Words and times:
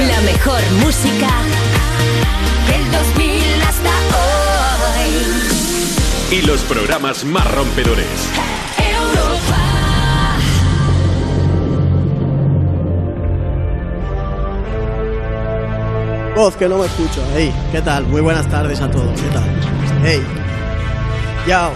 música. 0.00 0.06
La 0.06 0.20
mejor 0.22 0.60
música 0.84 1.28
del 2.68 2.90
2000 2.90 3.62
hasta 3.62 3.90
hoy. 4.96 6.36
Y 6.38 6.42
los 6.46 6.60
programas 6.62 7.24
más 7.24 7.50
rompedores. 7.54 8.06
Europa. 8.78 9.58
Voz 16.36 16.56
que 16.56 16.68
no 16.68 16.78
me 16.78 16.86
escucho. 16.86 17.22
Hey, 17.34 17.52
¿qué 17.72 17.82
tal? 17.82 18.06
Muy 18.06 18.20
buenas 18.20 18.48
tardes 18.48 18.80
a 18.80 18.90
todos. 18.90 19.20
¿Qué 19.20 19.28
tal? 19.28 19.44
Hey. 20.02 20.22
Yao. 21.46 21.72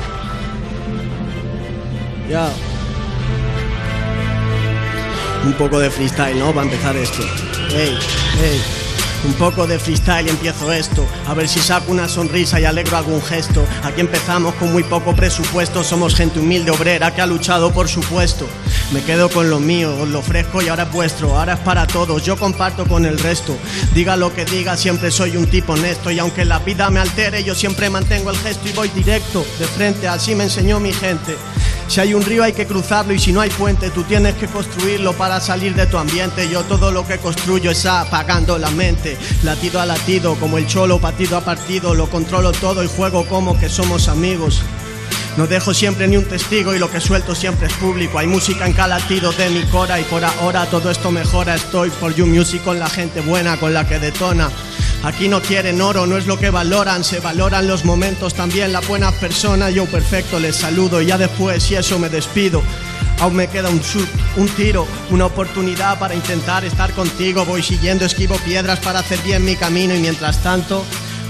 Yao. 2.31 2.51
Un 5.45 5.53
poco 5.55 5.79
de 5.79 5.91
freestyle, 5.91 6.39
¿no? 6.39 6.53
Para 6.53 6.63
empezar 6.63 6.97
esto. 6.97 7.23
Un 9.25 9.33
poco 9.35 9.67
de 9.67 9.79
freestyle 9.79 10.29
empiezo 10.29 10.71
esto. 10.71 11.07
A 11.27 11.33
ver 11.33 11.49
si 11.49 11.59
saco 11.59 11.91
una 11.91 12.09
sonrisa 12.09 12.61
y 12.61 12.67
alegro 12.67 12.99
algún 12.99 13.23
gesto. 13.23 13.67
Aquí 13.83 14.03
empezamos 14.03 14.55
con 14.57 14.71
muy 14.71 14.83
poco 14.85 15.17
presupuesto. 15.17 15.83
Somos 15.83 16.15
gente 16.15 16.41
humilde, 16.41 16.71
obrera, 16.71 17.15
que 17.15 17.23
ha 17.23 17.27
luchado 17.27 17.73
por 17.73 17.89
su 17.89 18.01
puesto. 18.03 18.47
Me 18.93 19.03
quedo 19.03 19.31
con 19.31 19.49
lo 19.49 19.61
mío, 19.61 19.97
os 19.99 20.09
lo 20.09 20.19
ofrezco 20.19 20.61
y 20.61 20.69
ahora 20.69 20.83
es 20.83 20.93
vuestro. 20.93 21.39
Ahora 21.39 21.55
es 21.55 21.61
para 21.61 21.87
todos, 21.87 22.23
yo 22.23 22.37
comparto 22.37 22.87
con 22.87 23.07
el 23.07 23.19
resto. 23.19 23.57
Diga 23.95 24.15
lo 24.17 24.35
que 24.35 24.45
diga, 24.45 24.77
siempre 24.77 25.11
soy 25.11 25.39
un 25.39 25.47
tipo 25.47 25.73
honesto. 25.73 26.11
Y 26.11 26.19
aunque 26.19 26.45
la 26.45 26.59
vida 26.59 26.91
me 26.91 27.01
altere, 27.01 27.43
yo 27.45 27.55
siempre 27.55 27.89
mantengo 27.89 28.31
el 28.31 28.37
gesto 28.37 28.69
y 28.69 28.73
voy 28.73 28.89
directo, 28.91 29.45
de 29.59 29.65
frente. 29.65 30.07
Así 30.07 30.35
me 30.35 30.45
enseñó 30.45 30.81
mi 30.81 30.93
gente. 30.93 31.35
Si 31.87 32.01
hay 32.01 32.15
un 32.15 32.25
río 32.25 32.43
hay 32.43 32.53
que 32.53 32.67
cruzarlo 32.67 33.13
y 33.13 33.19
si 33.19 33.33
no 33.33 33.41
hay 33.41 33.51
puente 33.51 33.91
tú 33.91 34.03
tienes 34.05 34.35
que 34.35 34.47
construirlo 34.47 35.13
para 35.13 35.41
salir 35.41 35.75
de 35.75 35.87
tu 35.87 35.99
ambiente. 35.99 36.49
Yo 36.49 36.63
todo 36.63 36.91
lo 36.91 37.07
que 37.07 37.19
construyo 37.19 37.71
es 37.71 37.87
apagando 37.87 38.59
la 38.59 38.71
mente, 38.71 39.17
latido 39.43 39.81
a 39.81 39.87
latido, 39.87 40.35
como 40.37 40.59
el 40.59 40.67
cholo 40.67 40.99
partido 40.99 41.37
a 41.37 41.41
partido. 41.43 41.95
Lo 41.95 42.09
controlo 42.09 42.53
todo 42.53 42.83
y 42.83 42.89
juego 42.89 43.27
como 43.27 43.59
que 43.59 43.69
somos 43.69 44.09
amigos. 44.09 44.63
No 45.37 45.49
dejo 45.49 45.75
siempre 45.75 46.07
ni 46.07 46.17
un 46.17 46.25
testigo 46.25 46.75
y 46.75 46.79
lo 46.79 46.91
que 46.91 47.01
suelto 47.01 47.35
siempre 47.35 47.67
es 47.67 47.73
público. 47.75 48.19
Hay 48.19 48.29
música 48.29 48.67
en 48.67 48.73
cada 48.73 48.99
latido 48.99 49.33
de 49.33 49.51
mi 49.51 49.63
cora 49.65 49.99
y 49.99 50.05
por 50.05 50.25
ahora 50.25 50.67
todo 50.67 50.91
esto 50.91 51.11
mejora. 51.11 51.57
Estoy 51.57 51.91
por 51.91 52.15
You 52.15 52.27
Music 52.27 52.63
con 52.63 52.79
la 52.79 52.89
gente 52.89 53.21
buena, 53.21 53.57
con 53.57 53.75
la 53.75 53.87
que 53.87 53.99
detona. 53.99 54.49
Aquí 55.05 55.29
no 55.29 55.43
quieren 55.43 55.83
oro, 55.83 56.07
no 56.07 56.17
es 56.17 56.27
lo 56.27 56.39
que 56.39 56.49
valoran, 56.49 57.05
se 57.05 57.21
valoran 57.21 57.67
los 57.67 57.85
momentos, 57.85 58.33
también 58.33 58.73
la 58.73 58.81
buena 58.81 59.13
persona. 59.13 59.69
Yo 59.69 59.85
perfecto 59.85 60.41
les 60.41 60.57
saludo 60.57 61.03
y 61.03 61.07
ya 61.07 61.19
después, 61.19 61.63
si 61.63 61.75
eso 61.75 61.99
me 61.99 62.09
despido. 62.09 62.63
Aún 63.21 63.37
me 63.37 63.49
queda 63.49 63.69
un 63.69 63.83
un 64.37 64.49
tiro, 64.49 64.87
una 65.11 65.27
oportunidad 65.27 65.99
para 65.99 66.15
intentar 66.15 66.65
estar 66.65 66.91
contigo. 66.95 67.45
Voy 67.45 67.63
siguiendo, 67.63 68.07
esquivo 68.07 68.37
piedras 68.47 68.81
para 68.81 69.01
hacer 69.01 69.19
bien 69.21 69.45
mi 69.45 69.57
camino 69.57 69.95
y 69.95 70.01
mientras 70.01 70.43
tanto. 70.43 70.83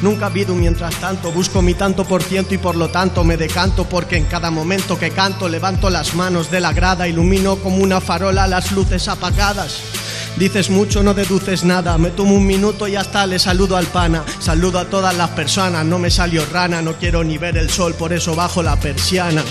Nunca 0.02 0.26
ha 0.26 0.28
habido 0.28 0.52
un 0.52 0.60
mientras 0.60 0.94
tanto, 1.00 1.32
busco 1.32 1.60
mi 1.60 1.74
tanto 1.74 2.04
por 2.04 2.22
ciento 2.22 2.54
y 2.54 2.58
por 2.58 2.76
lo 2.76 2.90
tanto 2.90 3.24
me 3.24 3.36
decanto 3.36 3.88
porque 3.88 4.16
en 4.16 4.26
cada 4.26 4.50
momento 4.50 4.98
que 4.98 5.10
canto 5.10 5.48
levanto 5.48 5.90
las 5.90 6.14
manos 6.14 6.50
de 6.50 6.60
la 6.60 6.72
grada, 6.72 7.08
ilumino 7.08 7.56
como 7.56 7.78
una 7.78 8.00
farola 8.00 8.46
las 8.46 8.70
luces 8.70 9.08
apagadas. 9.08 10.03
Dices 10.36 10.68
mucho, 10.68 11.02
no 11.02 11.14
deduces 11.14 11.64
nada. 11.64 11.96
Me 11.96 12.10
tomo 12.10 12.34
un 12.34 12.46
minuto 12.46 12.88
y 12.88 12.96
hasta 12.96 13.26
le 13.26 13.38
saludo 13.38 13.76
al 13.76 13.86
pana. 13.86 14.24
Saludo 14.40 14.80
a 14.80 14.86
todas 14.86 15.16
las 15.16 15.30
personas, 15.30 15.84
no 15.84 15.98
me 15.98 16.10
salió 16.10 16.44
rana, 16.46 16.82
no 16.82 16.94
quiero 16.94 17.22
ni 17.22 17.38
ver 17.38 17.56
el 17.56 17.70
sol, 17.70 17.94
por 17.94 18.12
eso 18.12 18.34
bajo 18.34 18.62
la 18.62 18.78
persiana. 18.78 19.44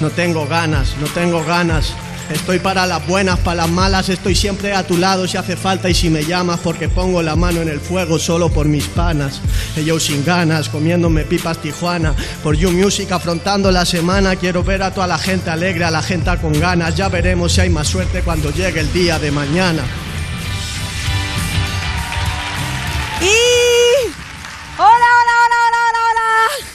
No 0.00 0.10
tengo 0.10 0.46
ganas, 0.46 0.96
no 0.98 1.06
tengo 1.08 1.44
ganas. 1.44 1.94
Estoy 2.30 2.58
para 2.58 2.86
las 2.86 3.06
buenas, 3.06 3.38
para 3.40 3.56
las 3.62 3.70
malas, 3.70 4.08
estoy 4.08 4.34
siempre 4.34 4.72
a 4.72 4.86
tu 4.86 4.96
lado 4.96 5.28
si 5.28 5.36
hace 5.36 5.56
falta 5.56 5.90
y 5.90 5.94
si 5.94 6.08
me 6.08 6.24
llamas 6.24 6.58
porque 6.60 6.88
pongo 6.88 7.22
la 7.22 7.36
mano 7.36 7.60
en 7.60 7.68
el 7.68 7.80
fuego 7.80 8.18
solo 8.18 8.48
por 8.48 8.66
mis 8.66 8.86
panas. 8.86 9.42
Yo 9.84 10.00
sin 10.00 10.24
ganas, 10.24 10.70
comiéndome 10.70 11.24
pipas 11.24 11.58
Tijuana, 11.58 12.14
por 12.42 12.56
You 12.56 12.70
Music 12.70 13.12
afrontando 13.12 13.70
la 13.70 13.84
semana, 13.84 14.36
quiero 14.36 14.64
ver 14.64 14.82
a 14.82 14.94
toda 14.94 15.06
la 15.06 15.18
gente 15.18 15.50
alegre, 15.50 15.84
a 15.84 15.90
la 15.90 16.02
gente 16.02 16.30
con 16.40 16.58
ganas, 16.58 16.94
ya 16.96 17.10
veremos 17.10 17.52
si 17.52 17.60
hay 17.60 17.68
más 17.68 17.88
suerte 17.88 18.22
cuando 18.22 18.50
llegue 18.50 18.80
el 18.80 18.90
día 18.92 19.18
de 19.18 19.30
mañana. 19.30 19.82
Y... 23.20 24.08
¡Hola, 24.78 24.86
hola, 24.86 25.34
hola, 25.44 25.56
hola, 25.68 25.80
hola, 25.90 26.00
hola! 26.10 26.66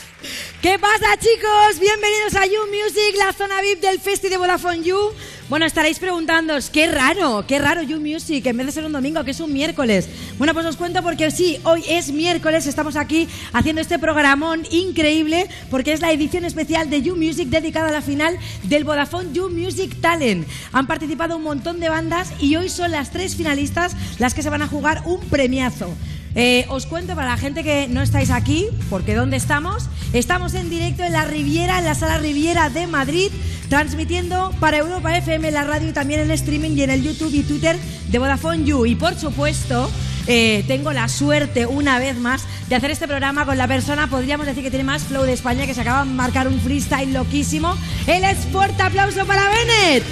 ¿Qué 0.61 0.77
pasa, 0.77 1.17
chicos? 1.17 1.79
Bienvenidos 1.79 2.35
a 2.35 2.45
You 2.45 2.67
Music, 2.67 3.15
la 3.17 3.33
zona 3.33 3.61
VIP 3.61 3.81
del 3.81 3.99
Festi 3.99 4.29
de 4.29 4.37
Vodafone 4.37 4.83
You. 4.83 5.13
Bueno, 5.49 5.65
estaréis 5.65 5.97
preguntándoos, 5.97 6.69
qué 6.69 6.85
raro, 6.85 7.43
qué 7.47 7.57
raro 7.57 7.81
You 7.81 7.99
Music, 7.99 8.45
en 8.45 8.57
vez 8.57 8.67
de 8.67 8.71
ser 8.71 8.85
un 8.85 8.91
domingo, 8.91 9.23
que 9.23 9.31
es 9.31 9.39
un 9.39 9.51
miércoles. 9.51 10.07
Bueno, 10.37 10.53
pues 10.53 10.63
os 10.67 10.77
cuento 10.77 11.01
porque 11.01 11.31
sí, 11.31 11.57
hoy 11.63 11.83
es 11.89 12.11
miércoles, 12.11 12.67
estamos 12.67 12.95
aquí 12.95 13.27
haciendo 13.51 13.81
este 13.81 13.97
programón 13.97 14.61
increíble, 14.69 15.49
porque 15.71 15.91
es 15.91 16.01
la 16.01 16.11
edición 16.11 16.45
especial 16.45 16.91
de 16.91 17.01
You 17.01 17.15
Music 17.15 17.49
dedicada 17.49 17.87
a 17.87 17.91
la 17.91 18.03
final 18.03 18.37
del 18.65 18.83
Vodafone 18.83 19.33
You 19.33 19.49
Music 19.49 19.99
Talent. 19.99 20.47
Han 20.71 20.85
participado 20.85 21.37
un 21.37 21.41
montón 21.41 21.79
de 21.79 21.89
bandas 21.89 22.31
y 22.39 22.55
hoy 22.55 22.69
son 22.69 22.91
las 22.91 23.09
tres 23.09 23.35
finalistas 23.35 23.95
las 24.19 24.35
que 24.35 24.43
se 24.43 24.51
van 24.51 24.61
a 24.61 24.67
jugar 24.67 25.01
un 25.05 25.19
premiazo. 25.19 25.95
Eh, 26.35 26.65
os 26.69 26.85
cuento 26.85 27.15
para 27.15 27.29
la 27.29 27.37
gente 27.37 27.63
que 27.63 27.87
no 27.87 28.01
estáis 28.01 28.29
aquí, 28.29 28.67
porque 28.89 29.15
¿dónde 29.15 29.37
estamos? 29.37 29.89
Estamos 30.13 30.53
en 30.53 30.69
directo 30.69 31.03
en 31.03 31.13
la 31.13 31.25
Riviera, 31.25 31.79
en 31.79 31.85
la 31.85 31.95
sala 31.95 32.19
Riviera 32.19 32.69
de 32.69 32.87
Madrid, 32.87 33.31
transmitiendo 33.67 34.51
para 34.59 34.77
Europa 34.77 35.15
FM, 35.17 35.51
la 35.51 35.63
radio 35.63 35.89
y 35.89 35.93
también 35.93 36.19
en 36.19 36.31
streaming 36.31 36.71
y 36.71 36.83
en 36.83 36.91
el 36.91 37.03
YouTube 37.03 37.33
y 37.33 37.43
Twitter 37.43 37.77
de 38.09 38.19
Vodafone 38.19 38.63
You. 38.63 38.85
Y 38.85 38.95
por 38.95 39.15
supuesto, 39.15 39.89
eh, 40.27 40.63
tengo 40.67 40.93
la 40.93 41.07
suerte 41.07 41.65
una 41.65 41.97
vez 41.97 42.17
más 42.17 42.43
de 42.67 42.75
hacer 42.75 42.91
este 42.91 43.07
programa 43.07 43.45
con 43.45 43.57
la 43.57 43.67
persona, 43.67 44.07
podríamos 44.07 44.45
decir 44.45 44.63
que 44.63 44.69
tiene 44.69 44.85
más 44.85 45.03
flow 45.03 45.23
de 45.23 45.33
España, 45.33 45.65
que 45.65 45.73
se 45.73 45.81
acaba 45.81 46.05
de 46.05 46.11
marcar 46.11 46.47
un 46.47 46.59
freestyle 46.59 47.11
loquísimo. 47.11 47.75
Él 48.05 48.23
es 48.23 48.37
fuerte 48.51 48.83
aplauso 48.83 49.25
para 49.25 49.49
Bennett. 49.49 50.03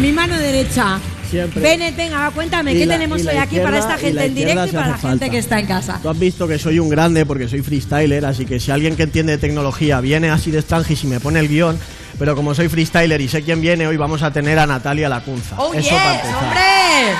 Mi 0.00 0.12
mano 0.12 0.36
derecha. 0.38 1.00
Siempre. 1.34 1.60
Bennett, 1.62 1.96
venga, 1.96 2.18
va, 2.20 2.30
cuéntame, 2.30 2.72
Y 2.72 2.78
¿qué 2.78 2.86
la- 2.86 2.94
tenemos 2.94 3.20
hoy 3.26 3.36
aquí 3.36 3.58
para 3.58 3.78
esta 3.78 3.98
gente 3.98 4.24
en 4.24 4.34
directo 4.34 4.66
y 4.66 4.70
para 4.70 4.86
la 4.88 4.92
gente 4.94 5.08
falta. 5.08 5.28
que 5.30 5.38
está 5.38 5.58
en 5.58 5.66
casa? 5.66 5.98
Tú 6.02 6.08
has 6.08 6.18
visto 6.18 6.46
que 6.46 6.58
soy 6.58 6.78
un 6.78 6.88
grande 6.88 7.26
porque 7.26 7.48
soy 7.48 7.60
freestyler, 7.62 8.24
así 8.24 8.44
que 8.46 8.60
si 8.60 8.70
alguien 8.70 8.94
que 8.94 9.02
entiende 9.02 9.32
de 9.32 9.38
tecnología 9.38 10.00
viene 10.00 10.30
así 10.30 10.50
de 10.52 10.58
extranjis 10.60 11.02
y 11.04 11.06
me 11.08 11.18
pone 11.20 11.40
el 11.40 11.48
guion, 11.48 11.78
pero 12.18 12.36
como 12.36 12.54
soy 12.54 12.68
freestyler 12.68 13.20
y 13.20 13.28
sé 13.28 13.42
quién 13.42 13.60
viene, 13.60 13.86
hoy 13.88 13.96
vamos 13.96 14.22
a 14.22 14.30
tener 14.30 14.58
a 14.60 14.66
Natalia 14.66 15.08
Lacunza. 15.08 15.56
¡Oh, 15.58 15.72
Eso 15.74 15.80
yes, 15.90 15.92
hombre! 16.40 17.16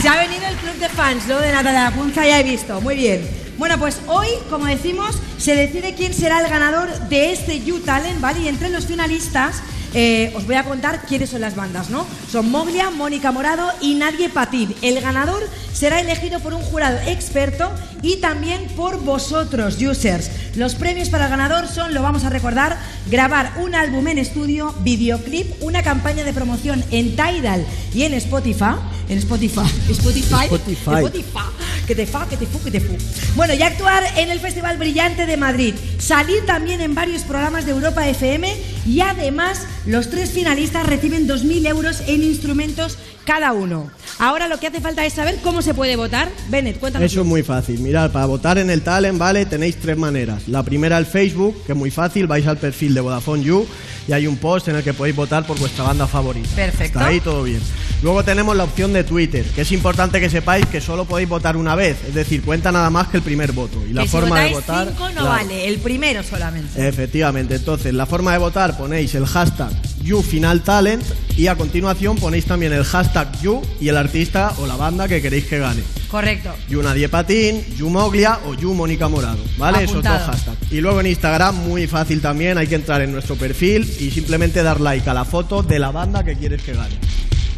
Se 0.00 0.08
ha 0.08 0.16
venido 0.16 0.46
el 0.48 0.54
club 0.56 0.74
de 0.78 0.88
fans, 0.88 1.26
lo 1.28 1.38
de 1.40 1.50
Natalia 1.52 1.84
Lacunza, 1.84 2.24
ya 2.26 2.40
he 2.40 2.42
visto. 2.42 2.80
Muy 2.80 2.94
bien. 2.96 3.28
Bueno, 3.58 3.78
pues 3.78 4.00
hoy, 4.06 4.28
como 4.48 4.64
decimos, 4.66 5.18
se 5.36 5.54
decide 5.54 5.94
quién 5.94 6.14
será 6.14 6.40
el 6.40 6.48
ganador 6.48 6.88
de 7.10 7.32
este 7.32 7.60
You 7.62 7.80
Talent, 7.80 8.20
¿vale? 8.20 8.40
Y 8.40 8.48
entre 8.48 8.70
los 8.70 8.86
finalistas 8.86 9.60
eh, 9.94 10.32
os 10.36 10.46
voy 10.46 10.56
a 10.56 10.64
contar 10.64 11.02
quiénes 11.06 11.30
son 11.30 11.40
las 11.40 11.56
bandas, 11.56 11.90
¿no? 11.90 12.06
Son 12.30 12.50
Moglia, 12.50 12.90
Mónica 12.90 13.32
Morado 13.32 13.70
y 13.80 13.94
Nadie 13.94 14.28
Patín. 14.28 14.74
El 14.82 15.00
ganador 15.00 15.42
será 15.72 16.00
elegido 16.00 16.40
por 16.40 16.54
un 16.54 16.62
jurado 16.62 16.98
experto 17.06 17.70
y 18.02 18.16
también 18.16 18.66
por 18.76 19.00
vosotros, 19.02 19.80
users. 19.80 20.30
Los 20.56 20.74
premios 20.74 21.08
para 21.08 21.24
el 21.24 21.30
ganador 21.30 21.68
son, 21.68 21.94
lo 21.94 22.02
vamos 22.02 22.24
a 22.24 22.30
recordar, 22.30 22.78
grabar 23.10 23.52
un 23.58 23.74
álbum 23.74 24.06
en 24.08 24.18
estudio, 24.18 24.74
videoclip, 24.82 25.62
una 25.62 25.82
campaña 25.82 26.24
de 26.24 26.32
promoción 26.32 26.84
en 26.90 27.16
Tidal 27.16 27.64
y 27.94 28.02
en 28.02 28.14
Spotify. 28.14 28.76
En 29.08 29.18
Spotify. 29.18 29.60
Spotify. 29.90 30.44
Spotify. 30.44 30.94
Spotify. 30.96 31.38
Que 31.86 31.94
te 31.96 32.06
fa, 32.06 32.28
que 32.28 32.36
te 32.36 32.46
fu, 32.46 32.62
que 32.62 32.70
te 32.70 32.80
fu. 32.80 32.96
Bueno, 33.34 33.54
y 33.54 33.62
actuar 33.62 34.04
en 34.16 34.30
el 34.30 34.38
Festival 34.38 34.78
Brillante 34.78 35.26
de 35.26 35.36
Madrid. 35.36 35.74
Salir 35.98 36.46
también 36.46 36.80
en 36.80 36.94
varios 36.94 37.22
programas 37.22 37.64
de 37.66 37.72
Europa 37.72 38.06
FM 38.06 38.54
y 38.86 39.00
además 39.00 39.66
los 39.86 40.10
tres 40.10 40.30
finalistas 40.30 40.86
reciben 40.86 41.28
2.000 41.28 41.66
euros 41.68 42.02
en 42.06 42.22
instrumentos 42.22 42.98
cada 43.24 43.52
uno. 43.52 43.90
Ahora 44.18 44.48
lo 44.48 44.58
que 44.58 44.66
hace 44.66 44.80
falta 44.80 45.04
es 45.04 45.12
saber 45.12 45.38
cómo 45.42 45.62
se 45.62 45.74
puede 45.74 45.96
votar. 45.96 46.30
Bennett, 46.48 46.78
cuéntanos. 46.78 47.10
Eso 47.10 47.20
es 47.20 47.26
muy 47.26 47.42
fácil. 47.42 47.80
Mirad, 47.80 48.10
para 48.10 48.26
votar 48.26 48.58
en 48.58 48.70
el 48.70 48.82
Talent, 48.82 49.18
¿vale? 49.18 49.46
Tenéis 49.46 49.76
tres 49.76 49.96
maneras. 49.96 50.48
La 50.48 50.62
primera, 50.62 50.98
el 50.98 51.06
Facebook, 51.06 51.56
que 51.64 51.72
es 51.72 51.78
muy 51.78 51.90
fácil. 51.90 52.26
Vais 52.26 52.46
al 52.46 52.58
perfil 52.58 52.94
de 52.94 53.00
Vodafone 53.00 53.42
You 53.42 53.66
y 54.08 54.12
hay 54.12 54.26
un 54.26 54.36
post 54.36 54.68
en 54.68 54.76
el 54.76 54.82
que 54.82 54.94
podéis 54.94 55.14
votar 55.14 55.46
por 55.46 55.58
vuestra 55.58 55.84
banda 55.84 56.06
favorita. 56.06 56.48
Perfecto. 56.56 56.98
Hasta 56.98 57.10
ahí 57.10 57.20
todo 57.20 57.44
bien. 57.44 57.60
Luego 58.02 58.24
tenemos 58.24 58.56
la 58.56 58.64
opción 58.64 58.92
de 58.92 59.04
Twitter, 59.04 59.44
que 59.54 59.60
es 59.60 59.72
importante 59.72 60.20
que 60.20 60.30
sepáis 60.30 60.66
que 60.66 60.80
solo 60.80 61.04
podéis 61.04 61.28
votar 61.28 61.56
una 61.56 61.74
vez. 61.74 61.98
Es 62.08 62.14
decir, 62.14 62.42
cuenta 62.42 62.72
nada 62.72 62.90
más 62.90 63.08
que 63.08 63.18
el 63.18 63.22
primer 63.22 63.52
voto. 63.52 63.80
Y 63.88 63.92
la 63.92 64.02
que 64.02 64.08
forma 64.08 64.38
si 64.42 64.48
de 64.48 64.54
votar. 64.54 64.88
cinco 64.88 65.08
no 65.08 65.12
claro. 65.12 65.28
vale, 65.28 65.68
el 65.68 65.78
primero 65.78 66.22
solamente. 66.22 66.88
Efectivamente, 66.88 67.56
entonces 67.56 67.94
la 67.94 68.06
forma 68.06 68.32
de 68.32 68.38
votar 68.38 68.69
ponéis 68.76 69.14
el 69.14 69.26
hashtag 69.26 69.70
YouFinalTalent 70.02 71.02
y 71.36 71.46
a 71.46 71.56
continuación 71.56 72.16
ponéis 72.16 72.44
también 72.44 72.72
el 72.72 72.84
hashtag 72.84 73.40
You 73.40 73.62
y 73.80 73.88
el 73.88 73.96
artista 73.96 74.52
o 74.58 74.66
la 74.66 74.76
banda 74.76 75.08
que 75.08 75.22
queréis 75.22 75.44
que 75.46 75.58
gane. 75.58 75.82
Correcto. 76.10 76.50
You 76.68 76.82
Nadie 76.82 77.08
Patín, 77.08 77.64
You 77.76 77.88
Moglia 77.88 78.40
o 78.46 78.54
You 78.54 78.74
Mónica 78.74 79.08
Morado, 79.08 79.42
¿vale? 79.58 79.84
Esos 79.84 80.02
dos 80.02 80.06
Apuntado. 80.06 80.32
hashtags. 80.32 80.72
Y 80.72 80.80
luego 80.80 81.00
en 81.00 81.06
Instagram, 81.06 81.54
muy 81.56 81.86
fácil 81.86 82.20
también, 82.20 82.58
hay 82.58 82.66
que 82.66 82.74
entrar 82.74 83.00
en 83.02 83.12
nuestro 83.12 83.36
perfil 83.36 83.82
y 84.00 84.10
simplemente 84.10 84.62
dar 84.62 84.80
like 84.80 85.08
a 85.08 85.14
la 85.14 85.24
foto 85.24 85.62
de 85.62 85.78
la 85.78 85.90
banda 85.90 86.24
que 86.24 86.36
quieres 86.36 86.62
que 86.62 86.72
gane. 86.72 86.96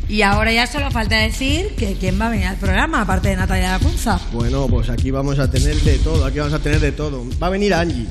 Y 0.09 0.21
ahora 0.23 0.53
ya 0.53 0.67
solo 0.67 0.91
falta 0.91 1.17
decir 1.17 1.69
que 1.77 1.95
quién 1.95 2.21
va 2.21 2.27
a 2.27 2.31
venir 2.31 2.47
al 2.47 2.57
programa, 2.57 3.01
aparte 3.01 3.31
de 3.31 3.37
Natalia 3.37 3.71
Lacunza. 3.73 4.21
Bueno, 4.33 4.67
pues 4.67 4.91
aquí 4.91 5.11
vamos 5.11 5.39
a 5.39 5.51
tener 5.51 5.75
de 5.77 5.97
todo, 5.99 6.27
aquí 6.27 6.39
vamos 6.39 6.53
a 6.53 6.59
tener 6.59 6.81
de 6.81 6.93
todo. 6.93 7.25
Va 7.43 7.47
a 7.47 7.51
venir 7.51 7.73
Angie, 7.73 8.07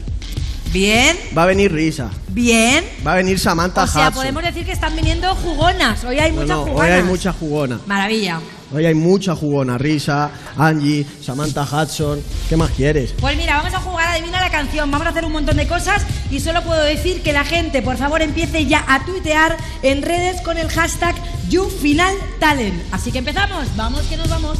Bien, 0.72 1.18
va 1.38 1.44
a 1.44 1.46
venir 1.48 1.70
Risa, 1.74 2.10
bien. 2.30 2.86
va 3.06 3.12
a 3.14 3.16
venir 3.18 3.38
Samantha 3.38 3.84
O 3.84 3.88
sea, 3.88 4.08
Hudson. 4.08 4.14
podemos 4.22 4.44
decir 4.44 4.66
que 4.66 4.72
están 4.72 4.96
viniendo 4.96 5.36
jugonas. 5.36 6.02
Hoy 6.06 6.18
hay 6.18 6.32
muchas 6.32 6.58
jugonas. 6.58 6.82
hoy 6.82 6.90
hay 6.92 7.04
mucha 7.04 7.34
jugona. 7.34 7.80
Maravilla. 7.88 8.40
Hoy 8.74 8.86
hay 8.86 8.94
mucha 8.94 9.36
jugona. 9.36 9.78
Risa, 9.78 10.32
Angie, 10.58 11.06
Samantha 11.22 11.64
Hudson. 11.64 12.22
¿Qué 12.48 12.56
más 12.56 12.72
quieres? 12.72 13.14
Pues 13.20 13.36
mira, 13.36 13.58
vamos 13.58 13.74
a 13.74 13.80
jugar, 13.82 14.08
adivina 14.08 14.40
la 14.40 14.50
canción, 14.50 14.90
vamos 14.90 15.06
a 15.08 15.10
hacer 15.10 15.26
un 15.26 15.34
montón 15.34 15.58
de 15.58 15.68
cosas 15.68 16.04
y 16.30 16.40
solo 16.40 16.64
puedo 16.64 16.82
decir 16.84 17.22
que 17.22 17.34
la 17.34 17.44
gente, 17.44 17.82
por 17.82 17.98
favor, 17.98 18.22
empiece 18.22 18.66
ya 18.66 18.86
a 18.88 19.04
tuitear 19.06 19.58
en 19.84 20.02
redes 20.02 20.40
con 20.42 20.58
el 20.58 20.70
hashtag 20.70 21.16
YouFinalTalent. 21.50 22.82
Así 22.94 23.12
que 23.12 23.18
empezamos, 23.18 23.76
vamos 23.76 24.04
que 24.04 24.16
nos 24.16 24.30
vamos. 24.30 24.58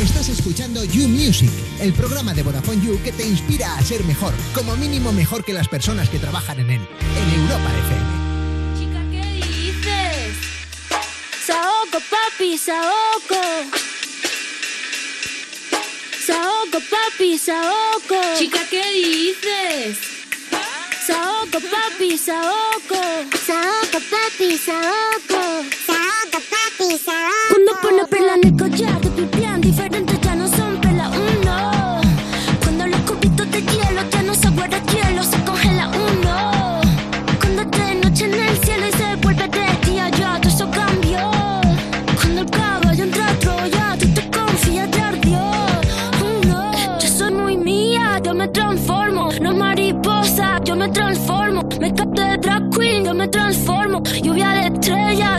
Estás 0.00 0.28
escuchando 0.28 0.84
You 0.84 1.08
Music, 1.08 1.50
el 1.80 1.92
programa 1.92 2.34
de 2.34 2.42
Vodafone 2.42 2.84
You 2.84 3.00
que 3.02 3.12
te 3.12 3.26
inspira 3.26 3.76
a 3.76 3.82
ser 3.82 4.02
mejor, 4.04 4.34
como 4.54 4.74
mínimo 4.76 5.12
mejor 5.12 5.44
que 5.44 5.52
las 5.52 5.68
personas 5.68 6.08
que 6.08 6.18
trabajan 6.18 6.58
en 6.58 6.70
él, 6.70 6.80
en 6.80 7.40
Europa 7.40 7.70
FM. 7.86 8.78
Chica, 8.78 9.00
¿qué 9.10 9.46
dices? 9.46 10.36
Saoco, 11.46 11.98
papi, 12.10 12.58
saoco. 12.58 13.40
Saoco, 16.26 16.78
papi, 16.90 17.38
saoco. 17.38 18.38
Chica, 18.38 18.60
¿qué 18.70 18.82
dices? 18.92 19.98
Saoco, 21.06 21.58
papi, 21.70 22.18
saoco. 22.18 23.00
Saoco, 23.46 23.98
papi, 24.10 24.58
saoco. 24.58 25.91
Cuando 27.48 27.72
pone 27.82 28.06
perla 28.06 28.34
en 28.34 28.46
el 28.46 28.56
collar, 28.56 29.00
te 29.00 29.10
pipián 29.10 29.60
diferentes 29.60 29.91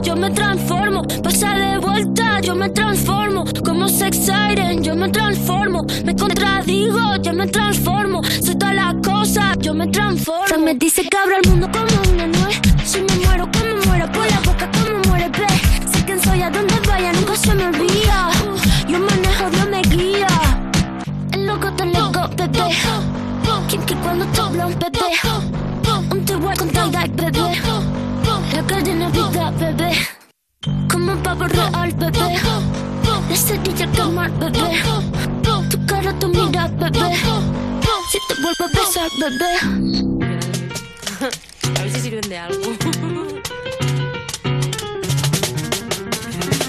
yo 0.03 0.15
me 0.15 0.29
transformo. 0.31 1.03
Pasa 1.23 1.53
de 1.55 1.77
vuelta, 1.77 2.41
yo 2.41 2.55
me 2.55 2.69
transformo. 2.69 3.45
Como 3.63 3.87
sex 3.87 4.17
siren, 4.17 4.83
yo 4.83 4.95
me 4.95 5.09
transformo. 5.09 5.85
Me 6.05 6.15
contradigo, 6.15 7.15
yo 7.21 7.33
me 7.33 7.47
transformo. 7.47 8.21
Soy 8.23 8.55
todas 8.55 8.75
las 8.75 8.95
cosas, 8.95 9.57
yo 9.59 9.73
me 9.73 9.87
transformo. 9.87 10.47
Se 10.47 10.57
me 10.57 10.75
dice 10.75 11.03
que 11.03 11.17
abro 11.17 11.37
el 11.41 11.49
mundo 11.49 11.69
como 11.71 12.13
una 12.13 12.27
nuez. 12.27 12.59
Si 12.85 13.01
me 13.01 13.15
muero, 13.25 13.49
como 13.51 13.85
muero 13.85 14.11
por 14.11 14.29
la 14.29 14.39
boca, 14.41 14.69
como 14.71 14.99
muere, 15.07 15.29
ve. 15.29 15.47
Sé 15.91 16.03
quién 16.05 16.21
soy, 16.21 16.41
a 16.41 16.49
donde 16.49 16.75
vaya, 16.87 17.13
nunca 17.13 17.35
se 17.35 17.55
me 17.55 17.67
olvida. 17.67 18.29
Yo 18.87 18.99
manejo, 18.99 19.49
Dios 19.51 19.69
me 19.69 19.81
guía. 19.83 20.27
El 21.31 21.47
loco 21.47 21.71
te 21.73 21.85
loco, 21.85 22.29
bebé. 22.35 22.75
Quien 23.69 23.81
que 23.83 23.95
cuando 23.95 24.25
te 24.25 24.41
habla 24.41 24.67
un 24.67 24.73
bebé. 24.73 24.99
Un 26.11 26.25
te 26.25 26.35
voy 26.35 26.55
con 26.55 26.69
tal 26.69 26.91
bebé. 26.91 27.92
Navidad, 29.43 29.59
bebé. 29.59 29.91
Como 30.89 31.15
pavo 31.21 31.45
real, 31.47 31.91
bebé. 31.97 32.39
La 33.29 33.35
cerilla 33.35 33.91
quemar, 33.91 34.31
bebé. 34.39 34.81
Tu 35.69 35.85
cara, 35.85 36.13
tu 36.19 36.27
mira, 36.29 36.67
bebé. 36.67 37.15
Si 38.09 38.19
te 38.27 38.35
vuelvo 38.41 38.63
a 38.63 38.67
besar, 38.67 39.09
bebé. 39.19 39.51
A 41.79 41.81
ver 41.81 41.91
si 41.91 41.99
sirven 42.01 42.29
de 42.29 42.37
algo. 42.37 42.61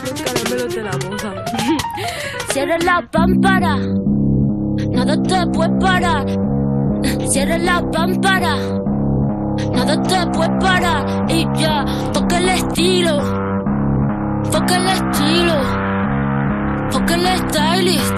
Los 0.05 0.23
caramelos 0.23 0.75
de 0.75 0.82
la 0.82 0.97
boca. 0.97 1.44
Cierra 2.53 2.79
la 2.79 3.09
pámpara, 3.11 3.76
nada 4.91 5.23
te 5.23 5.47
puede 5.53 5.79
parar. 5.81 6.26
Cierra 7.29 7.59
la 7.59 7.91
pámpara, 7.91 8.56
nada 9.73 10.03
te 10.03 10.27
puede 10.33 10.51
parar. 10.61 11.27
Y 11.29 11.47
ya, 11.59 11.85
toca 12.12 12.39
el 12.39 12.49
estilo, 12.49 13.21
foca 14.51 14.77
el 14.77 14.89
estilo, 14.89 15.56
foca 16.91 17.15
el 17.15 17.27
stylist, 17.39 18.17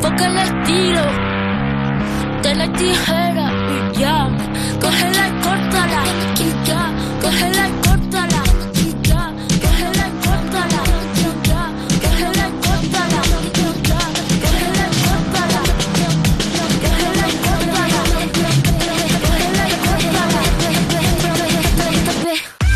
foca 0.00 0.26
el 0.26 0.36
estilo. 0.36 1.02
De 2.42 2.54
la 2.54 2.72
tijera 2.72 3.50
y 3.74 3.98
ya, 3.98 4.28
cógela 4.80 5.28
y 5.28 5.32
córtala. 5.42 6.02
Y 6.38 6.68
ya, 6.68 6.92
cógela 7.22 7.68
y 7.68 7.83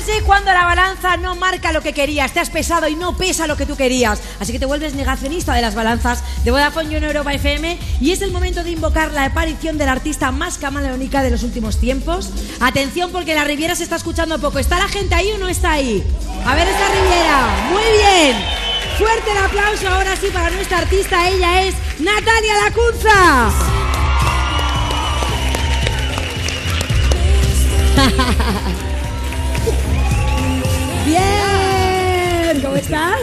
Music 0.00 0.22
cuando 0.24 0.50
la 0.52 0.64
balanza 0.64 1.18
no 1.18 1.34
marca 1.34 1.72
lo 1.72 1.82
que 1.82 1.92
querías, 1.92 2.32
te 2.32 2.40
has 2.40 2.48
pesado 2.48 2.88
y 2.88 2.94
no 2.94 3.18
pesa 3.18 3.46
lo 3.46 3.58
que 3.58 3.66
tú 3.66 3.76
querías. 3.76 4.18
Así 4.38 4.50
que 4.50 4.58
te 4.58 4.64
vuelves 4.64 4.94
negacionista 4.94 5.52
de 5.52 5.60
las 5.60 5.74
balanzas 5.74 6.24
de 6.42 6.50
Vodafone 6.50 6.88
You 6.88 7.04
Europa 7.04 7.34
FM 7.34 7.78
y 8.00 8.10
es 8.10 8.22
el 8.22 8.32
momento 8.32 8.64
de 8.64 8.70
invocar 8.70 9.12
la 9.12 9.26
aparición 9.26 9.76
del 9.76 9.90
artista 9.90 10.32
más 10.32 10.56
camaleónica 10.56 11.22
de 11.22 11.30
los 11.30 11.42
últimos 11.42 11.78
tiempos. 11.78 12.30
Atención 12.60 13.12
porque 13.12 13.34
la 13.34 13.44
Riviera 13.44 13.74
se 13.74 13.82
está 13.82 13.96
escuchando 13.96 14.38
poco. 14.38 14.58
¿Está 14.58 14.78
la 14.78 14.88
gente 14.88 15.14
ahí 15.14 15.32
o 15.32 15.38
no 15.38 15.48
está 15.48 15.72
ahí? 15.72 16.02
A 16.46 16.54
ver 16.54 16.66
esta 16.66 16.88
Riviera. 16.88 17.68
Muy 17.70 17.82
bien. 17.98 18.36
Fuerte 18.96 19.32
el 19.32 19.38
aplauso 19.38 19.86
ahora 19.88 20.16
sí 20.16 20.28
para 20.32 20.50
nuestra 20.50 20.78
artista. 20.78 21.28
Ella 21.28 21.62
es 21.64 21.74
Natalia 21.98 22.54
Lacunza. 22.64 23.50
Bien. 31.10 32.62
¿Cómo 32.62 32.76
estás? 32.76 33.18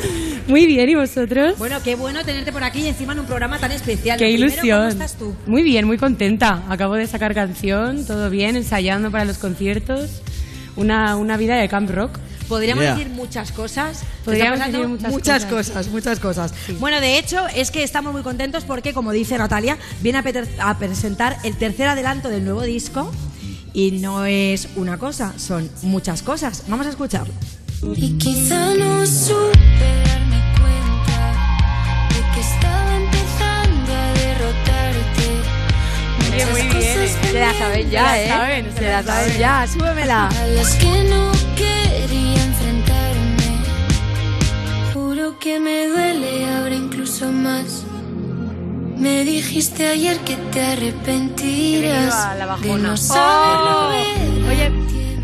Muy 0.48 0.66
bien, 0.66 0.90
¿y 0.90 0.96
vosotros? 0.96 1.58
Bueno, 1.58 1.82
qué 1.84 1.96
bueno 1.96 2.24
tenerte 2.26 2.52
por 2.52 2.64
aquí 2.64 2.82
y 2.82 2.88
encima 2.88 3.14
en 3.14 3.20
un 3.20 3.26
programa 3.26 3.60
tan 3.60 3.72
especial. 3.72 4.18
Qué 4.18 4.26
primero, 4.26 4.46
ilusión. 4.48 4.80
¿Cómo 4.80 4.90
estás 4.90 5.14
tú? 5.18 5.36
Muy 5.46 5.64
bien, 5.64 5.86
muy 5.86 5.98
contenta. 5.98 6.64
Acabo 6.70 6.96
de 6.96 7.08
sacar 7.08 7.34
canción, 7.34 8.06
todo 8.06 8.30
bien, 8.30 8.56
ensayando 8.56 9.10
para 9.12 9.26
los 9.26 9.38
conciertos. 9.38 10.22
Una, 10.76 11.16
una 11.16 11.38
vida 11.38 11.56
de 11.56 11.68
camp 11.70 11.90
rock. 11.90 12.18
Podríamos 12.48 12.84
Yeah. 12.84 12.96
decir 12.96 13.10
muchas 13.10 13.52
cosas. 13.52 14.04
Podríamos 14.24 14.60
decir 14.60 14.88
muchas 14.88 15.46
cosas. 15.46 15.46
cosas, 15.46 15.88
muchas 15.90 16.20
cosas. 16.20 16.54
Bueno, 16.80 17.02
de 17.02 17.18
hecho, 17.18 17.46
es 17.56 17.72
que 17.72 17.84
estamos 17.84 18.14
muy 18.14 18.22
contentos 18.22 18.64
porque, 18.64 18.94
como 18.94 19.12
dice 19.12 19.38
Natalia, 19.38 19.78
viene 20.02 20.20
a, 20.20 20.70
a 20.70 20.78
presentar 20.78 21.38
el 21.44 21.56
tercer 21.58 21.88
adelanto 21.88 22.30
del 22.30 22.44
nuevo 22.46 22.64
disco. 22.64 23.12
Y 23.74 23.92
no 24.00 24.26
es 24.26 24.70
una 24.76 24.98
cosa, 24.98 25.34
son 25.38 25.70
muchas 25.84 26.22
cosas. 26.22 26.64
Vamos 26.68 26.88
a 26.88 26.90
escucharlo. 26.90 27.34
Y 27.84 28.18
quizá 28.18 28.74
no 28.76 29.06
supe 29.06 29.90
darme 30.06 30.42
cuenta 30.60 31.20
de 32.10 32.22
que 32.34 32.40
estaba 32.42 32.96
empezando 32.96 33.94
a 33.94 34.14
derrotarte. 34.14 35.28
Muchas 36.32 36.52
muy 36.52 36.62
bien, 36.62 36.84
eh. 36.84 37.18
Se 37.32 37.40
la 37.40 37.54
saben 37.54 37.90
ya, 37.90 38.10
Se 38.14 38.26
¿eh? 38.26 38.28
la 38.30 38.36
saben, 38.38 38.66
se 38.66 38.78
se 38.78 38.84
la 38.86 38.90
la 38.92 39.04
saben 39.04 39.26
saben. 39.28 39.40
ya. 39.40 39.68
Súbemela. 39.68 40.28
a 40.28 40.48
las 40.48 40.76
que 40.76 41.04
no 41.04 41.32
quería 41.56 42.44
enfrentarme. 42.44 43.60
Juro 44.94 45.38
que 45.40 45.60
me 45.60 45.88
duele 45.88 46.46
ahora 46.56 46.76
incluso 46.76 47.32
más. 47.32 47.84
Me 48.98 49.24
dijiste 49.24 49.88
ayer 49.88 50.18
que 50.22 50.36
te 50.52 50.62
arrepentirás 50.62 52.38
de 52.62 52.76
no 52.78 52.96
Oh, 53.12 53.90
oye, 54.50 54.72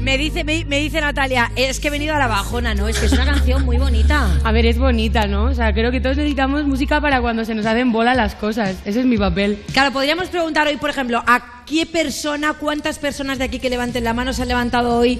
me 0.03 0.17
dice, 0.17 0.43
me, 0.43 0.65
me 0.65 0.79
dice 0.79 0.99
Natalia, 0.99 1.51
es 1.55 1.79
que 1.79 1.87
he 1.87 1.91
venido 1.91 2.13
a 2.13 2.19
la 2.19 2.27
bajona, 2.27 2.75
¿no? 2.75 2.89
Es 2.89 2.99
que 2.99 3.05
es 3.05 3.13
una 3.13 3.25
canción 3.25 3.63
muy 3.63 3.77
bonita. 3.77 4.29
A 4.43 4.51
ver, 4.51 4.65
es 4.65 4.77
bonita, 4.77 5.27
¿no? 5.27 5.45
O 5.45 5.53
sea, 5.53 5.73
creo 5.73 5.91
que 5.91 6.01
todos 6.01 6.17
necesitamos 6.17 6.65
música 6.65 6.99
para 6.99 7.21
cuando 7.21 7.45
se 7.45 7.55
nos 7.55 7.65
hacen 7.65 7.91
bola 7.91 8.13
las 8.13 8.35
cosas. 8.35 8.75
Ese 8.83 8.99
es 8.99 9.05
mi 9.05 9.17
papel. 9.17 9.63
Claro, 9.71 9.91
podríamos 9.93 10.27
preguntar 10.27 10.67
hoy, 10.67 10.75
por 10.75 10.89
ejemplo, 10.89 11.23
¿a 11.25 11.63
qué 11.65 11.85
persona, 11.85 12.53
cuántas 12.53 12.99
personas 12.99 13.37
de 13.37 13.45
aquí 13.45 13.59
que 13.59 13.69
levanten 13.69 14.03
la 14.03 14.13
mano 14.13 14.33
se 14.33 14.41
han 14.41 14.49
levantado 14.49 14.97
hoy? 14.97 15.19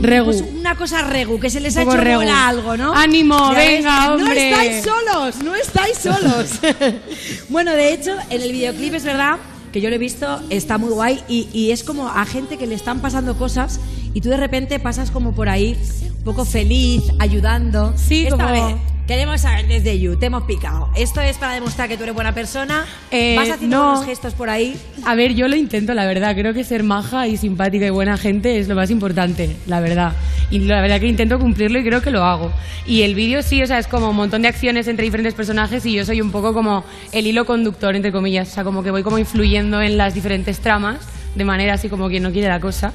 Regu. 0.00 0.26
Pues 0.26 0.42
una 0.56 0.76
cosa 0.76 1.02
regu, 1.02 1.38
que 1.38 1.50
se 1.50 1.60
les 1.60 1.76
ha 1.76 1.82
hecho 1.82 1.96
bola 1.96 2.48
algo, 2.48 2.76
¿no? 2.76 2.94
Ánimo, 2.94 3.52
Ya 3.52 3.58
ves, 3.58 3.68
venga, 3.78 4.14
hombre. 4.14 4.50
No 4.50 4.60
estáis 4.60 4.84
solos, 4.84 5.42
no 5.42 5.54
estáis 5.54 5.98
solos. 5.98 6.60
bueno, 7.48 7.72
de 7.72 7.92
hecho, 7.92 8.16
en 8.30 8.40
el 8.40 8.52
videoclip 8.52 8.94
es 8.94 9.04
verdad 9.04 9.36
que 9.72 9.80
yo 9.80 9.88
lo 9.88 9.96
he 9.96 9.98
visto, 9.98 10.40
está 10.50 10.76
muy 10.78 10.90
guay 10.90 11.22
y, 11.28 11.48
y 11.52 11.72
es 11.72 11.82
como 11.82 12.08
a 12.08 12.24
gente 12.26 12.58
que 12.58 12.66
le 12.66 12.74
están 12.74 13.00
pasando 13.00 13.36
cosas 13.36 13.80
y 14.14 14.20
tú 14.20 14.28
de 14.30 14.36
repente 14.36 14.78
pasas 14.78 15.10
como 15.10 15.32
por 15.34 15.48
ahí 15.48 15.76
un 16.18 16.24
poco 16.24 16.44
feliz, 16.44 17.02
ayudando. 17.18 17.92
Sí, 17.96 18.24
Esta 18.26 18.36
como- 18.36 18.66
vez 18.68 18.76
queremos 19.06 19.40
saber 19.40 19.66
desde 19.66 19.98
You, 19.98 20.16
te 20.16 20.26
hemos 20.26 20.44
picado. 20.44 20.88
¿Esto 20.96 21.20
es 21.20 21.36
para 21.36 21.52
demostrar 21.54 21.88
que 21.88 21.96
tú 21.96 22.04
eres 22.04 22.14
buena 22.14 22.32
persona? 22.32 22.86
Eh, 23.10 23.34
¿Vas 23.36 23.50
haciendo 23.50 23.76
no. 23.78 23.92
unos 23.92 24.06
gestos 24.06 24.32
por 24.34 24.48
ahí? 24.48 24.76
A 25.04 25.14
ver, 25.14 25.34
yo 25.34 25.48
lo 25.48 25.56
intento, 25.56 25.92
la 25.92 26.06
verdad. 26.06 26.34
Creo 26.34 26.54
que 26.54 26.62
ser 26.64 26.82
maja 26.84 27.26
y 27.26 27.36
simpática 27.36 27.84
y 27.86 27.90
buena 27.90 28.16
gente 28.16 28.58
es 28.58 28.68
lo 28.68 28.74
más 28.76 28.90
importante, 28.90 29.56
la 29.66 29.80
verdad. 29.80 30.12
Y 30.50 30.60
la 30.60 30.80
verdad 30.80 31.00
que 31.00 31.08
intento 31.08 31.38
cumplirlo 31.38 31.78
y 31.80 31.82
creo 31.84 32.00
que 32.00 32.10
lo 32.10 32.24
hago. 32.24 32.52
Y 32.86 33.02
el 33.02 33.14
vídeo 33.14 33.42
sí, 33.42 33.62
o 33.62 33.66
sea, 33.66 33.78
es 33.78 33.86
como 33.88 34.10
un 34.10 34.16
montón 34.16 34.42
de 34.42 34.48
acciones 34.48 34.86
entre 34.86 35.04
diferentes 35.04 35.34
personajes 35.34 35.84
y 35.84 35.92
yo 35.94 36.04
soy 36.04 36.20
un 36.20 36.30
poco 36.30 36.54
como 36.54 36.84
el 37.10 37.26
hilo 37.26 37.44
conductor, 37.44 37.96
entre 37.96 38.12
comillas. 38.12 38.50
O 38.50 38.54
sea, 38.54 38.64
como 38.64 38.82
que 38.82 38.90
voy 38.92 39.02
como 39.02 39.18
influyendo 39.18 39.82
en 39.82 39.96
las 39.98 40.14
diferentes 40.14 40.60
tramas 40.60 40.98
de 41.34 41.44
manera 41.44 41.74
así 41.74 41.88
como 41.88 42.08
quien 42.08 42.22
no 42.22 42.30
quiere 42.30 42.48
la 42.48 42.60
cosa. 42.60 42.92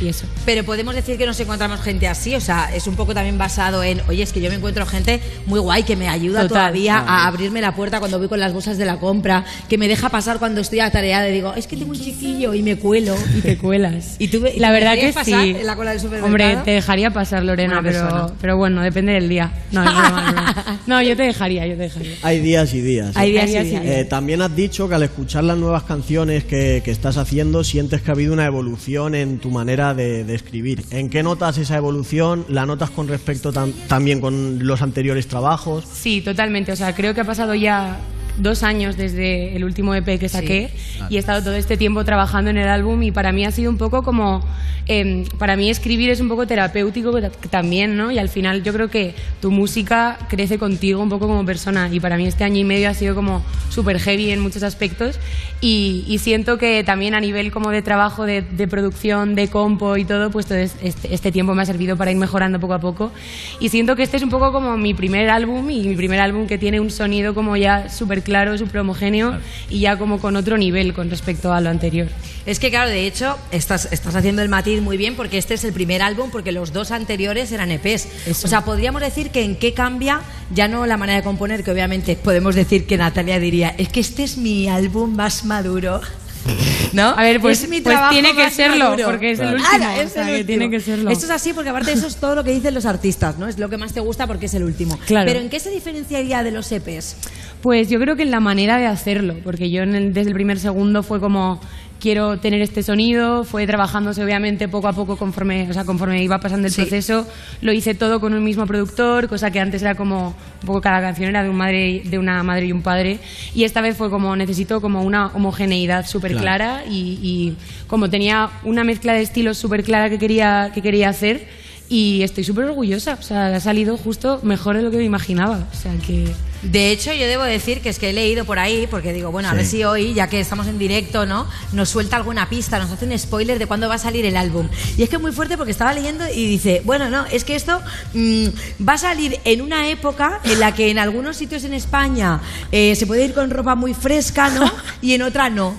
Y 0.00 0.08
eso. 0.08 0.26
Pero 0.44 0.62
podemos 0.64 0.94
decir 0.94 1.16
que 1.16 1.24
nos 1.26 1.38
encontramos 1.40 1.80
gente 1.80 2.06
así, 2.06 2.34
o 2.34 2.40
sea, 2.40 2.70
es 2.74 2.86
un 2.86 2.96
poco 2.96 3.14
también 3.14 3.38
basado 3.38 3.82
en, 3.82 4.00
oye, 4.08 4.22
es 4.22 4.32
que 4.32 4.40
yo 4.40 4.50
me 4.50 4.56
encuentro 4.56 4.84
gente 4.84 5.20
muy 5.46 5.58
guay 5.58 5.84
que 5.84 5.96
me 5.96 6.08
ayuda 6.08 6.42
Total. 6.42 6.48
todavía 6.48 6.98
a 6.98 7.26
abrirme 7.26 7.60
la 7.60 7.74
puerta 7.74 7.98
cuando 7.98 8.18
voy 8.18 8.28
con 8.28 8.38
las 8.38 8.52
bolsas 8.52 8.76
de 8.76 8.84
la 8.84 8.98
compra, 8.98 9.44
que 9.68 9.78
me 9.78 9.88
deja 9.88 10.08
pasar 10.10 10.38
cuando 10.38 10.60
estoy 10.60 10.80
atareada 10.80 11.28
y 11.28 11.32
digo, 11.32 11.54
es 11.54 11.66
que 11.66 11.76
tengo 11.76 11.92
un 11.92 11.98
chiquillo 11.98 12.52
y 12.52 12.62
me 12.62 12.76
cuelo. 12.76 13.14
Y 13.36 13.40
te 13.40 13.56
cuelas. 13.56 14.16
¿Y 14.18 14.28
tú 14.28 14.42
la 14.58 14.68
me 14.68 14.72
verdad 14.74 14.94
que 14.96 15.12
pasar 15.12 15.42
sí. 15.42 15.56
en 15.58 15.66
la 15.66 15.76
cola 15.76 15.92
del 15.92 16.00
supermercado? 16.00 16.26
Hombre, 16.26 16.62
te 16.64 16.72
dejaría 16.72 17.10
pasar, 17.10 17.42
Lorena, 17.42 17.80
pero, 17.82 18.32
pero 18.40 18.56
bueno, 18.56 18.82
depende 18.82 19.12
del 19.12 19.28
día. 19.28 19.52
No, 19.72 19.82
es 19.82 19.90
broma, 19.90 20.24
es 20.26 20.32
broma. 20.32 20.80
No, 20.86 21.02
yo 21.02 21.16
te 21.16 21.22
dejaría, 21.24 21.66
yo 21.66 21.74
te 21.76 21.82
dejaría. 21.84 22.16
Hay 22.22 22.40
días 22.40 22.72
y 22.74 22.80
días. 22.80 23.16
Hay 23.16 23.32
días 23.32 23.50
y 23.50 23.56
Hay 23.56 23.64
días 23.64 23.66
y 23.66 23.70
días. 23.70 23.82
días. 23.82 23.96
Eh, 23.98 24.04
también 24.04 24.42
has 24.42 24.54
dicho 24.54 24.88
que 24.88 24.94
al 24.94 25.02
escuchar 25.02 25.44
las 25.44 25.56
nuevas 25.56 25.82
canciones 25.84 26.44
que, 26.44 26.82
que 26.84 26.90
estás 26.90 27.16
haciendo 27.16 27.64
sientes 27.64 28.02
que 28.02 28.10
ha 28.10 28.14
habido 28.14 28.32
una 28.34 28.46
evolución 28.46 29.14
en 29.14 29.38
tu 29.38 29.50
manera 29.50 29.85
de, 29.94 30.34
escribir. 30.34 30.84
¿En 30.90 31.08
qué 31.10 31.22
notas 31.22 31.58
esa 31.58 31.76
evolución? 31.76 32.44
¿La 32.48 32.66
notas 32.66 32.90
con 32.90 33.08
respecto 33.08 33.52
tam- 33.52 33.72
también 33.88 34.20
con 34.20 34.66
los 34.66 34.82
anteriores 34.82 35.26
trabajos? 35.28 35.84
Sí, 35.92 36.20
totalmente. 36.20 36.72
O 36.72 36.76
sea, 36.76 36.94
creo 36.94 37.14
que 37.14 37.20
ha 37.20 37.24
pasado 37.24 37.54
ya 37.54 37.96
dos 38.38 38.62
años 38.62 38.96
desde 38.96 39.56
el 39.56 39.64
último 39.64 39.94
EP 39.94 40.18
que 40.18 40.28
saqué 40.28 40.70
y 41.10 41.16
he 41.16 41.18
estado 41.18 41.42
todo 41.42 41.54
este 41.54 41.76
tiempo 41.76 42.04
trabajando 42.04 42.50
en 42.50 42.56
el 42.58 42.68
álbum 42.68 43.02
y 43.02 43.10
para 43.10 43.32
mí 43.32 43.44
ha 43.44 43.50
sido 43.50 43.70
un 43.70 43.78
poco 43.78 44.02
como, 44.02 44.44
em, 44.86 45.24
para 45.38 45.56
mí 45.56 45.70
escribir 45.70 46.10
es 46.10 46.20
un 46.20 46.28
poco 46.28 46.46
terapéutico 46.46 47.20
ta- 47.20 47.30
también, 47.50 47.96
¿no? 47.96 48.10
Y 48.12 48.18
al 48.18 48.28
final 48.28 48.62
yo 48.62 48.72
creo 48.72 48.88
que 48.88 49.14
tu 49.40 49.50
música 49.50 50.18
crece 50.28 50.58
contigo 50.58 51.02
un 51.02 51.08
poco 51.08 51.26
como 51.26 51.44
persona 51.44 51.88
y 51.92 51.98
para 52.00 52.16
mí 52.16 52.26
este 52.26 52.44
año 52.44 52.58
y 52.60 52.64
medio 52.64 52.88
ha 52.90 52.94
sido 52.94 53.14
como 53.14 53.42
súper 53.70 53.98
heavy 53.98 54.30
en 54.30 54.40
muchos 54.40 54.62
aspectos 54.62 55.18
y, 55.60 56.04
y 56.06 56.18
siento 56.18 56.58
que 56.58 56.84
también 56.84 57.14
a 57.14 57.20
nivel 57.20 57.50
como 57.50 57.70
de 57.70 57.82
trabajo, 57.82 58.24
de, 58.26 58.42
de 58.42 58.68
producción, 58.68 59.34
de 59.34 59.48
compo 59.48 59.96
y 59.96 60.04
todo, 60.04 60.30
pues 60.30 60.46
todo 60.46 60.58
es- 60.58 60.76
este, 60.82 61.14
este 61.14 61.32
tiempo 61.32 61.54
me 61.54 61.62
ha 61.62 61.66
servido 61.66 61.96
para 61.96 62.10
ir 62.10 62.16
mejorando 62.18 62.60
poco 62.60 62.74
a 62.74 62.78
poco. 62.80 63.12
Y 63.60 63.70
siento 63.70 63.96
que 63.96 64.02
este 64.02 64.18
es 64.18 64.22
un 64.22 64.30
poco 64.30 64.52
como 64.52 64.76
mi 64.76 64.94
primer 64.94 65.30
álbum 65.30 65.68
y 65.70 65.82
mi 65.88 65.96
primer 65.96 66.20
álbum 66.20 66.46
que 66.46 66.58
tiene 66.58 66.78
un 66.80 66.90
sonido 66.90 67.34
como 67.34 67.56
ya 67.56 67.88
súper 67.88 68.22
claro, 68.26 68.58
súper 68.58 68.80
homogéneo 68.80 69.38
y 69.70 69.78
ya 69.78 69.96
como 69.96 70.18
con 70.20 70.34
otro 70.34 70.58
nivel 70.58 70.92
con 70.92 71.08
respecto 71.08 71.52
a 71.52 71.60
lo 71.60 71.70
anterior. 71.70 72.08
Es 72.44 72.58
que 72.58 72.70
claro, 72.70 72.90
de 72.90 73.06
hecho, 73.06 73.38
estás, 73.52 73.88
estás 73.92 74.14
haciendo 74.16 74.42
el 74.42 74.48
matiz 74.48 74.82
muy 74.82 74.96
bien 74.96 75.14
porque 75.14 75.38
este 75.38 75.54
es 75.54 75.62
el 75.64 75.72
primer 75.72 76.02
álbum, 76.02 76.30
porque 76.30 76.50
los 76.52 76.72
dos 76.72 76.90
anteriores 76.90 77.52
eran 77.52 77.70
EPs. 77.70 78.08
Eso. 78.26 78.46
O 78.46 78.50
sea, 78.50 78.62
podríamos 78.64 79.00
decir 79.00 79.30
que 79.30 79.44
en 79.44 79.54
qué 79.56 79.72
cambia, 79.74 80.20
ya 80.52 80.66
no 80.68 80.84
la 80.86 80.96
manera 80.96 81.18
de 81.18 81.24
componer, 81.24 81.62
que 81.64 81.70
obviamente 81.70 82.16
podemos 82.16 82.54
decir 82.56 82.84
que 82.86 82.96
Natalia 82.98 83.38
diría, 83.38 83.74
es 83.78 83.88
que 83.88 84.00
este 84.00 84.24
es 84.24 84.36
mi 84.36 84.68
álbum 84.68 85.14
más 85.14 85.44
maduro. 85.44 86.00
¿No? 86.92 87.08
A 87.08 87.22
ver, 87.22 87.40
pues- 87.40 87.64
Es 87.64 87.68
mi 87.68 87.80
pues 87.80 87.98
tiene 88.10 88.32
que 88.34 88.48
serlo, 88.50 88.90
maduro. 88.90 89.06
porque 89.06 89.32
es 89.32 89.40
el 89.40 89.48
Claro. 89.48 89.56
último, 89.56 89.78
Claro, 89.78 90.00
es 90.00 90.10
o 90.10 90.14
sea, 90.14 90.22
el 90.22 90.28
que 90.28 90.40
último. 90.42 90.46
tiene 90.58 90.70
que 90.70 90.80
serlo. 90.80 91.10
Esto 91.10 91.24
es 91.24 91.30
así 91.32 91.52
porque 91.52 91.70
aparte 91.70 91.92
eso 91.92 92.06
es 92.06 92.16
todo 92.16 92.36
lo 92.36 92.44
que 92.44 92.52
dicen 92.52 92.72
los 92.72 92.86
artistas, 92.86 93.36
¿no? 93.38 93.48
Es 93.48 93.58
lo 93.58 93.68
que 93.68 93.76
más 93.76 93.92
te 93.92 93.98
gusta 94.00 94.28
porque 94.28 94.46
es 94.46 94.54
el 94.54 94.62
último. 94.62 94.96
Claro. 95.06 95.26
Pero 95.26 95.40
¿en 95.40 95.50
qué 95.50 95.58
se 95.58 95.70
diferenciaría 95.70 96.44
de 96.44 96.52
los 96.52 96.70
EPs? 96.70 97.16
Pues 97.62 97.88
yo 97.90 97.98
creo 97.98 98.16
que 98.16 98.22
en 98.22 98.30
la 98.30 98.40
manera 98.40 98.78
de 98.78 98.86
hacerlo, 98.86 99.34
porque 99.42 99.70
yo 99.70 99.82
en 99.82 99.94
el- 99.94 100.12
desde 100.14 100.28
el 100.30 100.34
primer 100.34 100.58
segundo 100.58 101.02
fue 101.02 101.20
como 101.20 101.60
quiero 101.98 102.38
tener 102.38 102.60
este 102.60 102.82
sonido, 102.82 103.42
fue 103.42 103.66
trabajándose 103.66 104.22
obviamente 104.22 104.68
poco 104.68 104.86
a 104.86 104.92
poco 104.92 105.16
conforme, 105.16 105.68
o 105.68 105.72
sea, 105.72 105.84
conforme 105.84 106.22
iba 106.22 106.38
pasando 106.38 106.66
el 106.66 106.72
Sí. 106.72 106.82
proceso, 106.82 107.26
lo 107.62 107.72
hice 107.72 107.94
todo 107.94 108.20
con 108.20 108.34
un 108.34 108.44
mismo 108.44 108.66
productor, 108.66 109.28
cosa 109.28 109.50
que 109.50 109.58
antes 109.60 109.80
era 109.80 109.94
como 109.94 110.28
un 110.28 110.66
poco 110.66 110.82
cada 110.82 111.00
canción 111.00 111.30
era 111.30 111.42
de 111.42 111.48
un 111.48 111.56
madre 111.56 112.02
de 112.04 112.18
una 112.18 112.42
madre 112.42 112.66
y 112.66 112.72
un 112.72 112.82
padre 112.82 113.18
y 113.54 113.64
esta 113.64 113.80
vez 113.80 113.96
fue 113.96 114.10
como 114.10 114.36
necesito 114.36 114.82
como 114.82 115.02
una 115.02 115.28
homogeneidad 115.28 116.06
súper 116.06 116.32
Claro. 116.32 116.42
clara 116.42 116.82
y, 116.88 117.18
y 117.22 117.56
como 117.86 118.10
tenía 118.10 118.50
una 118.62 118.84
mezcla 118.84 119.14
de 119.14 119.22
estilos 119.22 119.56
súper 119.56 119.82
clara 119.82 120.10
que 120.10 120.18
quería 120.18 120.70
que 120.74 120.82
quería 120.82 121.08
hacer 121.08 121.48
y 121.88 122.22
estoy 122.22 122.44
súper 122.44 122.64
orgullosa, 122.64 123.16
o 123.18 123.22
sea, 123.22 123.54
ha 123.54 123.60
salido 123.60 123.96
justo 123.96 124.40
mejor 124.42 124.76
de 124.76 124.82
lo 124.82 124.90
que 124.90 124.96
me 124.96 125.04
imaginaba, 125.04 125.66
o 125.72 125.76
sea 125.76 125.92
que 126.06 126.26
De 126.62 126.90
hecho, 126.90 127.12
yo 127.12 127.26
debo 127.28 127.44
decir 127.44 127.80
que 127.80 127.90
es 127.90 127.98
que 128.00 128.10
he 128.10 128.12
leído 128.12 128.44
por 128.44 128.58
ahí, 128.58 128.88
porque 128.90 129.12
digo, 129.12 129.30
bueno, 129.30 129.48
a 129.48 129.52
Sí. 129.52 129.56
ver 129.58 129.66
si 129.66 129.84
hoy, 129.84 130.14
ya 130.14 130.26
que 130.28 130.40
estamos 130.40 130.66
en 130.66 130.78
directo, 130.78 131.24
¿no? 131.26 131.46
Nos 131.72 131.90
suelta 131.90 132.16
alguna 132.16 132.48
pista, 132.48 132.78
nos 132.80 132.90
hace 132.90 133.04
un 133.04 133.16
spoiler 133.16 133.58
de 133.60 133.66
cuándo 133.66 133.88
va 133.88 133.96
a 133.96 133.98
salir 133.98 134.24
el 134.24 134.36
álbum. 134.36 134.66
Y 134.96 135.02
es 135.04 135.08
que 135.08 135.16
es 135.16 135.22
muy 135.22 135.30
fuerte 135.32 135.56
porque 135.56 135.70
estaba 135.70 135.92
leyendo 135.94 136.24
y 136.28 136.46
dice, 136.48 136.82
bueno, 136.84 137.08
no, 137.08 137.24
es 137.26 137.44
que 137.44 137.54
esto 137.54 137.80
mm, 138.14 138.46
va 138.88 138.94
a 138.94 138.98
salir 138.98 139.38
en 139.44 139.60
una 139.60 139.90
época 139.90 140.40
en 140.44 140.58
la 140.58 140.74
que 140.74 140.90
en 140.90 140.98
algunos 140.98 141.36
sitios 141.36 141.62
en 141.64 141.74
España 141.74 142.40
eh, 142.72 142.96
se 142.96 143.06
puede 143.06 143.24
ir 143.26 143.34
con 143.34 143.50
ropa 143.50 143.74
muy 143.76 143.94
fresca, 143.94 144.48
¿no? 144.48 144.68
Y 145.02 145.12
en 145.12 145.22
otra 145.22 145.50
no. 145.50 145.74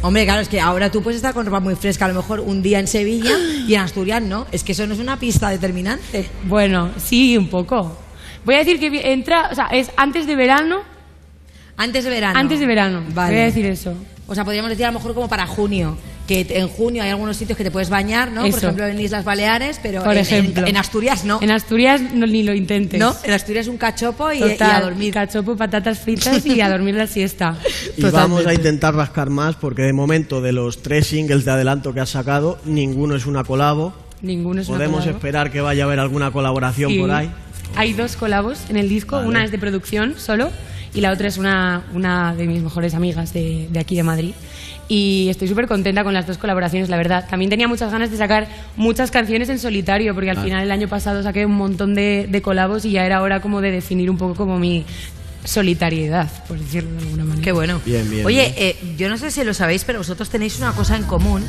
Hombre, 0.00 0.24
claro, 0.24 0.40
es 0.40 0.48
que 0.48 0.60
ahora 0.60 0.90
tú 0.92 1.02
puedes 1.02 1.16
estar 1.16 1.34
con 1.34 1.44
ropa 1.44 1.58
muy 1.60 1.74
fresca, 1.74 2.04
a 2.04 2.08
lo 2.08 2.14
mejor 2.14 2.38
un 2.40 2.62
día 2.62 2.78
en 2.78 2.86
Sevilla 2.86 3.36
y 3.66 3.74
en 3.74 3.80
Asturias 3.80 4.22
no. 4.22 4.46
Es 4.52 4.62
que 4.62 4.72
eso 4.72 4.86
no 4.86 4.94
es 4.94 5.00
una 5.00 5.18
pista 5.18 5.48
determinante. 5.50 6.28
Bueno, 6.44 6.90
sí, 6.98 7.36
un 7.36 7.48
poco. 7.48 7.98
Voy 8.44 8.54
a 8.54 8.58
decir 8.58 8.78
que 8.78 9.12
entra, 9.12 9.48
o 9.50 9.54
sea, 9.54 9.66
es 9.66 9.90
antes 9.96 10.26
de 10.26 10.36
verano, 10.36 10.82
Antes 11.76 12.04
de 12.04 12.10
verano. 12.10 12.38
antes 12.38 12.60
de 12.60 12.66
verano. 12.66 13.02
Vale. 13.12 13.32
Voy 13.34 13.42
a 13.42 13.44
decir 13.46 13.66
eso. 13.66 13.94
O 14.30 14.34
sea, 14.34 14.44
podríamos 14.44 14.68
decir 14.70 14.84
a 14.84 14.88
lo 14.92 14.98
mejor 14.98 15.14
como 15.14 15.28
para 15.28 15.46
junio. 15.46 15.96
Que 16.28 16.46
en 16.50 16.68
junio 16.68 17.02
hay 17.02 17.08
algunos 17.08 17.38
sitios 17.38 17.56
que 17.56 17.64
te 17.64 17.70
puedes 17.70 17.88
bañar, 17.88 18.30
¿no? 18.30 18.42
Por 18.42 18.50
Eso. 18.50 18.58
ejemplo, 18.58 18.86
en 18.86 19.00
Islas 19.00 19.24
Baleares, 19.24 19.80
pero 19.82 20.02
Por 20.04 20.12
en, 20.12 20.18
ejemplo. 20.18 20.62
en- 20.64 20.68
en 20.68 20.76
Asturias 20.76 21.24
no. 21.24 21.38
En 21.40 21.50
Asturias 21.50 22.02
no, 22.12 22.26
ni 22.26 22.42
lo 22.42 22.52
intentes. 22.52 23.00
¿No? 23.00 23.16
En 23.24 23.32
Asturias 23.32 23.66
un 23.66 23.78
cachopo 23.78 24.30
y, 24.30 24.36
y 24.36 24.40
Total, 24.40 24.70
a 24.76 24.80
dormir. 24.82 25.14
Cachopo, 25.14 25.56
patatas 25.56 26.00
fritas 26.00 26.44
y 26.44 26.60
a 26.60 26.68
dormir 26.68 26.94
la 26.96 27.06
siesta. 27.06 27.56
Y 27.96 28.02
vamos 28.02 28.46
a 28.46 28.52
intentar 28.52 28.94
rascar 28.94 29.30
más 29.30 29.56
porque 29.56 29.80
de 29.82 29.94
momento 29.94 30.42
de 30.42 30.52
los 30.52 30.82
tres 30.82 31.06
singles 31.06 31.46
de 31.46 31.50
adelanto 31.52 31.94
que 31.94 32.00
has 32.00 32.10
sacado, 32.10 32.58
ninguno 32.66 33.16
es 33.16 33.24
una 33.24 33.44
colabo. 33.44 33.94
Ninguno 34.20 34.60
es 34.60 34.68
una 34.68 34.76
Podemos 34.76 35.00
colabo. 35.00 35.16
esperar 35.16 35.50
que 35.50 35.62
vaya 35.62 35.84
a 35.84 35.86
haber 35.86 36.00
alguna 36.00 36.30
colaboración 36.30 36.90
Sí. 36.92 36.98
por 36.98 37.10
ahí. 37.10 37.30
Hay 37.76 37.94
dos 37.94 38.16
colabos 38.16 38.58
en 38.68 38.76
el 38.76 38.88
disco, 38.90 39.16
Vale. 39.16 39.28
una 39.28 39.44
es 39.44 39.50
de 39.50 39.58
producción 39.58 40.14
solo 40.18 40.50
y 40.94 41.00
la 41.00 41.12
otra 41.12 41.28
es 41.28 41.38
una, 41.38 41.84
una 41.94 42.34
de 42.34 42.46
mis 42.46 42.62
mejores 42.62 42.94
amigas 42.94 43.32
de, 43.32 43.68
de 43.70 43.78
aquí 43.80 43.94
de 43.96 44.02
Madrid. 44.02 44.32
Y 44.90 45.28
estoy 45.28 45.48
súper 45.48 45.66
contenta 45.66 46.02
con 46.02 46.14
las 46.14 46.26
dos 46.26 46.38
colaboraciones, 46.38 46.88
la 46.88 46.96
verdad. 46.96 47.26
También 47.28 47.50
tenía 47.50 47.68
muchas 47.68 47.92
ganas 47.92 48.10
de 48.10 48.16
sacar 48.16 48.48
muchas 48.76 49.10
canciones 49.10 49.48
en 49.50 49.58
solitario, 49.58 50.14
porque 50.14 50.30
al 50.30 50.36
Claro. 50.36 50.48
final 50.48 50.64
el 50.64 50.70
año 50.70 50.88
pasado 50.88 51.22
saqué 51.22 51.44
un 51.44 51.56
montón 51.56 51.94
de, 51.94 52.26
de 52.30 52.40
colabos 52.42 52.86
y 52.86 52.92
ya 52.92 53.04
era 53.04 53.20
hora 53.20 53.40
como 53.40 53.60
de 53.60 53.70
definir 53.70 54.08
un 54.10 54.16
poco 54.16 54.34
como 54.34 54.58
mi 54.58 54.84
solitariedad, 55.44 56.30
por 56.46 56.58
decirlo 56.58 56.90
de 56.92 56.98
alguna 56.98 57.24
manera. 57.24 57.44
Qué 57.44 57.52
bueno. 57.52 57.80
Bien, 57.84 58.08
bien, 58.10 58.26
Oye, 58.26 58.42
bien. 58.42 58.54
eh, 58.56 58.76
yo 58.96 59.08
no 59.08 59.16
sé 59.18 59.30
si 59.30 59.44
lo 59.44 59.54
sabéis, 59.54 59.84
pero 59.84 59.98
vosotros 59.98 60.28
tenéis 60.30 60.58
una 60.58 60.72
cosa 60.72 60.96
en 60.96 61.04
común 61.04 61.44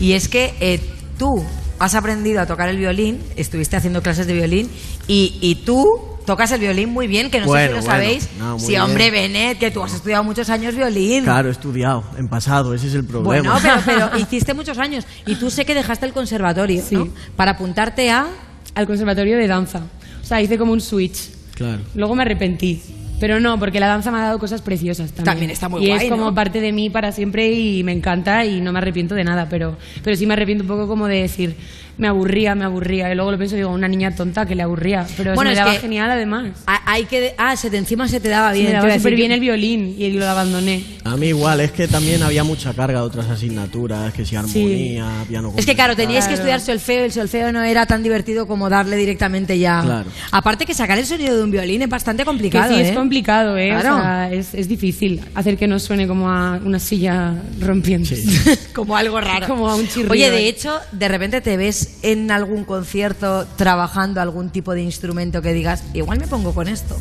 y 0.00 0.12
es 0.12 0.28
que 0.28 0.54
eh, 0.60 0.80
tú 1.18 1.42
has 1.78 1.94
aprendido 1.94 2.40
a 2.40 2.46
tocar 2.46 2.68
el 2.68 2.76
violín, 2.78 3.18
estuviste 3.36 3.76
haciendo 3.76 4.02
clases 4.02 4.26
de 4.26 4.34
violín 4.34 4.68
y, 5.08 5.38
y 5.40 5.56
tú 5.64 5.84
tocas 6.26 6.50
el 6.52 6.60
violín 6.60 6.90
muy 6.90 7.06
bien, 7.06 7.30
que 7.30 7.40
no 7.40 7.46
sé 7.46 7.50
si 7.62 7.66
lo 7.66 7.72
bueno. 7.74 7.82
sabéis. 7.82 8.28
No, 8.38 8.58
sí, 8.58 8.68
bien. 8.68 8.82
hombre, 8.82 9.10
Benet, 9.10 9.58
que 9.58 9.70
tú 9.70 9.82
has 9.82 9.94
estudiado 9.94 10.24
muchos 10.24 10.48
años 10.50 10.74
violín. 10.74 11.24
Claro, 11.24 11.48
he 11.48 11.52
estudiado 11.52 12.04
en 12.16 12.28
pasado, 12.28 12.74
ese 12.74 12.86
es 12.88 12.94
el 12.94 13.04
problema. 13.04 13.52
Bueno, 13.58 13.80
pero, 13.84 14.08
pero 14.10 14.18
hiciste 14.18 14.54
muchos 14.54 14.78
años 14.78 15.04
y 15.26 15.34
tú 15.36 15.50
sé 15.50 15.64
que 15.64 15.74
dejaste 15.74 16.06
el 16.06 16.12
conservatorio, 16.12 16.82
Sí. 16.82 16.94
¿no? 16.96 17.08
Para 17.36 17.52
apuntarte 17.52 18.10
a... 18.10 18.26
Al 18.74 18.86
conservatorio 18.86 19.36
de 19.36 19.46
danza. 19.46 19.82
O 20.22 20.24
sea, 20.24 20.40
hice 20.40 20.56
como 20.56 20.72
un 20.72 20.80
switch. 20.80 21.30
Claro. 21.54 21.82
Luego 21.94 22.14
me 22.14 22.22
arrepentí. 22.22 22.80
Pero 23.20 23.38
no, 23.38 23.58
porque 23.58 23.78
la 23.78 23.86
danza 23.86 24.10
me 24.10 24.18
ha 24.18 24.22
dado 24.22 24.38
cosas 24.38 24.62
preciosas 24.62 25.08
también. 25.12 25.24
También 25.24 25.50
está 25.50 25.68
muy 25.68 25.84
y 25.84 25.88
guay, 25.88 26.06
es 26.06 26.10
como 26.10 26.24
¿no? 26.24 26.34
parte 26.34 26.60
de 26.60 26.72
mí 26.72 26.90
para 26.90 27.12
siempre 27.12 27.52
y 27.52 27.84
me 27.84 27.92
encanta 27.92 28.44
y 28.46 28.60
no 28.60 28.72
me 28.72 28.78
arrepiento 28.78 29.14
de 29.14 29.22
nada, 29.24 29.46
pero, 29.48 29.76
pero 30.02 30.16
sí 30.16 30.26
me 30.26 30.32
arrepiento 30.32 30.64
un 30.64 30.68
poco 30.68 30.88
como 30.88 31.06
de 31.06 31.22
decir, 31.22 31.54
me 31.98 32.08
aburría, 32.08 32.54
me 32.54 32.64
aburría. 32.64 33.10
Y 33.12 33.14
luego 33.14 33.30
lo 33.32 33.38
pienso 33.38 33.54
y 33.56 33.58
digo, 33.58 33.70
una 33.70 33.88
niña 33.88 34.14
tonta 34.14 34.46
que 34.46 34.54
le 34.54 34.62
aburría. 34.62 35.06
Pero 35.16 35.34
Bueno, 35.34 35.50
se 35.50 35.56
me 35.56 35.60
daba 35.64 35.74
genial 35.78 36.10
además. 36.10 36.48
Ah, 36.66 36.80
Hay 36.86 37.04
que, 37.04 37.34
ah, 37.38 37.56
se 37.56 37.70
te, 37.70 37.76
encima 37.78 38.08
se 38.08 38.20
te 38.20 38.28
daba 38.28 38.52
Se 38.52 38.58
bien. 38.58 38.64
me 38.66 38.70
te 38.70 38.76
daba 38.76 38.88
súper 38.88 39.02
decir 39.02 39.16
bien 39.16 39.28
que- 39.28 39.34
el 39.34 39.40
violín 39.40 39.94
y 39.98 40.10
lo 40.12 40.28
abandoné. 40.28 40.84
A 41.04 41.16
mí 41.16 41.28
igual, 41.28 41.60
es 41.60 41.72
que 41.72 41.88
también 41.88 42.22
había 42.22 42.44
mucha 42.44 42.72
carga 42.74 43.00
de 43.00 43.06
otras 43.06 43.28
asignaturas, 43.28 44.12
que 44.12 44.24
si 44.24 44.36
armonía, 44.36 45.06
piano 45.28 45.52
Es 45.56 45.66
que 45.66 45.74
claro, 45.74 45.94
teníais 45.96 46.26
que 46.26 46.34
estudiar 46.34 46.60
solfeo, 46.60 47.04
el 47.04 47.12
solfeo 47.12 47.52
no 47.52 47.62
era 47.62 47.86
tan 47.86 48.02
divertido 48.02 48.46
como 48.46 48.68
darle 48.68 48.96
directamente 48.96 49.58
ya. 49.58 49.82
Claro. 49.82 50.10
Aparte 50.30 50.66
que 50.66 50.74
sacar 50.74 50.98
el 50.98 51.06
sonido 51.06 51.36
de 51.36 51.42
un 51.42 51.50
violín 51.50 51.82
es 51.82 51.88
bastante 51.88 52.22
Que 52.22 52.26
complicado, 52.26 52.74
sí, 52.74 52.80
¿eh? 52.80 52.88
es 52.90 52.96
complicado, 52.96 53.56
¿eh? 53.56 53.74
O 53.76 53.80
Claro. 53.80 53.96
sea, 54.00 54.32
es, 54.32 54.54
es 54.54 54.68
difícil 54.68 55.20
hacer 55.34 55.56
que 55.56 55.66
no 55.68 55.78
suene 55.78 56.06
como 56.06 56.30
a 56.30 56.60
una 56.64 56.78
silla 56.78 57.34
rompiendo. 57.60 58.08
como 58.74 58.96
algo 58.96 59.20
raro. 59.20 59.46
Como 59.46 59.68
a 59.68 59.74
un 59.76 59.86
chirrido. 59.88 60.12
Oye, 60.12 60.30
de 60.30 60.48
hecho, 60.48 60.78
de 60.92 61.08
repente 61.08 61.40
te 61.40 61.56
ves 61.56 61.81
en 62.02 62.30
algún 62.30 62.64
concierto 62.64 63.46
trabajando 63.56 64.20
algún 64.20 64.50
tipo 64.50 64.74
de 64.74 64.82
instrumento 64.82 65.42
que 65.42 65.52
digas, 65.52 65.84
igual 65.94 66.18
me 66.18 66.26
pongo 66.26 66.52
con 66.54 66.68
esto. 66.68 66.96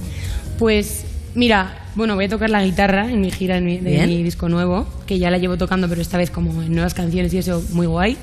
Pues 0.59 1.03
mira, 1.35 1.77
bueno, 1.95 2.15
voy 2.15 2.25
a 2.25 2.29
tocar 2.29 2.49
la 2.49 2.63
guitarra 2.63 3.09
en 3.09 3.21
mi 3.21 3.31
gira 3.31 3.59
mi- 3.59 3.77
de 3.79 4.05
mi 4.07 4.23
disco 4.23 4.49
nuevo, 4.49 4.87
que 5.05 5.19
ya 5.19 5.31
la 5.31 5.37
llevo 5.37 5.57
tocando, 5.57 5.87
pero 5.89 6.01
esta 6.01 6.17
vez 6.17 6.29
como 6.31 6.61
en 6.61 6.73
nuevas 6.73 6.93
canciones 6.93 7.33
y 7.33 7.37
eso, 7.39 7.63
muy 7.71 7.87
guay. 7.87 8.17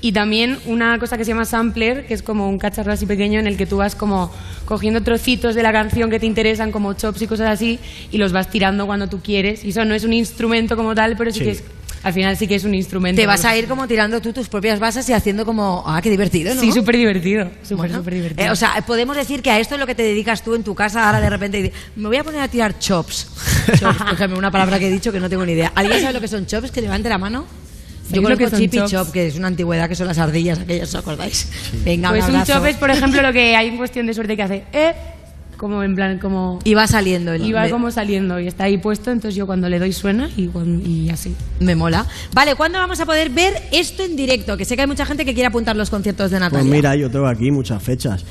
Y 0.00 0.10
también 0.10 0.58
una 0.66 0.98
cosa 0.98 1.16
que 1.16 1.24
se 1.24 1.30
llama 1.30 1.44
sampler, 1.44 2.06
que 2.06 2.14
es 2.14 2.22
como 2.24 2.48
un 2.48 2.58
cacharro 2.58 2.90
así 2.92 3.06
pequeño 3.06 3.38
en 3.38 3.46
el 3.46 3.56
que 3.56 3.66
tú 3.66 3.76
vas 3.76 3.94
como 3.94 4.32
cogiendo 4.64 5.00
trocitos 5.02 5.54
de 5.54 5.62
la 5.62 5.70
canción 5.70 6.10
que 6.10 6.18
te 6.18 6.26
interesan, 6.26 6.72
como 6.72 6.94
chops 6.94 7.22
y 7.22 7.26
cosas 7.28 7.48
así, 7.50 7.78
y 8.10 8.18
los 8.18 8.32
vas 8.32 8.50
tirando 8.50 8.86
cuando 8.86 9.06
tú 9.08 9.20
quieres. 9.20 9.64
Y 9.64 9.68
eso 9.68 9.84
no 9.84 9.94
es 9.94 10.02
un 10.02 10.12
instrumento 10.12 10.76
como 10.76 10.94
tal, 10.96 11.16
pero 11.16 11.30
sí, 11.30 11.38
Sí. 11.38 11.44
que 11.44 11.50
es, 11.52 11.62
al 12.02 12.12
final 12.12 12.36
sí 12.36 12.46
que 12.46 12.54
es 12.56 12.64
un 12.64 12.74
instrumento. 12.74 13.20
Te 13.20 13.26
vas 13.26 13.44
a 13.44 13.56
ir 13.56 13.66
como 13.66 13.86
tirando 13.86 14.20
tú 14.20 14.32
tus 14.32 14.48
propias 14.48 14.80
bases 14.80 15.08
y 15.08 15.12
haciendo 15.12 15.44
como, 15.44 15.84
ah, 15.86 16.00
qué 16.02 16.10
divertido, 16.10 16.54
¿no? 16.54 16.60
Sí, 16.60 16.72
súper 16.72 16.96
divertido. 16.96 17.50
Súper, 17.62 17.76
Bueno, 17.76 17.98
súper 17.98 18.14
divertido. 18.14 18.46
eh, 18.46 18.50
o 18.50 18.56
sea, 18.56 18.74
podemos 18.86 19.16
decir 19.16 19.42
que 19.42 19.50
a 19.50 19.58
esto 19.58 19.74
es 19.74 19.80
lo 19.80 19.86
que 19.86 19.94
te 19.94 20.02
dedicas 20.02 20.42
tú 20.42 20.54
en 20.54 20.64
tu 20.64 20.74
casa 20.74 21.06
ahora 21.06 21.20
de 21.20 21.30
repente. 21.30 21.72
Me 21.96 22.08
voy 22.08 22.16
a 22.16 22.24
poner 22.24 22.40
a 22.40 22.48
tirar 22.48 22.78
chops. 22.78 23.28
chops, 23.78 24.12
ejemplo, 24.12 24.38
una 24.38 24.50
palabra 24.50 24.78
que 24.78 24.88
he 24.88 24.90
dicho 24.90 25.12
que 25.12 25.20
no 25.20 25.28
tengo 25.28 25.44
ni 25.46 25.52
idea. 25.52 25.72
¿Alguien 25.74 26.00
sabe 26.00 26.12
lo 26.14 26.20
que 26.20 26.28
son 26.28 26.46
chops? 26.46 26.70
Que 26.70 26.80
levante 26.80 27.08
la 27.08 27.18
mano. 27.18 27.44
Yo 28.10 28.20
¿Sabéis 28.20 28.22
lo 28.22 28.36
que 28.36 28.44
conozco 28.44 28.56
son 28.56 28.60
chip 28.60 28.74
y 28.74 28.90
chop, 28.90 29.12
que 29.12 29.26
es 29.28 29.36
una 29.36 29.46
antigüedad, 29.46 29.88
que 29.88 29.94
son 29.94 30.06
las 30.08 30.18
ardillas 30.18 30.58
aquellas, 30.58 30.88
¿os 30.88 30.94
acordáis? 30.96 31.48
Venga, 31.84 32.10
pues 32.10 32.28
un 32.28 32.34
un 32.34 32.44
chop 32.44 32.66
es, 32.66 32.76
por 32.76 32.90
ejemplo, 32.90 33.22
lo 33.22 33.32
que 33.32 33.56
hay 33.56 33.68
en 33.68 33.76
cuestión 33.78 34.06
de 34.06 34.12
suerte 34.12 34.36
que 34.36 34.42
hace, 34.42 34.64
eh, 34.72 34.92
como 35.62 35.84
en 35.84 35.94
plan, 35.94 36.18
como... 36.18 36.58
Y 36.64 36.74
va 36.74 36.88
saliendo 36.88 37.32
el 37.32 37.46
Y 37.46 37.52
va 37.52 37.62
me- 37.62 37.70
como 37.70 37.92
saliendo 37.92 38.40
y 38.40 38.48
está 38.48 38.64
ahí 38.64 38.78
puesto, 38.78 39.12
entonces 39.12 39.36
yo 39.36 39.46
cuando 39.46 39.68
le 39.68 39.78
doy 39.78 39.92
suena 39.92 40.28
y, 40.36 40.48
cuan- 40.48 40.82
y 40.84 41.08
así. 41.08 41.36
Me 41.60 41.76
mola. 41.76 42.04
Vale, 42.34 42.56
¿cuándo 42.56 42.78
vamos 42.80 42.98
a 42.98 43.06
poder 43.06 43.30
ver 43.30 43.54
esto 43.70 44.02
en 44.02 44.16
directo? 44.16 44.56
Que 44.56 44.64
sé 44.64 44.74
que 44.74 44.82
hay 44.82 44.88
mucha 44.88 45.06
gente 45.06 45.24
que 45.24 45.34
quiere 45.34 45.46
apuntar 45.46 45.76
los 45.76 45.88
conciertos 45.88 46.32
de 46.32 46.40
Natalia. 46.40 46.64
Pues 46.64 46.72
mira, 46.72 46.96
yo 46.96 47.08
tengo 47.12 47.28
aquí 47.28 47.52
muchas 47.52 47.80
fechas. 47.80 48.24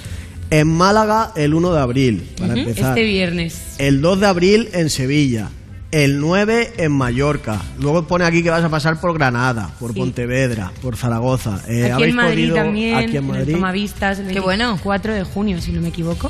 En 0.50 0.68
Málaga, 0.68 1.32
el 1.38 1.54
1 1.54 1.72
de 1.74 1.80
abril, 1.80 2.30
para 2.38 2.54
empezar. 2.54 2.90
Este 2.98 3.04
viernes. 3.10 3.76
El 3.78 4.02
2 4.02 4.20
de 4.20 4.26
abril 4.28 4.70
en 4.74 4.90
Sevilla. 4.90 5.48
El 5.92 6.20
9 6.20 6.74
en 6.80 6.92
Mallorca. 6.92 7.62
Luego 7.80 8.08
pone 8.08 8.26
aquí 8.26 8.44
que 8.44 8.50
vas 8.50 8.64
a 8.64 8.68
pasar 8.70 9.00
por 9.00 9.14
Granada, 9.14 9.72
por 9.80 9.94
Sí. 9.94 10.00
Pontevedra, 10.00 10.74
por 10.82 10.98
Zaragoza. 10.98 11.62
Eh, 11.70 11.84
aquí 11.84 11.92
¿habéis 11.92 12.10
en 12.10 12.16
Madrid 12.18 12.50
podido- 12.50 12.56
también, 12.56 12.96
Aquí 12.96 13.16
en 13.18 13.28
Madrid. 13.28 13.54
Tomavistas, 13.56 14.20
el 14.20 14.28
Qué 14.28 14.40
bueno. 14.42 14.78
4 14.84 15.14
de 15.14 15.24
junio, 15.24 15.62
si 15.62 15.72
no 15.72 15.80
me 15.82 15.88
equivoco. 15.90 16.30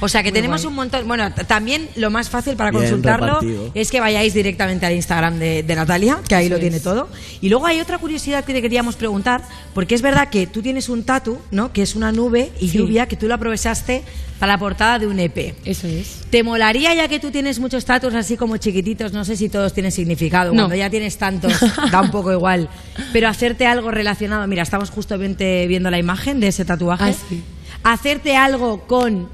O 0.00 0.08
sea 0.08 0.22
que 0.22 0.30
Muy 0.30 0.34
tenemos 0.36 0.62
guay. 0.62 0.68
un 0.70 0.74
montón. 0.76 1.08
Bueno, 1.08 1.32
también 1.48 1.88
lo 1.96 2.10
más 2.10 2.30
fácil 2.30 2.54
para 2.56 2.70
Bien 2.70 2.82
consultarlo 2.84 3.26
repartido. 3.40 3.70
es 3.74 3.90
que 3.90 3.98
vayáis 4.00 4.32
directamente 4.34 4.86
al 4.86 4.92
Instagram 4.94 5.38
de, 5.38 5.62
de 5.64 5.74
Natalia, 5.74 6.18
que 6.28 6.34
ahí 6.36 6.48
lo 6.48 6.58
tiene 6.60 6.76
es. 6.76 6.82
todo. 6.84 7.08
Y 7.40 7.48
luego 7.48 7.66
hay 7.66 7.80
otra 7.80 7.98
curiosidad 7.98 8.44
que 8.44 8.52
te 8.52 8.62
queríamos 8.62 8.94
preguntar, 8.96 9.42
porque 9.74 9.94
es 9.94 10.02
verdad 10.02 10.28
que 10.28 10.46
tú 10.46 10.62
tienes 10.62 10.88
un 10.88 11.02
tatu, 11.02 11.38
¿no? 11.50 11.72
Que 11.72 11.82
es 11.82 11.96
una 11.96 12.12
nube 12.12 12.52
y 12.60 12.68
Sí. 12.68 12.78
lluvia 12.78 13.06
que 13.08 13.16
tú 13.16 13.26
lo 13.26 13.34
aprovechaste 13.34 14.02
para 14.38 14.52
la 14.52 14.58
portada 14.58 15.00
de 15.00 15.08
un 15.08 15.18
EP. 15.18 15.56
Eso 15.64 15.88
es. 15.88 16.20
¿Te 16.30 16.44
molaría 16.44 16.94
ya 16.94 17.08
que 17.08 17.18
tú 17.18 17.32
tienes 17.32 17.58
muchos 17.58 17.84
tatus 17.84 18.14
así 18.14 18.36
como 18.36 18.56
chiquititos? 18.56 19.12
No 19.12 19.24
sé 19.24 19.36
si 19.36 19.48
todos 19.48 19.72
tienen 19.74 19.90
significado. 19.90 20.52
No. 20.52 20.62
Cuando 20.62 20.76
ya 20.76 20.88
tienes 20.90 21.18
tantos, 21.18 21.52
da 21.90 22.00
un 22.02 22.12
poco 22.12 22.32
igual. 22.32 22.68
Pero 23.12 23.26
hacerte 23.28 23.66
algo 23.66 23.90
relacionado. 23.90 24.46
Mira, 24.46 24.62
estamos 24.62 24.90
justamente 24.90 25.66
viendo 25.66 25.90
la 25.90 25.98
imagen 25.98 26.38
de 26.38 26.48
ese 26.48 26.64
tatuaje. 26.64 27.02
Ah, 27.04 27.12
sí. 27.28 27.42
Hacerte 27.82 28.36
algo 28.36 28.86
con 28.86 29.28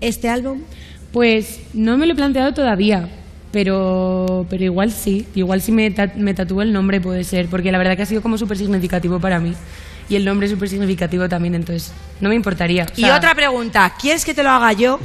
este 0.00 0.28
álbum. 0.28 0.60
Pues 1.12 1.60
no 1.74 1.96
me 1.98 2.06
lo 2.06 2.12
he 2.12 2.16
planteado 2.16 2.54
todavía, 2.54 3.08
pero, 3.52 4.46
pero 4.48 4.64
igual 4.64 4.92
sí. 4.92 5.26
Igual 5.34 5.60
si 5.60 5.72
me, 5.72 5.90
ta- 5.90 6.12
me 6.16 6.34
tatúo 6.34 6.62
el 6.62 6.72
nombre 6.72 7.00
puede 7.00 7.24
ser, 7.24 7.46
porque 7.46 7.72
la 7.72 7.78
verdad 7.78 7.96
que 7.96 8.02
ha 8.02 8.06
sido 8.06 8.22
como 8.22 8.38
súper 8.38 8.56
significativo 8.58 9.18
para 9.20 9.40
mí. 9.40 9.54
Y 10.08 10.16
el 10.16 10.24
nombre 10.24 10.46
es 10.46 10.52
súper 10.52 10.68
significativo 10.68 11.28
también, 11.28 11.54
entonces 11.54 11.92
no 12.20 12.28
me 12.28 12.34
importaría. 12.34 12.84
O 12.84 13.00
y 13.00 13.04
otra 13.04 13.32
pregunta, 13.34 13.92
¿quieres 14.00 14.24
que 14.24 14.34
te 14.34 14.42
lo 14.42 14.50
haga 14.50 14.72
yo? 14.72 14.98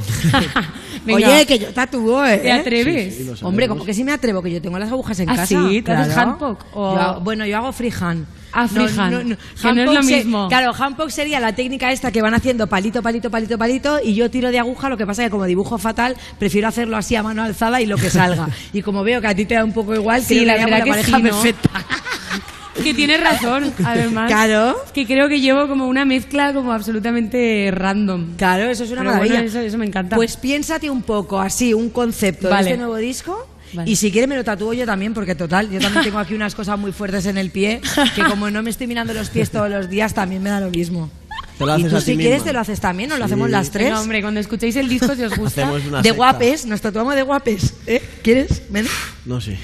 Venga. 1.06 1.28
Oye, 1.28 1.46
que 1.46 1.58
yo 1.58 1.68
tatúo, 1.72 2.24
¿eh? 2.26 2.38
¿Te 2.38 2.52
atreves? 2.52 3.14
Sí, 3.16 3.24
sí. 3.36 3.44
Hombre, 3.44 3.68
como 3.68 3.84
que 3.84 3.94
sí 3.94 4.02
me 4.04 4.12
atrevo, 4.12 4.42
que 4.42 4.50
yo 4.50 4.60
tengo 4.60 4.78
las 4.78 4.90
agujas 4.90 5.18
en 5.20 5.30
¿Ah, 5.30 5.36
casa. 5.36 5.46
sí? 5.46 5.80
¿Te 5.82 5.92
haces 5.92 6.12
Claro. 6.14 6.30
handpoke 6.32 6.64
o- 6.74 6.94
Yo 6.94 7.00
hago- 7.00 7.20
bueno, 7.20 7.46
yo 7.46 7.56
hago 7.56 7.72
freehand. 7.72 8.26
Ah, 8.52 8.66
freehand, 8.68 9.36
que 9.60 9.72
no 9.74 9.82
es 9.82 9.90
lo 9.98 10.02
se- 10.02 10.16
mismo. 10.16 10.48
claro, 10.48 10.72
handpoke 10.76 11.10
sería 11.10 11.40
la 11.40 11.54
técnica 11.54 11.92
esta 11.92 12.10
que 12.10 12.22
van 12.22 12.32
haciendo 12.34 12.66
palito, 12.68 13.02
palito, 13.02 13.30
palito, 13.30 13.58
palito, 13.58 13.98
y 14.02 14.14
yo 14.14 14.30
tiro 14.30 14.50
de 14.50 14.58
aguja, 14.58 14.88
lo 14.88 14.96
que 14.96 15.06
pasa 15.06 15.22
que 15.24 15.30
como 15.30 15.44
dibujo 15.44 15.76
fatal, 15.78 16.16
prefiero 16.38 16.66
hacerlo 16.66 16.96
así 16.96 17.14
a 17.16 17.22
mano 17.22 17.42
alzada 17.42 17.80
y 17.82 17.86
lo 17.86 17.96
que 17.98 18.08
salga. 18.10 18.48
y 18.72 18.80
como 18.82 19.02
veo 19.04 19.20
que 19.20 19.26
a 19.26 19.34
ti 19.34 19.44
te 19.44 19.54
da 19.56 19.64
un 19.64 19.72
poco 19.72 19.94
igual, 19.94 20.22
Sí, 20.22 20.36
creo 20.36 20.46
la 20.46 20.54
que 20.54 20.64
verdad 20.64 20.80
haríamos 20.80 20.96
que 20.96 21.02
la 21.02 21.06
sí, 21.06 21.12
pareja 21.22 21.36
¿no? 21.36 21.42
perfecta. 21.42 21.70
Que 22.82 22.94
tienes 22.94 23.20
razón, 23.20 23.72
además. 23.84 24.28
Claro. 24.30 24.76
Que 24.94 25.06
creo 25.06 25.28
que 25.28 25.40
llevo 25.40 25.68
como 25.68 25.86
una 25.88 26.04
mezcla 26.04 26.52
como 26.52 26.72
absolutamente 26.72 27.70
random. 27.72 28.36
Claro, 28.36 28.64
eso 28.70 28.84
es 28.84 28.90
una 28.90 29.00
Pero 29.00 29.10
maravilla. 29.12 29.34
bueno, 29.36 29.48
eso- 29.48 29.60
eso 29.60 29.78
me 29.78 29.86
encanta. 29.86 30.16
Pues 30.16 30.36
piénsate 30.36 30.88
un 30.90 31.02
poco 31.02 31.40
así, 31.40 31.74
un 31.74 31.90
concepto 31.90 32.48
Vale. 32.48 32.64
de 32.64 32.70
este 32.70 32.78
nuevo 32.78 32.96
disco. 32.96 33.48
Vale. 33.72 33.90
Y 33.90 33.96
si 33.96 34.12
quieres 34.12 34.28
me 34.28 34.36
lo 34.36 34.44
tatúo 34.44 34.72
yo 34.72 34.86
también, 34.86 35.12
porque 35.12 35.34
total, 35.34 35.68
yo 35.70 35.80
también 35.80 36.04
tengo 36.04 36.18
aquí 36.18 36.34
unas 36.34 36.54
cosas 36.54 36.78
muy 36.78 36.92
fuertes 36.92 37.26
en 37.26 37.36
el 37.36 37.50
pie, 37.50 37.80
que 38.14 38.22
como 38.22 38.48
no 38.50 38.62
me 38.62 38.70
estoy 38.70 38.86
mirando 38.86 39.12
los 39.12 39.28
pies 39.30 39.50
todos 39.50 39.68
los 39.68 39.88
días, 39.90 40.14
también 40.14 40.42
me 40.42 40.50
da 40.50 40.60
lo 40.60 40.70
mismo. 40.70 41.10
Te 41.58 41.64
lo 41.66 41.72
y 41.76 41.80
haces 41.80 41.90
tú 41.90 41.96
a 41.96 42.00
si 42.00 42.12
ti 42.12 42.18
quieres 42.18 42.32
misma. 42.34 42.44
te 42.46 42.52
lo 42.52 42.60
haces 42.60 42.80
también, 42.80 43.10
o 43.12 43.14
lo 43.16 43.24
Sí. 43.24 43.24
hacemos 43.24 43.50
las 43.50 43.70
tres. 43.70 43.86
Venga, 43.86 44.00
hombre, 44.00 44.20
cuando 44.22 44.38
escuchéis 44.40 44.76
el 44.76 44.88
disco, 44.88 45.14
si 45.16 45.22
os 45.24 45.36
gusta. 45.36 45.62
Hacemos 45.62 45.84
una 45.86 45.98
de 45.98 46.02
secta. 46.10 46.16
guapes, 46.16 46.66
nos 46.66 46.80
tatuamos 46.80 47.14
de 47.16 47.22
guapes. 47.22 47.74
¿Eh? 47.86 48.02
¿Quieres? 48.22 48.62
Ven. 48.70 48.86
No 49.24 49.40
sé. 49.40 49.58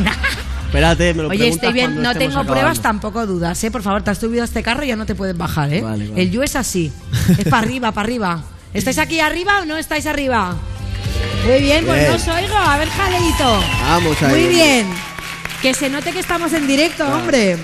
Espérate, 0.70 1.14
me 1.14 1.24
lo 1.24 1.28
Oye, 1.30 1.48
estoy 1.48 1.72
bien, 1.72 2.00
no 2.00 2.14
tengo 2.14 2.44
pruebas, 2.44 2.80
tampoco 2.80 3.26
dudas, 3.26 3.62
¿eh? 3.64 3.72
Por 3.72 3.82
favor, 3.82 4.02
te 4.02 4.12
has 4.12 4.18
subido 4.18 4.42
a 4.42 4.44
este 4.44 4.62
carro 4.62 4.84
y 4.84 4.86
ya 4.86 4.94
no 4.94 5.04
te 5.04 5.16
puedes 5.16 5.36
bajar, 5.36 5.72
¿eh? 5.74 5.80
Vale, 5.80 6.08
vale. 6.08 6.22
El 6.22 6.30
you 6.30 6.42
es 6.42 6.54
así, 6.54 6.92
es 7.36 7.44
para 7.48 7.58
arriba, 7.58 7.90
para 7.90 8.06
arriba. 8.06 8.44
¿Estáis 8.72 8.98
aquí 8.98 9.18
arriba 9.18 9.62
o 9.62 9.64
no 9.64 9.76
estáis 9.76 10.06
arriba? 10.06 10.54
Muy 11.44 11.60
bien, 11.60 11.84
pues 11.84 12.08
no 12.08 12.14
os 12.14 12.28
oigo, 12.28 12.54
a 12.56 12.78
ver, 12.78 12.88
jaleito. 12.88 13.60
Vamos 13.82 14.22
ahí, 14.22 14.30
Muy 14.30 14.46
bien, 14.46 14.86
que 15.60 15.74
se 15.74 15.90
note 15.90 16.12
que 16.12 16.20
estamos 16.20 16.52
en 16.52 16.68
directo, 16.68 17.04
hombre. 17.04 17.56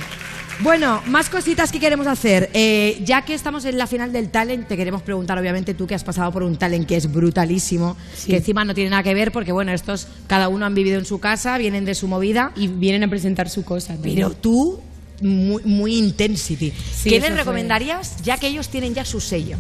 Bueno, 0.61 1.03
más 1.07 1.29
cositas 1.29 1.71
que 1.71 1.79
queremos 1.79 2.07
hacer. 2.07 2.49
Eh, 2.55 3.01
ya 3.05 3.23
que 3.23 3.35
estamos 3.35 3.65
en 3.67 3.77
la 3.77 3.87
final 3.87 4.11
del 4.13 4.31
talent, 4.31 4.67
te 4.67 4.77
queremos 4.77 5.03
preguntar, 5.03 5.39
obviamente, 5.39 5.75
tú 5.75 5.87
que 5.87 5.95
has 5.95 6.03
pasado 6.03 6.33
por 6.33 6.43
un 6.43 6.57
talent 6.57 6.87
que 6.87 6.97
es 6.97 7.13
brutalísimo, 7.13 7.95
Sí. 8.15 8.31
que 8.31 8.39
encima 8.39 8.65
no 8.65 8.73
tiene 8.75 8.89
nada 8.91 9.03
que 9.03 9.13
ver, 9.13 9.33
porque 9.33 9.53
bueno, 9.53 9.73
estos 9.73 10.09
cada 10.27 10.49
uno 10.49 10.65
han 10.65 10.75
vivido 10.75 10.99
en 10.99 11.05
su 11.05 11.19
casa, 11.21 11.59
vienen 11.59 11.85
de 11.85 11.95
su 11.95 12.09
movida. 12.09 12.53
Y 12.57 12.69
vienen 12.69 13.05
a 13.05 13.09
presentar 13.09 13.51
su 13.51 13.65
cosa. 13.65 13.93
también. 13.95 14.17
Pero 14.17 14.31
tú, 14.33 14.81
muy, 15.21 15.63
muy 15.65 15.97
intensity. 15.97 16.73
Sí, 16.93 17.11
¿Qué 17.11 17.21
les 17.21 17.29
fue. 17.29 17.37
recomendarías 17.39 18.17
ya 18.23 18.39
que 18.39 18.47
ellos 18.49 18.69
tienen 18.69 18.95
ya 18.95 19.05
su 19.05 19.21
sello? 19.21 19.59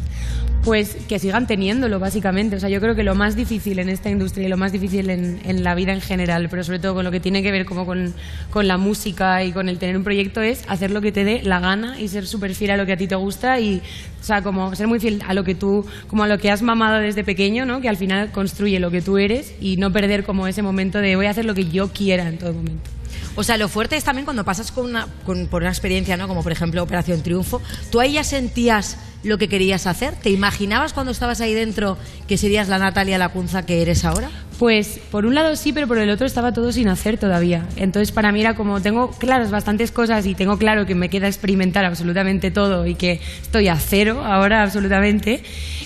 Pues 0.67 0.97
que 1.09 1.21
sigan 1.21 1.47
teniéndolo, 1.47 2.01
básicamente. 2.01 2.57
O 2.57 2.61
sea, 2.61 2.69
yo 2.69 2.81
creo 2.81 2.97
que 2.97 3.05
lo 3.05 3.15
más 3.15 3.37
difícil 3.37 3.79
en 3.79 3.89
esta 3.89 4.11
industria 4.11 4.47
y 4.47 4.51
lo 4.51 4.57
más 4.57 4.73
difícil 4.73 5.09
en, 5.11 5.41
en 5.45 5.63
la 5.63 5.77
vida 5.77 5.93
en 5.93 6.01
general, 6.01 6.49
pero 6.51 6.65
sobre 6.65 6.81
todo 6.81 6.93
con 6.95 7.05
lo 7.05 7.13
que 7.13 7.21
tiene 7.21 7.41
que 7.41 7.53
ver 7.53 7.65
como 7.67 7.87
con, 7.87 8.13
con 8.51 8.67
la 8.67 8.77
música 8.77 9.45
y 9.45 9.53
con 9.53 9.69
el 9.69 9.79
tener 9.79 9.97
un 9.97 10.03
proyecto, 10.03 10.43
es 10.43 10.65
hacer 10.67 10.91
lo 10.91 11.01
que 11.01 11.13
te 11.13 11.23
dé 11.23 11.41
la 11.45 11.61
gana 11.61 12.01
y 12.01 12.09
ser 12.09 12.27
súper 12.27 12.53
fiel 12.57 12.73
a 12.73 12.77
lo 12.77 12.85
que 12.85 12.93
a 12.93 12.97
ti 12.97 13.07
te 13.07 13.15
gusta 13.15 13.61
y, 13.61 13.81
o 14.21 14.25
sea, 14.25 14.43
como 14.43 14.75
ser 14.75 14.89
muy 14.89 14.99
fiel 14.99 15.23
a 15.29 15.35
lo 15.35 15.45
que 15.45 15.55
tú, 15.55 15.87
como 16.09 16.25
a 16.25 16.27
lo 16.27 16.37
que 16.39 16.51
has 16.51 16.63
mamado 16.63 16.99
desde 16.99 17.23
pequeño, 17.23 17.65
¿no? 17.65 17.81
Que 17.81 17.89
al 17.89 17.97
final 17.97 18.33
construye 18.33 18.81
lo 18.81 18.91
que 18.91 19.01
tú 19.03 19.19
eres 19.19 19.55
y 19.61 19.77
no 19.77 19.93
perder 19.93 20.25
como 20.25 20.49
ese 20.49 20.63
momento 20.63 20.99
de 20.99 21.15
voy 21.15 21.27
a 21.27 21.31
hacer 21.31 21.45
lo 21.45 21.55
que 21.55 21.67
yo 21.67 21.93
quiera 21.93 22.29
en 22.29 22.39
todo 22.39 22.53
momento. 22.53 22.91
O 23.37 23.45
sea, 23.45 23.57
lo 23.57 23.69
fuerte 23.69 23.97
es 23.97 24.03
también 24.03 24.25
cuando 24.25 24.45
pasas 24.45 24.73
con 24.73 24.87
una, 24.87 25.07
con- 25.25 25.47
por 25.47 25.63
una 25.63 25.71
experiencia, 25.71 26.17
¿no? 26.17 26.27
Como 26.27 26.43
por 26.43 26.51
ejemplo 26.53 26.83
Operación 26.83 27.23
Triunfo, 27.23 27.63
¿tú 27.93 28.01
ahí 28.01 28.15
ya 28.15 28.25
sentías 28.25 28.97
lo 29.23 29.39
que 29.39 29.49
querías 29.49 29.87
hacer? 29.87 30.15
¿Te 30.15 30.31
imaginabas 30.31 30.93
cuando 30.93 31.13
estabas 31.13 31.41
ahí 31.41 31.55
dentro 31.55 31.99
que 32.29 32.39
serías 32.39 32.69
la 32.69 32.79
Natalia 32.79 33.19
Lacunza 33.19 33.67
que 33.67 33.83
eres 33.83 34.05
ahora? 34.05 34.31
Pues 34.59 35.01
por 35.11 35.27
un 35.27 35.35
lado 35.35 35.55
sí, 35.55 35.75
pero 35.75 35.87
por 35.87 35.99
el 35.99 36.09
otro 36.09 36.27
estaba 36.27 36.53
todo 36.53 36.73
sin 36.73 36.89
hacer 36.89 37.19
todavía. 37.19 37.67
Entonces 37.77 38.11
para 38.11 38.33
mí 38.33 38.41
era 38.41 38.55
como, 38.55 38.81
tengo 38.81 39.11
claras 39.11 39.51
bastantes 39.51 39.93
cosas 39.93 40.25
y 40.25 40.35
tengo 40.35 40.57
claro 40.57 40.87
que 40.87 40.95
me 40.95 41.11
queda 41.11 41.27
experimentar 41.27 41.85
absolutamente 41.85 42.51
todo 42.51 42.87
y 42.87 42.95
que 42.95 43.21
estoy 43.43 43.69
a 43.69 43.77
cero 43.77 44.23
ahora 44.25 44.63
absolutamente. 44.63 45.43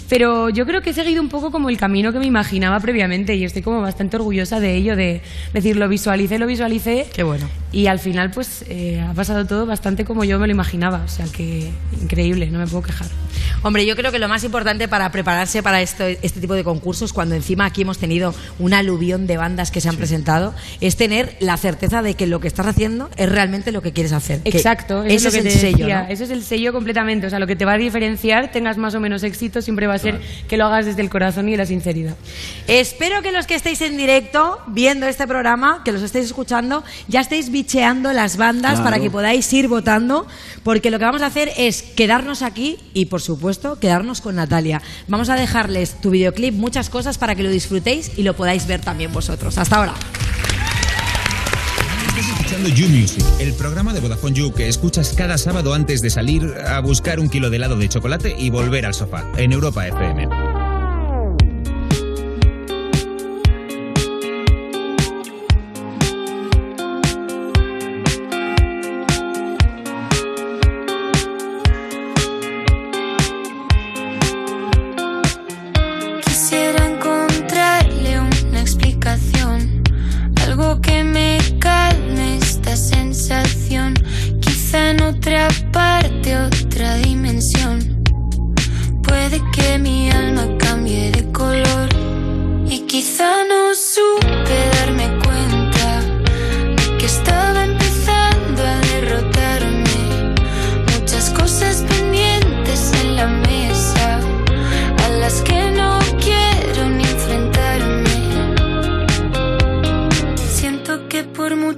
Pero 0.08 0.50
yo 0.50 0.66
creo 0.66 0.82
que 0.82 0.90
he 0.90 0.92
seguido 0.92 1.20
un 1.20 1.28
poco 1.28 1.50
como 1.50 1.68
el 1.68 1.78
camino 1.78 2.12
que 2.12 2.18
me 2.20 2.26
imaginaba 2.26 2.78
previamente 2.78 3.34
y 3.34 3.44
estoy 3.44 3.62
como 3.62 3.80
bastante 3.80 4.16
orgullosa 4.16 4.60
de 4.60 4.74
ello, 4.76 4.94
de 4.94 5.20
decir, 5.52 5.76
lo 5.76 5.88
visualicé, 5.88 6.38
lo 6.38 6.46
visualicé. 6.46 7.06
Qué 7.12 7.24
bueno. 7.24 7.48
Y 7.72 7.86
al 7.86 7.98
final 7.98 8.30
pues 8.30 8.64
eh, 8.68 9.00
ha 9.00 9.14
pasado 9.14 9.46
todo 9.46 9.66
bastante 9.66 10.04
como 10.04 10.22
yo 10.24 10.38
me 10.38 10.46
lo 10.46 10.52
imaginaba. 10.52 11.02
O 11.04 11.08
sea 11.08 11.26
que 11.26 11.70
increíble, 12.00 12.50
no 12.50 12.60
me 12.60 12.66
puedo 12.66 12.82
quejar. 12.82 13.08
Hombre, 13.62 13.84
yo 13.86 13.96
creo 13.96 14.12
que 14.12 14.18
lo 14.18 14.28
más 14.28 14.44
importante 14.44 14.88
para 14.88 15.10
prepararse 15.12 15.62
para 15.62 15.82
esto, 15.82 16.04
este 16.06 16.40
tipo 16.40 16.54
de 16.54 16.64
concursos, 16.64 17.12
cuando 17.12 17.34
encima 17.34 17.66
aquí 17.66 17.82
hemos 17.82 17.98
tenido 17.98 18.34
un 18.58 18.72
aluvión 18.74 19.26
de 19.26 19.36
bandas 19.36 19.70
que 19.70 19.80
se 19.80 19.88
han 19.88 19.96
presentado, 19.96 20.54
es 20.80 20.96
tener 20.96 21.36
la 21.40 21.56
certeza 21.56 22.02
de 22.02 22.14
que 22.14 22.26
lo 22.26 22.40
que 22.40 22.48
estás 22.48 22.66
haciendo 22.66 23.10
es 23.16 23.28
realmente 23.28 23.72
lo 23.72 23.82
que 23.82 23.92
quieres 23.92 24.12
hacer. 24.12 24.40
Exacto, 24.44 25.04
ese 25.04 25.14
es, 25.14 25.24
lo 25.24 25.30
que 25.30 25.38
el 25.38 25.44
te 25.44 25.50
sello. 25.50 25.78
decía, 25.78 26.02
¿no? 26.04 26.08
Ese 26.08 26.24
es 26.24 26.30
el 26.30 26.42
sello 26.42 26.72
completamente. 26.72 27.26
O 27.26 27.30
sea, 27.30 27.38
lo 27.38 27.46
que 27.46 27.56
te 27.56 27.64
va 27.64 27.74
a 27.74 27.78
diferenciar, 27.78 28.50
tengas 28.52 28.76
más 28.78 28.94
o 28.94 29.00
menos 29.00 29.22
éxito, 29.22 29.60
siempre 29.62 29.86
va 29.86 29.94
a 29.94 29.98
ser 29.98 30.20
que 30.48 30.56
lo 30.56 30.66
hagas 30.66 30.86
desde 30.86 31.02
el 31.02 31.10
corazón 31.10 31.48
y 31.48 31.56
la 31.56 31.66
sinceridad. 31.66 32.16
Espero 32.66 33.22
que 33.22 33.32
los 33.32 33.46
que 33.46 33.54
estéis 33.54 33.80
en 33.82 33.96
directo 33.96 34.58
viendo 34.68 35.06
este 35.06 35.26
programa, 35.26 35.82
que 35.84 35.92
los 35.92 36.02
estéis 36.02 36.26
escuchando, 36.26 36.84
ya 37.08 37.20
estéis 37.20 37.50
bicheando 37.50 38.12
las 38.12 38.36
bandas 38.36 38.60
Claro. 38.72 38.84
para 38.84 38.98
que 39.00 39.10
podáis 39.10 39.52
ir 39.52 39.68
votando, 39.68 40.26
porque 40.62 40.90
lo 40.90 40.98
que 40.98 41.04
vamos 41.04 41.22
a 41.22 41.26
hacer 41.26 41.50
es 41.56 41.82
quedarnos 41.82 42.42
aquí 42.42 42.78
y, 42.94 43.06
por 43.06 43.19
supuesto, 43.20 43.78
quedarnos 43.78 44.20
con 44.20 44.36
Natalia. 44.36 44.82
Vamos 45.08 45.28
a 45.28 45.36
dejarles 45.36 46.00
tu 46.00 46.10
videoclip, 46.10 46.54
muchas 46.54 46.90
cosas 46.90 47.18
para 47.18 47.34
que 47.34 47.42
lo 47.42 47.50
disfrutéis 47.50 48.12
y 48.16 48.22
lo 48.22 48.34
podáis 48.34 48.66
ver 48.66 48.80
también 48.80 49.12
vosotros. 49.12 49.58
Hasta 49.58 49.76
ahora. 49.76 49.94
You 52.68 52.88
Music, 52.88 53.24
el 53.40 53.54
programa 53.54 53.94
de 53.94 54.00
Vodafone 54.00 54.34
You 54.34 54.52
que 54.52 54.68
escuchas 54.68 55.14
cada 55.16 55.38
sábado 55.38 55.72
antes 55.72 56.02
de 56.02 56.10
salir 56.10 56.54
a 56.66 56.80
buscar 56.80 57.18
un 57.18 57.30
kilo 57.30 57.48
de 57.48 57.56
helado 57.56 57.76
de 57.76 57.88
chocolate 57.88 58.34
y 58.38 58.50
volver 58.50 58.84
al 58.84 58.92
sofá, 58.92 59.24
en 59.36 59.52
Europa 59.52 59.86
FM. 59.86 60.39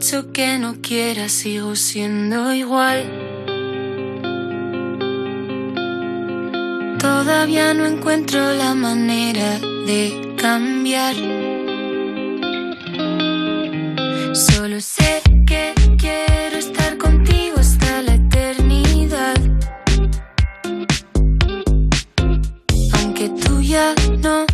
Mucho 0.02 0.32
que 0.32 0.58
no 0.58 0.74
quiera 0.82 1.28
sigo 1.28 1.76
siendo 1.76 2.52
igual. 2.52 3.04
Todavía 6.98 7.72
no 7.72 7.86
encuentro 7.86 8.52
la 8.52 8.74
manera 8.74 9.60
de 9.86 10.34
cambiar. 10.36 11.14
Solo 14.34 14.80
sé 14.80 15.22
que 15.46 15.72
quiero 15.96 16.56
estar 16.56 16.98
contigo 16.98 17.58
hasta 17.58 18.02
la 18.02 18.14
eternidad. 18.14 19.36
Aunque 22.94 23.28
tú 23.28 23.62
ya 23.62 23.94
no 24.18 24.46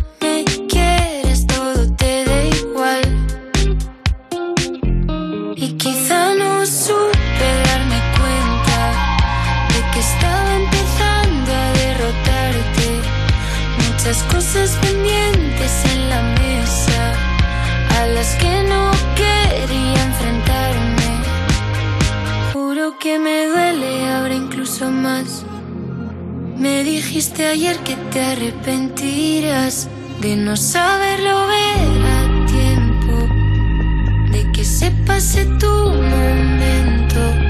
que 18.35 18.63
no 18.63 18.91
quería 19.15 20.03
enfrentarme. 20.03 21.09
Juro 22.53 22.97
que 22.99 23.19
me 23.19 23.47
duele 23.47 24.07
ahora 24.13 24.35
incluso 24.35 24.91
más. 24.91 25.45
Me 26.57 26.83
dijiste 26.83 27.45
ayer 27.45 27.77
que 27.79 27.95
te 28.11 28.21
arrepentirás 28.21 29.87
de 30.21 30.35
no 30.35 30.57
saberlo 30.57 31.47
ver 31.47 32.01
a 32.17 32.45
tiempo, 32.45 33.15
de 34.31 34.51
que 34.51 34.65
se 34.65 34.91
pase 35.07 35.45
tu 35.59 35.67
momento. 35.67 37.48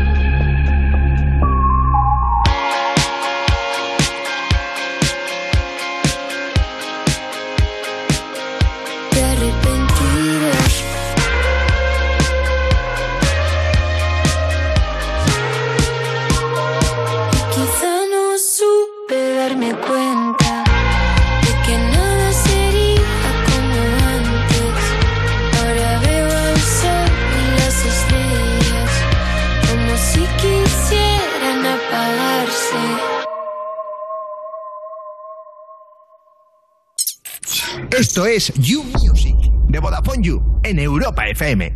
Esto 38.20 38.28
es 38.28 38.54
You 38.56 38.84
Music 38.84 39.38
de 39.70 39.80
Vodafone 39.80 40.22
You 40.22 40.60
en 40.64 40.78
Europa 40.78 41.26
FM. 41.28 41.74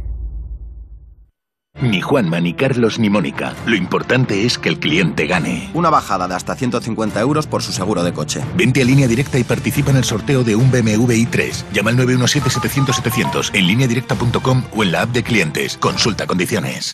Ni 1.79 2.01
Juanma, 2.01 2.41
ni 2.41 2.53
Carlos, 2.53 2.99
ni 2.99 3.09
Mónica. 3.09 3.53
Lo 3.65 3.77
importante 3.77 4.45
es 4.45 4.57
que 4.57 4.67
el 4.67 4.77
cliente 4.77 5.25
gane. 5.25 5.69
Una 5.73 5.89
bajada 5.89 6.27
de 6.27 6.35
hasta 6.35 6.53
150 6.55 7.21
euros 7.21 7.47
por 7.47 7.63
su 7.63 7.71
seguro 7.71 8.03
de 8.03 8.11
coche. 8.11 8.41
Vente 8.57 8.81
a 8.81 8.83
línea 8.83 9.07
directa 9.07 9.39
y 9.39 9.45
participa 9.45 9.91
en 9.91 9.97
el 9.97 10.03
sorteo 10.03 10.43
de 10.43 10.57
un 10.57 10.69
BMW 10.69 11.13
i3. 11.13 11.63
Llama 11.71 11.91
al 11.91 11.97
917-700-700 11.99 13.51
en 13.53 13.65
lineadirecta.com 13.65 14.63
o 14.75 14.83
en 14.83 14.91
la 14.91 15.03
app 15.03 15.11
de 15.11 15.23
clientes. 15.23 15.77
Consulta 15.77 16.27
condiciones. 16.27 16.93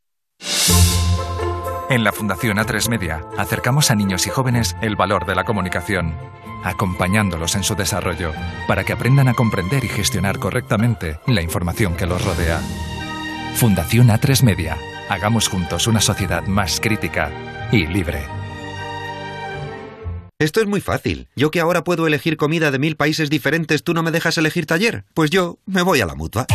En 1.90 2.04
la 2.04 2.12
Fundación 2.12 2.58
A3 2.58 2.88
Media 2.88 3.26
acercamos 3.36 3.90
a 3.90 3.96
niños 3.96 4.28
y 4.28 4.30
jóvenes 4.30 4.76
el 4.84 4.96
valor 4.96 5.26
de 5.26 5.34
la 5.34 5.44
comunicación, 5.44 6.14
acompañándolos 6.64 7.56
en 7.56 7.64
su 7.64 7.76
desarrollo 7.76 8.34
para 8.68 8.84
que 8.84 8.94
aprendan 8.94 9.28
a 9.28 9.34
comprender 9.34 9.84
y 9.84 9.90
gestionar 9.90 10.40
correctamente 10.40 11.20
la 11.28 11.42
información 11.42 11.96
que 11.96 12.06
los 12.06 12.24
rodea. 12.24 12.60
Fundación 13.56 14.10
A3 14.10 14.44
Media. 14.44 14.78
Hagamos 15.10 15.48
juntos 15.48 15.88
una 15.88 16.02
sociedad 16.02 16.44
más 16.48 16.80
crítica 16.80 17.32
y 17.72 17.88
libre. 17.88 18.24
Esto 20.42 20.62
es 20.62 20.68
muy 20.68 20.80
fácil. 20.80 21.28
Yo 21.36 21.52
que 21.52 21.60
ahora 21.60 21.84
puedo 21.84 22.08
elegir 22.08 22.38
comida 22.38 22.72
de 22.72 22.80
mil 22.80 22.96
países 22.96 23.30
diferentes, 23.30 23.84
¿tú 23.84 23.94
no 23.94 24.04
me 24.04 24.12
dejas 24.12 24.38
elegir 24.38 24.66
taller? 24.66 25.04
Pues 25.14 25.30
yo 25.32 25.58
me 25.66 25.82
voy 25.82 26.00
a 26.00 26.06
la 26.06 26.16
mutua. 26.16 26.48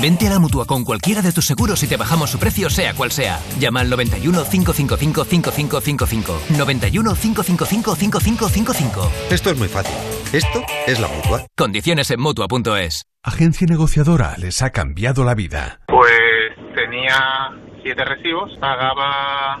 Vente 0.00 0.26
a 0.26 0.30
la 0.30 0.38
mutua 0.38 0.64
con 0.64 0.84
cualquiera 0.84 1.22
de 1.22 1.32
tus 1.32 1.46
seguros 1.46 1.82
y 1.82 1.86
te 1.88 1.96
bajamos 1.96 2.30
su 2.30 2.38
precio, 2.38 2.70
sea 2.70 2.94
cual 2.94 3.10
sea. 3.10 3.40
Llama 3.58 3.80
al 3.80 3.90
91 3.90 4.44
555 4.44 5.24
5555. 5.24 6.40
91 6.56 7.14
555 7.14 7.96
5555. 7.96 9.12
Esto 9.30 9.50
es 9.50 9.58
muy 9.58 9.68
fácil. 9.68 9.94
Esto 10.32 10.62
es 10.86 11.00
la 11.00 11.08
mutua. 11.08 11.46
Condiciones 11.56 12.10
en 12.10 12.20
mutua.es. 12.20 13.04
Agencia 13.22 13.66
negociadora 13.66 14.36
les 14.38 14.62
ha 14.62 14.70
cambiado 14.70 15.24
la 15.24 15.34
vida. 15.34 15.80
Pues 15.86 16.74
tenía 16.74 17.50
siete 17.82 18.04
recibos, 18.04 18.56
pagaba 18.60 19.60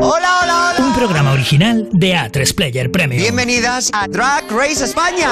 Hola, 0.00 0.40
hola, 0.42 0.72
hola. 0.74 0.74
Un 0.78 0.94
programa 0.94 1.32
original 1.32 1.88
de 1.92 2.14
A3 2.14 2.54
Player 2.54 2.90
Premium. 2.90 3.22
Bienvenidas 3.22 3.90
a 3.92 4.06
Drag 4.08 4.50
Race 4.50 4.84
España. 4.84 5.28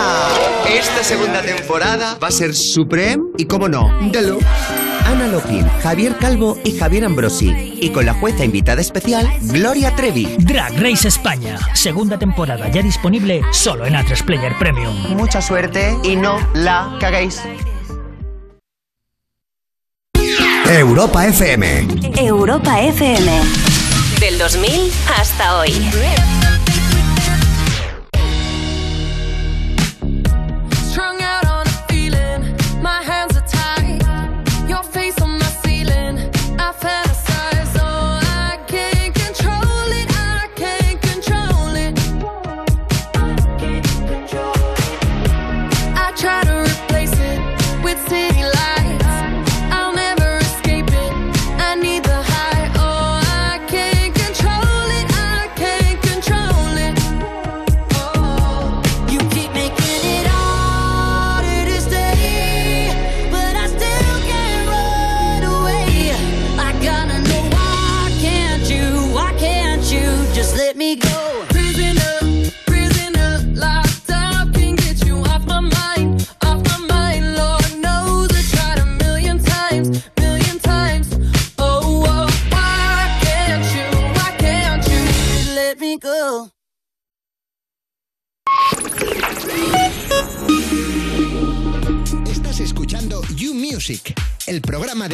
Esta 0.69 1.03
segunda 1.03 1.43
temporada 1.43 2.19
va 2.23 2.29
a 2.29 2.31
ser 2.31 2.55
Supreme 2.55 3.23
y, 3.39 3.47
como 3.47 3.69
no, 3.69 3.93
Deluxe. 4.11 4.47
Ana 5.07 5.27
Lopin, 5.29 5.67
Javier 5.83 6.17
Calvo 6.19 6.59
y 6.65 6.77
Javier 6.77 7.05
Ambrosi. 7.05 7.79
Y 7.81 7.91
con 7.91 8.07
la 8.07 8.15
jueza 8.15 8.45
invitada 8.45 8.81
especial, 8.81 9.29
Gloria 9.43 9.95
Trevi. 9.97 10.37
Drag 10.39 10.73
Race 10.81 11.09
España. 11.09 11.59
Segunda 11.75 12.19
temporada 12.19 12.69
ya 12.69 12.83
disponible 12.83 13.43
solo 13.53 13.87
en 13.87 13.95
A3 13.95 14.25
Player 14.25 14.53
Premium. 14.59 14.95
Mucha 15.17 15.41
suerte 15.41 15.97
y 16.05 16.17
no 16.17 16.39
la 16.55 16.97
caguéis. 17.01 17.43
Europa 20.67 21.27
FM. 21.27 21.89
Europa 22.17 22.81
FM. 22.81 23.80
Del 24.21 24.37
2000 24.39 24.91
hasta 25.19 25.59
hoy. 25.59 25.91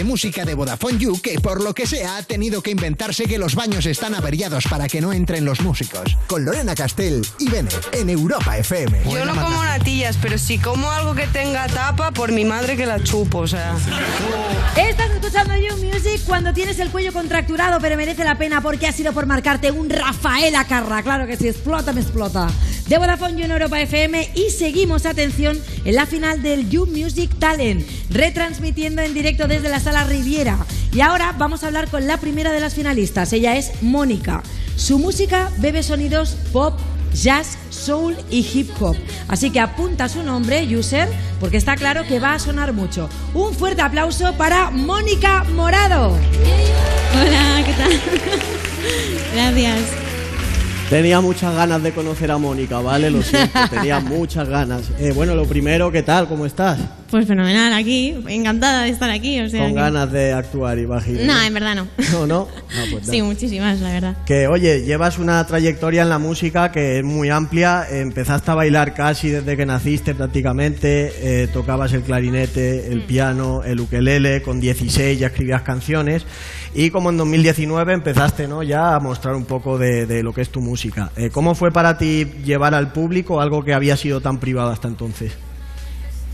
Música 0.06 0.44
de 0.44 0.54
Vodafone 0.54 0.98
You 0.98 1.20
que 1.20 1.40
por 1.40 1.62
lo 1.62 1.74
que 1.74 1.86
sea 1.86 2.16
ha 2.16 2.22
tenido 2.22 2.62
que 2.62 2.70
inventarse 2.70 3.24
que 3.24 3.38
los 3.38 3.54
baños 3.54 3.84
están 3.86 4.14
averiados 4.14 4.64
para 4.68 4.88
que 4.88 5.00
no 5.00 5.12
entren 5.12 5.44
los 5.44 5.60
músicos. 5.60 6.16
Con 6.26 6.44
Lorena 6.44 6.74
Castell 6.74 7.26
y 7.38 7.48
Bennett 7.50 7.88
en 7.92 8.08
Europa 8.08 8.56
FM. 8.56 9.02
Yo 9.10 9.24
no 9.24 9.34
como 9.34 9.62
natillas, 9.64 10.16
pero 10.22 10.38
si 10.38 10.58
como 10.58 10.90
algo 10.90 11.14
que 11.14 11.26
tenga 11.26 11.66
tapa, 11.66 12.12
por 12.12 12.32
mi 12.32 12.44
madre 12.44 12.76
que 12.76 12.86
la 12.86 13.02
chupo, 13.02 13.38
o 13.38 13.46
sea. 13.46 13.74
Estás 14.76 15.10
escuchando 15.10 15.54
You 15.56 15.76
Music 15.76 16.22
cuando 16.26 16.52
tienes 16.52 16.78
el 16.78 16.90
cuello 16.90 17.12
contracturado, 17.12 17.80
pero 17.80 17.96
merece 17.96 18.24
la 18.24 18.38
pena 18.38 18.60
porque 18.60 18.86
ha 18.86 18.92
sido 18.92 19.12
por 19.12 19.26
marcarte 19.26 19.70
un 19.72 19.90
Rafael 19.90 20.54
Acarra. 20.54 21.02
Claro 21.02 21.26
que 21.26 21.36
si 21.36 21.48
explota, 21.48 21.92
me 21.92 22.00
explota. 22.00 22.48
De 22.88 22.98
Vodafone 22.98 23.36
You 23.36 23.44
en 23.46 23.50
Europa 23.50 23.80
FM 23.80 24.30
y 24.34 24.50
seguimos, 24.50 25.06
atención, 25.06 25.58
en 25.84 25.94
la 25.96 26.06
final 26.06 26.42
del 26.42 26.70
You 26.70 26.86
Music 26.86 27.30
Talent, 27.38 27.84
retransmitiendo 28.10 29.02
en 29.02 29.12
directo 29.12 29.48
desde 29.48 29.68
la 29.68 29.80
sala 29.80 29.95
Riviera. 30.04 30.58
Y 30.92 31.00
ahora 31.00 31.34
vamos 31.36 31.62
a 31.62 31.66
hablar 31.66 31.88
con 31.88 32.06
la 32.06 32.18
primera 32.18 32.52
de 32.52 32.60
las 32.60 32.74
finalistas. 32.74 33.32
Ella 33.32 33.56
es 33.56 33.82
Mónica. 33.82 34.42
Su 34.76 34.98
música 34.98 35.50
bebe 35.58 35.82
sonidos 35.82 36.36
pop, 36.52 36.78
jazz, 37.12 37.58
soul 37.70 38.16
y 38.30 38.40
hip 38.40 38.70
hop. 38.80 38.96
Así 39.28 39.50
que 39.50 39.60
apunta 39.60 40.08
su 40.08 40.22
nombre, 40.22 40.66
user, 40.76 41.08
porque 41.40 41.56
está 41.56 41.76
claro 41.76 42.04
que 42.06 42.20
va 42.20 42.34
a 42.34 42.38
sonar 42.38 42.72
mucho. 42.72 43.08
Un 43.34 43.54
fuerte 43.54 43.82
aplauso 43.82 44.34
para 44.34 44.70
Mónica 44.70 45.44
Morado. 45.44 46.16
Hola, 47.14 47.62
¿qué 47.64 47.72
tal? 47.72 47.92
Gracias. 49.34 50.06
Tenía 50.90 51.20
muchas 51.20 51.52
ganas 51.52 51.82
de 51.82 51.90
conocer 51.92 52.30
a 52.30 52.38
Mónica, 52.38 52.78
¿vale? 52.78 53.10
Lo 53.10 53.20
siento, 53.20 53.58
tenía 53.68 53.98
muchas 54.00 54.48
ganas. 54.48 54.82
Eh, 55.00 55.12
bueno, 55.12 55.34
lo 55.34 55.44
primero, 55.44 55.90
¿qué 55.90 56.04
tal? 56.04 56.28
¿Cómo 56.28 56.46
estás? 56.46 56.78
Pues 57.10 57.26
fenomenal, 57.26 57.72
aquí, 57.72 58.16
encantada 58.28 58.82
de 58.82 58.88
estar 58.90 59.08
aquí. 59.10 59.40
O 59.40 59.48
sea, 59.48 59.60
Con 59.60 59.74
que- 59.74 59.80
ganas 59.80 60.10
de 60.10 60.32
actuar, 60.32 60.78
imagino. 60.78 61.20
No, 61.24 61.40
en 61.42 61.54
verdad 61.54 61.74
no. 61.76 61.86
No, 62.12 62.26
no. 62.26 62.48
No, 62.48 62.90
pues 62.90 63.06
Sí, 63.10 63.22
muchísimas, 63.22 63.80
la 63.80 63.92
verdad. 63.92 64.16
Que 64.26 64.48
oye, 64.48 64.82
llevas 64.82 65.18
una 65.18 65.46
trayectoria 65.46 66.02
en 66.02 66.08
la 66.08 66.18
música 66.18 66.72
que 66.72 66.98
es 66.98 67.04
muy 67.04 67.30
amplia. 67.30 67.86
Empezaste 67.88 68.50
a 68.50 68.54
bailar 68.54 68.92
casi 68.94 69.30
desde 69.30 69.56
que 69.56 69.64
naciste 69.66 70.14
prácticamente. 70.16 71.12
Eh, 71.42 71.48
tocabas 71.52 71.92
el 71.92 72.02
clarinete, 72.02 72.92
el 72.92 73.02
piano, 73.02 73.62
el 73.62 73.78
ukelele. 73.80 74.42
Con 74.42 74.58
16 74.60 75.18
ya 75.18 75.28
escribías 75.28 75.62
canciones. 75.62 76.24
Y 76.74 76.90
como 76.90 77.10
en 77.10 77.16
2019 77.18 77.92
empezaste 77.94 78.48
¿no? 78.48 78.62
ya 78.62 78.94
a 78.96 79.00
mostrar 79.00 79.34
un 79.36 79.44
poco 79.44 79.78
de, 79.78 80.06
de 80.06 80.22
lo 80.22 80.32
que 80.34 80.42
es 80.42 80.50
tu 80.50 80.60
música. 80.60 81.10
Eh, 81.16 81.30
¿Cómo 81.30 81.54
fue 81.54 81.70
para 81.70 81.96
ti 81.98 82.26
llevar 82.44 82.74
al 82.74 82.92
público 82.92 83.40
algo 83.40 83.64
que 83.64 83.72
había 83.74 83.96
sido 83.96 84.20
tan 84.20 84.38
privado 84.38 84.70
hasta 84.70 84.88
entonces? 84.88 85.32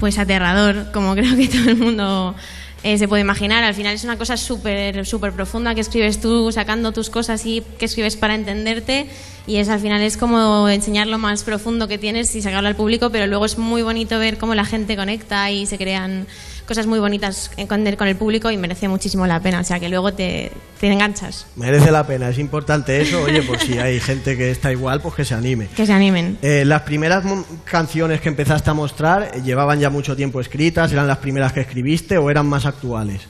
Pues 0.02 0.18
aterrador, 0.18 0.90
como 0.90 1.14
creo 1.14 1.36
que 1.36 1.46
todo 1.46 1.70
el 1.70 1.76
mundo 1.76 2.34
eh, 2.82 2.98
se 2.98 3.06
puede 3.06 3.20
imaginar. 3.20 3.62
Al 3.62 3.72
final 3.72 3.94
es 3.94 4.02
una 4.02 4.18
cosa 4.18 4.36
súper 4.36 5.06
súper 5.06 5.30
profunda 5.30 5.76
que 5.76 5.80
escribes 5.80 6.20
tú 6.20 6.50
sacando 6.50 6.90
tus 6.90 7.08
cosas 7.08 7.46
y 7.46 7.62
que 7.78 7.84
escribes 7.84 8.16
para 8.16 8.34
entenderte. 8.34 9.06
Y 9.46 9.58
es 9.58 9.68
al 9.68 9.78
final 9.78 10.02
es 10.02 10.16
como 10.16 10.68
enseñar 10.68 11.06
lo 11.06 11.18
más 11.18 11.44
profundo 11.44 11.86
que 11.86 11.98
tienes 11.98 12.34
y 12.34 12.42
sacarlo 12.42 12.68
al 12.68 12.74
público, 12.74 13.10
pero 13.10 13.28
luego 13.28 13.44
es 13.44 13.58
muy 13.58 13.82
bonito 13.82 14.18
ver 14.18 14.38
cómo 14.38 14.56
la 14.56 14.64
gente 14.64 14.96
conecta 14.96 15.52
y 15.52 15.66
se 15.66 15.78
crean 15.78 16.26
cosas 16.72 16.86
muy 16.86 17.00
bonitas 17.00 17.50
con 17.68 17.84
con 17.96 18.08
el 18.08 18.16
público 18.16 18.50
y 18.50 18.56
merece 18.56 18.88
muchísimo 18.88 19.26
la 19.26 19.40
pena. 19.40 19.60
O 19.60 19.64
sea 19.64 19.78
que 19.78 19.90
luego 19.90 20.14
te, 20.14 20.50
te 20.80 20.86
enganchas. 20.86 21.46
Merece 21.54 21.90
la 21.90 22.06
pena, 22.06 22.30
es 22.30 22.38
importante 22.38 22.98
eso. 22.98 23.20
Oye, 23.24 23.42
por 23.42 23.58
si 23.58 23.78
hay 23.78 24.00
gente 24.00 24.38
que 24.38 24.50
está 24.50 24.72
igual, 24.72 25.02
pues 25.02 25.14
que 25.14 25.26
se 25.26 25.34
anime. 25.34 25.68
Que 25.76 25.84
se 25.84 25.92
animen. 25.92 26.38
Eh, 26.40 26.64
las 26.64 26.80
primeras 26.80 27.24
canciones 27.64 28.22
que 28.22 28.30
empezaste 28.30 28.70
a 28.70 28.72
mostrar 28.72 29.32
eh, 29.34 29.42
llevaban 29.42 29.80
ya 29.80 29.90
mucho 29.90 30.16
tiempo 30.16 30.40
escritas, 30.40 30.90
eran 30.92 31.06
las 31.06 31.18
primeras 31.18 31.52
que 31.52 31.60
escribiste 31.60 32.16
o 32.16 32.30
eran 32.30 32.46
más 32.46 32.64
actuales. 32.64 33.20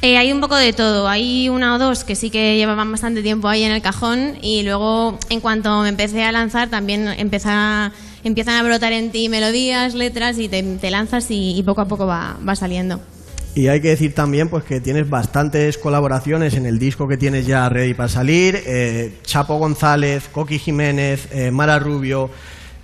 Eh, 0.00 0.16
hay 0.16 0.32
un 0.32 0.40
poco 0.40 0.56
de 0.56 0.72
todo. 0.72 1.08
Hay 1.08 1.50
una 1.50 1.74
o 1.74 1.78
dos 1.78 2.04
que 2.04 2.14
sí 2.14 2.30
que 2.30 2.56
llevaban 2.56 2.90
bastante 2.90 3.22
tiempo 3.22 3.48
ahí 3.48 3.64
en 3.64 3.72
el 3.72 3.82
cajón 3.82 4.38
y 4.40 4.62
luego, 4.62 5.18
en 5.28 5.40
cuanto 5.40 5.82
me 5.82 5.90
empecé 5.90 6.24
a 6.24 6.32
lanzar, 6.32 6.70
también 6.70 7.08
empieza, 7.18 7.92
empiezan 8.26 8.54
a 8.54 8.62
brotar 8.62 8.92
en 8.92 9.10
ti 9.10 9.28
melodías, 9.28 9.94
letras 9.94 10.38
y 10.38 10.48
te, 10.48 10.90
lanzas 10.90 11.26
y, 11.30 11.62
poco 11.64 11.80
a 11.80 11.88
poco 11.88 12.06
va, 12.06 12.36
va 12.46 12.56
saliendo. 12.56 13.00
Y 13.54 13.68
hay 13.68 13.80
que 13.80 13.88
decir 13.88 14.14
también 14.14 14.50
pues 14.50 14.64
que 14.64 14.82
tienes 14.82 15.08
bastantes 15.08 15.78
colaboraciones 15.78 16.54
en 16.54 16.66
el 16.66 16.78
disco 16.78 17.08
que 17.08 17.16
tienes 17.16 17.46
ya 17.46 17.68
ready 17.70 17.94
para 17.94 18.10
salir. 18.10 18.60
eh, 18.66 19.14
Chapo 19.22 19.56
González, 19.58 20.28
Coqui 20.30 20.58
Jiménez, 20.58 21.28
eh, 21.32 21.50
Mara 21.50 21.78
Rubio, 21.78 22.28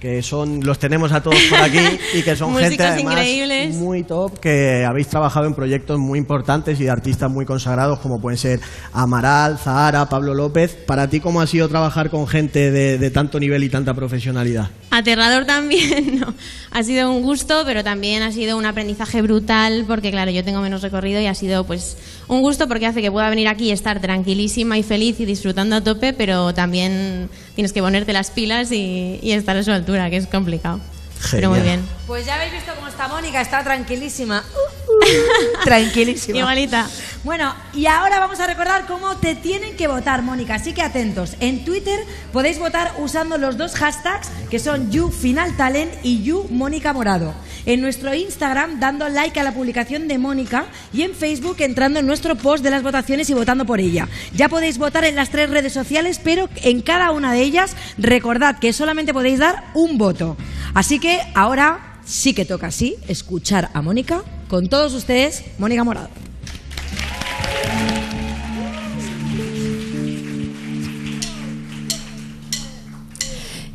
que 0.03 0.21
son 0.21 0.65
los 0.65 0.81
tenemos 0.81 1.13
a 1.13 1.23
todos 1.23 1.39
por 1.49 1.61
aquí 1.61 1.79
y 2.13 2.23
que 2.23 2.35
son 2.35 2.57
gente 2.59 2.83
además 2.83 3.13
increíbles. 3.13 3.77
muy 3.77 4.03
top 4.03 4.37
que 4.41 4.85
habéis 4.85 5.07
trabajado 5.07 5.47
en 5.47 5.55
proyectos 5.55 5.97
muy 6.01 6.19
importantes 6.19 6.81
y 6.81 6.83
de 6.83 6.91
artistas 6.91 7.31
muy 7.31 7.47
consagrados 7.47 8.01
como 8.01 8.21
pueden 8.21 8.37
ser 8.37 8.59
Amaral, 8.93 9.59
Zahara, 9.59 10.09
Pablo 10.09 10.35
López. 10.35 10.75
Para 10.75 11.09
ti, 11.09 11.21
¿cómo 11.21 11.41
ha 11.41 11.47
sido 11.47 11.69
trabajar 11.69 12.11
con 12.11 12.27
gente 12.27 12.73
de, 12.73 12.99
de 12.99 13.11
tanto 13.13 13.39
nivel 13.39 13.63
y 13.63 13.69
tanta 13.69 13.95
profesionalidad? 13.95 14.71
Aterrador 14.91 15.45
también, 15.47 16.19
no. 16.19 16.35
Ha 16.73 16.83
sido 16.83 17.09
un 17.13 17.23
gusto, 17.23 17.63
pero 17.65 17.85
también 17.85 18.25
ha 18.25 18.33
sido 18.33 18.57
un 18.59 18.67
aprendizaje 18.67 19.23
brutal 19.23 19.85
porque, 19.87 20.11
claro, 20.11 20.33
yo 20.33 20.43
tengo 20.43 20.61
menos 20.63 20.83
recorrido 20.83 21.21
y 21.21 21.27
ha 21.27 21.35
sido, 21.37 21.65
pues, 21.65 21.97
un 22.29 22.41
gusto 22.41 22.69
porque 22.69 22.87
hace 22.87 23.03
que 23.03 23.11
pueda 23.11 23.29
venir 23.31 23.49
aquí 23.49 23.69
y 23.69 23.71
estar 23.73 24.01
tranquilísima 24.01 24.79
y 24.79 24.83
feliz 24.83 25.21
y 25.21 25.25
disfrutando 25.25 25.77
a 25.77 25.81
tope, 25.83 26.13
pero 26.13 26.55
también 26.55 27.29
tienes 27.55 27.73
que 27.73 27.81
ponerte 27.81 28.13
las 28.13 28.31
pilas 28.31 28.73
y, 28.73 29.19
y 29.23 29.33
estar 29.33 29.57
a 29.57 29.63
su 29.63 29.73
altura, 29.73 30.11
que 30.11 30.17
es 30.17 30.27
complicado. 30.27 30.81
Pero 31.31 31.51
muy 31.51 31.61
bien. 31.61 31.87
Pues 32.07 32.27
ya 32.27 32.35
habéis 32.35 32.53
visto 32.53 32.75
cómo 32.75 32.89
está 32.89 33.09
Mónica, 33.09 33.41
está 33.41 33.63
tranquilísima. 33.63 34.45
Uh, 34.53 34.93
uh, 35.61 35.65
tranquilísima. 35.65 36.39
Igualita. 36.39 36.89
Bueno, 37.25 37.55
y 37.73 37.87
ahora 37.87 38.19
vamos 38.19 38.41
a 38.41 38.47
recordar 38.47 38.87
cómo 38.87 39.17
te 39.17 39.37
tienen 39.37 39.77
que 39.77 39.87
votar, 39.87 40.23
Mónica. 40.23 40.57
Así 40.57 40.73
que 40.73 40.83
atentos. 40.83 41.37
En 41.41 41.65
Twitter 41.65 42.01
podéis 42.33 42.59
votar 42.59 42.95
usando 42.99 43.39
los 43.39 43.57
dos 43.57 43.75
hashtags 43.75 44.29
que 44.51 44.59
son 44.59 44.91
YouFinalTalent 44.91 45.93
y 46.03 46.23
YouMónicaMorado. 46.25 47.33
En 47.65 47.81
nuestro 47.81 48.13
Instagram 48.13 48.81
dando 48.81 49.09
like 49.09 49.39
a 49.39 49.45
la 49.45 49.55
publicación 49.55 50.09
de 50.09 50.19
Mónica 50.19 50.67
y 50.93 51.03
en 51.03 51.15
Facebook 51.15 51.57
entrando 51.61 52.01
en 52.01 52.07
nuestro 52.07 52.35
post 52.35 52.65
de 52.65 52.71
las 52.71 52.83
votaciones 52.83 53.31
y 53.31 53.35
votando 53.35 53.65
por 53.65 53.79
ella. 53.79 54.09
Ya 54.35 54.49
podéis 54.49 54.79
votar 54.79 55.05
en 55.05 55.15
las 55.15 55.31
tres 55.31 55.49
redes 55.49 55.73
sociales, 55.73 56.21
pero 56.23 56.49
en 56.57 56.83
cada 56.83 57.13
una 57.13 57.33
de 57.33 57.43
ellas 57.43 57.77
recordad 57.99 58.59
que 58.59 58.73
solamente 58.73 59.15
podéis 59.15 59.39
dar 59.39 59.65
un 59.75 59.97
voto. 59.97 60.37
Así 60.75 60.99
que 60.99 61.21
ahora 61.35 62.01
sí 62.05 62.35
que 62.35 62.45
toca 62.45 62.69
así 62.69 62.97
escuchar 63.07 63.71
a 63.75 63.83
Mónica 63.83 64.23
con 64.49 64.69
todos 64.69 64.95
ustedes, 64.95 65.45
Mónica 65.59 65.85
Morado. 65.85 66.09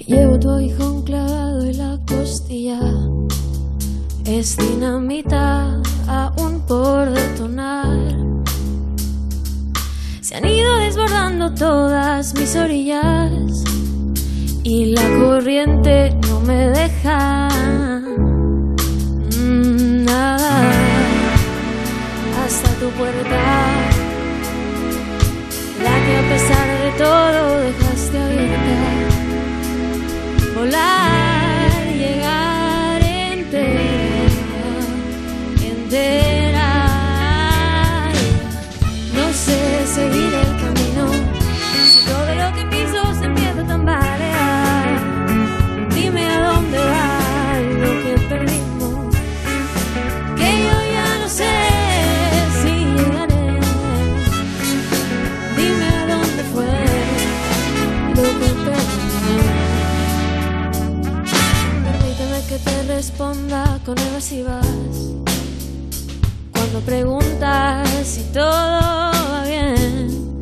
Llevo 0.07 0.39
tu 0.39 0.49
aguijón 0.49 1.03
clavado 1.03 1.65
en 1.65 1.77
la 1.77 1.99
costilla. 2.07 2.79
Es 4.25 4.57
dinamita 4.57 5.81
aún 6.07 6.61
por 6.65 7.11
detonar. 7.11 8.15
Se 10.21 10.35
han 10.35 10.45
ido 10.45 10.77
desbordando 10.77 11.53
todas 11.53 12.33
mis 12.35 12.55
orillas. 12.55 13.63
Y 14.69 14.87
la 14.87 15.07
corriente 15.17 16.13
no 16.27 16.41
me 16.41 16.67
deja 16.67 17.47
mm, 19.39 20.03
nada. 20.03 20.73
Hasta 22.43 22.69
tu 22.81 22.89
puerta. 22.99 23.43
La 25.85 25.95
que 26.03 26.13
a 26.17 26.23
pesar 26.31 26.67
de 26.83 26.91
todo 26.97 27.41
dejaste 27.61 28.17
abierta 28.19 28.75
volar, 30.53 31.16
Cuando 66.51 66.81
preguntas 66.85 67.87
si 68.03 68.21
todo 68.33 68.51
va 68.51 69.43
bien. 69.45 70.37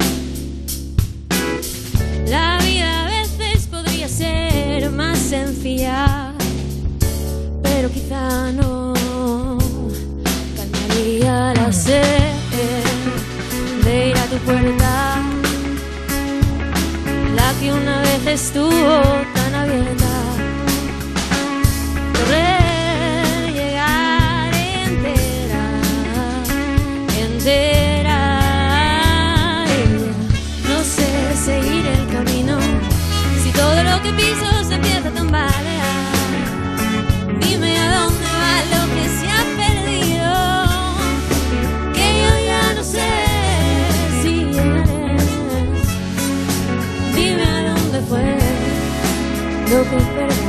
La 2.27 2.58
vida 2.63 3.03
a 3.03 3.08
veces 3.08 3.67
podría 3.67 4.08
ser 4.08 4.89
más 4.89 5.19
sencilla, 5.19 6.34
pero 7.62 7.91
quizá 7.91 8.51
no. 8.51 8.95
Calmaría 10.55 11.53
la 11.53 11.71
sed 11.71 12.34
de 13.84 14.10
ir 14.10 14.17
a 14.17 14.25
tu 14.25 14.38
puerta, 14.38 15.21
la 17.36 17.53
que 17.60 17.71
una 17.71 18.01
vez 18.01 18.25
estuvo 18.25 19.34
piso 34.17 34.63
se 34.67 34.75
empieza 34.75 35.08
a 35.10 35.12
tambalear. 35.12 35.54
Dime 37.39 37.78
a 37.80 37.88
dónde 37.99 38.25
va 38.41 38.56
lo 38.73 38.82
que 38.93 39.04
se 39.17 39.28
ha 39.36 39.43
perdido, 39.62 40.32
que 41.93 42.06
yo 42.21 42.32
ya 42.45 42.63
no 42.73 42.84
sé 42.84 43.12
si 44.21 44.32
llegaré. 44.45 45.17
Dime 47.15 47.43
a 47.43 47.73
dónde 47.73 47.99
fue 48.10 48.38
lo 49.71 49.84
que 49.89 49.97
perdimos. 50.15 50.44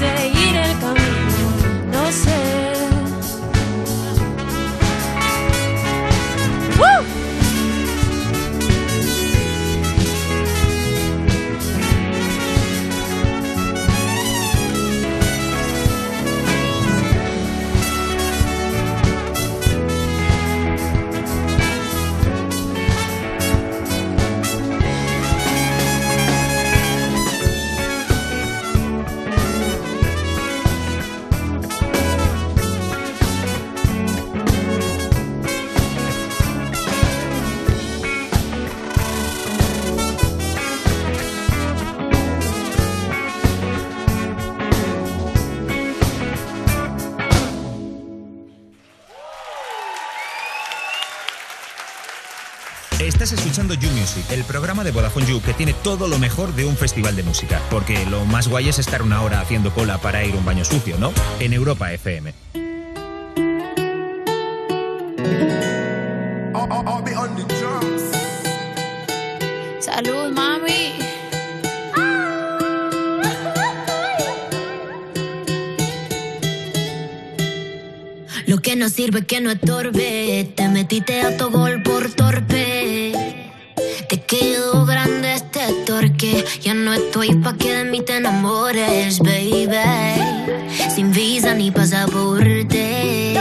No 0.00 0.39
Music, 54.10 54.32
el 54.32 54.44
programa 54.44 54.82
de 54.82 54.90
Vodafone 54.90 55.26
You 55.26 55.40
que 55.40 55.54
tiene 55.54 55.72
todo 55.72 56.08
lo 56.08 56.18
mejor 56.18 56.54
de 56.54 56.64
un 56.64 56.76
festival 56.76 57.14
de 57.14 57.22
música. 57.22 57.60
Porque 57.70 58.04
lo 58.06 58.24
más 58.24 58.48
guay 58.48 58.68
es 58.68 58.78
estar 58.78 59.02
una 59.02 59.22
hora 59.22 59.40
haciendo 59.40 59.72
cola 59.72 59.98
para 59.98 60.24
ir 60.24 60.34
a 60.34 60.38
un 60.38 60.44
baño 60.44 60.64
sucio, 60.64 60.96
¿no? 60.98 61.12
En 61.38 61.52
Europa 61.52 61.92
FM. 61.92 62.34
Salud, 69.80 70.32
mami. 70.32 70.94
Lo 78.46 78.58
que 78.58 78.74
no 78.74 78.88
sirve 78.88 79.24
que 79.24 79.40
no 79.40 79.50
estorbe. 79.52 80.52
Te 80.56 80.68
metiste 80.68 81.22
a 81.22 81.36
tu 81.36 81.50
gol 81.50 81.82
por 81.82 82.10
torpe. 82.10 83.19
Ya 86.62 86.74
no 86.74 86.92
estoy 86.92 87.34
pa' 87.36 87.54
que 87.54 87.74
de 87.74 87.84
mí 87.84 88.02
te 88.02 88.16
enamores, 88.16 89.18
baby. 89.18 89.66
Sin 90.94 91.12
visa 91.12 91.54
ni 91.54 91.70
pasaporte. 91.70 93.34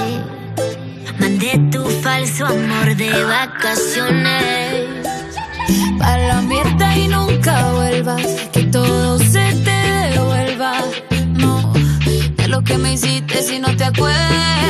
De 1.40 1.58
tu 1.72 1.86
falso 2.04 2.46
amor 2.46 2.98
de 2.98 3.12
vacaciones. 3.24 4.88
Pa' 5.98 6.18
la 6.18 6.42
mierda 6.42 6.98
y 6.98 7.08
nunca 7.08 7.72
vuelvas, 7.72 8.26
que 8.52 8.64
todo 8.64 9.18
se 9.20 9.46
te 9.64 10.10
devuelva. 10.12 10.74
No, 11.34 11.72
de 12.36 12.48
lo 12.50 12.62
que 12.62 12.78
me 12.78 12.94
hiciste 12.94 13.42
si 13.42 13.60
no 13.60 13.74
te 13.78 13.86
acuerdas. 13.86 14.70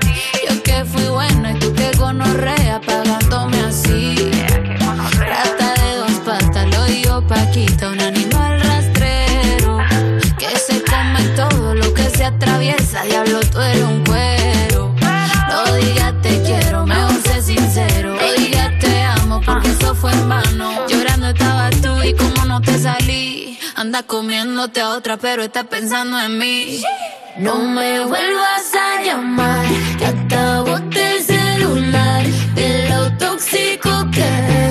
Comiéndote 24.03 24.81
a 24.81 24.89
otra, 24.89 25.17
pero 25.17 25.43
estás 25.43 25.65
pensando 25.65 26.19
en 26.19 26.37
mí. 26.37 26.81
No 27.37 27.55
me 27.57 27.99
vuelvas 28.01 28.73
a 28.75 29.01
llamar, 29.03 29.65
que 29.97 30.69
boté 30.69 31.17
el 31.17 31.23
celular. 31.23 32.25
De 32.55 32.89
lo 32.89 33.17
tóxico 33.17 33.89
que 34.11 34.70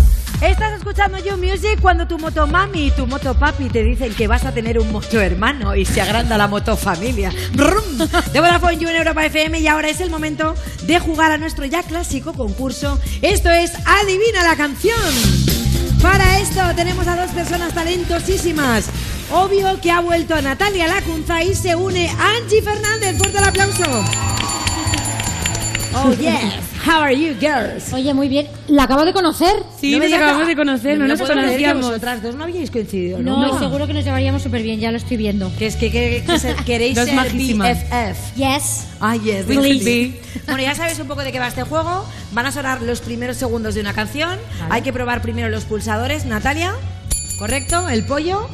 Estás 0.41 0.73
escuchando 0.73 1.19
You 1.19 1.37
Music 1.37 1.79
cuando 1.79 2.07
tu 2.07 2.17
motomami 2.17 2.87
y 2.87 2.91
tu 2.91 3.05
motopapi 3.05 3.69
te 3.69 3.83
dicen 3.83 4.11
que 4.15 4.27
vas 4.27 4.43
a 4.43 4.51
tener 4.51 4.79
un 4.79 4.91
moto 4.91 5.21
hermano 5.21 5.75
y 5.75 5.85
se 5.85 6.01
agranda 6.01 6.35
la 6.35 6.47
motofamilia. 6.47 7.31
De 8.33 8.39
Vodafone 8.39 8.77
You 8.77 8.89
en 8.89 8.95
Europa 8.95 9.23
FM 9.23 9.59
y 9.59 9.67
ahora 9.67 9.89
es 9.89 10.01
el 10.01 10.09
momento 10.09 10.55
de 10.81 10.99
jugar 10.99 11.31
a 11.31 11.37
nuestro 11.37 11.65
ya 11.65 11.83
clásico 11.83 12.33
concurso. 12.33 12.99
Esto 13.21 13.51
es 13.51 13.71
Adivina 13.85 14.43
la 14.43 14.55
canción. 14.55 14.97
Para 16.01 16.39
esto 16.39 16.59
tenemos 16.75 17.07
a 17.07 17.15
dos 17.15 17.29
personas 17.29 17.75
talentosísimas. 17.75 18.89
Obvio 19.31 19.79
que 19.79 19.91
ha 19.91 19.99
vuelto 19.99 20.33
a 20.33 20.41
Natalia 20.41 20.87
Lacunza 20.87 21.43
y 21.43 21.53
se 21.53 21.75
une 21.75 22.09
Angie 22.09 22.63
Fernández. 22.63 23.15
Fuerte 23.19 23.37
el 23.37 23.43
aplauso. 23.43 24.40
Oh 25.93 26.13
yes. 26.13 26.53
How 26.85 27.01
are 27.01 27.13
you 27.15 27.33
girls? 27.39 27.91
Oye, 27.93 28.13
muy 28.13 28.27
bien. 28.29 28.47
¿La 28.67 28.83
acabo 28.83 29.03
de 29.05 29.13
conocer? 29.13 29.51
Sí, 29.79 29.97
nos 29.99 30.11
acabamos 30.11 30.47
de 30.47 30.55
conocer, 30.55 30.97
no 30.97 31.07
nos 31.07 31.21
conocíamos. 31.21 31.85
vosotras 31.85 32.23
dos 32.23 32.35
no 32.35 32.43
habíais 32.45 32.71
coincidido, 32.71 33.19
No, 33.19 33.55
y 33.55 33.59
seguro 33.59 33.85
que 33.87 33.93
nos 33.93 34.03
llevaríamos 34.05 34.41
súper 34.41 34.63
bien, 34.63 34.79
ya 34.79 34.91
lo 34.91 34.97
estoy 34.97 35.17
viendo. 35.17 35.51
Que 35.59 35.67
es 35.67 35.75
que, 35.75 35.91
que- 35.91 36.23
que 36.25 36.39
se- 36.39 36.55
queréis 36.65 36.95
Dos 36.95 37.05
ser 37.05 37.15
majísimas. 37.15 37.77
BFF. 37.83 38.35
Yes. 38.35 38.87
Ah, 38.99 39.15
yes. 39.15 39.45
Please. 39.45 39.79
please. 39.83 40.13
Bueno, 40.45 40.63
ya 40.63 40.75
sabéis 40.75 40.97
un 40.99 41.07
poco 41.07 41.21
de 41.23 41.31
qué 41.31 41.39
va 41.39 41.47
este 41.47 41.63
juego. 41.63 42.05
Van 42.31 42.45
a 42.45 42.51
sonar 42.51 42.81
los 42.81 43.01
primeros 43.01 43.37
segundos 43.37 43.75
de 43.75 43.81
una 43.81 43.93
canción. 43.93 44.39
Hay 44.69 44.81
que 44.81 44.93
probar 44.93 45.21
primero 45.21 45.49
los 45.49 45.65
pulsadores. 45.65 46.25
Natalia, 46.25 46.73
¿correcto? 47.37 47.89
¿El 47.89 48.05
pollo? 48.05 48.47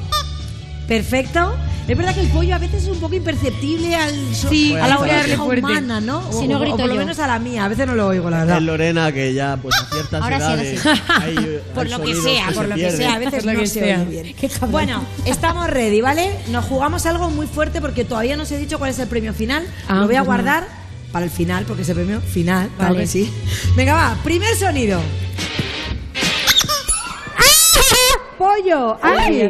Perfecto. 0.87 1.55
Es 1.87 1.97
verdad 1.97 2.13
que 2.13 2.19
el 2.21 2.27
pollo 2.27 2.53
a 2.53 2.57
veces 2.57 2.83
es 2.83 2.89
un 2.89 2.99
poco 2.99 3.15
imperceptible 3.15 3.95
al 3.95 4.35
so- 4.35 4.49
Sí, 4.49 4.75
a 4.75 4.87
la 4.89 4.99
oreja 4.99 5.41
humana, 5.43 6.01
¿no? 6.01 6.19
O, 6.29 6.33
Si 6.41 6.45
no 6.47 6.55
o- 6.55 6.57
o 6.57 6.61
grito 6.61 6.77
por 6.77 6.87
lo 6.87 6.93
yo. 6.95 6.99
menos 6.99 7.17
a 7.19 7.27
la 7.27 7.39
mía. 7.39 7.63
A 7.63 7.67
veces 7.69 7.87
no 7.87 7.95
lo 7.95 8.07
oigo, 8.07 8.29
la 8.29 8.39
verdad. 8.39 8.57
Es 8.57 8.63
Lorena 8.63 9.11
que 9.13 9.33
ya 9.33 9.57
pues 9.61 9.73
a 9.75 9.85
ciertas 9.85 10.21
Ahora 10.21 10.37
sí, 10.37 10.43
ahora 10.43 10.61
edades 10.63 10.81
sí. 10.81 10.89
hay- 10.89 11.37
hay 11.37 11.59
Por 11.73 11.89
lo 11.89 12.01
que 12.01 12.13
sea, 12.15 12.47
se 12.49 12.53
por 12.55 12.67
lo 12.67 12.75
que 12.75 12.91
sea, 12.91 13.13
a 13.15 13.19
veces 13.19 13.45
no 13.45 13.65
se 13.65 13.83
oye 13.83 14.05
bien. 14.05 14.35
Bueno, 14.69 15.05
estamos 15.25 15.69
ready, 15.69 16.01
¿vale? 16.01 16.31
Nos 16.49 16.65
jugamos 16.65 17.05
algo 17.05 17.29
muy 17.29 17.47
fuerte 17.47 17.79
porque 17.79 18.03
todavía 18.03 18.35
no 18.35 18.43
os 18.43 18.51
he 18.51 18.57
dicho 18.57 18.77
cuál 18.79 18.91
es 18.91 18.99
el 18.99 19.07
premio 19.07 19.33
final. 19.33 19.65
Ah, 19.87 19.95
lo 20.01 20.07
voy 20.07 20.15
a 20.15 20.19
pues 20.19 20.25
guardar 20.27 20.67
para 21.13 21.23
el 21.23 21.31
final 21.31 21.63
porque 21.65 21.83
es 21.83 21.89
el 21.89 21.95
premio 21.95 22.19
final, 22.19 22.69
claro 22.75 22.95
Vale. 22.95 23.05
que 23.05 23.07
sí. 23.07 23.31
Venga, 23.77 23.93
va, 23.93 24.17
primer 24.25 24.53
sonido. 24.57 24.99
Pollo, 28.37 28.97
Ay, 29.01 29.49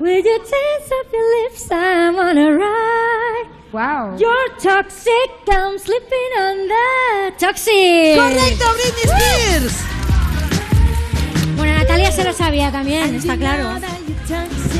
With 0.00 0.24
your 0.24 0.38
taste 0.38 0.92
of 0.92 1.12
your 1.12 1.42
lips, 1.42 1.68
I'm 1.72 2.16
on 2.16 2.38
a 2.38 2.52
ride. 2.52 3.46
Wow. 3.72 4.16
You're 4.16 4.48
toxic, 4.60 5.30
I'm 5.50 5.76
slipping 5.76 6.32
on 6.38 6.68
that 6.68 7.30
toxic. 7.36 8.16
Correcto, 8.16 8.64
Britney 8.76 9.06
Spears. 9.10 9.84
Bueno, 11.56 11.74
Natalia 11.78 12.12
se 12.12 12.22
lo 12.22 12.32
sabía 12.32 12.70
también, 12.70 13.16
está 13.16 13.36
claro. 13.36 13.70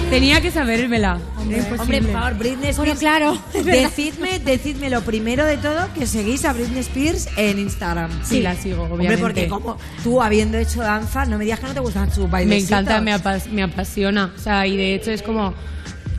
Tenía 0.09 0.41
que 0.41 0.53
sabérmela. 0.53 1.19
Hombre, 1.57 1.81
hombre, 1.81 2.03
por 2.03 2.13
favor, 2.13 2.35
Britney 2.39 2.71
Spears. 2.71 2.77
Bueno, 2.77 2.95
claro. 2.99 3.39
Decidme, 3.65 4.39
decidme 4.39 4.91
lo 4.91 5.03
primero 5.03 5.45
de 5.45 5.57
todo 5.57 5.89
que 5.95 6.07
seguís 6.07 6.45
a 6.45 6.53
Britney 6.53 6.81
Spears 6.81 7.29
en 7.37 7.59
Instagram. 7.59 8.11
Sí, 8.25 8.41
la 8.41 8.55
sigo, 8.55 8.83
Hombre, 8.83 8.97
obviamente. 9.09 9.23
porque 9.23 9.49
como 9.49 9.79
tú 10.03 10.23
habiendo 10.23 10.59
hecho 10.59 10.81
danza, 10.81 11.25
no 11.27 11.39
me 11.39 11.45
digas 11.45 11.61
que 11.61 11.67
no 11.67 11.75
te 11.75 11.81
gustan 11.81 12.11
sus 12.13 12.25
Me 12.25 12.31
bailecitos. 12.31 12.71
encanta, 12.71 13.01
me, 13.01 13.13
apas- 13.15 13.47
me 13.51 13.63
apasiona. 13.63 14.33
O 14.37 14.39
sea, 14.41 14.67
y 14.67 14.77
de 14.77 14.95
hecho 14.95 15.11
es 15.11 15.23
como 15.23 15.55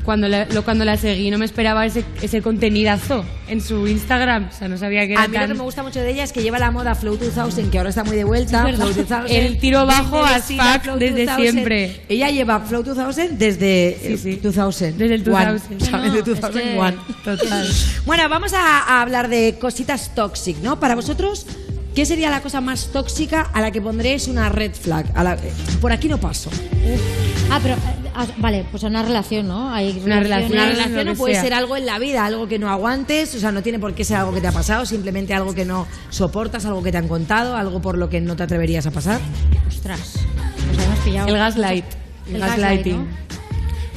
cuando 0.10 0.28
la, 0.28 0.45
lo- 0.45 0.64
cuando 0.64 0.86
la 0.86 0.97
seguí 0.97 1.30
no 1.30 1.38
me 1.38 1.45
esperaba 1.45 1.86
ese, 1.86 2.03
ese 2.20 2.41
contenidazo 2.41 3.24
en 3.47 3.62
su 3.62 3.88
Instagram. 3.88 4.49
O 4.49 4.51
sea, 4.57 4.68
no 4.68 4.76
sabía 4.76 5.05
que 5.05 5.14
era 5.14 5.22
A 5.24 5.28
mí 5.28 5.34
lo 5.36 5.39
tan... 5.41 5.49
que 5.49 5.53
me 5.53 5.62
gusta 5.64 5.84
mucho 5.84 5.99
de 5.99 6.10
ella 6.10 6.24
es 6.24 6.32
que 6.34 6.41
lleva 6.41 6.57
la 6.57 6.72
moda 6.72 6.95
Flow 6.95 7.16
2000, 7.16 7.70
que 7.70 7.78
ahora 7.78 7.91
está 7.91 8.03
muy 8.03 8.16
de 8.18 8.24
vuelta. 8.24 8.64
Flow 8.74 8.91
2000, 8.91 9.36
El 9.36 9.60
tiro 9.60 9.86
bajo 9.86 10.26
fuck 10.26 10.82
Flow 10.82 10.97
desde 10.97 11.26
2000. 11.28 11.51
siempre. 11.51 12.01
Ella 12.10 12.30
lleva 12.32 12.60
Flow 12.62 12.82
2000 12.82 13.38
desde 13.38 13.89
eh, 14.14 14.39
2000. 14.41 14.97
Desde 14.97 15.14
el 15.14 15.24
2000. 15.24 15.47
One, 15.47 15.60
No, 15.80 15.86
¿sabes? 15.86 16.07
no, 16.07 16.12
De 16.14 16.18
es 16.20 16.24
que- 16.26 16.41
2001. 16.41 16.93
Total. 17.24 17.68
Bueno, 18.07 18.30
vamos 18.30 18.53
a, 18.53 18.80
a 18.80 19.01
hablar 19.03 19.28
de 19.30 19.57
cositas 19.62 20.16
toxic, 20.16 20.57
¿no? 20.64 20.80
Para 20.80 20.95
vosotros, 20.95 21.45
¿qué 21.96 22.06
sería 22.06 22.30
la 22.30 22.42
cosa 22.42 22.62
más 22.62 22.88
tóxica 22.94 23.42
a 23.54 23.62
la 23.62 23.72
que 23.72 23.82
pondréis 23.82 24.28
una 24.28 24.50
red 24.50 24.74
flag? 24.74 25.06
A 25.16 25.24
la- 25.24 25.38
por 25.82 25.92
aquí 25.92 26.08
no 26.08 26.18
paso. 26.20 26.50
Ah, 27.52 27.60
pero, 27.62 27.76
eh, 27.76 27.80
ah, 28.16 28.28
vale, 28.38 28.66
pues 28.70 28.84
una 28.84 29.02
relación, 29.04 29.48
¿no? 29.48 29.74
Hay 29.74 30.00
Una 30.06 30.20
relación. 30.20 30.52
Una 30.52 30.66
relación 30.70 31.06
no 31.06 31.16
puede 31.16 31.34
sea. 31.34 31.44
ser 31.44 31.54
algo 31.54 31.76
en 31.78 31.86
la 31.86 31.98
vida, 32.00 32.26
algo 32.26 32.48
que 32.48 32.60
no 32.60 32.70
aguantes, 32.70 33.34
o 33.36 33.40
sea, 33.40 33.52
no 33.52 33.62
tiene 33.64 33.80
por 33.80 33.94
qué 33.96 34.04
ser 34.04 34.18
algo 34.18 34.34
que 34.34 34.42
te 34.42 34.48
ha 34.48 34.52
pasado, 34.52 34.86
simplemente 34.86 35.34
algo 35.34 35.54
que 35.56 35.66
no 35.66 35.88
soportas, 36.10 36.66
algo 36.66 36.84
que 36.84 36.92
te 36.92 36.98
han 36.98 37.08
contado, 37.08 37.56
algo 37.56 37.82
por 37.82 37.98
lo 37.98 38.10
que 38.10 38.22
no 38.22 38.36
te 38.36 38.44
atreverías 38.44 38.86
a 38.86 38.92
pasar. 38.92 39.20
Ostras, 39.68 40.16
nos 40.76 40.86
hemos 40.86 41.00
pillado. 41.00 41.28
El 41.28 41.36
gaslight. 41.38 41.86
El, 42.28 42.36
El 42.36 42.42
gaslight, 42.42 42.86
gaslighting. 42.86 43.08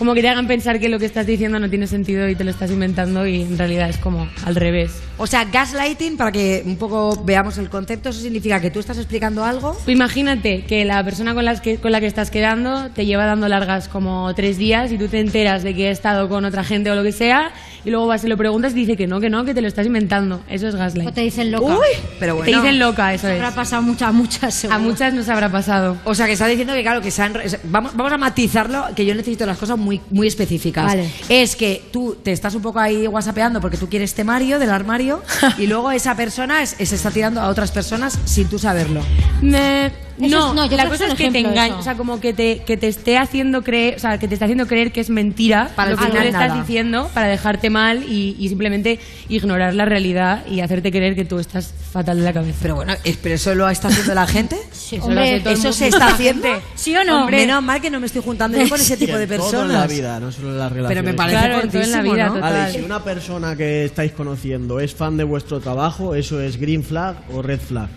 Como 0.03 0.15
que 0.15 0.23
te 0.23 0.29
hagan 0.29 0.49
pensar 0.49 0.81
que 0.81 0.89
lo 0.89 0.99
que 0.99 1.07
estás 1.07 1.29
diciendo 1.29 1.61
no 1.61 1.71
tiene 1.71 1.87
sentido 1.87 2.29
y 2.29 2.35
te 2.35 2.43
lo 2.43 2.51
estás 2.51 2.73
inventando 2.73 3.25
y 3.25 3.43
en 3.43 3.57
realidad 3.57 3.89
es 3.89 3.99
como 3.99 4.29
al 4.45 4.57
revés. 4.57 5.01
O 5.17 5.29
sea, 5.29 5.45
gaslighting, 5.45 6.17
para 6.17 6.33
que 6.33 6.65
un 6.67 6.77
poco 6.77 7.23
veamos 7.25 7.57
el 7.59 7.71
concepto, 7.71 8.09
eso 8.09 8.21
significa 8.21 8.61
que 8.61 8.73
tú 8.73 8.81
estás 8.81 8.99
explicando 8.99 9.45
algo. 9.45 9.77
Imagínate 9.87 10.65
que 10.65 10.85
la 10.85 11.05
persona 11.05 11.35
con, 11.35 11.45
las 11.45 11.61
que, 11.61 11.77
con 11.77 11.93
la 11.93 12.01
que 12.01 12.07
estás 12.07 12.33
quedando 12.33 12.91
te 12.91 13.07
lleva 13.07 13.27
dando 13.27 13.47
largas 13.47 13.87
como 13.87 14.35
tres 14.35 14.59
días 14.59 14.91
y 14.91 14.99
tú 14.99 15.07
te 15.07 15.21
enteras 15.21 15.63
de 15.63 15.73
que 15.73 15.87
ha 15.87 15.93
estado 15.93 16.29
con 16.29 16.45
otra 16.45 16.65
gente 16.65 16.91
o 16.91 16.97
lo 16.97 17.05
que 17.05 17.13
sea 17.13 17.53
y 17.85 17.91
luego 17.91 18.07
vas 18.07 18.25
y 18.25 18.29
lo 18.29 18.37
preguntas 18.37 18.73
y 18.73 18.77
dice 18.77 18.97
que 18.97 19.07
no, 19.07 19.21
que 19.21 19.29
no, 19.31 19.45
que 19.45 19.55
te 19.55 19.61
lo 19.61 19.69
estás 19.69 19.87
inventando. 19.87 20.41
Eso 20.49 20.69
es 20.69 20.75
gaslight. 20.77 21.09
O 21.09 21.13
te 21.13 21.23
dicen 21.23 21.51
loca. 21.51 21.77
pero 22.21 22.37
Te 22.39 22.51
dicen 22.55 22.79
loca, 22.79 23.13
eso 23.15 23.29
es. 23.29 23.35
Habrá 23.41 23.55
pasado 23.55 23.83
muchas, 23.83 24.13
muchas. 24.15 24.65
A 24.67 24.79
muchas 24.79 25.13
nos 25.15 25.29
habrá 25.29 25.51
pasado. 25.51 25.97
O 26.05 26.15
sea, 26.15 26.27
que 26.27 26.33
está 26.33 26.47
diciendo 26.47 26.75
que, 26.75 26.83
claro, 26.83 27.01
que 27.01 27.11
se 27.11 27.23
han 27.23 27.33
vamos, 27.65 27.97
vamos 27.97 28.13
a 28.13 28.19
matizarlo, 28.19 28.87
que 28.95 29.05
yo 29.07 29.15
necesito 29.15 29.47
las 29.47 29.59
cosas 29.59 29.79
muy, 29.79 30.01
muy 30.11 30.27
específicas. 30.29 30.85
Vale. 30.87 31.11
Es 31.29 31.57
que 31.57 31.83
tú 31.93 32.17
te 32.23 32.33
estás 32.33 32.55
un 32.55 32.63
poco 32.63 32.79
ahí 32.79 33.07
whatsappeando 33.07 33.61
porque 33.61 33.77
tú 33.77 33.89
quieres 33.89 34.15
temario 34.15 34.59
del 34.59 34.71
armario 34.71 35.23
y 35.59 35.67
luego 35.67 35.91
esa 35.91 36.15
persona 36.17 36.63
es- 36.63 36.77
se 36.79 36.95
está 36.95 37.11
tirando 37.11 37.41
a 37.41 37.49
otras 37.49 37.71
personas 37.73 38.19
sin 38.25 38.49
tú 38.49 38.59
saberlo. 38.59 39.01
Me- 39.41 39.91
no, 40.19 40.27
es- 40.27 40.55
no, 40.55 40.67
yo 40.67 40.77
la 40.77 40.89
cosa 40.89 41.07
es 41.07 41.15
que 41.15 41.31
te 41.31 41.41
eso. 41.41 41.79
o 41.79 41.83
sea, 41.83 41.95
como 41.97 42.21
que 42.21 42.33
te, 42.33 42.59
que 42.65 42.77
te 42.77 42.89
esté 42.89 43.19
haciendo 43.19 43.63
creer, 43.63 43.97
o 43.97 43.99
sea, 43.99 44.19
que 44.19 44.29
te 44.29 44.35
está 44.35 44.47
haciendo 44.47 44.67
creer 44.67 44.93
que 44.93 45.01
es 45.01 45.11
mentira 45.11 45.71
Para 45.75 45.91
lo 45.91 45.97
al 45.97 45.99
que 45.99 46.05
tú 46.07 46.11
final 46.13 46.23
le 46.25 46.31
estás 46.31 46.49
nada. 46.49 46.61
diciendo 46.61 47.11
para 47.15 47.29
dejarte 47.29 47.71
mal 47.71 48.03
y, 48.09 48.37
y 48.39 48.49
simplemente 48.49 48.99
ignorar 49.29 49.75
la 49.75 49.85
realidad 49.85 50.45
y 50.47 50.61
hacerte 50.61 50.91
creer 50.91 51.15
que 51.15 51.25
tú 51.25 51.39
estás 51.39 51.73
fatal 51.93 52.19
de 52.19 52.25
la 52.25 52.33
cabeza. 52.33 52.59
Pero 52.63 52.75
bueno, 52.77 52.95
es- 53.05 53.17
¿pero 53.17 53.35
eso 53.35 53.55
lo 53.55 53.69
está 53.69 53.89
haciendo 53.89 54.15
la 54.15 54.27
gente? 54.27 54.57
Sí, 54.73 54.97
eso 54.97 55.07
Hombre, 55.07 55.21
lo 55.25 55.31
hace 55.31 55.41
todo 55.41 55.53
el 55.55 55.59
¿eso 55.59 55.73
se 55.73 55.89
está 55.89 56.07
haciendo? 56.09 56.49
¿Sí 56.75 56.95
o 56.97 57.03
no? 57.05 57.21
Hombre, 57.21 57.39
menos 57.39 57.63
mal 57.63 57.81
que 57.81 57.89
no 57.89 57.99
me 57.99 58.07
estoy 58.07 58.21
juntando 58.23 58.59
yo 58.59 58.69
con 58.69 58.79
ese 58.81 58.97
tipo 58.99 59.17
de 59.17 59.27
personas. 59.27 59.53
Todo 59.53 59.63
en 59.65 59.73
la 59.73 59.87
vida, 59.87 60.21
no 60.21 60.31
solo 60.33 60.51
en 60.51 60.59
las 60.59 60.71
relaciones. 60.73 60.89
Pero 60.99 61.03
me 61.11 61.15
parece 61.17 61.39
Claro, 61.39 61.69
todo 61.69 61.83
en 61.83 61.93
la 61.93 62.03
vida, 62.03 62.27
¿no? 62.27 62.35
total. 62.35 62.53
Vale, 62.53 62.73
si 62.73 62.81
una 62.81 63.03
persona 63.03 63.57
que 63.57 63.85
estáis 63.87 64.13
conociendo 64.13 64.81
es 64.81 64.95
fan 64.95 65.17
de 65.17 65.25
vuestro 65.25 65.61
trabajo, 65.61 66.15
¿eso 66.15 66.41
es 66.43 66.59
green 66.59 66.85
flag 66.85 67.17
o 67.33 67.41
red 67.41 67.61
flag? 67.61 67.89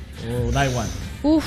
O 0.48 0.52
da 0.52 0.68
igual. 0.70 0.88
Uf, 1.24 1.44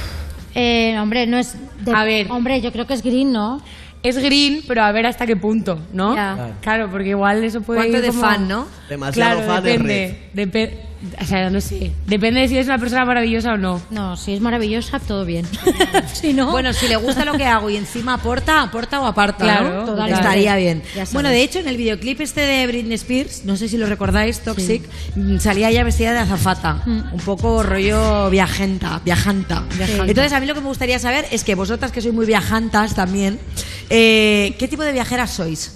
eh, 0.54 0.98
hombre, 0.98 1.26
no 1.26 1.38
es. 1.38 1.54
de- 1.84 1.92
A 1.94 2.04
ver. 2.04 2.30
Hombre, 2.30 2.60
yo 2.60 2.72
creo 2.72 2.86
que 2.86 2.94
es 2.94 3.02
green, 3.02 3.32
¿no? 3.32 3.60
Es 4.02 4.16
green, 4.16 4.62
pero 4.68 4.82
a 4.82 4.92
ver 4.92 5.06
hasta 5.06 5.26
qué 5.26 5.34
punto, 5.36 5.78
¿no? 5.92 6.14
Ya. 6.14 6.52
Claro, 6.60 6.88
porque 6.90 7.08
igual 7.10 7.42
eso 7.42 7.60
puede 7.62 7.80
¿Cuánto 7.80 7.96
ir 7.96 8.02
de 8.02 8.08
como- 8.08 8.20
fan, 8.20 8.46
no? 8.48 8.66
Demasiado 8.88 9.40
claro, 9.40 9.52
fan 9.52 9.66
es 9.66 9.72
depende. 9.72 10.30
depe- 10.34 10.70
o 11.20 11.24
sea, 11.24 11.50
no 11.50 11.60
sé. 11.60 11.92
Depende 12.06 12.40
de 12.40 12.48
si 12.48 12.58
es 12.58 12.66
una 12.66 12.78
persona 12.78 13.04
maravillosa 13.04 13.54
o 13.54 13.56
no. 13.56 13.80
No, 13.90 14.16
si 14.16 14.34
es 14.34 14.40
maravillosa, 14.40 14.98
todo 14.98 15.24
bien. 15.24 15.46
si 16.12 16.32
no. 16.32 16.50
Bueno, 16.50 16.72
si 16.72 16.88
le 16.88 16.96
gusta 16.96 17.24
lo 17.24 17.34
que 17.34 17.44
hago 17.44 17.70
y 17.70 17.76
encima 17.76 18.14
aporta, 18.14 18.62
aporta 18.62 19.00
o 19.00 19.06
aparta, 19.06 19.44
Claro. 19.44 20.06
Estaría 20.06 20.56
bien. 20.56 20.82
Bueno, 21.12 21.28
de 21.28 21.42
hecho, 21.42 21.58
en 21.60 21.68
el 21.68 21.76
videoclip 21.76 22.20
este 22.20 22.40
de 22.40 22.66
Britney 22.66 22.94
Spears, 22.94 23.44
no 23.44 23.56
sé 23.56 23.68
si 23.68 23.76
lo 23.76 23.86
recordáis, 23.86 24.40
Toxic, 24.40 24.82
salía 25.40 25.70
ella 25.70 25.84
vestida 25.84 26.12
de 26.12 26.18
azafata, 26.20 26.82
Mm. 26.86 27.14
un 27.14 27.20
poco 27.20 27.62
rollo 27.62 28.30
viajenta, 28.30 29.00
viajanta. 29.04 29.64
Viajanta. 29.76 30.04
Entonces, 30.06 30.32
a 30.32 30.40
mí 30.40 30.46
lo 30.46 30.54
que 30.54 30.60
me 30.60 30.68
gustaría 30.68 30.98
saber 30.98 31.26
es 31.30 31.44
que 31.44 31.54
vosotras 31.54 31.92
que 31.92 32.00
sois 32.00 32.14
muy 32.14 32.26
viajantas 32.26 32.94
también, 32.94 33.38
eh, 33.90 34.54
¿qué 34.58 34.68
tipo 34.68 34.82
de 34.82 34.92
viajeras 34.92 35.30
sois? 35.30 35.72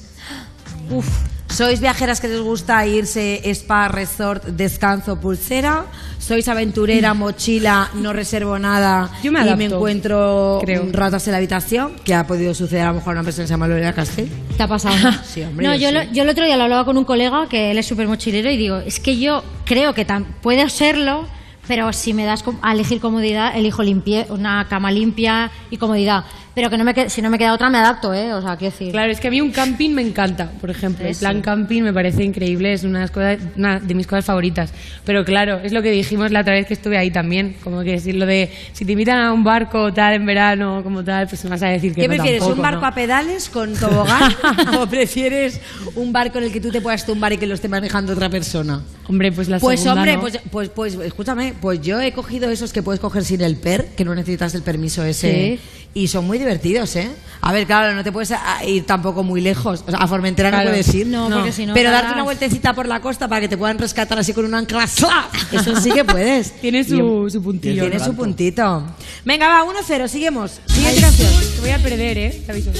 Uf. 0.92 1.06
¿Sois 1.48 1.80
viajeras 1.82 2.18
que 2.18 2.28
les 2.28 2.40
gusta 2.40 2.86
irse 2.86 3.42
spa, 3.50 3.86
resort, 3.88 4.42
descanso, 4.46 5.20
pulsera? 5.20 5.84
¿Sois 6.18 6.48
aventurera, 6.48 7.12
mochila, 7.12 7.90
no 7.94 8.14
reservo 8.14 8.58
nada 8.58 9.10
Yo 9.22 9.30
me 9.32 9.40
y 9.40 9.42
me 9.44 9.50
adapto, 9.50 9.76
encuentro 9.76 10.60
creo. 10.64 10.84
mm, 10.84 10.92
ratas 10.94 11.26
en 11.28 11.32
la 11.32 11.36
habitación? 11.38 11.92
Que 12.04 12.14
ha 12.14 12.26
podido 12.26 12.54
suceder 12.54 12.84
a 12.84 12.88
lo 12.88 12.94
mejor 12.94 13.10
a 13.10 13.20
una 13.20 13.24
persona 13.24 13.44
que 13.44 13.48
se 13.48 13.52
llama 13.52 13.68
Lorena 13.68 13.92
Castell. 13.92 14.30
¿Te 14.56 14.62
ha 14.62 14.68
pasado? 14.68 14.96
no? 14.98 15.12
Sí, 15.24 15.42
hombre, 15.42 15.66
No, 15.66 15.74
yo 15.74 15.88
sí. 15.88 15.94
lo- 15.94 16.04
yo 16.04 16.22
el 16.22 16.28
otro 16.30 16.46
día 16.46 16.56
lo 16.56 16.62
hablaba 16.62 16.86
con 16.86 16.96
un 16.96 17.04
colega 17.04 17.46
que 17.50 17.70
él 17.70 17.76
es 17.76 17.84
súper 17.86 18.08
mochilero 18.08 18.50
y 18.50 18.56
digo, 18.56 18.78
es 18.78 18.98
que 18.98 19.18
yo 19.18 19.44
creo 19.66 19.92
que 19.92 20.06
tan, 20.06 20.24
puede 20.40 20.66
serlo, 20.70 21.26
pero 21.68 21.92
si 21.92 22.14
me 22.14 22.24
das 22.24 22.42
a 22.62 22.72
elegir 22.72 22.98
comodidad, 23.00 23.54
elijo 23.54 23.82
limpie, 23.82 24.24
una 24.30 24.66
cama 24.68 24.90
limpia 24.90 25.50
y 25.70 25.76
comodidad. 25.76 26.24
Pero 26.54 26.68
que 26.68 26.76
no 26.76 26.84
me 26.84 27.08
si 27.08 27.22
no 27.22 27.30
me 27.30 27.38
queda 27.38 27.54
otra, 27.54 27.70
me 27.70 27.78
adapto, 27.78 28.12
¿eh? 28.12 28.34
O 28.34 28.42
sea, 28.42 28.56
quiero 28.58 28.72
decir. 28.72 28.92
Claro, 28.92 29.10
es 29.10 29.20
que 29.20 29.28
a 29.28 29.30
mí 29.30 29.40
un 29.40 29.52
camping 29.52 29.90
me 29.90 30.02
encanta, 30.02 30.50
por 30.60 30.68
ejemplo. 30.70 31.06
El 31.06 31.16
plan 31.16 31.40
camping 31.40 31.82
me 31.82 31.92
parece 31.94 32.22
increíble, 32.24 32.74
es 32.74 32.84
una 32.84 32.98
de, 32.98 33.04
las 33.04 33.10
cosas- 33.10 33.38
una 33.56 33.80
de 33.80 33.94
mis 33.94 34.06
cosas 34.06 34.26
favoritas. 34.26 34.70
Pero 35.06 35.24
claro, 35.24 35.60
es 35.64 35.72
lo 35.72 35.80
que 35.80 35.90
dijimos 35.90 36.30
la 36.30 36.40
otra 36.40 36.52
vez 36.52 36.66
que 36.66 36.74
estuve 36.74 36.98
ahí 36.98 37.10
también. 37.10 37.56
Como 37.64 37.82
que 37.82 37.98
si 38.00 38.12
lo 38.12 38.26
de 38.26 38.50
si 38.72 38.84
te 38.84 38.92
invitan 38.92 39.18
a 39.18 39.32
un 39.32 39.44
barco 39.44 39.92
tal 39.94 40.12
en 40.14 40.26
verano, 40.26 40.82
como 40.82 41.02
tal, 41.02 41.26
pues 41.26 41.42
me 41.44 41.50
vas 41.50 41.62
a 41.62 41.68
decir 41.68 41.94
que 41.94 42.02
¿Qué 42.02 42.08
no 42.08 42.14
prefieres, 42.14 42.40
tampoco, 42.40 42.56
un 42.56 42.62
barco 42.62 42.80
¿no? 42.82 42.86
a 42.86 42.94
pedales 42.94 43.48
con 43.48 43.72
tobogán 43.74 44.32
o 44.78 44.86
prefieres 44.86 45.58
un 45.94 46.12
barco 46.12 46.36
en 46.38 46.44
el 46.44 46.52
que 46.52 46.60
tú 46.60 46.70
te 46.70 46.80
puedas 46.82 47.06
tumbar 47.06 47.32
y 47.32 47.38
que 47.38 47.46
lo 47.46 47.54
esté 47.54 47.68
manejando 47.68 48.12
otra 48.12 48.28
persona? 48.28 48.82
Hombre, 49.08 49.32
pues 49.32 49.48
la 49.48 49.58
Pues 49.58 49.80
segunda, 49.80 50.02
hombre, 50.02 50.14
¿no? 50.16 50.20
pues, 50.20 50.38
pues, 50.50 50.68
pues 50.68 50.94
escúchame, 50.96 51.54
pues 51.60 51.80
yo 51.80 51.98
he 52.00 52.12
cogido 52.12 52.50
esos 52.50 52.72
que 52.74 52.82
puedes 52.82 53.00
coger 53.00 53.24
sin 53.24 53.40
el 53.40 53.56
PER, 53.56 53.86
que 53.96 54.04
no 54.04 54.14
necesitas 54.14 54.54
el 54.54 54.62
permiso 54.62 55.02
ese, 55.04 55.58
y 55.94 56.08
son 56.08 56.26
muy 56.26 56.38
divertidos, 56.38 56.96
¿eh? 56.96 57.10
A 57.42 57.52
ver, 57.52 57.66
claro, 57.66 57.92
no 57.94 58.04
te 58.04 58.12
puedes 58.12 58.32
ir 58.66 58.86
tampoco 58.86 59.22
muy 59.24 59.40
lejos, 59.40 59.84
o 59.86 59.90
sea, 59.90 59.98
a 59.98 60.06
Formentera 60.06 60.48
Claro. 60.50 60.64
no 60.66 60.70
puedes 60.70 60.94
ir, 60.94 61.06
No, 61.08 61.28
porque 61.28 61.52
si 61.52 61.66
no, 61.66 61.74
pero 61.74 61.90
darte 61.90 62.12
una 62.12 62.22
vueltecita 62.22 62.72
por 62.72 62.86
la 62.86 63.00
costa 63.00 63.26
para 63.28 63.40
que 63.40 63.48
te 63.48 63.56
puedan 63.56 63.78
rescatar 63.78 64.18
así 64.18 64.32
con 64.32 64.44
un 64.44 64.54
ancla, 64.54 64.86
¡slap! 64.86 65.34
eso 65.52 65.74
sí 65.80 65.90
que 65.90 66.04
puedes. 66.04 66.52
Tiene 66.60 66.84
su, 66.84 67.28
su 67.30 67.42
puntillo. 67.42 67.82
Tiene 67.82 67.98
¿no? 67.98 68.04
su 68.04 68.14
puntito. 68.14 68.84
Venga, 69.24 69.48
va, 69.48 69.64
1-0, 69.64 70.06
seguimos. 70.08 70.60
Siguiente 70.66 71.00
canción. 71.00 71.30
Te 71.56 71.60
voy 71.60 71.70
a 71.70 71.78
perder, 71.78 72.18
¿eh? 72.18 72.42
Te 72.46 72.52
aviso. 72.52 72.70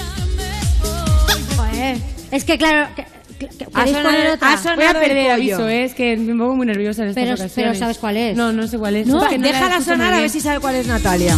Joder. 1.56 1.98
Es 2.30 2.44
que 2.44 2.56
claro. 2.58 2.88
que- 2.94 3.02
Ha 3.02 3.84
¿Queréis 3.84 3.96
sonado- 3.96 4.38
ha 4.40 4.56
sonado 4.56 4.76
Voy 4.76 4.84
a 4.84 4.90
el 4.92 4.96
perder, 4.98 5.30
aviso, 5.32 5.68
¿eh? 5.68 5.84
Es 5.84 5.94
que 5.94 6.16
me 6.16 6.32
pongo 6.36 6.54
muy 6.54 6.64
nerviosa 6.66 7.02
en 7.02 7.08
estas 7.08 7.22
Pero- 7.24 7.34
ocasiones. 7.34 7.52
pero 7.56 7.74
¿sabes 7.74 7.98
cuál 7.98 8.16
es? 8.16 8.36
No, 8.36 8.52
no 8.52 8.68
sé 8.68 8.78
cuál 8.78 8.94
es. 8.94 9.06
No, 9.08 9.20
Es 9.20 9.28
que 9.30 9.38
no 9.38 9.46
la 9.46 9.52
Déjala 9.52 9.80
sonar 9.80 10.14
a 10.14 10.18
ver 10.20 10.30
si 10.30 10.40
sabe 10.40 10.60
cuál 10.60 10.76
es 10.76 10.86
Natalia. 10.86 11.36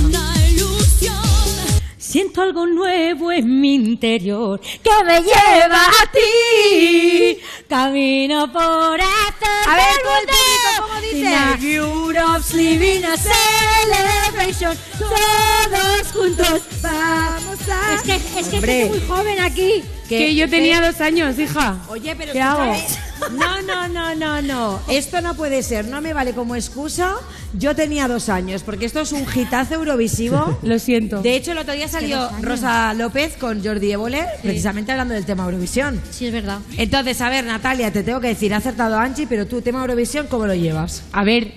Siento 2.15 2.43
algo 2.43 2.65
nuevo 2.65 3.33
en 3.33 3.61
mi 3.61 3.75
interior 3.75 4.61
que 4.61 5.05
me 5.05 5.21
lleva 5.21 5.85
a 5.85 6.13
ti. 6.13 7.41
Camino 7.69 8.53
por 8.53 9.01
hacer 9.01 9.69
A 9.69 9.75
ver, 9.75 10.01
todo 10.01 10.19
el 10.21 10.27
público, 10.29 10.69
¿cómo 10.79 11.01
dice? 11.01 11.75
Europe's 11.75 12.55
living 12.55 13.03
a 13.03 13.17
celebration. 13.17 14.79
Todos 14.97 16.13
juntos 16.13 16.63
Vamos 16.81 17.69
a... 17.69 17.95
Es 17.95 18.03
que, 18.03 18.15
es 18.15 18.47
que 18.47 18.57
estoy 18.59 18.85
muy 18.91 19.01
joven 19.09 19.41
aquí. 19.41 19.83
Que 20.09 20.35
yo 20.35 20.49
tenía 20.49 20.81
dos 20.81 21.01
años, 21.01 21.39
hija. 21.39 21.79
Oye, 21.89 22.15
pero 22.17 22.33
¿Qué 22.33 22.41
hago? 22.41 22.75
No, 23.33 23.63
no, 23.63 23.89
no, 23.89 24.15
no, 24.15 24.43
no. 24.43 24.81
Esto 24.89 25.21
no 25.23 25.35
puede 25.35 25.63
ser. 25.63 25.87
No 25.87 26.01
me 26.03 26.13
vale 26.13 26.33
como 26.35 26.57
excusa. 26.57 27.15
Yo 27.55 27.75
tenía 27.75 28.07
dos 28.09 28.29
años, 28.29 28.63
porque 28.63 28.85
esto 28.85 29.01
es 29.01 29.13
un 29.13 29.25
hitazo 29.35 29.75
eurovisivo. 29.75 30.59
Lo 30.63 30.79
siento. 30.79 31.23
De 31.23 31.37
hecho, 31.37 31.53
el 31.53 31.59
otro 31.59 31.73
día 31.73 31.89
salió. 31.89 32.29
Rosa 32.43 32.93
López 32.93 33.37
con 33.39 33.65
Jordi 33.65 33.93
Évole, 33.93 34.27
precisamente 34.43 34.93
hablando 34.93 35.15
del 35.15 35.25
tema 35.25 35.45
Eurovisión. 35.45 36.01
Sí, 36.11 36.27
es 36.27 36.33
verdad. 36.33 36.59
Entonces, 36.77 37.21
a 37.21 37.31
ver, 37.31 37.45
Natalia, 37.45 37.93
te 37.93 38.03
tengo 38.03 38.21
que 38.21 38.29
decir, 38.29 38.53
ha 38.53 38.59
acertado 38.59 38.99
Angie, 38.99 39.27
pero 39.27 39.47
tú, 39.47 39.63
tema 39.63 39.81
Eurovisión, 39.81 40.27
¿cómo 40.27 40.47
lo 40.47 40.55
llevas? 40.55 41.05
A 41.13 41.25
ver, 41.25 41.53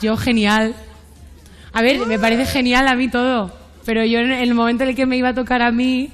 yo 0.00 0.16
genial. 0.16 0.76
A 1.72 1.82
ver, 1.82 2.06
me 2.06 2.18
parece 2.18 2.46
genial 2.46 2.86
a 2.86 2.94
mí 2.94 3.08
todo. 3.10 3.52
Pero 3.84 4.04
yo 4.04 4.20
en 4.20 4.32
el 4.32 4.54
momento 4.54 4.84
en 4.84 4.90
el 4.90 4.96
que 4.96 5.06
me 5.06 5.16
iba 5.16 5.30
a 5.30 5.34
tocar 5.34 5.62
a 5.62 5.72
mí, 5.72 6.10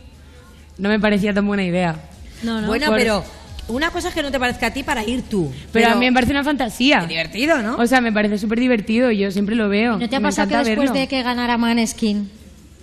no 0.79 0.89
me 0.89 0.99
parecía 1.01 1.35
tan 1.35 1.47
buena 1.47 1.65
idea. 1.65 1.97
No, 2.43 2.63
Bueno, 2.67 2.87
Por- 2.87 2.99
pero 2.99 3.25
una 3.69 3.91
cosa 3.91 4.09
es 4.09 4.15
que 4.15 4.23
no 4.23 4.31
te 4.31 4.39
parezca 4.39 4.69
a 4.69 4.71
ti 4.73 4.83
para 4.83 5.05
ir 5.05 5.23
tú. 5.23 5.53
Pero, 5.73 5.89
a 5.91 5.95
mí 5.97 6.07
me 6.07 6.13
parece 6.13 6.33
una 6.33 6.45
fantasía. 6.45 7.05
divertido, 7.07 7.61
¿no? 7.63 7.77
O 7.77 7.87
sea, 7.87 8.01
me 8.01 8.13
parece 8.13 8.39
súper 8.39 8.61
divertido, 8.61 9.11
yo 9.11 9.31
siempre 9.31 9.55
lo 9.57 9.69
veo. 9.69 9.99
¿No 9.99 10.09
te 10.09 10.17
ha 10.17 10.21
Me 10.21 10.29
pasado 10.29 10.49
que 10.49 10.55
encanta 10.55 10.71
después 10.71 10.91
verlo. 10.91 11.01
de 11.01 11.09
que 11.09 11.23
ganara 11.23 11.59
Maneskin 11.59 12.31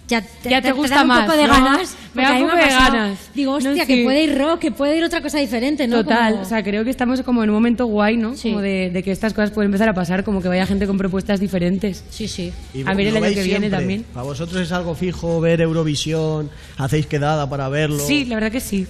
ya 0.07 0.21
te, 0.21 0.49
Ya 0.49 0.61
te 0.61 0.71
gusta 0.71 0.95
da 0.97 1.01
un 1.01 1.07
más, 1.07 1.25
poco 1.25 1.37
de 1.37 1.47
¿no? 1.47 1.53
ganas? 1.53 1.95
Me 2.13 2.23
da 2.23 2.33
un 2.33 2.43
poco 2.43 2.55
de 2.55 2.61
ganas. 2.67 3.19
Digo, 3.33 3.51
No, 3.51 3.57
hostia, 3.69 3.85
sí. 3.85 3.95
que 3.95 4.03
puede 4.03 4.23
ir 4.23 4.37
rock, 4.37 4.59
que 4.59 4.71
puede 4.71 4.97
ir 4.97 5.03
otra 5.03 5.21
cosa 5.21 5.39
diferente, 5.39 5.87
¿no? 5.87 6.03
Total, 6.03 6.31
Como- 6.33 6.43
o 6.43 6.45
sea, 6.45 6.63
creo 6.63 6.83
que 6.83 6.89
estamos 6.91 7.21
como 7.23 7.43
en 7.43 7.49
un 7.49 7.55
momento 7.55 7.85
guay, 7.87 8.15
¿no? 8.17 8.33
Como 8.41 8.61
de, 8.61 8.89
de 8.91 9.03
que 9.03 9.11
estas 9.11 9.33
cosas 9.33 9.51
pueden 9.51 9.67
empezar 9.69 9.89
a 9.89 9.93
pasar, 9.93 10.23
como 10.23 10.41
que 10.41 10.47
vaya 10.47 10.65
gente 10.65 10.85
con 10.87 10.97
propuestas 10.97 11.39
diferentes. 11.39 12.03
Sí, 12.09 12.27
sí. 12.27 12.53
Y 12.73 12.81
A 12.87 12.93
ver 12.93 13.07
el 13.07 13.17
año 13.17 13.25
que 13.25 13.33
viene 13.43 13.45
siempre. 13.45 13.69
también. 13.71 14.05
Para 14.13 14.23
vosotros 14.25 14.61
es 14.61 14.71
algo 14.71 14.95
fijo 14.95 15.41
ver 15.41 15.61
Eurovisión, 15.61 16.49
hacéis 16.77 17.07
quedada 17.07 17.49
para 17.49 17.67
verlo. 17.69 17.99
Sí, 17.99 18.25
la 18.25 18.35
verdad 18.35 18.51
que 18.51 18.59
sí. 18.61 18.87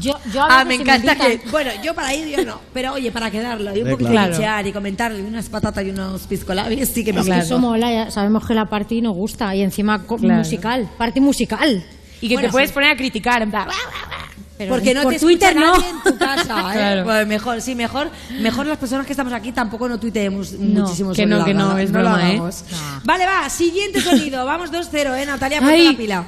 Yo, 0.00 0.18
yo 0.32 0.42
a 0.42 0.60
Ah, 0.60 0.64
me 0.64 0.74
encanta 0.74 1.14
invitan- 1.14 1.40
que. 1.40 1.48
Bueno, 1.50 1.70
yo 1.82 1.94
para 1.94 2.12
ir, 2.14 2.28
yo 2.36 2.44
no. 2.44 2.60
Pero 2.74 2.92
oye, 2.92 3.10
para 3.10 3.30
quedarlo 3.30 3.74
y 3.74 3.80
un 3.80 3.86
Sí, 3.86 3.90
poquito 3.92 4.10
claro. 4.10 4.32
de 4.32 4.38
bichear 4.38 4.66
y 4.66 4.72
comentarle 4.72 5.22
unas 5.22 5.48
patatas 5.48 5.84
y 5.84 5.90
unos 5.90 6.22
piscolabis, 6.22 6.88
sí 6.88 7.04
que 7.04 7.12
me 7.12 7.20
gusta. 7.20 7.38
eso 7.38 7.58
mola, 7.58 7.90
ya 7.90 8.10
sabemos 8.10 8.46
que 8.46 8.54
la 8.54 8.66
party 8.66 9.00
nos 9.00 9.14
gusta 9.14 9.54
y 9.54 9.62
encima 9.62 10.02
Claro. 10.04 10.22
musical, 10.38 10.88
party 10.98 11.20
musical. 11.20 11.84
Y 12.20 12.28
que 12.28 12.34
Bueno, 12.34 12.48
te 12.48 12.52
puedes 12.52 12.70
sí. 12.70 12.74
poner 12.74 12.90
a 12.90 12.96
criticar, 12.96 13.42
en 13.42 13.50
plan, 13.50 13.68
Pero 14.58 14.72
Porque 14.72 14.94
no 14.94 15.02
por 15.02 15.12
te 15.12 15.18
Twitter 15.20 15.54
no. 15.54 15.74
en 15.76 16.02
tu 16.02 16.16
casa, 16.16 16.42
¿eh? 16.70 16.72
Claro. 16.72 17.04
Pues 17.04 17.26
mejor, 17.26 17.60
sí, 17.60 17.74
mejor, 17.74 18.10
mejor 18.40 18.64
las 18.66 18.78
personas 18.78 19.04
que 19.04 19.12
estamos 19.12 19.34
aquí 19.34 19.52
tampoco 19.52 19.86
no 19.86 20.00
tuiteemos 20.00 20.52
No, 20.52 20.82
muchísimo 20.84 21.12
que 21.12 21.26
no, 21.26 21.38
la 21.40 21.44
que 21.44 21.52
no, 21.52 21.68
gala. 21.68 21.82
es 21.82 21.90
lo 21.90 21.98
broma, 22.00 22.30
¿eh? 22.32 22.40
Vale, 23.04 23.26
va, 23.26 23.50
siguiente 23.50 24.00
sonido. 24.00 24.46
Vamos 24.46 24.70
2-0, 24.72 25.14
¿eh? 25.14 25.26
Natalia, 25.26 25.60
ponte 25.60 25.84
la 25.84 25.92
pila. 25.96 26.24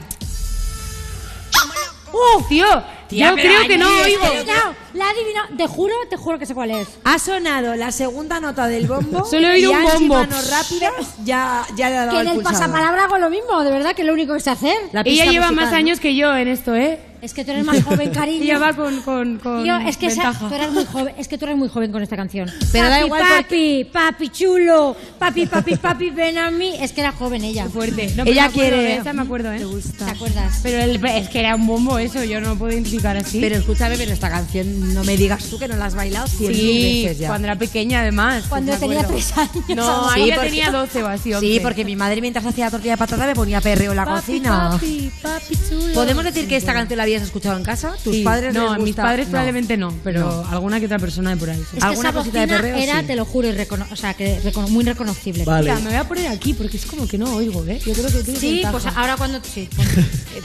¡Uh, 2.13 2.43
tío! 2.49 2.67
Tía, 3.09 3.31
yo 3.31 3.37
creo 3.37 3.67
que 3.67 3.79
no 3.79 3.89
oigo. 4.03 4.23
No, 4.47 4.75
la 4.95 5.07
he 5.07 5.11
adivinado, 5.11 5.49
te 5.57 5.67
juro, 5.67 5.95
te 6.11 6.17
juro 6.17 6.39
que 6.39 6.47
sé 6.47 6.55
cuál 6.55 6.71
es. 6.73 6.89
Ha 7.05 7.19
sonado 7.19 7.75
la 7.75 7.91
segunda 7.91 8.39
nota 8.41 8.67
del 8.67 8.87
bombo. 8.87 9.25
Solo 9.31 9.49
he 9.49 9.53
oído 9.53 9.73
y 9.73 9.75
un 9.75 9.81
Angie, 9.81 9.93
bombo. 10.09 10.15
manos 10.15 10.51
rápidas, 10.51 10.93
ya, 11.25 11.65
ya 11.77 11.89
le 11.89 11.97
ha 11.97 12.07
dado 12.07 12.11
Que 12.19 12.21
el 12.23 12.27
en 12.29 12.37
el 12.39 12.43
pasapalabra 12.43 13.05
hago 13.05 13.19
lo 13.19 13.31
mismo, 13.31 13.63
de 13.65 13.71
verdad 13.71 13.95
que 13.95 14.03
es 14.03 14.07
lo 14.07 14.13
único 14.13 14.35
que 14.35 14.41
sé 14.41 14.51
hacer. 14.51 14.77
La 14.93 15.01
Ella 15.05 15.25
lleva 15.25 15.47
musical, 15.47 15.65
más 15.67 15.75
años 15.75 16.01
que 16.01 16.15
yo 16.15 16.37
en 16.37 16.49
esto, 16.49 16.75
¿eh? 16.75 17.01
Es 17.21 17.35
que 17.35 17.45
tú 17.45 17.51
eres 17.51 17.65
más 17.65 17.83
joven, 17.83 18.11
cariño. 18.15 18.43
Ella 18.45 18.59
va 18.59 18.73
con, 18.75 19.01
con, 19.03 19.39
con 19.39 19.63
Tío, 19.65 19.77
es 19.79 19.97
que 19.97 20.07
esa- 20.07 20.33
tú 20.39 20.55
eres 20.55 20.71
muy 20.71 20.85
joven, 20.85 21.15
es 21.19 21.27
que 21.29 21.37
tú 21.39 21.45
eres 21.47 21.57
muy 21.57 21.69
joven 21.69 21.91
con 21.93 22.03
esta 22.03 22.17
canción. 22.17 22.49
Pero 22.73 22.85
papi, 22.85 22.91
da 23.01 23.05
igual 23.07 23.23
papi, 23.43 23.85
papi 23.93 24.29
chulo, 24.29 24.97
papi, 25.19 25.47
papi, 25.47 25.77
papi, 25.77 26.11
ven 26.11 26.39
a 26.39 26.51
mí. 26.51 26.75
Es 26.81 26.93
que 26.93 27.01
era 27.01 27.13
joven 27.13 27.43
ella. 27.45 27.65
Qué 27.65 27.71
fuerte. 27.71 28.13
No, 28.17 28.25
Ella 28.25 28.43
me 28.43 28.49
acuerdo 28.49 28.71
quiere- 28.77 28.83
de 28.83 28.97
esa 28.97 29.13
me 29.13 29.23
acuerdo, 29.23 29.53
¿eh? 29.53 29.67
¿Te 29.99 30.05
acuerdas? 30.05 30.61
Pero 30.63 30.79
el- 30.83 31.05
es 31.05 31.29
que 31.29 31.41
era 31.41 31.55
un 31.57 31.67
bombo 31.67 31.99
eso, 31.99 32.23
yo 32.25 32.41
no 32.41 32.51
lo 32.51 32.57
puedo 32.57 32.73
identificar 32.73 33.17
así. 33.17 33.41
Pero 33.41 33.57
escúchame, 33.57 33.97
pero 33.97 34.13
esta 34.13 34.31
canción 34.31 34.95
no 34.95 35.03
me 35.05 35.17
digas 35.17 35.45
tú 35.45 35.59
que 35.59 35.67
no 35.69 35.77
la 35.77 35.87
has 35.87 35.95
bailado 35.95 36.27
cien 36.29 36.55
sí, 36.55 37.03
veces 37.05 37.19
ya. 37.19 37.29
cuando 37.29 37.47
era 37.49 37.57
pequeña 37.57 38.01
además. 38.01 38.45
Cuando 38.49 38.73
me 38.73 38.79
tenía 38.79 39.05
tres 39.07 39.37
años. 39.37 39.53
No, 39.75 40.09
Sí, 40.15 40.21
ahí 40.21 40.31
porque- 40.33 40.49
tenía 40.51 40.71
12 40.71 41.03
o 41.03 41.07
así, 41.09 41.35
11. 41.35 41.47
Sí, 41.47 41.61
porque 41.61 41.85
mi 41.85 41.97
madre 41.97 42.21
mientras 42.21 42.47
hacía 42.47 42.71
tortilla 42.71 42.93
de 42.93 42.99
patata 42.99 43.27
me 43.27 43.35
ponía 43.35 43.61
perreo 43.61 43.91
en 43.91 43.97
la 43.97 44.05
Papi, 44.05 44.21
cocina. 44.21 44.71
papi, 44.73 45.11
papi 45.23 45.55
chulo. 45.69 45.95
¿Podemos 45.95 46.25
decir 46.25 46.47
que 46.49 46.57
esta 46.57 46.73
canción 46.73 46.97
la 46.99 47.05
habías 47.09 47.23
escuchado 47.23 47.57
en 47.57 47.65
casa? 47.65 47.95
¿Tus 48.05 48.15
Sí. 48.17 48.23
padres 48.23 48.55
No, 48.55 48.71
les 48.75 48.79
mis 48.79 48.87
gusta? 48.89 49.03
padres 49.03 49.27
No. 49.27 49.31
probablemente 49.33 49.77
no, 49.77 49.93
pero 50.05 50.47
alguna 50.51 50.79
que 50.81 50.87
otra 50.87 50.99
persona 50.99 51.31
de 51.31 51.37
por 51.37 51.51
ahí. 51.51 51.59
sí. 51.59 51.65
Es 51.77 51.81
que 51.83 51.85
¿Alguna 51.89 52.09
esa 52.11 52.19
cosita 52.19 52.41
de 52.41 52.47
perreo? 52.49 52.77
era, 52.77 53.01
Sí. 53.01 53.07
te 53.07 53.17
lo 53.17 53.25
juro, 53.25 53.49
o 53.91 53.97
sea, 53.97 54.15
que 54.15 54.41
recono- 54.43 54.69
muy 54.69 54.85
reconocible. 54.85 55.45
Vale. 55.45 55.71
Mira, 55.71 55.81
me 55.83 55.91
voy 55.91 55.99
a 55.99 56.05
poner 56.09 56.29
aquí 56.29 56.55
porque 56.55 56.77
es 56.77 56.87
como 56.87 57.07
que 57.09 57.19
no 57.19 57.35
oigo, 57.35 57.65
¿eh? 57.67 57.79
Yo 57.85 57.93
creo 57.93 58.07
que 58.07 58.23
tienes 58.23 58.41
Sí, 58.41 58.53
ventaja. 58.55 58.73
pues 58.73 58.87
ahora 58.97 59.17
cuando... 59.17 59.41
Sí, 59.43 59.69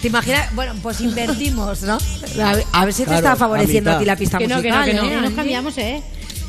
¿Te 0.02 0.08
imaginas? 0.08 0.54
Bueno, 0.56 0.74
pues 0.82 1.00
invertimos, 1.02 1.82
¿no? 1.84 1.98
A 2.44 2.54
ver, 2.56 2.66
a 2.72 2.86
ver 2.86 2.94
si 2.94 3.04
te 3.06 3.16
está 3.16 3.36
favoreciendo 3.36 3.92
a 3.92 4.00
ti 4.00 4.06
la 4.06 4.16
pista 4.16 4.38
Que 4.38 4.48
no, 4.48 4.62
que 4.62 4.70
musical. 4.72 4.80
no, 4.96 5.02
que 5.02 5.08
no. 5.08 5.12
¿eh? 5.12 5.16
no 5.16 5.22
nos 5.22 5.34
cambiamos, 5.34 5.78
¿eh? 5.78 6.02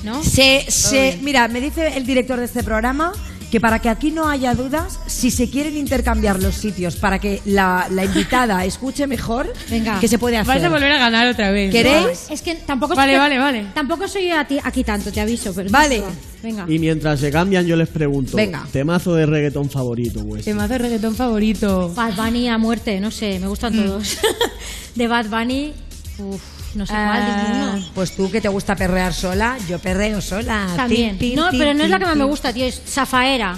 ¿No? 0.03 0.23
Se, 0.23 0.67
se, 0.69 1.19
mira, 1.23 1.49
me 1.49 1.61
dice 1.61 1.97
el 1.97 2.05
director 2.05 2.39
de 2.39 2.45
este 2.45 2.63
programa 2.63 3.13
que 3.55 3.61
para 3.61 3.79
que 3.79 3.89
aquí 3.89 4.11
no 4.11 4.29
haya 4.29 4.53
dudas, 4.53 4.99
si 5.07 5.31
se 5.31 5.49
quieren 5.49 5.77
intercambiar 5.77 6.43
los 6.43 6.57
sitios 6.57 6.97
para 6.97 7.21
que 7.21 7.41
la, 7.45 7.87
la 7.89 8.05
invitada 8.05 8.65
escuche 8.65 9.07
mejor, 9.07 9.53
Venga. 9.71 10.01
¿qué 10.01 10.09
se 10.09 10.19
puede 10.19 10.37
hacer? 10.39 10.57
Vas 10.57 10.65
a 10.65 10.69
volver 10.69 10.91
a 10.91 10.99
ganar 10.99 11.29
otra 11.29 11.53
vez. 11.53 11.71
¿Queréis? 11.71 12.27
Es 12.31 12.43
que 12.43 12.57
tampoco 12.57 12.97
Vale, 12.97 13.13
soy, 13.13 13.21
vale, 13.21 13.39
vale. 13.39 13.67
Tampoco 13.73 14.09
soy 14.09 14.29
a 14.33 14.45
ti- 14.45 14.59
aquí 14.61 14.83
tanto, 14.83 15.13
te 15.13 15.21
aviso. 15.21 15.55
Pero 15.55 15.71
Vale. 15.71 16.03
Venga. 16.43 16.67
Y 16.69 16.81
mientras 16.81 17.21
se 17.21 17.31
cambian, 17.31 17.65
yo 17.65 17.77
les 17.77 17.89
pregunto: 17.89 18.37
Venga. 18.37 18.67
temazo 18.73 19.15
de 19.15 19.25
reggaetón 19.25 19.71
favorito, 19.71 20.25
pues. 20.27 20.45
Temazo 20.45 20.73
de 20.73 20.79
reggaetón 20.79 21.15
favorito. 21.15 21.93
Bad 21.95 22.17
Bunny 22.17 22.49
a 22.49 22.59
muerte, 22.59 22.99
no 22.99 23.13
sé, 23.13 23.39
me 23.39 23.47
Mm. 23.47 23.51
gustan 23.51 23.73
todos. 23.77 24.19
de 24.97 25.07
Bad 25.07 25.27
Bunny, 25.27 25.73
uff, 26.19 26.43
no 26.75 26.87
sé 26.87 26.93
cuál, 26.93 27.23
Ah, 27.23 27.49
ninguno. 27.73 27.89
Pues 27.95 28.15
tú 28.17 28.31
que 28.31 28.41
te 28.41 28.49
gusta 28.49 28.75
perrear 28.77 29.13
sola, 29.13 29.57
yo 29.69 29.79
perreo 29.79 30.21
sola. 30.21 30.69
También. 30.77 31.19
Tin, 31.19 31.31
tin, 31.31 31.37
no, 31.37 31.51
tin, 31.51 31.59
pero 31.59 31.75
no 31.75 31.85
es 31.85 31.91
la 31.91 31.99
que 31.99 32.05
más 32.07 32.17
me 32.17 32.25
gusta, 32.25 32.53
tío, 32.53 32.65
es 32.67 32.81
Zafaera. 32.87 33.57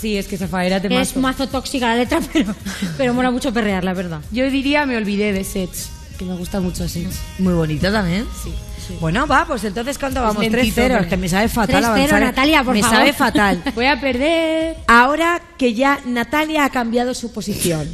Sí, 0.00 0.16
es 0.16 0.26
que 0.28 0.36
Zafaera 0.38 0.80
te 0.80 1.00
Es 1.00 1.16
mazo 1.16 1.48
tóxica 1.48 1.88
la 1.88 1.96
letra, 1.96 2.20
pero, 2.32 2.54
pero 2.96 3.14
mola 3.14 3.30
mucho 3.30 3.52
perrear, 3.52 3.82
la 3.84 3.94
verdad. 3.94 4.20
Yo 4.30 4.48
diría 4.50 4.86
me 4.86 4.96
olvidé 4.96 5.32
de 5.32 5.42
Sets, 5.44 5.90
que 6.18 6.24
me 6.24 6.34
gusta 6.36 6.60
mucho 6.60 6.88
Sets. 6.88 7.16
Muy 7.38 7.52
bonito 7.54 7.90
también. 7.90 8.24
Sí. 8.44 8.52
Bueno, 9.00 9.26
va, 9.26 9.44
pues 9.44 9.62
entonces 9.64 9.98
¿cuánto 9.98 10.22
vamos? 10.22 10.38
lentito, 10.40 10.62
3-0, 10.62 10.72
pero- 10.74 10.98
es 11.00 11.06
que 11.08 11.16
me 11.18 11.28
sabe 11.28 11.48
fatal 11.48 11.82
3-0, 11.84 11.86
avanzar. 11.88 12.20
Natalia, 12.22 12.64
por 12.64 12.72
me 12.74 12.80
favor. 12.80 12.96
sabe 12.96 13.12
fatal. 13.12 13.62
Voy 13.74 13.84
a 13.84 14.00
perder. 14.00 14.76
Ahora 14.86 15.42
que 15.58 15.74
ya 15.74 15.98
Natalia 16.06 16.64
ha 16.64 16.70
cambiado 16.70 17.12
su 17.12 17.30
posición, 17.32 17.86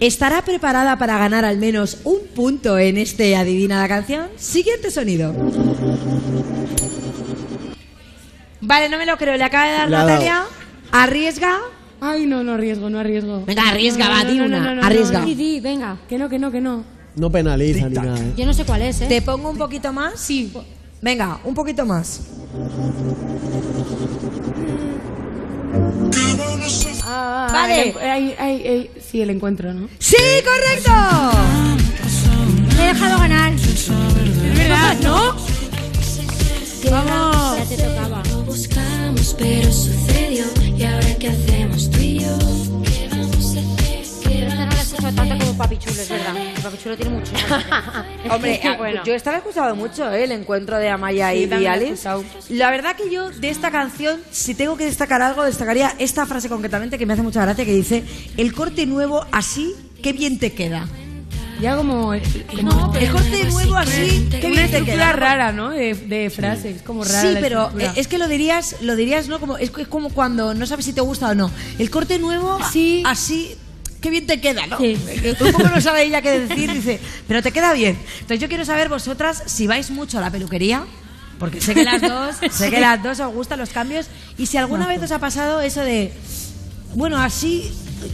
¿estará 0.00 0.42
preparada 0.42 0.98
para 0.98 1.18
ganar 1.18 1.44
al 1.44 1.58
menos 1.58 1.98
un 2.04 2.20
punto 2.34 2.78
en 2.78 2.96
este 2.96 3.36
Adivina 3.36 3.80
la 3.80 3.88
canción? 3.88 4.28
Siguiente 4.36 4.90
sonido. 4.90 5.34
Vale, 8.62 8.88
no 8.88 8.98
me 8.98 9.06
lo 9.06 9.16
creo, 9.16 9.36
le 9.36 9.44
acaba 9.44 9.66
de 9.66 9.72
dar 9.72 9.90
Natalia. 9.90 10.42
Arriesga. 10.92 11.58
Ay, 12.00 12.26
no, 12.26 12.42
no 12.42 12.52
arriesgo, 12.54 12.88
no 12.88 12.98
arriesgo. 12.98 13.44
Venga, 13.44 13.68
arriesga, 13.68 14.06
No, 14.06 14.10
va, 14.10 14.24
no, 14.24 14.30
di 14.30 14.38
no, 14.38 14.44
una, 14.46 14.58
no, 14.60 14.64
no, 14.70 14.74
no, 14.76 14.86
arriesga. 14.86 15.20
no. 15.20 15.26
Di, 15.26 15.34
di, 15.34 15.60
venga. 15.60 15.98
Que 16.08 16.18
no, 16.18 16.28
que 16.28 16.38
no, 16.38 16.50
que 16.50 16.60
no. 16.60 16.82
No 17.16 17.30
penaliza 17.30 17.88
ni 17.88 17.94
nada, 17.96 18.18
¿eh? 18.18 18.32
Yo 18.36 18.46
no 18.46 18.54
sé 18.54 18.64
cuál 18.64 18.82
es, 18.82 19.00
¿eh? 19.02 19.06
¿Te 19.06 19.20
pongo 19.20 19.50
un 19.50 19.58
poquito 19.58 19.92
más? 19.92 20.18
Sí. 20.18 20.52
Venga, 21.02 21.40
un 21.44 21.54
poquito 21.54 21.84
más. 21.84 22.20
Ah, 27.12 27.48
Vale. 27.52 27.92
ay, 28.00 28.34
ay, 28.38 28.62
ay, 28.68 28.90
sí, 29.10 29.20
el 29.20 29.30
encuentro, 29.30 29.74
¿no? 29.74 29.88
¡Sí, 29.98 30.16
correcto! 30.44 30.92
Me 32.76 32.84
he 32.84 32.86
dejado 32.94 33.18
ganar. 33.18 33.52
Es 33.54 33.88
verdad, 34.58 34.96
¿no? 35.02 35.34
Vamos. 36.90 37.58
Ya 37.58 37.64
te 37.64 37.76
tocaba. 37.82 38.22
buscamos, 38.46 39.34
pero 39.38 39.72
sucedió. 39.72 40.44
¿Y 40.78 40.84
ahora 40.84 41.14
qué 41.18 41.28
hacemos 41.30 41.90
tú 41.90 41.98
y 41.98 42.20
yo? 42.20 42.38
Tanto 45.28 45.44
como 45.46 45.58
Papi 45.58 45.76
Chulo, 45.78 46.00
es 46.00 46.08
verdad. 46.08 46.36
El 46.36 46.62
Papi 46.62 46.78
Chulo 46.82 46.96
tiene 46.96 47.10
mucho. 47.16 47.32
Hombre, 48.30 48.60
a- 48.64 48.76
Bueno. 48.76 49.02
yo 49.04 49.14
esta 49.14 49.30
la 49.30 49.36
he 49.36 49.40
escuchado 49.40 49.74
mucho, 49.76 50.10
¿eh? 50.12 50.24
el 50.24 50.32
encuentro 50.32 50.78
de 50.78 50.88
Amaya 50.88 51.30
Sí, 51.32 51.38
y 51.44 51.46
también 51.46 51.94
la 52.50 52.70
verdad 52.70 52.96
que 52.96 53.10
yo 53.10 53.30
de 53.30 53.50
esta 53.50 53.70
canción, 53.70 54.20
si 54.30 54.54
tengo 54.54 54.76
que 54.76 54.84
destacar 54.84 55.22
algo, 55.22 55.44
destacaría 55.44 55.94
esta 55.98 56.26
frase 56.26 56.48
concretamente 56.48 56.98
que 56.98 57.06
me 57.06 57.12
hace 57.14 57.22
mucha 57.22 57.42
gracia, 57.42 57.64
que 57.64 57.72
dice, 57.72 58.04
el 58.36 58.52
corte 58.54 58.86
nuevo 58.86 59.24
así, 59.32 59.74
qué 60.02 60.12
bien 60.12 60.38
te 60.38 60.52
queda. 60.52 60.86
Ya 61.60 61.76
como, 61.76 62.14
como 62.56 62.94
el 62.94 63.10
corte 63.12 63.44
nuevo 63.50 63.76
así, 63.76 64.26
qué 64.30 64.46
una 64.46 64.48
bien 64.48 64.54
te 64.70 64.78
estructura 64.78 65.12
rara, 65.12 65.52
¿no? 65.52 65.68
De, 65.68 65.92
de 65.94 66.30
frases, 66.30 66.80
como 66.80 67.04
rara 67.04 67.20
Sí, 67.20 67.36
pero 67.38 67.64
estructura. 67.64 67.92
es 67.96 68.08
que 68.08 68.16
lo 68.16 68.28
dirías, 68.28 68.76
lo 68.80 68.96
dirías, 68.96 69.28
¿no? 69.28 69.38
Como, 69.40 69.58
es, 69.58 69.70
es 69.76 69.86
como 69.88 70.08
cuando 70.08 70.54
no 70.54 70.64
sabes 70.66 70.86
si 70.86 70.94
te 70.94 71.02
gusta 71.02 71.28
o 71.28 71.34
no. 71.34 71.50
El 71.78 71.90
corte 71.90 72.18
nuevo, 72.18 72.58
Sí. 72.72 73.02
así, 73.04 73.56
qué 74.00 74.10
bien 74.10 74.26
te 74.26 74.40
queda, 74.40 74.66
¿no? 74.66 74.78
Sí. 74.78 74.96
Un 75.40 75.52
poco 75.52 75.68
no 75.68 75.80
sabe 75.80 76.04
ella 76.04 76.22
qué 76.22 76.40
decir, 76.40 76.72
dice, 76.72 76.98
pero 77.28 77.42
te 77.42 77.52
queda 77.52 77.72
bien. 77.72 77.98
Entonces 78.14 78.40
yo 78.40 78.48
quiero 78.48 78.64
saber 78.64 78.88
vosotras 78.88 79.42
si 79.46 79.66
vais 79.66 79.90
mucho 79.90 80.18
a 80.18 80.20
la 80.20 80.30
peluquería. 80.30 80.84
Porque 81.38 81.60
sé 81.60 81.72
que 81.74 81.84
las 81.84 82.02
dos, 82.02 82.36
sé 82.50 82.68
que 82.70 82.80
las 82.80 83.02
dos 83.02 83.18
os 83.20 83.32
gustan 83.32 83.58
los 83.58 83.70
cambios. 83.70 84.06
Y 84.36 84.44
si 84.46 84.58
alguna 84.58 84.86
vez 84.86 85.02
os 85.02 85.10
ha 85.10 85.18
pasado 85.18 85.62
eso 85.62 85.80
de, 85.80 86.12
bueno, 86.94 87.16
así, 87.18 87.72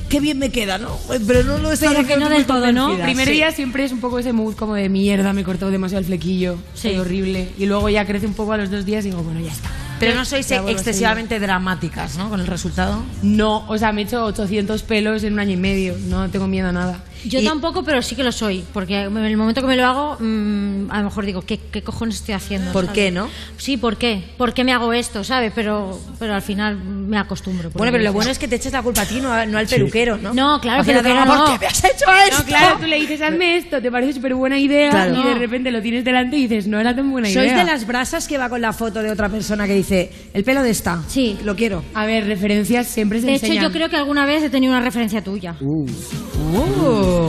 qué 0.08 0.20
bien 0.20 0.38
me 0.38 0.50
queda, 0.50 0.78
¿no? 0.78 0.96
Pero 1.26 1.42
no 1.42 1.58
lo 1.58 1.72
estoy 1.72 1.88
Pero 1.88 2.06
que 2.06 2.16
no 2.18 2.28
del 2.28 2.46
todo, 2.46 2.70
¿no? 2.72 2.96
primer 2.98 3.26
Sí. 3.26 3.34
día 3.34 3.50
siempre 3.50 3.84
es 3.84 3.90
un 3.90 3.98
poco 4.00 4.20
ese 4.20 4.32
mood 4.32 4.54
como 4.54 4.74
de 4.76 4.88
mierda, 4.88 5.32
me 5.32 5.42
cortó 5.42 5.70
demasiado 5.72 5.98
el 6.00 6.04
flequillo, 6.06 6.56
Sí. 6.74 6.82
soy 6.90 6.98
horrible. 6.98 7.48
Y 7.58 7.66
luego 7.66 7.88
ya 7.88 8.06
crece 8.06 8.26
un 8.26 8.34
poco 8.34 8.52
a 8.52 8.58
los 8.58 8.70
dos 8.70 8.84
días 8.84 9.04
y 9.04 9.10
digo, 9.10 9.22
bueno, 9.24 9.40
ya 9.40 9.50
está. 9.50 9.70
Pero 9.98 10.14
no 10.14 10.24
sois 10.24 10.48
Ya 10.48 10.62
excesivamente 10.68 11.40
dramáticas, 11.40 12.16
¿no? 12.16 12.28
Con 12.28 12.40
el 12.40 12.46
resultado. 12.46 13.02
No, 13.22 13.66
o 13.68 13.78
sea, 13.78 13.92
me 13.92 14.02
he 14.02 14.04
hecho 14.04 14.24
800 14.24 14.82
pelos 14.82 15.24
en 15.24 15.34
un 15.34 15.38
año 15.38 15.52
y 15.52 15.56
medio, 15.56 15.96
no 16.08 16.28
tengo 16.30 16.46
miedo 16.46 16.68
a 16.68 16.72
nada. 16.72 17.00
Yo 17.28 17.40
Y- 17.40 17.44
tampoco, 17.44 17.82
pero 17.82 18.02
sí 18.02 18.14
que 18.14 18.22
lo 18.24 18.32
soy. 18.32 18.64
Porque 18.72 19.02
en 19.02 19.16
el 19.16 19.36
momento 19.36 19.60
que 19.60 19.66
me 19.66 19.76
lo 19.76 19.84
hago, 19.86 20.16
mm, 20.20 20.90
a 20.90 20.98
lo 20.98 21.04
mejor 21.04 21.26
digo, 21.26 21.42
¿qué, 21.42 21.58
qué 21.72 21.82
cojones 21.82 22.16
estoy 22.16 22.34
haciendo? 22.34 22.72
¿Por 22.72 22.86
¿sabes? 22.86 22.94
qué, 22.94 23.10
no? 23.10 23.28
Sí, 23.56 23.76
¿por 23.76 23.96
qué? 23.96 24.22
¿Por 24.36 24.54
qué 24.54 24.64
me 24.64 24.72
hago 24.72 24.92
esto, 24.92 25.24
sabes? 25.24 25.52
Pero, 25.54 25.98
pero 26.18 26.34
al 26.34 26.42
final 26.42 26.76
me 26.76 27.18
acostumbro. 27.18 27.70
Bueno, 27.70 27.92
pero 27.92 28.04
lo 28.04 28.12
bueno 28.12 28.30
es 28.30 28.38
que 28.38 28.48
te 28.48 28.56
eches 28.56 28.72
la 28.72 28.82
culpa 28.82 29.02
a 29.02 29.06
ti, 29.06 29.20
no, 29.20 29.32
a- 29.32 29.46
no 29.46 29.58
al 29.58 29.66
Sí. 29.68 29.74
peluquero, 29.76 30.16
¿no? 30.18 30.32
No, 30.34 30.60
claro, 30.60 30.84
peluquero 30.84 31.14
digo, 31.14 31.26
¿Por 31.26 31.36
no. 31.36 31.44
qué 31.52 31.58
me 31.58 31.66
has 31.66 31.84
hecho 31.84 32.04
esto? 32.28 32.38
No, 32.38 32.44
claro, 32.44 32.76
tú 32.80 32.86
le 32.86 32.96
dices, 33.00 33.20
hazme 33.22 33.56
esto, 33.56 33.80
te 33.82 33.90
parece 33.90 34.12
súper 34.14 34.34
buena 34.34 34.58
idea 34.58 34.90
Claro. 34.90 35.20
y 35.20 35.24
de 35.24 35.34
repente 35.34 35.70
lo 35.70 35.82
tienes 35.82 36.04
delante 36.04 36.36
y 36.36 36.46
dices, 36.46 36.66
no 36.68 36.78
era 36.80 36.94
tan 36.94 37.10
buena 37.10 37.28
Sois 37.28 37.46
idea. 37.46 37.58
de 37.58 37.64
las 37.64 37.86
brasas 37.86 38.28
que 38.28 38.38
va 38.38 38.48
con 38.48 38.60
la 38.60 38.72
foto 38.72 39.02
de 39.02 39.10
otra 39.10 39.28
persona 39.28 39.66
que 39.66 39.74
dice, 39.74 40.10
el 40.32 40.44
pelo 40.44 40.62
de 40.62 40.70
esta. 40.70 41.02
Sí. 41.08 41.38
Lo 41.44 41.56
quiero. 41.56 41.82
A 41.94 42.06
ver, 42.06 42.26
referencias 42.26 42.86
siempre 42.86 43.20
se 43.20 43.26
De 43.26 43.34
hecho, 43.34 43.52
yo 43.52 43.72
creo 43.72 43.88
que 43.88 43.96
alguna 43.96 44.26
vez 44.26 44.42
he 44.42 44.50
tenido 44.50 44.72
una 44.72 44.80
referencia 44.82 45.22
tuya. 45.22 45.56
Uh. 45.60 45.86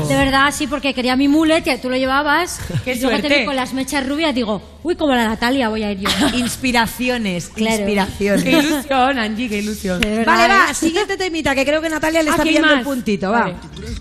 De 0.08 0.16
verdad, 0.16 0.54
sí, 0.56 0.68
porque 0.68 0.94
quería 0.94 1.16
mi 1.16 1.28
mulet, 1.28 1.66
y 1.68 1.78
tú 1.78 1.90
lo 1.90 1.96
llevabas. 1.98 2.60
Qué 2.86 2.94
y 2.96 3.00
luego 3.02 3.20
te 3.22 3.40
vi 3.40 3.46
con 3.46 3.56
las 3.56 3.74
mechas 3.74 4.08
rubias, 4.08 4.34
digo, 4.36 4.62
uy, 4.84 4.96
como 4.96 5.14
la 5.14 5.28
Natalia 5.28 5.70
voy 5.70 5.84
a 5.84 5.92
ir 5.92 6.00
yo. 6.00 6.10
Inspiraciones, 6.38 7.50
Claro. 7.54 7.76
inspiraciones. 7.78 8.44
Qué 8.44 8.52
ilusión, 8.52 9.20
Angie, 9.20 9.50
qué 9.50 9.60
ilusión. 9.60 10.00
Verdad, 10.02 10.26
Vale, 10.26 10.54
va, 10.54 10.72
¿eh? 10.72 10.74
siguiente 10.74 11.18
temita, 11.18 11.54
que 11.56 11.66
creo 11.66 11.82
que 11.82 11.90
Natalia 11.90 12.24
le 12.24 12.30
está 12.30 12.42
Aquí 12.42 12.50
hay 12.50 12.56
pillando 12.56 12.74
el 12.74 12.80
más. 12.80 12.86
puntito, 12.86 13.32
va. 13.32 13.40
Vale. 13.42 13.56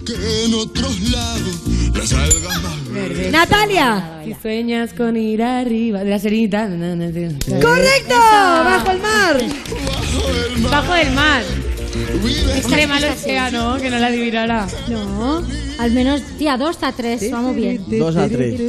Que 0.06 0.44
en 0.44 0.54
otros 0.54 1.00
lados 1.10 1.60
las 1.94 2.12
algas 2.12 2.62
más 2.62 2.88
verdes. 2.92 3.32
Natalia. 3.32 4.20
Si 4.24 4.34
sueñas 4.42 4.92
con 4.92 5.16
ir 5.16 5.42
arriba 5.42 6.02
de 6.04 6.10
la 6.10 6.18
serenita. 6.18 6.66
na, 6.66 6.94
na, 6.94 7.06
na, 7.06 7.60
¡Correcto! 7.60 8.14
¡Bajo 8.14 8.90
el 8.90 8.98
mar! 9.00 9.36
Bajo 10.70 10.92
del 10.94 11.12
mar. 11.12 11.42
Extrema 12.56 13.00
lo 13.00 13.06
Esta 13.06 13.18
sí. 13.18 13.24
sea, 13.30 13.50
¿no? 13.50 13.76
Que 13.76 13.90
no 13.90 13.98
la 13.98 14.06
adivinará. 14.08 14.66
No, 14.88 15.42
al 15.78 15.90
menos, 15.92 16.22
tía, 16.38 16.56
dos 16.56 16.78
a 16.82 16.92
tres, 16.92 17.30
vamos 17.30 17.54
bien. 17.56 17.82
Dos 17.88 18.16
a 18.16 18.28
tres. 18.28 18.60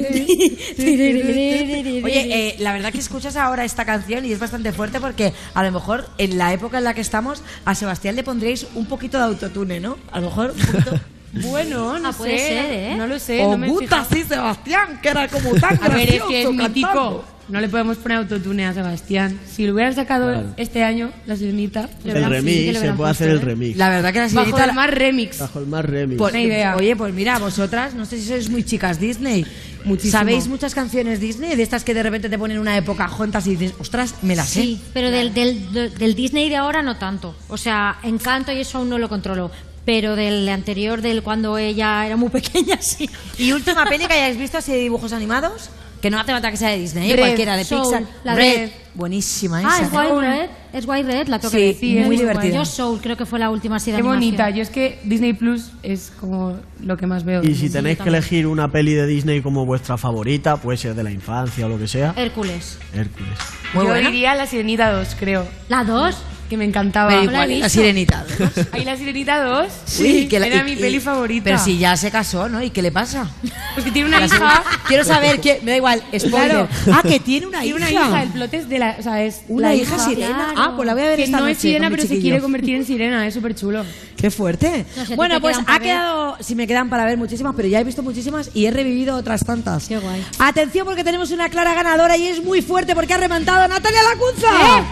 Oye, 2.03 2.27
eh, 2.49 2.55
la 2.59 2.73
verdad 2.73 2.91
que 2.91 2.99
escuchas 2.99 3.35
ahora 3.35 3.65
esta 3.65 3.85
canción 3.85 4.25
y 4.25 4.31
es 4.31 4.39
bastante 4.39 4.71
fuerte 4.71 4.99
porque 4.99 5.33
a 5.53 5.63
lo 5.63 5.71
mejor 5.71 6.07
en 6.17 6.37
la 6.37 6.53
época 6.53 6.77
en 6.77 6.83
la 6.83 6.93
que 6.93 7.01
estamos 7.01 7.41
a 7.65 7.75
Sebastián 7.75 8.15
le 8.15 8.23
pondréis 8.23 8.67
un 8.75 8.85
poquito 8.85 9.17
de 9.17 9.23
autotune, 9.25 9.79
¿no? 9.79 9.97
A 10.11 10.19
lo 10.19 10.27
mejor 10.27 10.51
un 10.51 10.65
poquito. 10.65 10.99
Bueno, 11.33 11.99
no 11.99 12.07
Ah, 12.07 12.13
sé. 12.13 12.17
puede 12.17 12.37
ser, 12.39 12.65
¿eh? 12.71 12.95
No 12.97 13.05
lo 13.05 13.19
sé. 13.19 13.43
o 13.43 13.51
no 13.51 13.57
me 13.57 13.67
gusta 13.67 13.99
así 13.99 14.23
Sebastián, 14.23 14.99
que 15.03 15.09
era 15.09 15.27
como 15.27 15.51
tan 15.55 15.77
A 15.83 15.89
ver, 15.89 15.99
es 16.09 16.15
gracioso 16.15 16.27
que 16.29 16.41
es 16.41 16.49
mítico. 16.51 17.23
No 17.49 17.61
le 17.61 17.69
podemos 17.69 17.97
poner 17.97 18.17
autotune 18.17 18.65
a 18.65 18.73
Sebastián. 18.73 19.39
Si 19.49 19.65
lo 19.65 19.73
hubieran 19.73 19.95
sacado 19.95 20.31
Claro. 20.33 20.53
este 20.57 20.83
año, 20.83 21.11
la 21.25 21.35
sirenita. 21.37 21.89
El 22.03 22.25
remix, 22.29 22.79
se 22.79 22.91
puede 22.93 23.11
hacer 23.11 23.29
el 23.29 23.41
remix. 23.41 23.77
La 23.77 23.89
verdad 23.89 24.11
que 24.11 24.19
la 24.19 24.27
Bajo 24.27 24.57
el 24.63 24.73
mar 24.73 24.93
remix. 24.93 25.39
Bajo 25.39 25.59
el 25.59 25.67
mar 25.67 25.89
remix. 25.89 26.17
Pues, 26.17 26.33
Una 26.33 26.41
idea. 26.41 26.75
Oye, 26.75 26.95
pues 26.95 27.13
mira, 27.13 27.39
vosotras, 27.39 27.93
no 27.93 28.05
sé 28.05 28.17
si 28.19 28.27
sois 28.27 28.49
muy 28.49 28.63
chicas 28.63 28.99
Disney. 28.99 29.45
Muchísimo. 29.85 30.11
¿Sabéis 30.19 30.47
muchas 30.47 30.75
canciones 30.75 31.21
Disney? 31.21 31.55
De 31.55 31.63
estas 31.63 31.85
que 31.85 31.93
de 31.93 32.03
repente 32.03 32.27
te 32.29 32.37
ponen 32.37 32.59
una 32.59 32.75
época 32.75 33.07
juntas 33.07 33.47
y 33.47 33.55
dices, 33.55 33.73
ostras, 33.79 34.15
me 34.21 34.35
las 34.35 34.49
sé. 34.49 34.61
Sí, 34.61 34.81
pero 34.93 35.09
del, 35.09 35.33
del, 35.33 35.71
del 35.97 36.15
Disney 36.15 36.49
de 36.49 36.57
ahora 36.57 36.83
no 36.83 36.97
tanto. 36.97 37.33
O 37.47 37.55
sea, 37.57 37.99
Encanto 38.03 38.51
y 38.51 38.57
eso 38.59 38.79
aún 38.79 38.89
no 38.89 38.97
lo 38.97 39.07
controlo. 39.07 39.49
Pero 39.85 40.17
del 40.17 40.49
anterior, 40.49 41.01
del 41.01 41.23
cuando 41.23 41.57
ella 41.57 42.05
era 42.05 42.17
muy 42.17 42.27
pequeña, 42.31 42.81
sí. 42.81 43.09
¿Y 43.37 43.53
última 43.53 43.85
peli 43.85 44.05
que 44.05 44.13
hayáis 44.15 44.37
visto 44.37 44.57
así 44.57 44.73
de 44.73 44.79
dibujos 44.79 45.13
animados? 45.13 45.69
Que 46.01 46.09
no 46.11 46.19
hace 46.19 46.31
falta 46.31 46.51
que 46.51 46.57
sea 46.57 46.69
de 46.69 46.77
Disney, 46.77 47.09
¿eh? 47.11 47.15
Red, 47.15 47.23
cualquiera, 47.23 47.55
de 47.57 47.63
Soul, 47.63 47.81
Pixar. 47.81 48.03
la 48.23 48.35
Red. 48.35 48.55
Red. 48.57 48.69
Buenísima 48.93 49.59
Ah, 49.59 49.77
esa. 49.81 49.85
es 49.85 49.93
White 49.93 50.19
Red. 50.21 50.49
Es 50.73 50.85
White 50.87 51.11
Red, 51.11 51.27
la 51.27 51.39
tengo 51.39 51.51
que 51.51 51.73
Sí, 51.79 51.95
ver. 51.95 52.05
muy 52.05 52.15
guay. 52.15 52.27
divertida. 52.27 52.53
Yo 52.55 52.65
Soul 52.65 52.99
creo 53.01 53.17
que 53.17 53.25
fue 53.25 53.39
la 53.39 53.49
última 53.49 53.77
así 53.77 53.91
de 53.91 53.97
Qué 53.97 54.01
animación. 54.01 54.19
bonita. 54.31 54.49
Yo 54.51 54.61
es 54.61 54.69
que 54.69 54.99
Disney 55.03 55.33
Plus 55.33 55.71
es 55.83 56.11
como 56.19 56.55
lo 56.83 56.97
que 56.97 57.07
más 57.07 57.23
veo. 57.23 57.43
Y 57.43 57.55
si 57.55 57.69
tenéis 57.69 57.97
que 57.99 58.09
elegir 58.09 58.45
una 58.47 58.71
peli 58.71 58.93
de 58.93 59.07
Disney 59.07 59.41
como 59.41 59.65
vuestra 59.65 59.97
favorita, 59.97 60.57
puede 60.57 60.77
ser 60.77 60.93
de 60.95 61.03
la 61.03 61.11
infancia 61.11 61.65
o 61.65 61.69
lo 61.69 61.77
que 61.79 61.87
sea, 61.87 62.13
Hércules. 62.15 62.77
Hércules. 62.93 63.37
Muy 63.73 63.83
Yo 63.85 63.89
buena. 63.89 64.09
diría 64.09 64.35
La 64.35 64.45
Sirenita 64.45 64.91
2, 64.91 65.15
creo. 65.19 65.47
¿La 65.69 65.83
2? 65.83 66.15
Que 66.49 66.55
me 66.55 66.63
encantaba. 66.63 67.11
No 67.23 67.31
la 67.31 67.45
la 67.45 67.67
sirenita. 67.69 68.23
¿Hay 68.71 68.85
La 68.85 68.95
Sirenita 68.95 69.43
2? 69.43 69.67
Sí, 69.85 70.27
que 70.29 70.39
la- 70.39 70.47
Era 70.47 70.59
y- 70.59 70.63
mi 70.63 70.71
y- 70.71 70.75
peli 70.77 70.99
favorita. 71.01 71.43
Pero 71.43 71.59
si 71.59 71.77
ya 71.77 71.97
se 71.97 72.09
casó, 72.09 72.47
¿no? 72.47 72.63
¿Y 72.63 72.69
qué 72.69 72.81
le 72.81 72.89
pasa? 72.91 73.29
Pues 73.73 73.83
que 73.85 73.91
tiene 73.91 74.07
una 74.07 74.25
hija. 74.25 74.63
Quiero 74.87 75.03
saber 75.03 75.41
que 75.41 75.59
me 75.63 75.71
da 75.71 75.77
igual, 75.77 76.01
spoiler. 76.17 76.29
Claro. 76.29 76.69
Ah, 76.93 77.01
que 77.03 77.19
tiene 77.19 77.47
una 77.47 77.59
Tiene 77.61 77.79
hija. 77.91 78.01
una 78.07 78.09
hija, 78.09 78.23
el 78.23 78.29
plot 78.29 78.53
es 78.53 78.69
de 78.69 78.79
la. 78.79 78.95
O 78.97 79.03
sea, 79.03 79.21
es. 79.23 79.41
Una 79.49 79.75
hija 79.75 79.99
sirena. 79.99 80.35
claro. 80.35 80.53
Ah, 80.55 80.73
pues 80.77 80.85
la 80.85 80.93
voy 80.93 81.03
a 81.03 81.05
ver 81.07 81.15
Que 81.17 81.23
esta 81.25 81.39
no 81.39 81.47
es 81.47 81.57
noche 81.57 81.61
sirena, 81.67 81.87
con 81.87 81.91
mi 81.91 81.97
pero 81.97 82.07
se 82.15 82.19
quiere 82.21 82.39
convertir 82.41 82.75
en 82.75 82.85
sirena, 82.85 83.27
es 83.27 83.33
súper 83.33 83.53
chulo. 83.53 83.83
Qué 84.15 84.31
fuerte. 84.31 84.85
No 84.95 85.01
sé, 85.01 85.01
¿a 85.01 85.05
ti 85.07 85.15
bueno, 85.15 85.41
pues 85.41 85.57
ha 85.67 85.79
quedado, 85.79 86.37
si 86.39 86.55
me 86.55 86.65
quedan 86.65 86.89
para 86.89 87.03
ver 87.05 87.17
muchísimas, 87.17 87.53
pero 87.55 87.67
ya 87.67 87.81
he 87.81 87.83
visto 87.83 88.01
muchísimas 88.03 88.49
y 88.53 88.65
he 88.67 88.71
revivido 88.71 89.15
otras 89.17 89.43
tantas. 89.45 89.87
Qué 89.89 89.97
guay. 89.97 90.23
Atención 90.39 90.85
porque 90.85 91.03
tenemos 91.03 91.31
una 91.31 91.49
clara 91.49 91.73
ganadora 91.75 92.15
y 92.15 92.25
es 92.27 92.41
muy 92.43 92.61
fuerte 92.61 92.95
porque 92.95 93.13
ha 93.13 93.17
remontado 93.17 93.61
a 93.63 93.67
Natalia 93.67 93.99
Lacunza. 94.03 94.85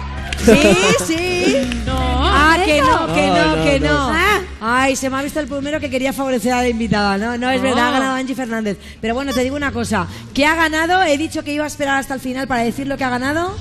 Sí, 0.45 1.05
sí. 1.07 1.44
No. 1.85 1.97
Ah, 1.97 2.57
que 2.65 2.81
no, 2.81 3.13
que 3.13 3.27
no, 3.27 3.55
No, 3.55 3.63
que 3.63 3.79
no, 3.79 4.13
no. 4.13 4.45
Ay, 4.61 4.95
se 4.95 5.09
me 5.09 5.17
ha 5.17 5.21
visto 5.21 5.39
el 5.39 5.47
primero 5.47 5.79
que 5.79 5.89
quería 5.89 6.11
favorecer 6.11 6.53
a 6.53 6.61
la 6.61 6.69
invitada. 6.69 7.17
No, 7.17 7.37
no 7.37 7.49
es 7.49 7.61
verdad, 7.61 7.89
ha 7.89 7.91
ganado 7.91 8.15
Angie 8.15 8.35
Fernández. 8.35 8.77
Pero 8.99 9.13
bueno, 9.13 9.33
te 9.33 9.43
digo 9.43 9.55
una 9.55 9.71
cosa. 9.71 10.07
¿Qué 10.33 10.45
ha 10.45 10.55
ganado? 10.55 11.03
He 11.03 11.17
dicho 11.17 11.43
que 11.43 11.53
iba 11.53 11.63
a 11.63 11.67
esperar 11.67 11.99
hasta 11.99 12.13
el 12.15 12.19
final 12.19 12.47
para 12.47 12.63
decir 12.63 12.87
lo 12.87 12.97
que 12.97 13.03
ha 13.03 13.09
ganado. 13.09 13.55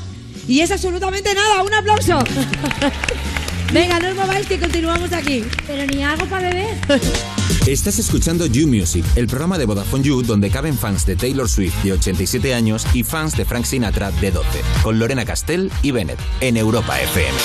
Y 0.49 0.61
es 0.61 0.71
absolutamente 0.71 1.35
nada. 1.35 1.63
Un 1.63 1.75
aplauso. 1.75 2.19
Venga, 3.73 3.99
no 3.99 4.09
os 4.09 4.17
mováis 4.17 4.47
que 4.47 4.59
continuamos 4.59 5.13
aquí. 5.13 5.45
Pero 5.67 5.87
ni 5.87 6.03
algo 6.03 6.27
para 6.27 6.49
beber. 6.49 6.77
Estás 7.67 7.99
escuchando 7.99 8.47
You 8.47 8.67
Music, 8.69 9.05
el 9.17 9.27
programa 9.27 9.57
de 9.57 9.65
Vodafone 9.65 10.05
You 10.05 10.23
donde 10.23 10.51
caben 10.51 10.77
fans 10.77 11.07
de 11.07 11.17
Taylor 11.17 11.49
Swift 11.49 11.83
de 11.83 11.93
87 11.93 12.55
años 12.55 12.87
y 12.93 13.03
fans 13.05 13.37
de 13.37 13.45
Frank 13.45 13.65
Sinatra 13.65 14.11
de 14.11 14.31
12, 14.31 14.61
con 14.83 14.99
Lorena 14.99 15.25
Castell 15.25 15.71
y 15.83 15.91
Bennett 15.91 16.19
en 16.41 16.59
Europa 16.59 17.01
FM. 17.01 17.39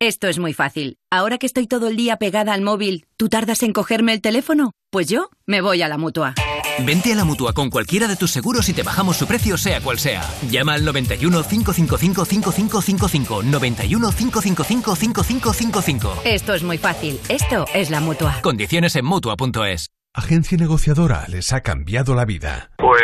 Esto 0.00 0.26
es 0.26 0.40
muy 0.40 0.52
fácil. 0.52 0.98
Ahora 1.12 1.38
que 1.38 1.46
estoy 1.46 1.68
todo 1.68 1.86
el 1.86 1.94
día 1.94 2.16
pegada 2.16 2.54
al 2.54 2.62
móvil, 2.62 3.06
¿tú 3.16 3.28
tardas 3.28 3.62
en 3.62 3.72
cogerme 3.72 4.12
el 4.12 4.20
teléfono? 4.20 4.72
Pues 4.90 5.06
yo 5.06 5.30
me 5.46 5.60
voy 5.60 5.80
a 5.82 5.88
la 5.88 5.96
mutua. 5.96 6.34
Vente 6.80 7.12
a 7.12 7.16
la 7.16 7.24
mutua 7.24 7.52
con 7.52 7.70
cualquiera 7.70 8.08
de 8.08 8.16
tus 8.16 8.30
seguros 8.30 8.68
y 8.68 8.72
te 8.72 8.82
bajamos 8.82 9.16
su 9.16 9.26
precio, 9.26 9.56
sea 9.56 9.80
cual 9.80 9.98
sea. 9.98 10.22
Llama 10.50 10.74
al 10.74 10.84
91 10.84 11.42
555 11.44 12.24
5555. 12.24 13.42
91 13.42 14.10
555 14.10 14.96
5555. 14.96 16.22
Esto 16.24 16.54
es 16.54 16.62
muy 16.62 16.78
fácil. 16.78 17.20
Esto 17.28 17.64
es 17.74 17.90
la 17.90 18.00
mutua. 18.00 18.40
Condiciones 18.42 18.96
en 18.96 19.04
mutua.es. 19.04 19.90
Agencia 20.14 20.58
negociadora 20.58 21.26
les 21.28 21.52
ha 21.52 21.62
cambiado 21.62 22.14
la 22.14 22.24
vida. 22.24 22.70
Pues 22.76 23.02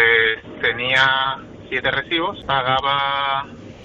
tenía 0.60 1.38
siete 1.68 1.90
recibos, 1.90 2.38
pagaba 2.46 3.46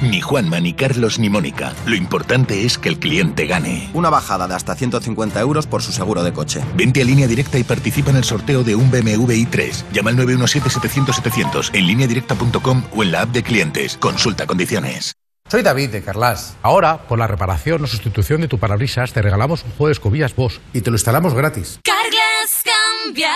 Ni 0.00 0.20
Juanma, 0.20 0.60
ni 0.60 0.72
Carlos, 0.72 1.18
ni 1.18 1.28
Mónica. 1.28 1.74
Lo 1.86 1.94
importante 1.94 2.64
es 2.64 2.78
que 2.78 2.88
el 2.88 2.98
cliente 2.98 3.46
gane. 3.46 3.90
Una 3.94 4.10
bajada 4.10 4.48
de 4.48 4.54
hasta 4.54 4.74
150 4.74 5.40
euros 5.40 5.66
por 5.66 5.82
su 5.82 5.92
seguro 5.92 6.22
de 6.22 6.32
coche. 6.32 6.62
Vente 6.74 7.02
a 7.02 7.04
línea 7.04 7.26
directa 7.26 7.58
y 7.58 7.64
participa 7.64 8.10
en 8.10 8.16
el 8.16 8.24
sorteo 8.24 8.64
de 8.64 8.74
un 8.74 8.90
BMW 8.90 9.32
i3. 9.32 9.84
Llama 9.92 10.10
al 10.10 10.16
917-700-700 10.18 11.70
en 11.74 11.86
lineadirecta.com 11.86 12.84
o 12.94 13.02
en 13.02 13.12
la 13.12 13.22
app 13.22 13.30
de 13.30 13.42
clientes. 13.42 13.96
Consulta 13.98 14.46
condiciones. 14.46 15.14
Soy 15.50 15.62
David 15.62 15.90
de 15.90 16.00
Carlas. 16.00 16.56
Ahora, 16.62 17.08
por 17.08 17.18
la 17.18 17.26
reparación 17.26 17.82
o 17.82 17.88
sustitución 17.88 18.40
de 18.40 18.46
tu 18.46 18.58
parabrisas, 18.60 19.12
te 19.12 19.20
regalamos 19.20 19.64
un 19.64 19.70
juego 19.72 19.86
de 19.88 19.92
escobillas 19.94 20.36
Bosch 20.36 20.60
y 20.72 20.80
te 20.80 20.90
lo 20.90 20.94
instalamos 20.94 21.34
gratis. 21.34 21.80
Carglass 21.82 22.62
cambia, 22.62 23.34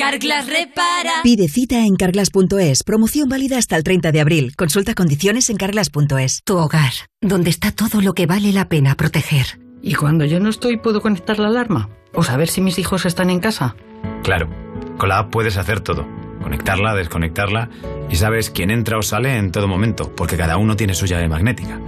Carglass 0.00 0.46
repara. 0.46 1.20
Pide 1.22 1.46
cita 1.46 1.84
en 1.84 1.94
carglass.es. 1.94 2.84
Promoción 2.84 3.28
válida 3.28 3.58
hasta 3.58 3.76
el 3.76 3.84
30 3.84 4.12
de 4.12 4.20
abril. 4.22 4.56
Consulta 4.56 4.94
condiciones 4.94 5.50
en 5.50 5.58
carglass.es. 5.58 6.40
Tu 6.42 6.56
hogar, 6.56 6.92
donde 7.20 7.50
está 7.50 7.70
todo 7.70 8.00
lo 8.00 8.14
que 8.14 8.24
vale 8.24 8.50
la 8.50 8.70
pena 8.70 8.94
proteger. 8.94 9.60
¿Y 9.82 9.92
cuando 9.96 10.24
yo 10.24 10.40
no 10.40 10.48
estoy 10.48 10.78
puedo 10.78 11.02
conectar 11.02 11.38
la 11.38 11.48
alarma? 11.48 11.90
¿O 12.14 12.22
saber 12.22 12.48
si 12.48 12.62
mis 12.62 12.78
hijos 12.78 13.04
están 13.04 13.28
en 13.28 13.40
casa? 13.40 13.76
Claro, 14.22 14.48
con 14.96 15.10
la 15.10 15.18
app 15.18 15.30
puedes 15.30 15.58
hacer 15.58 15.80
todo. 15.80 16.08
Conectarla, 16.42 16.94
desconectarla 16.94 17.68
y 18.08 18.16
sabes 18.16 18.48
quién 18.48 18.70
entra 18.70 18.96
o 18.96 19.02
sale 19.02 19.36
en 19.36 19.52
todo 19.52 19.68
momento, 19.68 20.14
porque 20.16 20.38
cada 20.38 20.56
uno 20.56 20.76
tiene 20.76 20.94
su 20.94 21.04
llave 21.04 21.28
magnética. 21.28 21.78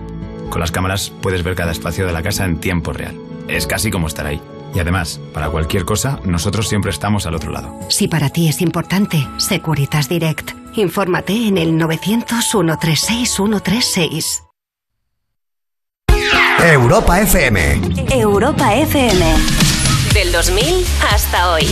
Con 0.51 0.61
las 0.61 0.71
cámaras 0.71 1.11
puedes 1.23 1.43
ver 1.43 1.55
cada 1.55 1.73
espacio 1.73 2.07
de 2.07 2.13
la 2.13 2.23
casa 2.23 2.45
en 2.45 2.61
tiempo 2.61 2.93
real. 2.93 3.19
Es 3.49 3.67
casi 3.67 3.91
como 3.91 4.07
estar 4.07 4.27
ahí. 4.27 4.39
Y 4.75 4.79
además, 4.79 5.21
para 5.33 5.51
cualquier 5.51 5.85
cosa, 5.85 6.21
nosotros 6.25 6.69
siempre 6.69 6.91
estamos 6.91 7.27
al 7.27 7.35
otro 7.35 7.53
lado. 7.53 7.79
Si 7.89 8.09
para 8.09 8.31
ti 8.31 8.49
es 8.49 8.61
importante, 8.61 9.29
Securitas 9.37 10.09
Direct. 10.09 10.53
Infórmate 10.75 11.49
en 11.49 11.59
el 11.59 11.73
900-136-136. 11.73 14.43
Europa 16.65 17.21
FM. 17.21 17.81
Europa 18.13 18.73
FM. 18.75 19.35
Del 20.15 20.31
2000 20.31 20.85
hasta 21.13 21.53
hoy. 21.53 21.67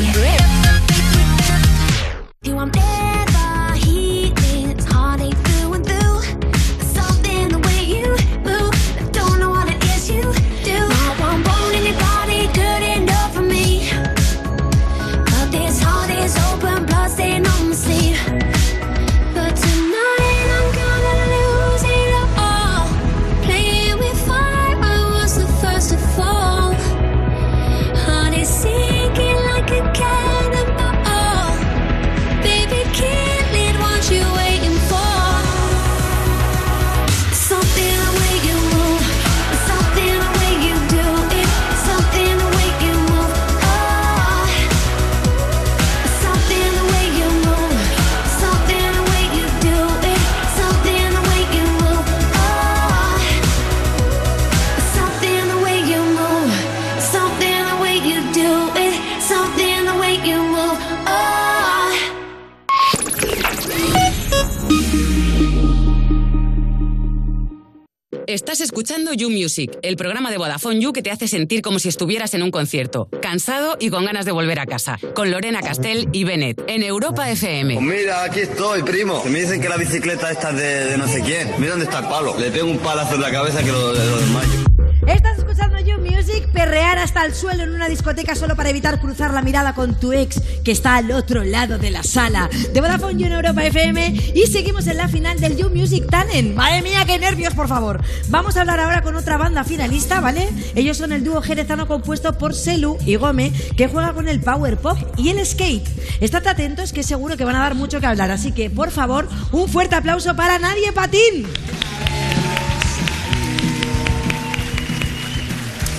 Estás 68.30 68.60
escuchando 68.60 69.12
You 69.12 69.28
Music, 69.28 69.76
el 69.82 69.96
programa 69.96 70.30
de 70.30 70.38
Vodafone 70.38 70.80
You 70.80 70.92
que 70.92 71.02
te 71.02 71.10
hace 71.10 71.26
sentir 71.26 71.62
como 71.62 71.80
si 71.80 71.88
estuvieras 71.88 72.32
en 72.32 72.44
un 72.44 72.52
concierto, 72.52 73.08
cansado 73.20 73.76
y 73.80 73.90
con 73.90 74.04
ganas 74.04 74.24
de 74.24 74.30
volver 74.30 74.60
a 74.60 74.66
casa, 74.66 75.00
con 75.16 75.32
Lorena 75.32 75.62
Castell 75.62 76.08
y 76.12 76.22
Bennett, 76.22 76.62
en 76.68 76.84
Europa 76.84 77.28
FM. 77.28 77.74
Pues 77.74 77.84
mira, 77.84 78.22
aquí 78.22 78.38
estoy, 78.38 78.84
primo. 78.84 79.24
Me 79.24 79.40
dicen 79.40 79.60
que 79.60 79.68
la 79.68 79.76
bicicleta 79.76 80.30
esta 80.30 80.50
es 80.50 80.56
de, 80.58 80.84
de 80.90 80.96
no 80.96 81.08
sé 81.08 81.22
quién. 81.22 81.50
Mira 81.58 81.70
dónde 81.70 81.86
está 81.86 81.98
el 81.98 82.06
palo. 82.06 82.38
Le 82.38 82.52
pego 82.52 82.70
un 82.70 82.78
palazo 82.78 83.16
en 83.16 83.22
la 83.22 83.32
cabeza 83.32 83.64
que 83.64 83.72
lo, 83.72 83.92
lo 83.92 84.20
desmayo. 84.20 84.69
Estás 85.10 85.38
escuchando 85.38 85.76
You 85.80 85.98
Music, 85.98 86.46
perrear 86.52 86.96
hasta 86.98 87.24
el 87.24 87.34
suelo 87.34 87.64
en 87.64 87.74
una 87.74 87.88
discoteca 87.88 88.36
solo 88.36 88.54
para 88.54 88.70
evitar 88.70 89.00
cruzar 89.00 89.34
la 89.34 89.42
mirada 89.42 89.74
con 89.74 89.98
tu 89.98 90.12
ex 90.12 90.40
que 90.62 90.70
está 90.70 90.94
al 90.94 91.10
otro 91.10 91.42
lado 91.42 91.78
de 91.78 91.90
la 91.90 92.04
sala. 92.04 92.48
De 92.72 92.80
Vodafone 92.80 93.18
You 93.18 93.26
en 93.26 93.32
Europa 93.32 93.64
FM 93.64 94.32
y 94.36 94.46
seguimos 94.46 94.86
en 94.86 94.98
la 94.98 95.08
final 95.08 95.40
del 95.40 95.56
You 95.56 95.68
Music 95.68 96.06
Talent. 96.08 96.54
Madre 96.54 96.82
mía, 96.82 97.04
qué 97.06 97.18
nervios, 97.18 97.54
por 97.54 97.66
favor. 97.66 98.00
Vamos 98.28 98.56
a 98.56 98.60
hablar 98.60 98.78
ahora 98.78 99.02
con 99.02 99.16
otra 99.16 99.36
banda 99.36 99.64
finalista, 99.64 100.20
¿vale? 100.20 100.48
Ellos 100.76 100.96
son 100.96 101.10
el 101.10 101.24
dúo 101.24 101.42
jerezano 101.42 101.88
compuesto 101.88 102.38
por 102.38 102.54
Selu 102.54 102.96
y 103.04 103.16
Gome, 103.16 103.52
que 103.76 103.88
juega 103.88 104.12
con 104.12 104.28
el 104.28 104.40
power 104.40 104.76
pop 104.76 104.96
y 105.16 105.30
el 105.30 105.44
skate. 105.44 105.88
Estad 106.20 106.46
atentos 106.46 106.92
que 106.92 107.02
seguro 107.02 107.36
que 107.36 107.44
van 107.44 107.56
a 107.56 107.60
dar 107.60 107.74
mucho 107.74 107.98
que 107.98 108.06
hablar, 108.06 108.30
así 108.30 108.52
que 108.52 108.70
por 108.70 108.92
favor, 108.92 109.28
un 109.50 109.68
fuerte 109.68 109.96
aplauso 109.96 110.36
para 110.36 110.60
Nadie 110.60 110.92
Patín. 110.92 111.48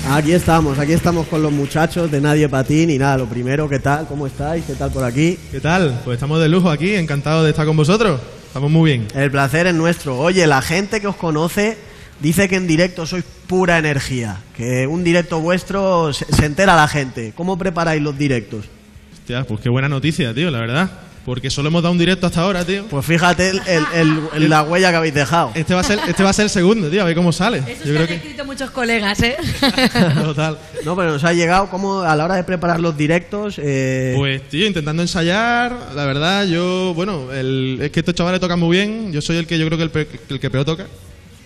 Aquí 0.09 0.33
estamos, 0.33 0.77
aquí 0.79 0.93
estamos 0.93 1.27
con 1.27 1.41
los 1.41 1.51
muchachos 1.51 2.11
de 2.11 2.19
Nadie 2.19 2.49
Patín 2.49 2.89
y 2.89 2.97
nada, 2.97 3.17
lo 3.17 3.27
primero, 3.27 3.69
¿qué 3.69 3.79
tal? 3.79 4.07
¿Cómo 4.07 4.27
estáis? 4.27 4.65
¿Qué 4.65 4.73
tal 4.73 4.91
por 4.91 5.03
aquí? 5.03 5.37
¿Qué 5.51 5.61
tal? 5.61 6.01
Pues 6.03 6.15
estamos 6.15 6.41
de 6.41 6.49
lujo 6.49 6.69
aquí, 6.69 6.95
encantados 6.95 7.43
de 7.45 7.51
estar 7.51 7.65
con 7.65 7.77
vosotros. 7.77 8.19
Estamos 8.47 8.69
muy 8.69 8.91
bien. 8.91 9.07
El 9.15 9.31
placer 9.31 9.67
es 9.67 9.73
nuestro. 9.73 10.17
Oye, 10.19 10.45
la 10.47 10.61
gente 10.61 10.99
que 10.99 11.07
os 11.07 11.15
conoce 11.15 11.77
dice 12.19 12.49
que 12.49 12.57
en 12.57 12.67
directo 12.67 13.05
sois 13.05 13.23
pura 13.47 13.77
energía, 13.77 14.37
que 14.57 14.85
un 14.85 15.03
directo 15.03 15.39
vuestro 15.39 16.11
se, 16.11 16.25
se 16.25 16.45
entera 16.45 16.75
la 16.75 16.87
gente. 16.87 17.31
¿Cómo 17.35 17.57
preparáis 17.57 18.01
los 18.01 18.17
directos? 18.17 18.65
Hostia, 19.13 19.45
pues 19.45 19.61
qué 19.61 19.69
buena 19.69 19.87
noticia, 19.87 20.33
tío, 20.33 20.51
la 20.51 20.59
verdad. 20.59 20.91
Porque 21.25 21.51
solo 21.51 21.67
hemos 21.67 21.83
dado 21.83 21.91
un 21.91 21.99
directo 21.99 22.25
hasta 22.25 22.41
ahora, 22.41 22.65
tío. 22.65 22.85
Pues 22.89 23.05
fíjate 23.05 23.49
el- 23.49 23.61
el- 23.67 23.85
el- 23.93 24.19
el- 24.33 24.49
la 24.49 24.63
huella 24.63 24.89
que 24.89 24.95
habéis 24.95 25.13
dejado. 25.13 25.51
Este 25.53 25.75
va 25.75 25.81
a 25.81 25.83
ser, 25.83 25.99
este 26.07 26.23
va 26.23 26.31
a 26.31 26.33
ser 26.33 26.45
el 26.45 26.49
segundo, 26.49 26.89
tío, 26.89 27.01
a 27.01 27.05
ver 27.05 27.15
cómo 27.15 27.31
sale. 27.31 27.59
Eso 27.59 27.83
Yo 27.85 27.91
creo 27.91 28.01
han 28.01 28.07
que. 28.07 28.13
escrito 28.15 28.43
muchos 28.45 28.71
colegas, 28.71 29.21
¿eh? 29.21 29.35
Total. 30.23 30.57
No, 30.83 30.95
pero 30.95 31.11
nos 31.11 31.23
ha 31.23 31.33
llegado 31.33 31.69
como 31.69 32.01
a 32.01 32.15
la 32.15 32.25
hora 32.25 32.35
de 32.35 32.43
preparar 32.43 32.79
los 32.79 32.97
directos. 32.97 33.55
eh, 33.61 34.13
Pues, 34.17 34.49
tío, 34.49 34.65
intentando 34.65 35.03
ensayar, 35.03 35.77
la 35.95 36.05
verdad, 36.05 36.45
yo, 36.47 36.93
bueno, 36.95 37.31
el- 37.31 37.77
es 37.81 37.91
que 37.91 37.99
estos 37.99 38.15
chavales 38.15 38.39
tocan 38.39 38.59
muy 38.59 38.75
bien. 38.77 39.11
Yo 39.11 39.21
soy 39.21 39.37
el 39.37 39.45
que 39.45 39.59
yo 39.59 39.65
creo 39.67 39.77
que 39.77 39.83
el, 39.83 39.91
pe- 39.91 40.07
el 40.29 40.39
que 40.39 40.49
peor 40.49 40.65
toca. 40.65 40.87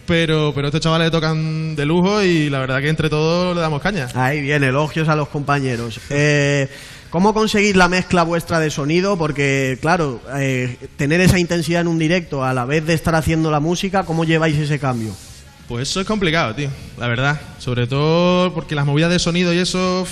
Pero, 0.08 0.52
pero 0.54 0.68
estos 0.68 0.82
chavales 0.82 1.10
tocan 1.10 1.76
de 1.76 1.84
lujo 1.84 2.22
y 2.22 2.48
la 2.52 2.60
verdad 2.60 2.80
que 2.80 2.90
entre 2.90 3.10
todos 3.10 3.56
le 3.56 3.62
damos 3.62 3.82
caña. 3.82 4.08
Ahí 4.14 4.40
bien, 4.40 4.64
elogios 4.64 5.10
a 5.10 5.16
los 5.16 5.28
compañeros. 5.30 6.00
Eh, 6.12 6.70
¿Cómo 7.16 7.34
conseguís 7.34 7.78
la 7.78 7.88
mezcla 7.88 8.24
vuestra 8.24 8.60
de 8.60 8.70
sonido? 8.70 9.16
Porque, 9.16 9.78
claro, 9.80 10.20
eh, 10.36 10.78
tener 10.98 11.22
esa 11.22 11.40
intensidad 11.40 11.80
en 11.80 11.88
un 11.88 11.98
directo 11.98 12.44
a 12.44 12.54
la 12.54 12.66
vez 12.66 12.86
de 12.86 12.94
estar 12.94 13.16
haciendo 13.16 13.50
la 13.52 13.62
música, 13.62 14.04
¿cómo 14.04 14.26
lleváis 14.26 14.58
ese 14.58 14.80
cambio? 14.80 15.16
Pues 15.70 15.88
eso 15.88 16.02
es 16.02 16.08
complicado, 16.08 16.54
tío, 16.56 16.70
la 16.98 17.08
verdad. 17.08 17.40
Sobre 17.58 17.88
todo 17.88 18.54
porque 18.54 18.76
las 18.76 18.86
movidas 18.86 19.12
de 19.12 19.20
sonido 19.20 19.54
y 19.54 19.60
eso, 19.60 20.06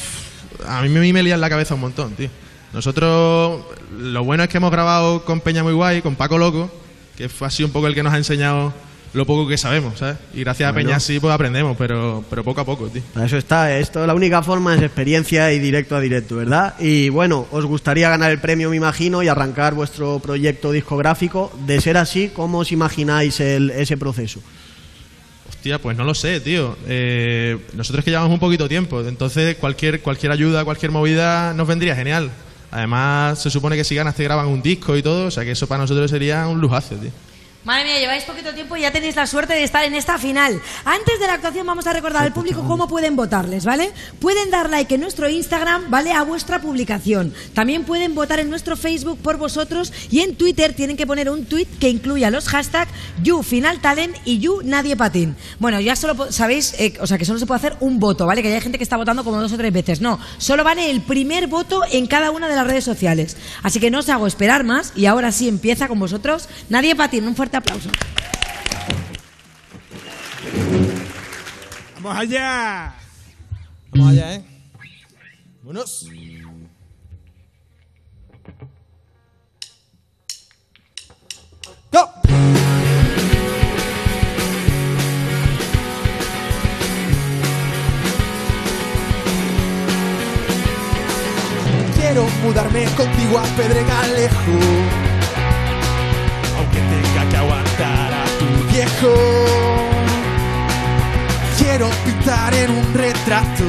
a 0.66 0.82
mí 0.82 0.88
me, 0.88 1.12
me 1.12 1.24
lían 1.24 1.42
la 1.42 1.50
cabeza 1.50 1.76
un 1.76 1.82
montón, 1.82 2.14
tío. 2.14 2.30
Nosotros, 2.72 3.66
lo 4.00 4.24
bueno 4.24 4.44
es 4.44 4.50
que 4.50 4.56
hemos 4.56 4.72
grabado 4.72 5.26
con 5.26 5.42
Peña 5.42 5.62
Muy 5.62 5.74
Guay, 5.74 6.02
con 6.02 6.16
Paco 6.16 6.38
Loco, 6.38 6.72
que 7.18 7.28
fue 7.28 7.48
así 7.48 7.66
un 7.66 7.72
poco 7.72 7.88
el 7.88 7.96
que 7.96 8.04
nos 8.04 8.14
ha 8.14 8.18
enseñado 8.18 8.74
lo 9.14 9.26
poco 9.26 9.48
que 9.48 9.58
sabemos, 9.58 10.00
¿sabes? 10.00 10.18
Y 10.34 10.40
gracias 10.42 10.70
a. 10.72 10.74
Peña 10.74 11.00
sí, 11.00 11.20
pues 11.20 11.34
aprendemos, 11.34 11.78
pero, 11.78 12.24
pero 12.30 12.44
poco 12.44 12.62
a 12.62 12.66
poco, 12.66 12.88
tío. 12.88 13.02
Eso 13.24 13.38
está, 13.38 13.78
esto 13.78 14.06
la 14.08 14.14
única 14.16 14.42
forma 14.42 14.76
es 14.76 14.82
experiencia 14.82 15.52
y 15.54 15.60
directo 15.60 15.96
a 15.96 16.00
directo, 16.02 16.36
¿verdad? 16.38 16.74
Y 16.80 17.10
bueno, 17.10 17.46
os 17.52 17.66
gustaría 17.66 18.10
ganar 18.10 18.32
el 18.32 18.40
premio, 18.40 18.70
me 18.72 18.76
imagino, 18.78 19.22
y 19.22 19.28
arrancar 19.28 19.76
vuestro 19.76 20.20
proyecto 20.20 20.72
discográfico. 20.72 21.52
De 21.68 21.80
ser 21.80 21.98
así, 21.98 22.30
¿cómo 22.34 22.60
os 22.60 22.72
imagináis 22.72 23.40
el- 23.40 23.70
ese 23.72 23.98
proceso? 23.98 24.40
Hostia, 25.50 25.80
pues 25.80 25.96
no 25.96 26.04
lo 26.04 26.14
sé, 26.16 26.40
tío. 26.40 26.76
Eh, 26.88 27.58
nosotros 27.74 28.04
que 28.04 28.12
llevamos 28.12 28.32
un 28.34 28.40
poquito 28.40 28.68
tiempo, 28.68 29.02
entonces 29.02 29.56
cualquier, 29.58 30.02
cualquier 30.02 30.32
ayuda, 30.32 30.66
cualquier 30.66 30.92
movida 30.92 31.54
nos 31.54 31.68
vendría 31.68 31.96
genial. 31.96 32.32
Además, 32.72 33.42
se 33.42 33.52
supone 33.52 33.76
que 33.76 33.84
si 33.84 33.94
ganas 33.94 34.16
te 34.16 34.24
graban 34.24 34.48
un 34.48 34.62
disco 34.64 34.98
y 34.98 35.04
todo, 35.04 35.28
o 35.28 35.32
sea 35.32 35.44
que 35.46 35.52
eso 35.52 35.68
para 35.68 35.82
nosotros 35.84 36.10
sería 36.10 36.48
un 36.48 36.60
lujazo, 36.60 36.96
tío. 36.96 37.12
Madre 37.66 37.86
mía, 37.86 37.98
lleváis 37.98 38.26
poquito 38.26 38.54
tiempo 38.54 38.76
y 38.76 38.82
ya 38.82 38.92
tenéis 38.92 39.16
la 39.16 39.26
suerte 39.26 39.54
de 39.54 39.64
estar 39.64 39.86
en 39.86 39.96
esta 39.96 40.18
final. 40.18 40.62
Antes 40.84 41.18
de 41.18 41.28
la 41.28 41.36
actuación 41.36 41.66
vamos 41.66 41.88
a 41.88 41.94
recordar 41.94 42.24
al 42.24 42.34
público 42.34 42.62
cómo 42.68 42.90
pueden 42.90 43.16
votarles, 43.16 43.64
¿vale? 43.64 43.94
Pueden 44.20 44.52
dar 44.52 44.70
like 44.70 44.94
en 44.94 45.00
nuestro 45.00 45.30
Instagram, 45.30 45.90
¿vale? 45.90 46.12
A 46.12 46.24
vuestra 46.24 46.60
publicación. 46.60 47.34
También 47.54 47.86
pueden 47.86 48.16
votar 48.16 48.42
en 48.42 48.50
nuestro 48.50 48.76
Facebook 48.76 49.18
por 49.20 49.38
vosotros 49.38 49.94
y 50.12 50.20
en 50.20 50.36
Twitter 50.36 50.74
tienen 50.74 50.98
que 50.98 51.08
poner 51.08 51.30
un 51.30 51.46
tweet 51.46 51.68
que 51.80 51.88
incluya 51.88 52.30
los 52.30 52.50
hashtags 52.50 52.92
YouFinalTalent 53.24 54.18
y 54.26 54.40
YouNadiePatín. 54.40 55.38
Bueno, 55.60 55.80
ya 55.80 55.96
solo 55.96 56.34
sabéis, 56.34 56.76
eh, 56.80 56.96
o 57.00 57.08
sea, 57.08 57.18
que 57.18 57.24
solo 57.24 57.40
se 57.40 57.46
puede 57.46 57.60
hacer 57.60 57.78
un 57.80 57.98
voto, 57.98 58.26
¿vale? 58.26 58.44
Que 58.44 58.50
ya 58.50 58.56
hay 58.56 58.62
gente 58.62 58.78
que 58.78 58.84
está 58.84 58.98
votando 58.98 59.24
como 59.24 59.40
dos 59.40 59.54
o 59.54 59.58
tres 59.58 59.72
veces. 59.72 60.02
No, 60.02 60.20
solo 60.38 60.66
vale 60.66 60.92
el 60.92 61.00
primer 61.00 61.48
voto 61.48 61.84
en 61.90 62.08
cada 62.08 62.32
una 62.32 62.50
de 62.50 62.56
las 62.56 62.68
redes 62.68 62.84
sociales. 62.84 63.38
Así 63.62 63.80
que 63.80 63.90
no 63.90 64.00
os 64.00 64.10
hago 64.10 64.28
esperar 64.28 64.66
más 64.66 64.92
y 64.98 65.06
ahora 65.06 65.32
sí 65.32 65.48
empieza 65.48 65.88
con 65.88 65.98
vosotros. 65.98 66.50
Nadie 66.68 66.94
Patín, 66.94 67.26
un 67.26 67.38
fuerte 67.38 67.53
aplauso. 67.58 67.90
¡Vamos 72.02 72.18
allá! 72.18 72.94
Vamos 73.92 74.10
allá, 74.10 74.34
¿eh? 74.36 74.44
Vámonos. 75.62 76.08
¡Go! 81.92 82.10
Quiero 91.96 92.28
mudarme 92.44 92.86
contigo 92.96 93.40
a 93.40 93.44
Pedregalejo 93.56 95.13
viejo 98.74 99.14
Quiero 101.58 101.90
pintar 102.06 102.54
en 102.56 102.72
un 102.72 102.94
retrato 102.94 103.64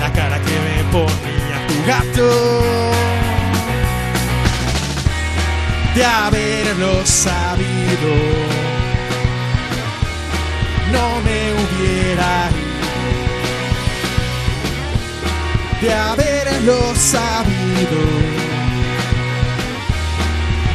la 0.00 0.10
cara 0.12 0.38
que 0.40 0.58
me 0.66 0.84
ponía 0.90 1.66
tu 1.68 1.76
gato. 1.86 2.30
De 5.94 6.04
haberlo 6.04 7.04
sabido, 7.04 8.12
no 10.92 11.20
me 11.26 11.38
hubiera 11.60 12.48
ido. 12.50 12.80
De 15.82 15.92
haberlo 15.92 16.94
sabido, 16.94 18.00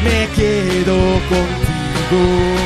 me 0.06 0.28
quedo 0.36 0.96
contigo. 1.30 2.66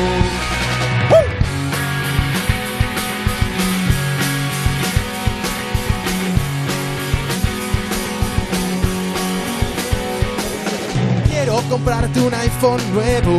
Comprarte 11.69 12.19
un 12.19 12.33
iPhone 12.33 12.81
nuevo, 12.93 13.37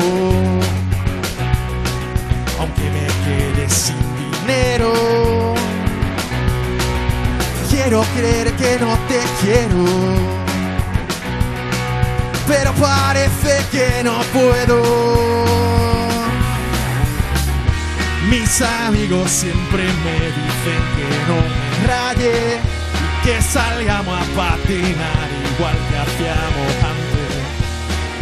aunque 2.60 2.82
me 2.82 3.06
quede 3.24 3.68
sin 3.68 3.96
dinero. 4.46 4.92
Quiero 7.68 8.04
creer 8.16 8.52
que 8.52 8.78
no 8.78 8.96
te 9.08 9.20
quiero, 9.40 9.84
pero 12.50 12.74
parece 12.74 13.64
que 13.70 14.02
no 14.02 14.18
puedo. 14.32 14.82
Mis 18.28 18.60
amigos 18.60 19.30
siempre 19.30 19.84
me 19.84 20.16
dicen 20.38 20.82
que 20.96 21.08
no 21.28 21.38
me 21.48 21.86
raye 21.86 22.58
y 22.98 23.24
que 23.24 23.40
salgamos 23.40 24.20
a 24.20 24.24
patinar 24.36 25.28
igual 25.54 25.76
que 25.88 25.96
hacíamos 26.04 26.70
antes. 26.92 27.30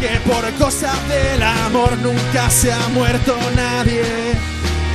Que 0.01 0.21
por 0.31 0.53
cosas 0.55 0.97
del 1.09 1.43
amor 1.43 1.97
nunca 1.99 2.51
se 2.51 2.71
ha 2.73 2.89
muerto 2.89 3.35
nadie. 3.57 4.05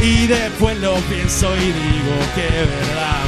Y 0.01 0.27
después 0.27 0.77
lo 0.79 0.95
pienso 1.11 1.55
y 1.57 1.71
digo 1.71 2.15
que 2.35 2.47
verdad 2.49 3.22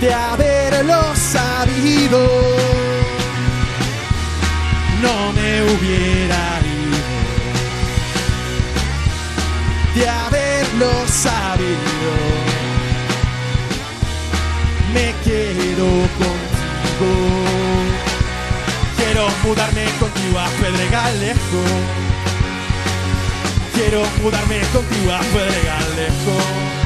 de 0.00 0.14
haberlo 0.14 1.14
sabido, 1.14 2.26
no 5.02 5.32
me 5.32 5.62
hubiera 5.62 6.60
ido. 6.64 7.00
De 9.94 10.08
haberlo 10.08 10.90
sabido, 11.06 12.12
me 14.94 15.14
quedo 15.22 15.88
contigo. 16.18 17.12
Quiero 18.96 19.28
mudarme 19.44 19.84
contigo 19.98 20.38
a 20.38 20.48
Pedregalejo. 20.60 21.62
Quiero 23.74 24.02
mudarme 24.22 24.60
contigo 24.72 25.12
a 25.12 25.18
Pedregalejo. 25.18 26.79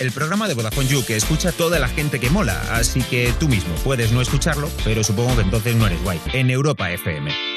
El 0.00 0.10
programa 0.10 0.48
de 0.48 0.54
Vodafone 0.54 0.88
You 0.88 1.04
que 1.04 1.14
escucha 1.16 1.52
toda 1.52 1.78
la 1.78 1.88
gente 1.88 2.18
que 2.18 2.28
mola, 2.28 2.60
así 2.72 3.02
que 3.02 3.32
tú 3.38 3.48
mismo 3.48 3.72
puedes 3.84 4.10
no 4.10 4.20
escucharlo, 4.20 4.68
pero 4.84 5.04
supongo 5.04 5.36
que 5.36 5.42
entonces 5.42 5.76
no 5.76 5.86
eres 5.86 6.02
guay. 6.02 6.20
En 6.32 6.50
Europa 6.50 6.90
FM. 6.90 7.49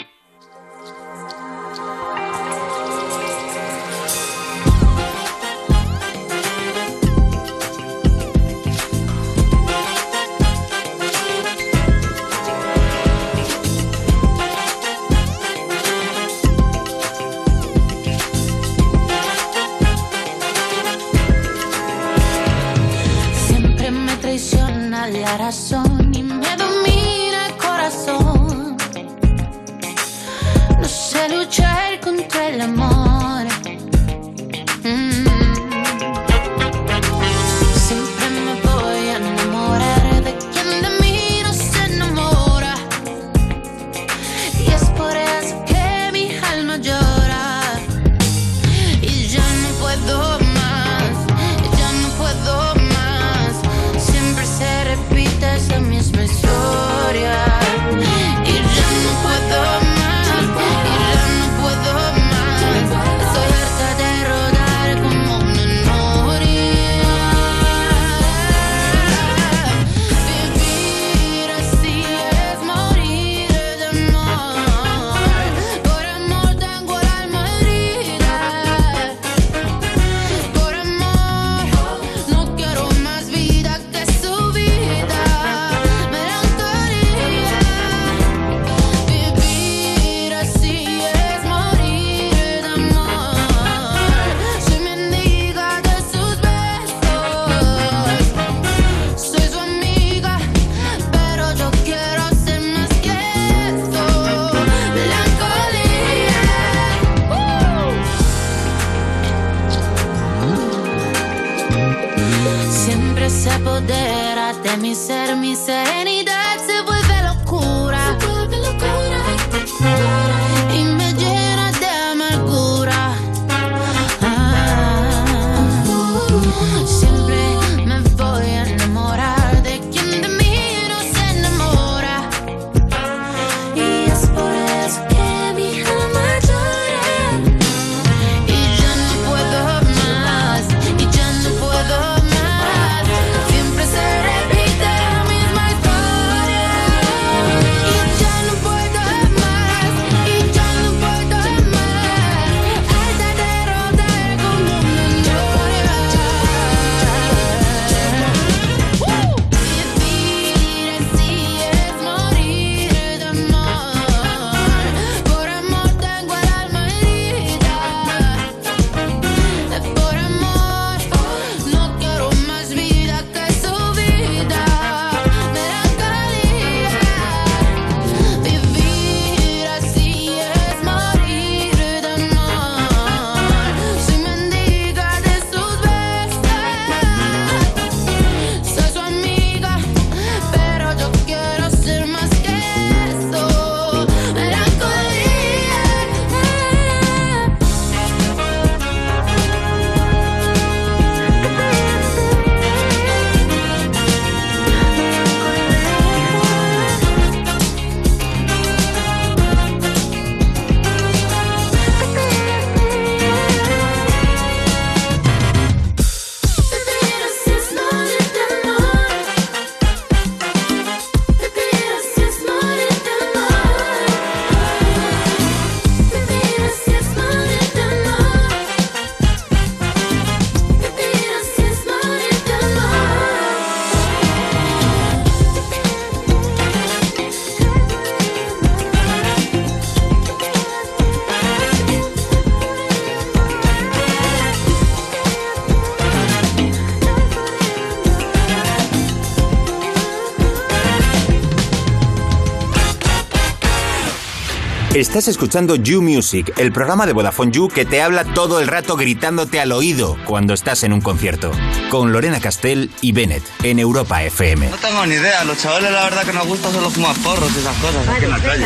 Estás 255.13 255.27
escuchando 255.27 255.75
You 255.75 256.01
Music, 256.01 256.51
el 256.57 256.71
programa 256.71 257.05
de 257.05 257.13
Vodafone 257.13 257.51
You 257.51 257.67
que 257.67 257.85
te 257.85 258.01
habla 258.01 258.23
todo 258.23 258.59
el 258.59 258.65
rato 258.65 258.95
gritándote 258.95 259.59
al 259.59 259.71
oído 259.71 260.17
cuando 260.25 260.55
estás 260.55 260.81
en 260.81 260.91
un 260.91 261.01
concierto. 261.01 261.51
Con 261.91 262.11
Lorena 262.11 262.39
Castell 262.39 262.89
y 262.99 263.11
Bennett 263.11 263.43
en 263.61 263.77
Europa 263.77 264.23
FM. 264.23 264.69
No 264.69 264.77
tengo 264.77 265.05
ni 265.05 265.13
idea, 265.13 265.43
los 265.43 265.59
chavales 265.59 265.91
la 265.91 266.05
verdad 266.05 266.25
que 266.25 266.33
nos 266.33 266.47
gusta 266.47 266.71
solo 266.71 266.89
fumar 266.89 267.15
porros 267.17 267.47
y 267.55 267.59
esas 267.59 267.77
cosas 267.77 268.07
aquí 268.07 268.25
en 268.25 268.31
la 268.31 268.39
calle. 268.39 268.65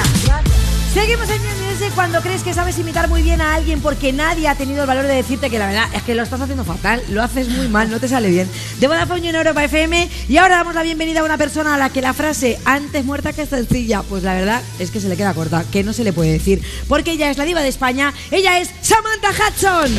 Seguimos 0.93 1.29
en 1.29 1.43
New 1.43 1.69
Music 1.69 1.91
cuando 1.93 2.21
crees 2.21 2.43
que 2.43 2.53
sabes 2.53 2.79
imitar 2.79 3.09
muy 3.09 3.21
bien 3.21 3.41
a 3.41 3.53
alguien 3.53 3.81
porque 3.81 4.13
nadie 4.13 4.47
ha 4.47 4.55
tenido 4.55 4.83
el 4.83 4.87
valor 4.87 5.05
de 5.05 5.15
decirte 5.15 5.49
que 5.49 5.59
la 5.59 5.67
verdad 5.67 5.89
es 5.93 6.01
que 6.03 6.15
lo 6.15 6.23
estás 6.23 6.39
haciendo 6.39 6.63
fatal, 6.63 7.03
lo 7.09 7.21
haces 7.21 7.49
muy 7.49 7.67
mal, 7.67 7.91
no 7.91 7.99
te 7.99 8.07
sale 8.07 8.29
bien. 8.29 8.49
De 8.79 8.87
Vodafone 8.87 9.29
en 9.29 9.35
Europa 9.35 9.63
FM 9.63 10.07
y 10.29 10.37
ahora 10.37 10.57
damos 10.57 10.75
la 10.75 10.83
bienvenida 10.83 11.21
a 11.21 11.23
una 11.23 11.37
persona 11.37 11.73
a 11.73 11.77
la 11.79 11.89
que 11.89 11.99
la 11.99 12.13
frase 12.13 12.59
antes 12.63 13.03
muerta 13.05 13.33
que 13.33 13.45
sencilla, 13.47 14.03
pues 14.03 14.21
la 14.21 14.35
verdad 14.35 14.61
es 14.77 14.91
que 14.91 14.99
se 14.99 15.09
le 15.09 15.17
queda 15.17 15.33
corta, 15.33 15.65
que 15.71 15.83
no 15.83 15.93
se 15.93 16.03
le 16.03 16.13
puede 16.13 16.31
decir, 16.31 16.61
porque 16.87 17.11
ella 17.11 17.31
es 17.31 17.37
la 17.37 17.45
diva 17.45 17.61
de 17.61 17.69
España, 17.69 18.13
ella 18.29 18.59
es 18.59 18.69
Samantha 18.81 19.29
Hudson. 19.31 19.91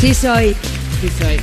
Sí 0.00 0.12
soy. 0.12 0.54
Sí 1.00 1.08
soy. 1.18 1.40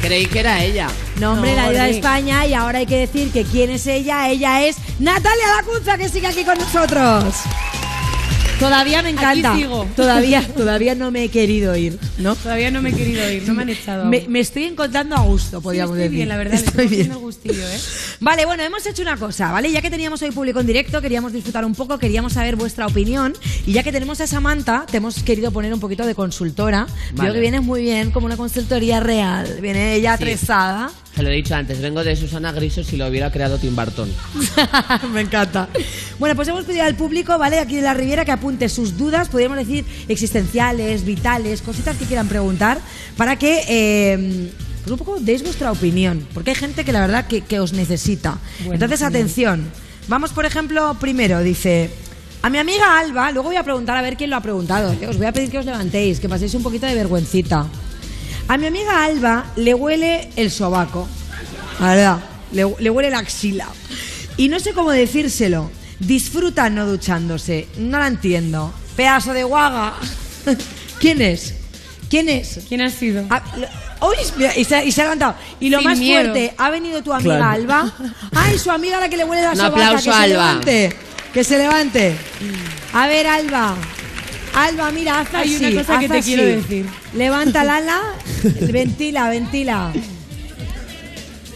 Creí 0.00 0.26
que 0.26 0.40
era 0.40 0.62
ella. 0.62 0.88
No, 1.20 1.32
hombre, 1.32 1.50
No, 1.50 1.56
la 1.56 1.70
diva 1.70 1.84
de. 1.84 1.90
España 1.90 2.46
y 2.46 2.54
ahora 2.54 2.78
hay 2.78 2.86
que 2.86 2.96
decir 2.96 3.30
que 3.30 3.44
quién 3.44 3.70
es 3.70 3.86
ella, 3.86 4.30
ella 4.30 4.64
es 4.64 4.76
Natalia 5.00 5.48
Lacunza 5.56 5.98
que 5.98 6.08
sigue 6.08 6.28
aquí 6.28 6.44
con 6.44 6.56
nosotros. 6.56 7.34
Todavía 8.58 9.02
me 9.02 9.10
encanta. 9.10 9.52
Aquí 9.52 9.62
sigo. 9.62 9.86
Todavía, 9.96 10.46
todavía 10.56 10.94
no 10.94 11.10
me 11.10 11.24
he 11.24 11.28
querido 11.28 11.76
ir, 11.76 11.98
¿no? 12.18 12.34
Todavía 12.36 12.70
no 12.70 12.82
me 12.82 12.90
he 12.90 12.92
querido 12.92 13.30
ir, 13.30 13.46
no 13.46 13.54
me 13.54 13.62
han 13.62 13.68
echado. 13.68 14.04
Me, 14.06 14.24
me 14.28 14.40
estoy 14.40 14.64
encontrando 14.64 15.16
a 15.16 15.20
gusto, 15.20 15.60
podríamos 15.60 15.92
estoy 15.96 16.02
decir. 16.04 16.16
bien, 16.16 16.28
la 16.28 16.36
verdad, 16.36 16.54
Estoy 16.54 16.84
estoy 16.84 16.86
bien. 17.04 17.14
gustillo, 17.18 17.62
¿eh? 17.68 17.78
Vale, 18.20 18.46
bueno, 18.46 18.64
hemos 18.64 18.84
hecho 18.84 19.02
una 19.02 19.16
cosa, 19.16 19.52
¿vale? 19.52 19.70
Ya 19.70 19.80
que 19.80 19.90
teníamos 19.90 20.20
hoy 20.22 20.32
público 20.32 20.58
en 20.58 20.66
directo, 20.66 21.00
queríamos 21.00 21.32
disfrutar 21.32 21.64
un 21.64 21.74
poco, 21.74 21.98
queríamos 21.98 22.32
saber 22.32 22.56
vuestra 22.56 22.86
opinión. 22.86 23.32
Y 23.64 23.72
ya 23.72 23.84
que 23.84 23.92
tenemos 23.92 24.20
a 24.20 24.26
Samantha, 24.26 24.86
te 24.90 24.96
hemos 24.96 25.22
querido 25.22 25.52
poner 25.52 25.72
un 25.72 25.78
poquito 25.78 26.04
de 26.04 26.16
consultora. 26.16 26.86
Vale. 26.86 27.14
Creo 27.16 27.32
que 27.34 27.40
vienes 27.40 27.62
muy 27.62 27.82
bien, 27.82 28.10
como 28.10 28.26
una 28.26 28.36
consultoría 28.36 28.98
real. 28.98 29.58
Viene 29.62 29.94
ella 29.94 30.16
Sí. 30.16 30.24
atresada. 30.24 30.90
Te 31.14 31.22
lo 31.22 31.30
he 31.30 31.34
dicho 31.34 31.54
antes, 31.54 31.80
vengo 31.80 32.02
de 32.02 32.14
Susana 32.16 32.50
Griso 32.52 32.82
si 32.82 32.96
lo 32.96 33.06
hubiera 33.06 33.30
creado 33.30 33.56
Tim 33.58 33.74
Burton. 33.76 34.12
Me 35.12 35.20
encanta. 35.20 35.68
Bueno, 36.18 36.34
pues 36.34 36.48
hemos 36.48 36.64
pedido 36.64 36.84
al 36.84 36.96
público, 36.96 37.38
¿vale? 37.38 37.58
Aquí 37.60 37.76
de 37.76 37.82
la 37.82 37.94
Riviera 37.94 38.24
que 38.24 38.32
apunte 38.32 38.68
sus 38.68 38.96
dudas, 38.96 39.28
podríamos 39.28 39.58
decir 39.58 39.84
existenciales, 40.08 41.04
vitales, 41.04 41.62
cositas 41.62 41.96
que 41.96 42.04
quieran 42.04 42.26
preguntar, 42.28 42.78
para 43.16 43.36
que 43.36 43.62
eh, 43.68 44.50
pues 44.88 45.00
un 45.00 45.04
poco 45.04 45.20
deis 45.20 45.42
vuestra 45.42 45.70
opinión, 45.70 46.26
porque 46.32 46.50
hay 46.50 46.56
gente 46.56 46.84
que 46.84 46.92
la 46.92 47.00
verdad 47.00 47.26
que, 47.26 47.42
que 47.42 47.60
os 47.60 47.72
necesita. 47.74 48.38
Bueno, 48.60 48.74
Entonces, 48.74 49.02
atención. 49.02 49.70
Vamos, 50.08 50.32
por 50.32 50.46
ejemplo, 50.46 50.96
primero, 50.98 51.42
dice. 51.42 51.90
A 52.40 52.48
mi 52.48 52.58
amiga 52.58 52.98
Alba, 52.98 53.30
luego 53.32 53.48
voy 53.48 53.56
a 53.56 53.64
preguntar 53.64 53.96
a 53.96 54.02
ver 54.02 54.16
quién 54.16 54.30
lo 54.30 54.36
ha 54.36 54.40
preguntado. 54.40 54.92
¿eh? 54.92 55.06
Os 55.06 55.18
voy 55.18 55.26
a 55.26 55.32
pedir 55.32 55.50
que 55.50 55.58
os 55.58 55.66
levantéis, 55.66 56.20
que 56.20 56.28
paséis 56.28 56.54
un 56.54 56.62
poquito 56.62 56.86
de 56.86 56.94
vergüencita. 56.94 57.66
A 58.46 58.56
mi 58.56 58.66
amiga 58.66 59.04
Alba 59.04 59.52
le 59.56 59.74
huele 59.74 60.30
el 60.36 60.50
sobaco. 60.50 61.06
La 61.80 61.94
verdad, 61.94 62.18
le, 62.52 62.64
le 62.78 62.90
huele 62.90 63.10
la 63.10 63.18
axila. 63.18 63.68
Y 64.36 64.48
no 64.48 64.60
sé 64.60 64.72
cómo 64.72 64.92
decírselo. 64.92 65.70
Disfruta 65.98 66.70
no 66.70 66.86
duchándose. 66.86 67.66
No 67.76 67.98
la 67.98 68.06
entiendo. 68.06 68.72
Pedazo 68.96 69.34
de 69.34 69.44
guaga. 69.44 69.94
¿Quién 71.00 71.20
es? 71.20 71.54
¿Quién 72.08 72.28
es? 72.30 72.60
¿Quién 72.68 72.80
ha 72.80 72.88
sido? 72.88 73.26
Mira, 74.36 74.56
y, 74.56 74.64
se, 74.64 74.84
y 74.84 74.92
se 74.92 75.00
ha 75.02 75.04
levantado. 75.04 75.34
Y 75.60 75.68
lo 75.70 75.78
Sin 75.78 75.88
más 75.88 75.98
miedo. 75.98 76.20
fuerte, 76.32 76.54
ha 76.56 76.70
venido 76.70 77.02
tu 77.02 77.12
amiga 77.12 77.36
Claro. 77.36 77.52
Alba. 77.52 77.92
Ay, 78.34 78.58
su 78.58 78.70
amiga 78.70 79.00
la 79.00 79.08
que 79.08 79.16
le 79.16 79.24
huele 79.24 79.42
la 79.42 79.50
Un 79.50 79.56
sobaca. 79.56 79.74
aplauso, 79.88 79.96
que 79.96 80.02
se 80.02 80.10
Alba. 80.10 80.26
levante. 80.28 80.96
Que 81.32 81.44
se 81.44 81.58
levante. 81.58 82.16
A 82.92 83.06
ver, 83.06 83.26
Alba. 83.26 83.74
Alba, 84.54 84.90
mira, 84.92 85.20
haz 85.20 85.34
Hay 85.34 85.54
así. 85.54 85.64
una 85.66 85.82
cosa 85.82 85.98
que 86.00 86.08
te 86.08 86.18
así. 86.18 86.34
quiero 86.34 86.44
decir. 86.46 86.86
Levanta 87.14 87.64
la 87.64 87.76
ala, 87.76 88.00
ventila, 88.72 89.28
ventila. 89.28 89.92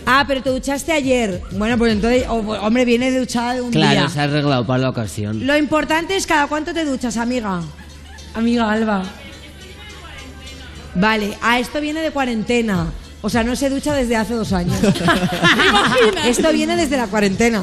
Ah, 0.05 0.25
pero 0.27 0.43
te 0.43 0.51
duchaste 0.51 0.93
ayer. 0.93 1.41
Bueno, 1.53 1.79
pues 1.79 1.93
entonces, 1.93 2.25
oh, 2.29 2.43
pues, 2.43 2.61
hombre, 2.61 2.85
viene 2.85 3.17
duchada 3.17 3.55
de 3.55 3.61
un 3.61 3.71
Claro, 3.71 4.01
día. 4.01 4.09
se 4.09 4.21
ha 4.21 4.25
arreglado 4.25 4.67
para 4.67 4.81
la 4.81 4.89
ocasión. 4.91 5.47
Lo 5.47 5.57
importante 5.57 6.17
es 6.17 6.27
cada 6.27 6.49
cuánto 6.49 6.75
te 6.75 6.85
duchas, 6.85 7.17
amiga. 7.17 7.61
Amiga 8.35 8.71
Alba. 8.71 9.05
Vale, 10.95 11.37
ah, 11.43 11.59
esto 11.59 11.81
viene 11.81 12.01
de 12.01 12.11
cuarentena. 12.11 12.87
O 13.23 13.31
sea, 13.31 13.45
no 13.45 13.55
se 13.57 13.71
ducha 13.71 13.95
desde 13.95 14.17
hace 14.17 14.35
dos 14.35 14.53
años. 14.53 14.77
esto 16.27 16.53
viene 16.53 16.77
desde 16.77 16.97
la 16.97 17.07
cuarentena. 17.07 17.63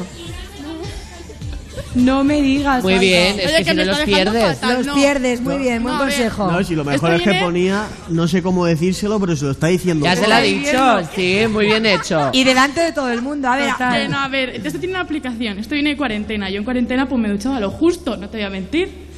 No 1.94 2.22
me 2.22 2.40
digas. 2.40 2.82
Muy 2.84 2.98
bien, 2.98 3.38
es 3.40 3.50
que, 3.52 3.64
si 3.64 3.74
no 3.74 3.84
los 3.84 3.98
pierdes. 4.00 4.58
Los 4.62 4.94
pierdes, 4.94 5.40
muy 5.40 5.58
bien, 5.58 5.82
buen 5.82 5.96
No, 5.96 6.00
a 6.00 6.04
consejo. 6.04 6.50
No, 6.50 6.62
si 6.62 6.74
lo 6.76 6.84
mejor 6.84 7.14
es 7.14 7.22
que 7.22 7.30
viene- 7.30 7.44
ponía, 7.44 7.84
no 8.08 8.28
sé 8.28 8.42
cómo 8.42 8.64
decírselo, 8.64 9.18
pero 9.18 9.34
se 9.34 9.44
lo 9.46 9.50
está 9.50 9.66
diciendo. 9.66 10.04
Ya 10.04 10.14
se 10.14 10.28
lo 10.28 10.34
ha 10.34 10.40
dicho, 10.40 11.00
sí, 11.14 11.40
muy 11.50 11.66
bien 11.66 11.84
hecho. 11.86 12.30
Y 12.32 12.44
delante 12.44 12.80
de 12.80 12.92
todo 12.92 13.10
el 13.10 13.22
mundo. 13.22 13.48
A 13.48 13.56
ver, 13.56 13.70
a- 13.70 14.08
no, 14.08 14.18
a 14.18 14.28
ver, 14.28 14.50
esto 14.50 14.78
tiene 14.78 14.94
una 14.94 15.00
aplicación. 15.02 15.58
Esto 15.58 15.74
viene 15.74 15.90
de 15.90 15.96
cuarentena. 15.96 16.48
Yo 16.48 16.58
en 16.58 16.64
cuarentena 16.64 17.08
pues 17.08 17.20
me 17.20 17.28
duchaba 17.28 17.58
lo 17.58 17.70
justo, 17.70 18.16
no 18.16 18.28
te 18.28 18.38
voy 18.38 18.46
a 18.46 18.50
mentir. 18.50 19.09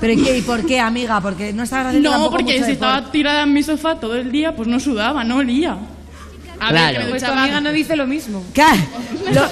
¿Pero 0.00 0.12
¿y 0.14 0.22
qué, 0.22 0.38
y 0.38 0.42
por 0.42 0.64
qué, 0.66 0.80
amiga? 0.80 1.20
Porque 1.20 1.52
no 1.52 1.62
estabas 1.64 1.88
haciendo 1.88 2.08
No, 2.10 2.14
tampoco 2.16 2.36
porque 2.36 2.52
mucho 2.54 2.64
si 2.66 2.72
deporte. 2.72 2.94
estaba 2.96 3.12
tirada 3.12 3.42
en 3.42 3.52
mi 3.52 3.62
sofá 3.62 3.96
todo 4.00 4.14
el 4.16 4.32
día, 4.32 4.54
pues 4.56 4.66
no 4.68 4.80
sudaba, 4.80 5.24
no 5.24 5.36
olía. 5.36 5.76
A 6.58 6.68
Claro. 6.70 6.74
ver, 6.86 6.92
que 6.98 7.04
me 7.04 7.10
Pues 7.10 7.22
tu 7.22 7.28
duchaba- 7.28 7.42
amiga 7.44 7.60
no 7.60 7.72
dice 7.72 7.96
lo 7.96 8.06
mismo. 8.06 8.44
Claro, 8.52 8.80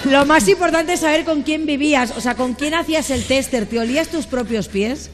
Lo, 0.05 0.11
lo 0.11 0.27
más 0.27 0.47
importante 0.49 0.93
es 0.95 1.01
saber 1.01 1.25
con 1.25 1.43
quién 1.43 1.65
vivías, 1.67 2.13
o 2.17 2.21
sea, 2.21 2.35
con 2.35 2.55
quién 2.55 2.75
hacías 2.75 3.11
el 3.11 3.25
tester. 3.25 3.67
¿Te 3.67 3.79
olías 3.79 4.09
tus 4.09 4.27
propios 4.27 4.69
pies? 4.69 5.11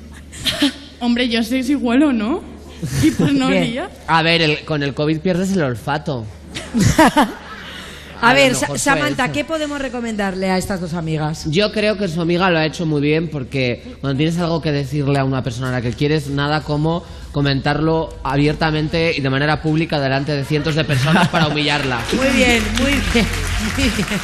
Hombre, 1.00 1.28
yo 1.28 1.42
sé 1.42 1.62
si 1.62 1.74
huelo, 1.74 2.12
¿no? 2.12 2.42
Y 3.02 3.10
pues 3.12 3.32
no 3.32 3.48
Bien. 3.48 3.62
olía. 3.62 3.90
A 4.06 4.22
ver, 4.22 4.42
el- 4.42 4.64
con 4.64 4.82
el 4.82 4.94
COVID 4.94 5.20
pierdes 5.20 5.52
el 5.52 5.62
olfato. 5.62 6.24
A, 8.24 8.34
ver, 8.34 8.54
Sa- 8.54 8.76
Samantha. 8.78 9.30
¿qué 9.32 9.44
podemos 9.44 9.80
recomendarle 9.80 10.50
a 10.50 10.58
estas 10.58 10.80
dos 10.80 10.94
amigas? 10.94 11.44
Yo 11.50 11.70
creo 11.72 11.96
que 11.96 12.08
su 12.08 12.20
amiga 12.20 12.50
lo 12.50 12.58
ha 12.58 12.66
hecho 12.66 12.86
muy 12.86 13.00
bien 13.00 13.28
porque 13.28 13.96
cuando 14.00 14.16
tienes 14.16 14.38
algo 14.38 14.60
que 14.60 14.72
decirle 14.72 15.18
a 15.18 15.24
una 15.24 15.42
persona 15.42 15.68
a 15.68 15.72
la 15.72 15.82
que 15.82 15.92
quieres, 15.92 16.28
nada 16.28 16.62
como 16.62 17.04
comentarlo 17.32 18.10
abiertamente 18.22 19.12
y 19.16 19.20
de 19.20 19.30
manera 19.30 19.60
pública 19.60 20.00
delante 20.00 20.32
de 20.32 20.44
cientos 20.44 20.74
de 20.74 20.84
personas 20.84 21.28
para 21.28 21.48
humillarla. 21.48 21.98
Muy 22.16 22.28
bien, 22.28 22.62
muy 22.80 22.92
bien, 23.12 23.26
muy 23.76 23.84
bien. 23.96 24.20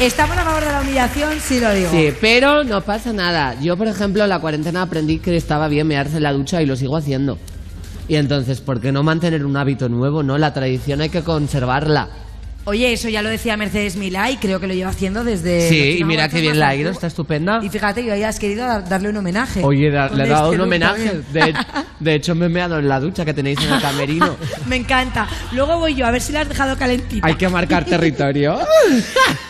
¿Estamos 0.00 0.36
a 0.36 0.42
favor 0.44 0.64
de 0.64 0.72
la 0.72 0.80
humillación? 0.80 1.32
Sí 1.40 1.60
lo 1.60 1.72
digo. 1.72 1.90
Sí, 1.90 2.08
pero 2.20 2.64
no 2.64 2.80
pasa 2.80 3.12
nada. 3.12 3.54
Yo, 3.60 3.76
por 3.76 3.86
ejemplo, 3.86 4.24
en 4.24 4.28
la 4.28 4.40
cuarentena 4.40 4.82
aprendí 4.82 5.18
que 5.18 5.36
estaba 5.36 5.68
bien 5.68 5.86
mearse 5.86 6.16
en 6.16 6.24
la 6.24 6.32
ducha 6.32 6.60
y 6.60 6.66
lo 6.66 6.74
sigo 6.74 6.96
haciendo. 6.96 7.38
Y 8.08 8.16
entonces, 8.16 8.60
¿por 8.60 8.80
qué 8.80 8.90
no 8.92 9.02
mantener 9.04 9.46
un 9.46 9.56
hábito 9.56 9.88
nuevo? 9.88 10.22
No, 10.24 10.36
la 10.36 10.52
tradición 10.52 11.00
hay 11.00 11.10
que 11.10 11.22
conservarla. 11.22 12.08
Oye, 12.66 12.94
eso 12.94 13.10
ya 13.10 13.20
lo 13.20 13.28
decía 13.28 13.58
Mercedes 13.58 13.96
Milá 13.96 14.30
y 14.30 14.38
creo 14.38 14.58
que 14.58 14.66
lo 14.66 14.72
lleva 14.72 14.88
haciendo 14.90 15.22
desde... 15.22 15.68
sí, 15.68 15.98
y 15.98 16.04
mira 16.04 16.30
qué 16.30 16.40
bien 16.40 16.58
la 16.58 16.68
ha 16.70 16.74
ido, 16.74 16.90
está 16.90 17.06
estupenda. 17.08 17.60
Y 17.62 17.68
fíjate 17.68 18.02
que 18.02 18.10
hoy 18.10 18.22
has 18.22 18.38
querido 18.38 18.66
dar- 18.66 18.88
darle 18.88 19.10
un 19.10 19.16
homenaje. 19.18 19.62
Oye, 19.62 19.90
da- 19.90 20.08
Con 20.08 20.16
le 20.16 20.24
he 20.24 20.28
dado 20.28 20.44
este 20.44 20.52
un 20.52 20.58
look 20.58 20.66
homenaje. 20.68 21.10
también. 21.10 21.54
De, 21.54 21.54
de 22.00 22.14
hecho, 22.14 22.34
me 22.34 22.46
he 22.46 22.48
meado 22.48 22.78
en 22.78 22.88
la 22.88 23.00
ducha 23.00 23.26
que 23.26 23.34
tenéis 23.34 23.58
en 23.62 23.70
el 23.70 23.82
camerino. 23.82 24.36
Me 24.66 24.76
encanta. 24.76 25.28
Luego 25.52 25.78
voy 25.78 25.94
yo, 25.94 26.06
a 26.06 26.10
ver 26.10 26.22
si 26.22 26.32
la 26.32 26.40
has 26.40 26.48
dejado 26.48 26.78
calentita. 26.78 27.26
Hay 27.26 27.34
que 27.34 27.48
marcar 27.50 27.84
territorio. 27.84 28.58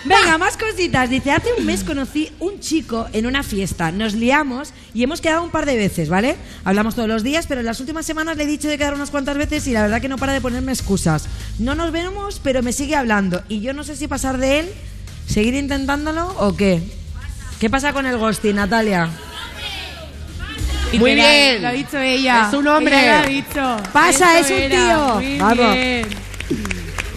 Venga, 0.05 0.37
más 0.37 0.57
cositas. 0.57 1.09
Dice, 1.09 1.31
hace 1.31 1.51
un 1.57 1.65
mes 1.65 1.85
conocí 1.85 2.31
un 2.41 2.59
chico 2.59 3.07
en 3.13 3.27
una 3.27 3.45
fiesta. 3.45 3.93
Nos 3.93 4.15
liamos 4.15 4.73
y 4.93 5.05
hemos 5.05 5.21
quedado 5.21 5.45
un 5.45 5.51
par 5.51 5.67
de 5.67 5.77
veces, 5.77 6.09
¿vale? 6.09 6.35
Hablamos 6.65 6.97
todos 6.97 7.09
los 7.09 7.23
días, 7.23 7.47
pero 7.47 7.61
en 7.61 7.67
las 7.67 7.79
últimas 7.79 8.05
semanas 8.07 8.37
le 8.37 8.43
he 8.43 8.47
dicho 8.47 8.69
de 8.69 8.77
quedar 8.77 8.95
unas 8.95 9.11
cuantas 9.11 9.37
veces 9.39 9.67
y 9.69 9.73
la 9.73 9.83
verdad 9.83 10.01
que 10.01 10.09
no 10.09 10.19
para 10.19 10.33
de 10.33 10.41
ponerme 10.41 10.73
excusas. 10.73 11.27
No 11.61 11.77
nos 11.77 11.93
vemos, 11.93 12.41
pero 12.43 12.61
me 12.63 12.73
sigue 12.73 12.97
hablando. 12.97 13.04
Y 13.49 13.61
yo 13.61 13.73
no 13.73 13.85
sé 13.85 13.97
si 13.97 14.09
pasar 14.09 14.39
de 14.39 14.61
él, 14.61 14.69
seguir 15.27 15.55
intentándolo 15.55 16.29
o 16.39 16.57
qué. 16.57 16.83
¿Qué 17.61 17.71
pasa 17.71 17.93
con 17.93 18.07
el 18.07 18.19
ghosting, 18.19 18.57
Natalia? 18.57 19.09
Muy 20.99 21.15
bien. 21.15 21.63
Lo 21.63 21.69
ha 21.69 21.73
dicho 21.73 21.99
ella. 21.99 22.49
Es 22.49 22.55
un 22.55 22.67
hombre. 22.69 22.99
Ella 23.01 23.21
lo 23.21 23.25
ha 23.25 23.29
dicho. 23.29 23.77
Pasa, 23.93 24.39
Eso 24.39 24.55
es 24.55 24.67
un 24.67 24.73
era. 24.73 24.77
tío. 24.97 25.15
Muy 25.17 25.39
Vamos. 25.39 25.75
bien. 25.75 26.07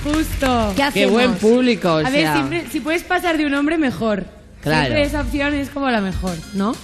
Justo. 0.03 0.69
¿Qué 0.69 0.75
Qué 0.75 0.83
hacemos? 0.83 1.11
buen 1.11 1.35
público, 1.35 1.93
o 1.95 1.97
A 1.97 2.03
ver, 2.09 2.11
sea. 2.21 2.33
siempre, 2.33 2.65
si 2.71 2.79
puedes 2.79 3.03
pasar 3.03 3.37
de 3.37 3.45
un 3.45 3.53
hombre, 3.53 3.77
mejor. 3.77 4.25
Claro. 4.61 4.81
Siempre 4.85 5.03
esa 5.03 5.21
opción 5.21 5.53
es 5.53 5.69
como 5.69 5.89
la 5.89 6.01
mejor, 6.01 6.35
¿no? 6.53 6.75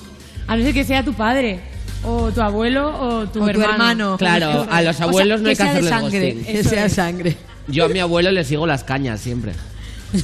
A 0.47 0.55
no 0.55 0.63
ser 0.63 0.73
que 0.73 0.83
sea 0.83 1.03
tu 1.03 1.13
padre, 1.13 1.59
o 2.03 2.31
tu 2.31 2.41
abuelo, 2.41 2.87
o 2.89 3.27
tu 3.27 3.41
O 3.43 3.51
tu 3.51 3.61
hermano. 3.61 4.17
Claro, 4.17 4.67
a 4.69 4.81
los 4.81 4.95
O 4.95 4.97
sea, 4.97 5.05
abuelos 5.07 5.41
no 5.41 5.49
hay 5.49 5.55
que 5.55 5.63
hacerles 5.63 5.89
sangre. 5.89 6.33
ghosting. 6.33 6.45
Que 6.55 6.63
sea 6.63 6.85
es. 6.85 6.93
sangre. 6.93 7.37
Yo 7.67 7.85
a 7.85 7.89
mi 7.89 7.99
abuelo 7.99 8.31
le 8.31 8.43
sigo 8.43 8.67
las 8.67 8.83
cañas 8.83 9.21
siempre. 9.21 9.53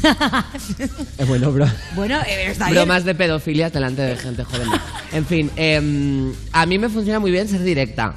Es 1.18 1.28
bueno, 1.28 1.52
bro. 1.52 1.66
Bueno, 1.96 2.20
eh, 2.28 2.48
está 2.52 2.66
bien. 2.66 2.76
Bromas 2.76 3.06
de 3.06 3.16
pedofilia 3.16 3.70
delante 3.70 4.02
de 4.04 4.16
gente 4.18 4.44
joven. 4.44 4.68
En 5.12 5.26
fin, 5.26 5.50
em, 5.56 6.32
a 6.52 6.66
mí 6.66 6.78
me 6.78 6.90
funciona 6.90 7.20
muy 7.20 7.32
bien 7.32 7.48
ser 7.48 7.64
directa. 7.64 8.14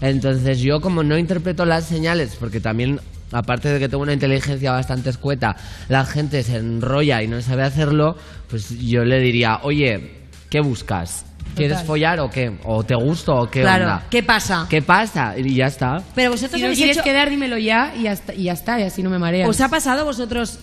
Entonces 0.00 0.60
yo 0.60 0.80
como 0.80 1.02
no 1.02 1.18
interpreto 1.18 1.64
las 1.64 1.86
señales, 1.86 2.36
porque 2.38 2.60
también 2.60 3.00
aparte 3.32 3.68
de 3.68 3.78
que 3.80 3.88
tengo 3.88 4.02
una 4.02 4.12
inteligencia 4.12 4.70
bastante 4.72 5.10
escueta, 5.10 5.56
la 5.88 6.04
gente 6.04 6.42
se 6.42 6.56
enrolla 6.56 7.22
y 7.22 7.28
no 7.28 7.42
sabe 7.42 7.64
hacerlo, 7.64 8.16
pues 8.48 8.78
yo 8.78 9.04
le 9.04 9.18
diría, 9.20 9.58
oye, 9.62 10.12
¿qué 10.50 10.60
buscas? 10.60 11.24
¿Quieres 11.56 11.82
follar 11.82 12.20
o 12.20 12.30
qué? 12.30 12.52
¿O 12.64 12.84
te 12.84 12.94
gusto 12.94 13.34
o 13.34 13.50
qué 13.50 13.62
Claro. 13.62 13.84
onda? 13.84 14.06
¿Qué 14.10 14.22
pasa? 14.22 14.66
¿Qué 14.70 14.80
pasa? 14.82 15.36
Y 15.36 15.54
ya 15.56 15.66
está. 15.66 16.02
Pero 16.14 16.30
vosotros 16.30 16.60
Si 16.60 16.66
no 16.66 16.72
quieres 16.72 16.96
hecho- 16.96 17.04
quedar, 17.04 17.30
dímelo 17.30 17.58
ya 17.58 17.92
y 17.96 18.02
ya 18.04 18.12
está, 18.12 18.32
y 18.34 18.44
ya 18.44 18.52
está, 18.52 18.78
y 18.78 18.84
así 18.84 19.02
no 19.02 19.10
me 19.10 19.18
mareas. 19.18 19.48
¿Os 19.48 19.60
ha 19.60 19.68
pasado 19.68 20.04
vosotros 20.04 20.58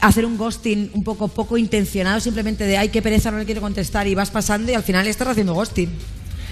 hacer 0.00 0.24
un 0.24 0.38
ghosting 0.38 0.90
un 0.94 1.02
poco 1.04 1.28
poco 1.28 1.58
intencionado, 1.58 2.20
simplemente 2.20 2.64
de 2.64 2.78
ay, 2.78 2.88
qué 2.88 3.02
pereza, 3.02 3.30
no 3.30 3.36
le 3.38 3.44
quiero 3.44 3.60
contestar 3.60 4.06
y 4.06 4.14
vas 4.14 4.30
pasando 4.30 4.72
y 4.72 4.74
al 4.74 4.82
final 4.82 5.06
estás 5.06 5.28
haciendo 5.28 5.52
ghosting? 5.52 5.90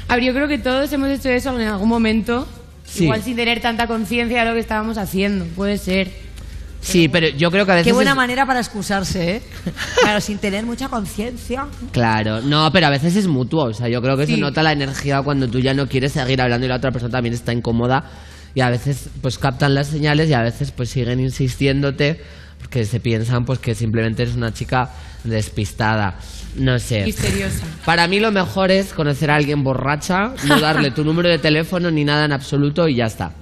A 0.08 0.16
ver, 0.16 0.24
yo 0.24 0.34
creo 0.34 0.48
que 0.48 0.58
todos 0.58 0.92
hemos 0.92 1.08
hecho 1.08 1.30
eso 1.30 1.58
en 1.58 1.66
algún 1.68 1.88
momento, 1.88 2.46
Sí. 2.84 3.04
igual 3.04 3.22
sin 3.22 3.36
tener 3.36 3.60
tanta 3.60 3.86
conciencia 3.86 4.40
de 4.40 4.48
lo 4.48 4.54
que 4.54 4.60
estábamos 4.60 4.98
haciendo, 4.98 5.46
puede 5.56 5.78
ser. 5.78 6.10
Sí, 6.80 7.08
pero 7.08 7.28
yo 7.28 7.50
creo 7.50 7.66
que 7.66 7.72
a 7.72 7.74
veces 7.76 7.86
Qué 7.88 7.92
buena 7.92 8.12
es- 8.12 8.16
manera 8.16 8.46
para 8.46 8.60
excusarse, 8.60 9.36
¿eh? 9.36 9.42
Claro, 10.00 10.20
sin 10.20 10.38
tener 10.38 10.64
mucha 10.64 10.88
conciencia. 10.88 11.66
Claro, 11.92 12.40
no, 12.40 12.70
pero 12.72 12.86
a 12.86 12.90
veces 12.90 13.16
es 13.16 13.26
mutuo. 13.26 13.64
O 13.64 13.72
sea, 13.74 13.88
yo 13.88 14.00
creo 14.00 14.16
que 14.16 14.26
se 14.26 14.36
nota 14.36 14.62
la 14.62 14.72
energía 14.72 15.20
cuando 15.22 15.48
tú 15.48 15.58
ya 15.58 15.74
no 15.74 15.86
quieres 15.88 16.12
seguir 16.12 16.40
hablando 16.40 16.66
y 16.66 16.68
la 16.68 16.76
otra 16.76 16.90
persona 16.90 17.10
también 17.12 17.34
está 17.34 17.52
incómoda. 17.52 18.04
Y 18.54 18.60
a 18.60 18.70
veces, 18.70 19.10
pues 19.20 19.38
captan 19.38 19.74
las 19.74 19.88
señales 19.88 20.30
y 20.30 20.34
a 20.34 20.42
veces, 20.42 20.72
pues 20.72 20.88
siguen 20.90 21.20
insistiéndote 21.20 22.20
porque 22.60 22.84
se 22.84 22.98
piensan, 23.00 23.44
pues 23.44 23.58
que 23.58 23.74
simplemente 23.74 24.22
eres 24.22 24.34
una 24.34 24.52
chica 24.52 24.90
despistada. 25.24 26.16
No 26.56 26.78
sé. 26.78 27.04
Misteriosa. 27.04 27.64
Para 27.84 28.08
mí 28.08 28.18
lo 28.18 28.32
mejor 28.32 28.70
es 28.70 28.92
conocer 28.92 29.30
a 29.30 29.36
alguien 29.36 29.62
borracha, 29.62 30.32
no 30.46 30.58
darle 30.60 30.90
tu 30.94 31.04
número 31.04 31.28
de 31.28 31.38
teléfono 31.38 31.90
ni 31.90 32.04
nada 32.04 32.24
en 32.24 32.32
absoluto 32.32 32.88
y 32.88 32.96
ya 32.96 33.04
está. 33.04 33.32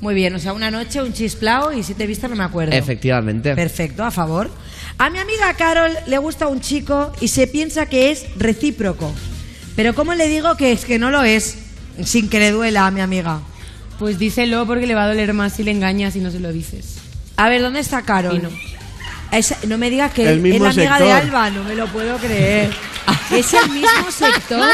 Muy 0.00 0.14
bien, 0.14 0.34
o 0.34 0.38
sea, 0.38 0.52
una 0.52 0.70
noche, 0.70 1.02
un 1.02 1.12
chisplao 1.12 1.72
y 1.72 1.82
si 1.82 1.94
te 1.94 2.04
he 2.04 2.06
visto 2.06 2.28
no 2.28 2.36
me 2.36 2.44
acuerdo. 2.44 2.72
Efectivamente. 2.74 3.54
Perfecto, 3.54 4.04
a 4.04 4.10
favor. 4.10 4.50
A 4.98 5.10
mi 5.10 5.18
amiga 5.18 5.54
Carol 5.54 5.92
le 6.06 6.18
gusta 6.18 6.46
un 6.46 6.60
chico 6.60 7.12
y 7.20 7.28
se 7.28 7.46
piensa 7.46 7.86
que 7.86 8.10
es 8.10 8.26
recíproco. 8.36 9.12
Pero 9.76 9.94
¿cómo 9.94 10.14
le 10.14 10.28
digo 10.28 10.56
que 10.56 10.72
es 10.72 10.84
que 10.84 10.98
no 10.98 11.10
lo 11.10 11.22
es? 11.22 11.58
Sin 12.04 12.28
que 12.28 12.38
le 12.38 12.50
duela 12.50 12.86
a 12.86 12.90
mi 12.90 13.00
amiga. 13.00 13.40
Pues 13.98 14.18
díselo 14.18 14.66
porque 14.66 14.86
le 14.86 14.94
va 14.94 15.04
a 15.04 15.08
doler 15.08 15.32
más 15.32 15.54
si 15.54 15.62
le 15.62 15.70
engañas 15.70 16.16
y 16.16 16.20
no 16.20 16.30
se 16.30 16.40
lo 16.40 16.52
dices. 16.52 16.96
A 17.36 17.48
ver, 17.48 17.62
¿dónde 17.62 17.80
está 17.80 18.02
Carol? 18.02 18.42
No. 18.42 19.78
Me 19.78 19.90
digas 19.90 20.12
que 20.12 20.28
El 20.28 20.46
es 20.46 20.60
la 20.60 20.70
amiga 20.70 20.98
de. 20.98 21.12
Alba, 21.12 21.50
no 21.50 21.64
me 21.64 21.74
lo 21.74 21.86
puedo 21.88 22.16
creer. 22.18 22.70
¿Es 23.32 23.52
el 23.54 23.70
mismo 23.70 24.10
sector? 24.10 24.70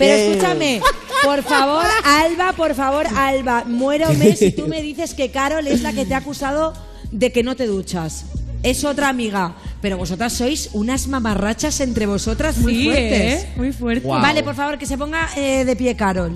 Pero 0.00 0.14
escúchame, 0.14 0.80
por 1.22 1.42
favor, 1.44 1.84
Alba, 2.04 2.52
por 2.54 2.74
favor, 2.74 3.06
Alba, 3.14 3.64
muérome 3.66 4.34
si 4.34 4.50
tú 4.50 4.66
me 4.66 4.82
dices 4.82 5.14
que 5.14 5.30
Carol 5.30 5.66
es 5.68 5.82
la 5.82 5.92
que 5.92 6.04
te 6.06 6.14
ha 6.14 6.18
acusado 6.18 6.72
de 7.12 7.30
que 7.30 7.42
no 7.44 7.54
te 7.54 7.66
duchas. 7.66 8.24
Es 8.62 8.84
otra 8.84 9.08
amiga. 9.08 9.54
Pero 9.80 9.96
vosotras 9.96 10.32
sois 10.34 10.68
unas 10.74 11.06
mamarrachas 11.08 11.80
entre 11.80 12.04
vosotras 12.06 12.58
muy 12.58 12.74
Sí, 12.74 12.84
fuertes. 12.84 13.42
¿eh? 13.44 13.48
Muy 13.56 13.72
fuerte. 13.72 14.06
Guau. 14.06 14.20
Vale, 14.20 14.42
por 14.42 14.54
favor, 14.54 14.76
que 14.78 14.84
se 14.84 14.98
ponga 14.98 15.28
eh, 15.36 15.64
de 15.64 15.76
pie 15.76 15.96
Carol. 15.96 16.32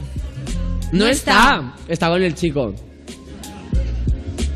No, 0.93 1.01
No 1.01 1.07
está. 1.09 1.75
está. 1.89 2.09
con 2.09 2.23
el 2.23 2.35
chico. 2.35 2.73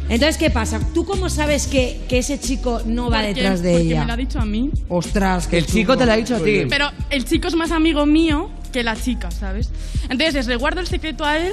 Entonces, 0.09 0.39
¿qué 0.39 0.49
pasa? 0.49 0.81
¿Tú 0.95 1.05
cómo 1.05 1.29
sabes 1.29 1.67
que, 1.67 2.01
que 2.09 2.19
ese 2.19 2.41
chico 2.41 2.81
no 2.87 3.11
va 3.11 3.19
Porque- 3.19 3.35
detrás 3.35 3.61
de 3.63 3.73
porque 3.73 3.87
ella? 3.89 4.01
me 4.01 4.07
lo 4.07 4.13
ha 4.15 4.17
dicho 4.17 4.39
a 4.41 4.47
mí. 4.47 4.71
Ostras, 4.89 5.47
que 5.47 5.59
El 5.59 5.67
chico 5.67 5.99
te 5.99 6.07
lo 6.07 6.13
ha 6.13 6.17
dicho 6.17 6.37
a 6.37 6.39
ti. 6.39 6.63
Pero 6.71 6.87
el 7.11 7.27
chico 7.27 7.49
es 7.49 7.55
más 7.55 7.71
amigo 7.73 8.07
mío 8.07 8.49
que 8.69 8.83
la 8.83 8.97
chica, 8.97 9.31
¿sabes? 9.31 9.71
Entonces 10.09 10.47
le 10.47 10.57
guardo 10.57 10.81
el 10.81 10.87
secreto 10.87 11.25
a 11.25 11.39
él, 11.39 11.53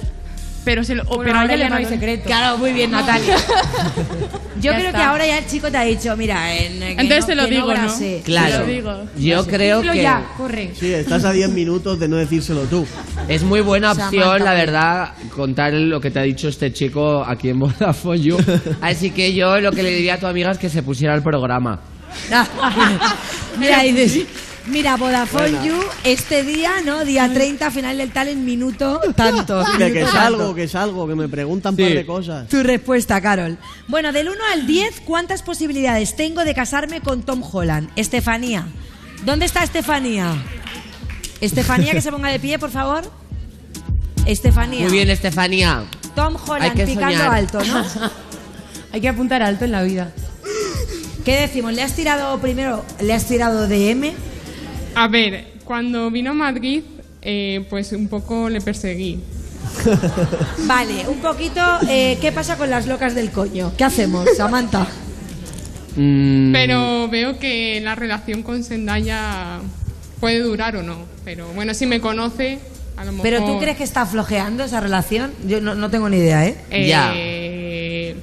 pero 0.63 0.83
se 0.83 0.95
lo. 0.95 1.03
Bueno, 1.05 1.23
pero 1.25 1.39
ahora 1.39 1.55
ya 1.55 1.69
no 1.69 1.75
hay 1.75 1.85
secreto. 1.85 2.23
Claro, 2.25 2.57
muy 2.57 2.73
bien, 2.73 2.91
Natalia. 2.91 3.35
Yo 4.55 4.71
Ya 4.71 4.77
creo 4.77 4.87
está. 4.87 4.97
que 4.99 5.03
ahora 5.03 5.27
ya 5.27 5.37
el 5.39 5.45
chico 5.47 5.69
te 5.69 5.77
ha 5.77 5.83
dicho, 5.83 6.15
mira, 6.17 6.55
en, 6.55 6.79
que 6.79 6.91
Entonces 6.93 7.19
no- 7.21 7.27
te 7.27 7.35
lo 7.35 7.43
que 7.43 7.49
digo, 7.55 7.67
¿no? 7.67 7.73
grase. 7.73 8.21
Claro. 8.23 8.51
Te 8.53 8.59
lo 8.59 8.65
digo. 8.65 9.03
Yo 9.17 9.45
creo 9.45 9.81
que 9.81 10.01
ya, 10.01 10.23
corre. 10.37 10.71
Sí, 10.79 10.91
estás 10.93 11.23
a 11.25 11.31
10 11.33 11.49
minutos 11.49 11.99
de 11.99 12.07
no 12.07 12.15
decírselo 12.15 12.61
tú. 12.61 12.85
es 13.27 13.43
muy 13.43 13.59
buena 13.61 13.91
opción, 13.91 14.23
Samantha. 14.23 14.43
la 14.45 14.53
verdad, 14.53 15.09
contar 15.35 15.73
lo 15.73 15.99
que 15.99 16.09
te 16.09 16.19
ha 16.19 16.23
dicho 16.23 16.47
este 16.47 16.71
chico 16.73 17.23
aquí 17.23 17.49
en 17.49 17.59
Vodafone 17.59 18.19
You. 18.21 18.37
Así 18.81 19.11
que 19.11 19.33
yo 19.35 19.59
lo 19.59 19.71
que 19.71 19.83
le 19.83 19.91
diría 19.91 20.15
a 20.15 20.19
tu 20.19 20.25
amiga 20.25 20.51
es 20.51 20.57
que 20.57 20.69
se 20.69 20.81
pusiera 20.81 21.13
al 21.13 21.21
programa. 21.21 21.81
mira, 23.59 23.81
dices, 23.83 24.25
mira, 24.67 24.95
Vodafone 24.97 25.51
Buena. 25.51 25.65
You, 25.65 25.79
este 26.03 26.43
día, 26.43 26.73
¿no? 26.85 27.05
Día 27.05 27.31
30, 27.31 27.71
final 27.71 27.97
del 27.97 28.11
tal, 28.11 28.27
en 28.29 28.45
minuto 28.45 28.99
tanto. 29.15 29.63
Dile 29.73 29.91
que 29.93 30.05
salgo, 30.05 30.53
que 30.55 30.67
salgo, 30.67 31.07
que 31.07 31.15
me 31.15 31.27
preguntan 31.27 31.73
un 31.73 31.77
Sí. 31.77 31.83
par 31.83 31.93
de 31.93 32.05
cosas. 32.05 32.47
Tu 32.47 32.61
respuesta, 32.63 33.19
Carol. 33.21 33.57
Bueno, 33.87 34.11
del 34.11 34.29
1 34.29 34.37
al 34.53 34.67
10, 34.67 35.01
¿cuántas 35.05 35.41
posibilidades 35.43 36.15
tengo 36.15 36.43
de 36.43 36.53
casarme 36.53 37.01
con 37.01 37.23
Tom 37.23 37.41
Holland? 37.49 37.89
Estefanía. 37.95 38.67
¿Dónde 39.25 39.45
está 39.45 39.63
Estefanía? 39.63 40.33
Estefanía, 41.41 41.91
que 41.93 42.01
se 42.01 42.11
ponga 42.11 42.29
de 42.29 42.39
pie, 42.39 42.59
por 42.59 42.71
favor. 42.71 43.03
Estefanía. 44.25 44.83
Muy 44.83 44.91
bien, 44.91 45.09
Estefanía. 45.09 45.83
Tom 46.15 46.35
Hay 46.37 46.49
Holland 46.49 46.75
que 46.75 46.85
picando 46.85 47.17
soñar. 47.17 47.33
alto, 47.33 47.63
¿no? 47.63 47.85
Hay 48.93 49.01
que 49.01 49.09
apuntar 49.09 49.43
alto 49.43 49.65
en 49.65 49.71
la 49.71 49.83
vida. 49.83 50.11
¿Qué 51.25 51.35
decimos? 51.41 51.73
¿Le 51.73 51.81
has 51.81 51.93
tirado 51.95 52.39
primero, 52.39 52.85
le 53.01 53.13
has 53.13 53.25
tirado 53.27 53.67
DM? 53.67 54.13
A 54.95 55.07
ver, 55.07 55.53
cuando 55.65 56.09
vino 56.09 56.31
a 56.31 56.33
Madrid, 56.33 56.83
eh, 57.21 57.65
pues 57.69 57.91
un 57.91 58.07
poco 58.07 58.49
le 58.49 58.61
perseguí. 58.61 59.19
Vale, 60.67 61.07
un 61.09 61.17
poquito, 61.19 61.61
eh, 61.89 62.17
¿qué 62.21 62.31
pasa 62.31 62.57
con 62.57 62.69
las 62.69 62.87
locas 62.87 63.15
del 63.15 63.31
coño? 63.31 63.73
¿Qué 63.77 63.83
hacemos, 63.83 64.25
Samantha? 64.37 64.87
Mm, 65.95 66.51
Pero 66.51 67.07
veo 67.09 67.39
que 67.39 67.81
la 67.81 67.95
relación 67.95 68.43
con 68.43 68.63
Zendaya 68.63 69.59
puede 70.19 70.39
durar 70.39 70.75
o 70.77 70.83
no. 70.83 70.97
Pero 71.23 71.47
bueno, 71.55 71.73
si 71.73 71.85
me 71.85 71.99
conoce, 71.99 72.59
a 72.97 73.05
lo 73.05 73.11
mejor. 73.11 73.23
¿Pero 73.23 73.45
tú 73.45 73.59
crees 73.59 73.77
que 73.77 73.83
está 73.83 74.05
flojeando 74.05 74.63
esa 74.63 74.79
relación? 74.79 75.31
Yo 75.47 75.61
no, 75.61 75.75
no 75.75 75.89
tengo 75.89 76.09
ni 76.09 76.17
idea, 76.17 76.45
¿eh? 76.45 76.57
eh, 76.69 76.87
Ya. 76.87 77.13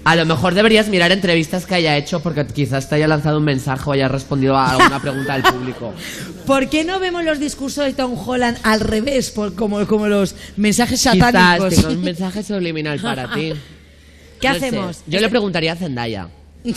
A 0.04 0.16
lo 0.16 0.26
mejor 0.26 0.54
deberías 0.54 0.88
mirar 0.88 1.12
entrevistas 1.12 1.64
que 1.66 1.74
haya 1.76 1.96
hecho 1.96 2.20
porque 2.20 2.46
quizás 2.46 2.88
te 2.88 2.96
haya 2.96 3.06
lanzado 3.08 3.38
un 3.38 3.44
mensaje 3.44 3.82
o 3.86 3.92
haya 3.92 4.08
respondido 4.08 4.56
a 4.56 4.70
alguna 4.72 5.00
pregunta 5.00 5.34
del 5.34 5.42
público. 5.44 5.94
¿Por 6.46 6.68
qué 6.68 6.84
no 6.84 6.98
vemos 6.98 7.24
los 7.24 7.38
discursos 7.38 7.84
de 7.84 7.92
Tom 7.92 8.14
Holland 8.18 8.58
al 8.64 8.80
revés, 8.80 9.30
por, 9.30 9.54
como, 9.54 9.86
como 9.86 10.08
los 10.08 10.34
mensajes 10.56 11.00
Quizás 11.02 11.18
satánicos? 11.18 11.74
tenga 11.74 11.88
un 11.90 12.00
mensaje 12.04 12.42
subliminal 12.42 12.98
para 13.00 13.32
ti. 13.32 13.52
¿Qué 14.40 14.48
No 14.48 14.54
sé. 14.54 14.66
hacemos? 14.66 15.02
Yo 15.06 15.20
le 15.20 15.28
preguntaría 15.28 15.72
a 15.72 15.76
Zendaya. 15.76 16.28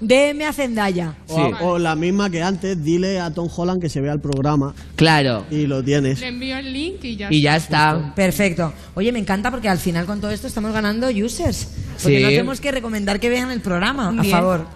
DM 0.00 0.42
a 0.46 0.52
Zendaya. 0.52 1.14
O, 1.28 1.50
o 1.60 1.78
la 1.78 1.94
misma 1.94 2.30
que 2.30 2.42
antes, 2.42 2.82
dile 2.82 3.20
a 3.20 3.32
Tom 3.32 3.48
Holland 3.54 3.80
que 3.80 3.88
se 3.88 4.00
vea 4.00 4.12
el 4.12 4.20
programa 4.20 4.74
Claro. 4.96 5.44
y 5.50 5.66
lo 5.66 5.82
tienes. 5.82 6.20
Le 6.20 6.28
envío 6.28 6.56
el 6.58 6.72
link 6.72 7.04
y 7.04 7.16
ya 7.16 7.28
Y 7.30 7.42
ya 7.42 7.56
está. 7.56 8.12
Perfecto. 8.14 8.72
Oye, 8.94 9.12
me 9.12 9.18
encanta 9.18 9.50
porque 9.50 9.68
al 9.68 9.78
final 9.78 10.06
con 10.06 10.20
todo 10.20 10.30
esto 10.30 10.46
estamos 10.46 10.72
ganando 10.72 11.08
users. 11.08 11.68
Porque 12.02 12.18
Sí. 12.18 12.22
no 12.22 12.28
tenemos 12.30 12.60
que 12.60 12.72
recomendar 12.72 13.20
que 13.20 13.28
vean 13.28 13.50
el 13.50 13.60
programa, 13.60 14.08
a 14.08 14.12
Bien. 14.12 14.30
favor. 14.30 14.66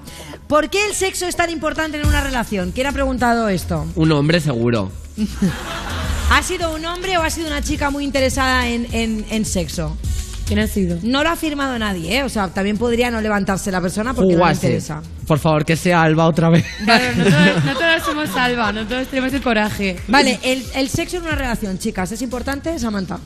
¿Por 0.49 0.71
qué 0.71 0.87
el 0.87 0.95
sexo 0.95 1.27
es 1.27 1.35
tan 1.35 1.51
importante 1.51 2.01
en 2.01 2.07
una 2.07 2.21
relación? 2.23 2.71
¿Quién 2.73 2.87
ha 2.87 2.93
preguntado 2.93 3.49
esto? 3.49 3.85
Un 3.97 4.13
hombre 4.13 4.41
seguro. 4.41 4.93
¿Ha 6.31 6.43
sido 6.43 6.75
un 6.75 6.85
hombre 6.85 7.17
o 7.19 7.23
ha 7.23 7.31
sido 7.31 7.47
una 7.47 7.63
chica 7.63 7.91
muy 7.91 8.05
interesada 8.05 8.69
en, 8.69 8.87
en- 8.93 9.25
en 9.31 9.45
sexo? 9.45 9.97
¿Quién 10.47 10.61
ha 10.61 10.67
sido? 10.69 10.99
No 11.03 11.25
lo 11.25 11.29
ha 11.29 11.33
afirmado 11.33 11.77
nadie, 11.79 12.19
¿eh? 12.19 12.23
O 12.23 12.29
sea, 12.29 12.49
también 12.49 12.79
podría 12.79 13.11
no 13.11 13.21
levantarse 13.21 13.73
la 13.73 13.81
persona 13.81 14.15
porque 14.15 14.35
no 14.35 14.39
le 14.39 14.45
Jugase. 14.45 14.67
interesa. 14.67 15.03
Por 15.27 15.41
favor, 15.41 15.65
que 15.65 15.75
sea 15.77 16.03
Alba 16.03 16.27
otra 16.27 16.51
vez. 16.51 16.65
Claro, 16.85 17.05
no 17.17 17.25
todos, 17.25 17.65
no 17.65 17.73
todos 17.75 18.03
somos 18.05 18.29
salva, 18.31 18.71
no 18.73 18.87
todos 18.87 19.09
tenemos 19.09 19.33
el 19.35 19.43
coraje. 19.43 19.97
Vale, 20.07 20.39
el, 20.45 20.63
el 20.77 20.89
sexo 20.89 21.17
en 21.17 21.25
una 21.25 21.35
relación, 21.35 21.79
chicas, 21.79 22.13
¿es 22.13 22.23
importante, 22.23 22.79
Samantha? 22.79 23.19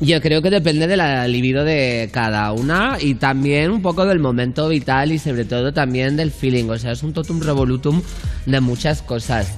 Yo 0.00 0.20
creo 0.22 0.40
que 0.40 0.48
depende 0.50 0.86
de 0.86 0.96
la 0.96 1.28
libido 1.28 1.62
de 1.62 2.08
cada 2.10 2.50
una 2.52 2.96
y 2.98 3.14
también 3.16 3.70
un 3.70 3.82
poco 3.82 4.06
del 4.06 4.18
momento 4.18 4.66
vital 4.68 5.12
y 5.12 5.18
sobre 5.18 5.44
todo 5.44 5.72
también 5.74 6.16
del 6.16 6.30
feeling. 6.32 6.70
O 6.70 6.78
sea, 6.78 6.92
es 6.92 7.02
un 7.02 7.12
totum 7.12 7.40
revolutum 7.40 8.00
de 8.46 8.60
muchas 8.60 9.02
cosas. 9.02 9.52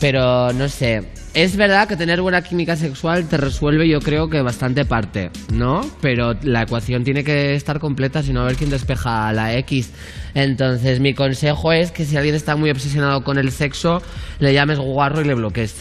Pero 0.00 0.52
no 0.54 0.68
sé, 0.68 1.02
es 1.34 1.56
verdad 1.56 1.88
que 1.88 1.96
tener 1.96 2.20
buena 2.22 2.42
química 2.42 2.76
sexual 2.76 3.26
te 3.28 3.36
resuelve 3.36 3.88
yo 3.88 4.00
creo 4.00 4.30
que 4.30 4.40
bastante 4.40 4.84
parte, 4.84 5.30
¿no? 5.52 5.80
Pero 6.00 6.34
la 6.42 6.62
ecuación 6.62 7.02
tiene 7.04 7.24
que 7.24 7.54
estar 7.56 7.80
completa, 7.80 8.22
si 8.22 8.32
no 8.32 8.42
a 8.42 8.44
ver 8.44 8.54
quién 8.56 8.70
despeja 8.70 9.32
la 9.32 9.54
X. 9.56 9.90
Entonces 10.34 11.00
mi 11.00 11.12
consejo 11.14 11.72
es 11.72 11.90
que 11.90 12.04
si 12.04 12.16
alguien 12.16 12.34
está 12.36 12.54
muy 12.56 12.70
obsesionado 12.70 13.24
con 13.24 13.38
el 13.38 13.50
sexo, 13.50 14.00
le 14.38 14.52
llames 14.54 14.78
guarro 14.78 15.20
y 15.22 15.24
le 15.24 15.34
bloquees. 15.34 15.74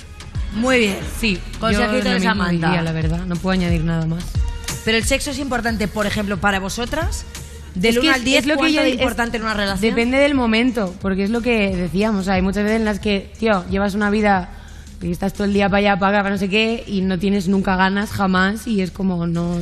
Muy 0.55 0.77
bien. 0.79 0.97
Sí, 1.19 1.39
Consejito 1.59 1.97
yo 1.97 2.03
lo 2.03 2.09
de 2.11 2.19
Samantha. 2.19 2.67
diría, 2.67 2.81
la 2.81 2.91
verdad, 2.91 3.25
no 3.25 3.35
puedo 3.35 3.53
añadir 3.53 3.83
nada 3.83 4.05
más. 4.05 4.23
Pero 4.85 4.97
el 4.97 5.03
sexo 5.03 5.31
es 5.31 5.39
importante, 5.39 5.87
por 5.87 6.05
ejemplo, 6.07 6.37
para 6.37 6.59
vosotras. 6.59 7.25
Del 7.75 7.95
Es 7.95 8.01
que 8.01 8.07
1 8.07 8.09
es- 8.11 8.15
al 8.17 8.23
10, 8.23 8.39
es 8.41 8.45
lo 8.45 8.53
que 8.53 8.57
¿cuánto 8.59 8.75
yo- 8.75 8.83
de 8.83 8.89
es- 8.89 8.95
importante 8.95 9.37
en 9.37 9.43
una 9.43 9.53
relación? 9.55 9.81
Depende 9.81 10.17
del 10.17 10.35
momento, 10.35 10.93
porque 11.01 11.23
es 11.23 11.29
lo 11.31 11.41
que 11.41 11.75
decíamos. 11.75 12.27
Hay 12.27 12.41
muchas 12.43 12.63
veces 12.63 12.79
en 12.79 12.85
las 12.85 12.99
que, 12.99 13.31
tío, 13.39 13.65
llevas 13.69 13.95
una 13.95 14.11
vida 14.11 14.49
Y 15.03 15.11
estás 15.11 15.33
todo 15.33 15.43
el 15.45 15.53
día 15.53 15.67
para 15.67 15.79
allá, 15.79 15.97
para 15.99 16.17
acá, 16.17 16.23
para 16.23 16.35
no 16.35 16.39
sé 16.39 16.47
qué, 16.47 16.83
y 16.87 17.01
no 17.01 17.19
tienes 17.19 17.49
nunca 17.49 17.75
ganas, 17.75 18.09
jamás, 18.11 18.65
y 18.67 18.81
es 18.81 18.89
como, 18.91 19.27
no, 19.27 19.57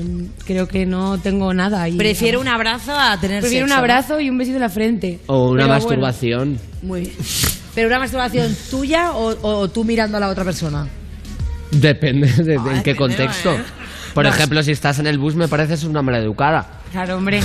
creo 0.45 0.67
que 0.67 0.85
no 0.85 1.17
tengo 1.17 1.51
nada. 1.53 1.89
Y, 1.89 1.97
Prefiero 1.97 2.39
un 2.39 2.47
abrazo 2.47 2.93
a 2.95 3.19
tener 3.19 3.41
Prefiero 3.41 3.65
un 3.65 3.71
abrazo 3.71 4.19
y 4.19 4.29
un 4.29 4.37
besito 4.37 4.57
en 4.57 4.61
la 4.61 4.69
frente. 4.69 5.19
O 5.25 5.49
una 5.49 5.63
Pero 5.63 5.67
bueno, 5.67 5.73
masturbación. 5.73 6.59
Muy 6.83 7.01
bien. 7.01 7.13
¿Pero 7.73 7.87
una 7.87 7.99
masturbación 7.99 8.55
tuya 8.69 9.13
o, 9.13 9.35
o 9.41 9.67
tú 9.69 9.83
mirando 9.83 10.17
a 10.17 10.19
la 10.19 10.29
otra 10.29 10.43
persona? 10.43 10.87
Depende 11.71 12.27
de, 12.31 12.43
de 12.59 12.71
en 12.75 12.83
qué 12.83 12.95
contexto. 12.95 13.53
¿eh? 13.53 13.63
Por 14.13 14.25
No. 14.25 14.29
ejemplo, 14.29 14.61
si 14.61 14.71
estás 14.71 14.99
en 14.99 15.07
el 15.07 15.17
bus 15.17 15.35
me 15.35 15.47
pareces 15.47 15.85
una 15.85 16.01
maleducada. 16.01 16.81
Claro, 16.91 17.17
hombre. 17.17 17.39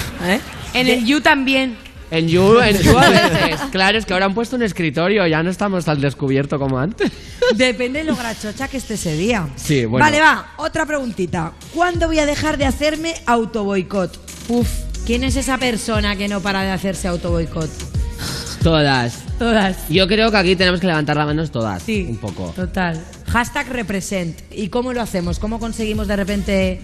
En 0.74 0.88
el 0.88 1.06
You 1.06 1.20
también. 1.20 1.76
En 2.10 2.28
You, 2.28 2.60
en 2.60 2.78
You 2.78 2.96
a 2.96 3.08
veces. 3.10 3.60
Claro, 3.72 3.98
es 3.98 4.06
que 4.06 4.12
ahora 4.12 4.26
han 4.26 4.34
puesto 4.34 4.56
un 4.56 4.62
escritorio, 4.62 5.26
ya 5.26 5.42
no 5.42 5.50
estamos 5.50 5.84
tan 5.84 6.00
descubierto 6.00 6.58
como 6.58 6.78
antes. 6.78 7.10
Depende 7.54 8.00
de 8.00 8.04
lo 8.04 8.16
grachocha 8.16 8.68
que 8.68 8.76
esté 8.76 8.94
ese 8.94 9.16
día. 9.16 9.48
Sí, 9.56 9.84
bueno. 9.84 10.04
Vale, 10.04 10.20
va, 10.20 10.52
otra 10.56 10.86
preguntita. 10.86 11.52
¿Cuándo 11.74 12.06
voy 12.06 12.18
a 12.18 12.26
dejar 12.26 12.58
de 12.58 12.64
hacerme 12.64 13.14
autoboicot? 13.26 14.18
Uf, 14.48 14.68
¿quién 15.04 15.24
es 15.24 15.36
esa 15.36 15.58
persona 15.58 16.16
que 16.16 16.28
no 16.28 16.40
para 16.40 16.62
de 16.62 16.70
hacerse 16.70 17.08
autoboicot? 17.08 17.70
Todas. 18.62 19.22
Todas. 19.38 19.88
Yo 19.88 20.08
creo 20.08 20.30
que 20.30 20.36
aquí 20.36 20.56
tenemos 20.56 20.80
que 20.80 20.86
levantar 20.86 21.16
la 21.16 21.26
mano 21.26 21.46
todas. 21.48 21.82
Sí. 21.82 22.06
Un 22.08 22.16
poco. 22.16 22.52
Total. 22.56 23.00
Hashtag 23.28 23.68
represent. 23.68 24.40
¿Y 24.50 24.68
cómo 24.70 24.92
lo 24.92 25.02
hacemos? 25.02 25.38
¿Cómo 25.38 25.60
conseguimos 25.60 26.08
de 26.08 26.16
repente 26.16 26.80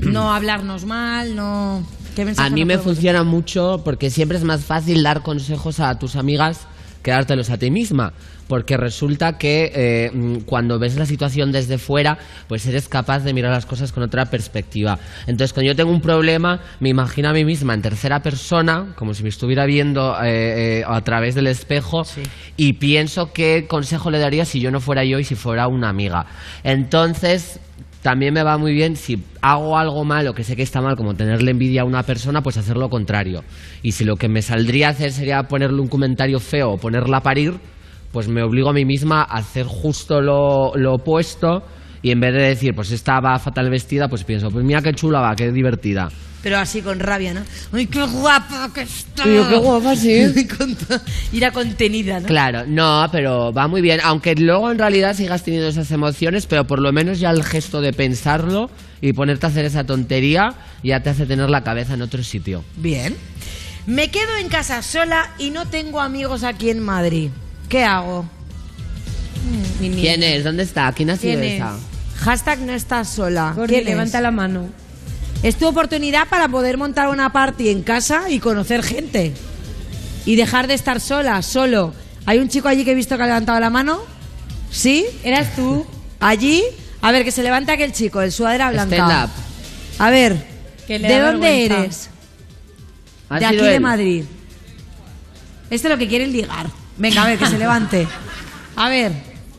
no 0.00 0.32
hablarnos 0.32 0.84
mal? 0.84 1.34
No... 1.34 1.86
¿Qué 2.16 2.24
mensaje 2.24 2.48
A 2.48 2.50
mí 2.50 2.64
me 2.64 2.78
funciona 2.78 3.24
mucho 3.24 3.82
porque 3.84 4.08
siempre 4.08 4.38
es 4.38 4.44
más 4.44 4.64
fácil 4.64 5.02
dar 5.02 5.22
consejos 5.22 5.80
a 5.80 5.98
tus 5.98 6.16
amigas 6.16 6.66
que 7.02 7.10
dártelos 7.10 7.50
a 7.50 7.58
ti 7.58 7.70
misma. 7.70 8.14
Porque 8.48 8.76
resulta 8.76 9.36
que 9.36 9.70
eh, 9.74 10.10
mm, 10.12 10.38
cuando 10.46 10.78
ves 10.78 10.96
la 10.96 11.04
situación 11.04 11.52
desde 11.52 11.76
fuera, 11.76 12.16
pues 12.48 12.64
eres 12.66 12.88
capaz 12.88 13.20
de 13.20 13.34
mirar 13.34 13.52
las 13.52 13.66
cosas 13.66 13.92
con 13.92 14.02
otra 14.02 14.24
perspectiva. 14.26 14.98
Entonces, 15.26 15.52
cuando 15.52 15.68
yo 15.70 15.76
tengo 15.76 15.90
un 15.90 16.00
problema, 16.00 16.60
me 16.80 16.88
imagino 16.88 17.28
a 17.28 17.32
mí 17.34 17.44
misma 17.44 17.74
en 17.74 17.82
tercera 17.82 18.22
persona, 18.22 18.94
como 18.96 19.12
si 19.12 19.22
me 19.22 19.28
estuviera 19.28 19.66
viendo 19.66 20.16
eh, 20.22 20.78
eh, 20.80 20.84
a 20.86 21.00
través 21.02 21.34
del 21.34 21.48
espejo, 21.48 22.04
y 22.56 22.74
pienso 22.74 23.32
qué 23.32 23.66
consejo 23.68 24.10
le 24.10 24.18
daría 24.18 24.44
si 24.44 24.60
yo 24.60 24.70
no 24.70 24.80
fuera 24.80 25.04
yo 25.04 25.18
y 25.18 25.24
si 25.24 25.34
fuera 25.34 25.68
una 25.68 25.90
amiga. 25.90 26.26
Entonces, 26.64 27.60
también 28.06 28.34
me 28.34 28.44
va 28.44 28.56
muy 28.56 28.72
bien 28.72 28.94
si 28.94 29.20
hago 29.42 29.76
algo 29.76 30.04
malo 30.04 30.32
que 30.32 30.44
sé 30.44 30.54
que 30.54 30.62
está 30.62 30.80
mal, 30.80 30.94
como 30.94 31.14
tenerle 31.14 31.50
envidia 31.50 31.82
a 31.82 31.84
una 31.84 32.04
persona, 32.04 32.40
pues 32.40 32.56
hacer 32.56 32.76
lo 32.76 32.88
contrario. 32.88 33.42
Y 33.82 33.90
si 33.90 34.04
lo 34.04 34.14
que 34.14 34.28
me 34.28 34.42
saldría 34.42 34.86
a 34.86 34.90
hacer 34.90 35.10
sería 35.10 35.42
ponerle 35.42 35.80
un 35.80 35.88
comentario 35.88 36.38
feo 36.38 36.70
o 36.70 36.78
ponerla 36.78 37.16
a 37.16 37.20
parir, 37.20 37.54
pues 38.12 38.28
me 38.28 38.44
obligo 38.44 38.70
a 38.70 38.72
mí 38.72 38.84
misma 38.84 39.22
a 39.22 39.38
hacer 39.38 39.66
justo 39.66 40.20
lo, 40.20 40.70
lo 40.76 40.94
opuesto. 40.94 41.64
Y 42.06 42.12
en 42.12 42.20
vez 42.20 42.32
de 42.34 42.40
decir, 42.40 42.72
pues 42.72 42.92
esta 42.92 43.18
va 43.18 43.36
fatal 43.40 43.68
vestida, 43.68 44.06
pues 44.06 44.22
pienso, 44.22 44.48
pues 44.52 44.64
mira 44.64 44.80
qué 44.80 44.94
chula 44.94 45.18
va, 45.18 45.34
qué 45.34 45.50
divertida. 45.50 46.08
Pero 46.40 46.56
así 46.56 46.80
con 46.80 47.00
rabia, 47.00 47.34
¿no? 47.34 47.40
¡Ay, 47.72 47.88
qué 47.88 48.00
guapa 48.00 48.70
que 48.72 48.82
está! 48.82 49.26
Y 49.26 49.34
yo, 49.34 49.48
qué 49.48 49.56
guapa, 49.56 49.96
sí. 49.96 50.22
Ira 51.32 51.50
contenida, 51.50 52.20
¿no? 52.20 52.28
Claro, 52.28 52.62
no, 52.64 53.08
pero 53.10 53.52
va 53.52 53.66
muy 53.66 53.80
bien. 53.80 53.98
Aunque 54.04 54.36
luego 54.36 54.70
en 54.70 54.78
realidad 54.78 55.16
sigas 55.16 55.42
teniendo 55.42 55.66
esas 55.66 55.90
emociones, 55.90 56.46
pero 56.46 56.64
por 56.64 56.78
lo 56.78 56.92
menos 56.92 57.18
ya 57.18 57.30
el 57.30 57.42
gesto 57.42 57.80
de 57.80 57.92
pensarlo 57.92 58.70
y 59.00 59.12
ponerte 59.12 59.46
a 59.46 59.48
hacer 59.48 59.64
esa 59.64 59.82
tontería 59.82 60.54
ya 60.84 61.02
te 61.02 61.10
hace 61.10 61.26
tener 61.26 61.50
la 61.50 61.64
cabeza 61.64 61.94
en 61.94 62.02
otro 62.02 62.22
sitio. 62.22 62.62
Bien. 62.76 63.16
Me 63.88 64.12
quedo 64.12 64.36
en 64.40 64.48
casa 64.48 64.80
sola 64.82 65.34
y 65.40 65.50
no 65.50 65.66
tengo 65.66 66.00
amigos 66.00 66.44
aquí 66.44 66.70
en 66.70 66.78
Madrid. 66.78 67.30
¿Qué 67.68 67.82
hago? 67.82 68.30
¿Quién 69.80 70.22
es? 70.22 70.44
¿Dónde 70.44 70.62
está? 70.62 70.92
¿Quién 70.92 71.10
ha 71.10 71.16
sido 71.16 71.40
¿Quién 71.40 71.62
es? 71.64 71.95
Hashtag 72.20 72.60
no 72.60 72.72
estás 72.72 73.08
sola. 73.08 73.52
Gordi, 73.54 73.74
¿Quién 73.74 73.84
levanta 73.86 74.18
es? 74.18 74.22
la 74.22 74.30
mano. 74.30 74.68
Es 75.42 75.56
tu 75.56 75.66
oportunidad 75.66 76.28
para 76.28 76.48
poder 76.48 76.76
montar 76.78 77.08
una 77.08 77.30
party 77.32 77.68
en 77.68 77.82
casa 77.82 78.30
y 78.30 78.38
conocer 78.40 78.82
gente. 78.82 79.34
Y 80.24 80.34
dejar 80.36 80.66
de 80.66 80.74
estar 80.74 81.00
sola, 81.00 81.40
solo. 81.42 81.92
Hay 82.24 82.38
un 82.38 82.48
chico 82.48 82.68
allí 82.68 82.84
que 82.84 82.92
he 82.92 82.94
visto 82.94 83.16
que 83.16 83.22
ha 83.22 83.26
levantado 83.26 83.60
la 83.60 83.70
mano. 83.70 84.00
¿Sí? 84.70 85.06
¿Eras 85.22 85.54
tú? 85.54 85.86
Allí. 86.18 86.62
A 87.02 87.12
ver, 87.12 87.24
que 87.24 87.30
se 87.30 87.42
levanta 87.42 87.74
aquel 87.74 87.92
chico, 87.92 88.20
el 88.22 88.32
sudadera 88.32 88.70
blanca. 88.70 88.96
Stand 88.96 89.24
up. 89.24 89.30
A 89.98 90.10
ver, 90.10 90.44
Que 90.86 90.98
le 90.98 91.06
¿de 91.08 91.20
dónde 91.20 91.46
vergüenza. 91.68 91.84
eres? 91.84 92.10
¿Ha 93.28 93.38
De 93.38 93.46
aquí 93.46 93.56
de? 93.58 93.80
Madrid. 93.80 94.24
Este 95.70 95.86
es 95.88 95.92
lo 95.92 95.98
que 95.98 96.08
quieren 96.08 96.32
ligar. 96.32 96.66
Venga, 96.96 97.22
a 97.22 97.26
ver, 97.26 97.38
que 97.38 97.46
se 97.46 97.58
levante. 97.58 98.08
A 98.76 98.88
ver, 98.90 99.12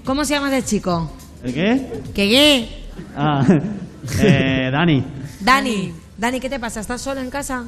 ¿cómo 0.06 0.26
se 0.26 0.34
llama 0.36 0.56
ese 0.56 0.68
chico? 0.68 1.12
¿El 1.43 1.53
qué? 1.53 1.88
¿Qué 2.14 2.30
qué? 2.30 2.69
Ah, 3.15 3.45
eh, 4.22 4.69
Dani, 4.72 5.03
Dani. 5.41 5.93
Dani, 6.18 6.39
¿qué 6.39 6.49
te 6.49 6.59
pasa? 6.59 6.80
¿Estás 6.80 7.01
solo 7.01 7.22
en 7.22 7.30
casa? 7.30 7.64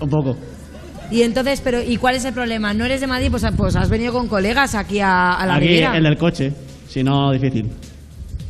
un 0.00 0.08
poco. 0.10 0.36
Y 1.10 1.22
entonces, 1.22 1.60
pero 1.62 1.80
¿y 1.82 1.96
cuál 1.96 2.16
es 2.16 2.24
el 2.24 2.34
problema? 2.34 2.74
¿No 2.74 2.84
eres 2.84 3.00
de 3.00 3.06
Madrid? 3.06 3.28
Pues, 3.30 3.44
pues 3.56 3.76
has 3.76 3.88
venido 3.88 4.12
con 4.12 4.28
colegas 4.28 4.74
aquí 4.74 5.00
a, 5.00 5.32
a 5.34 5.46
la 5.46 5.54
Aquí 5.56 5.66
Riviera. 5.66 5.96
el 5.96 6.02
del 6.02 6.16
coche, 6.18 6.52
si 6.88 7.02
no, 7.02 7.32
difícil. 7.32 7.70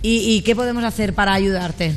¿Y, 0.03 0.37
y 0.37 0.41
qué 0.43 0.57
podemos 0.57 0.83
hacer 0.85 1.13
para 1.15 1.35
ayudarte? 1.35 1.95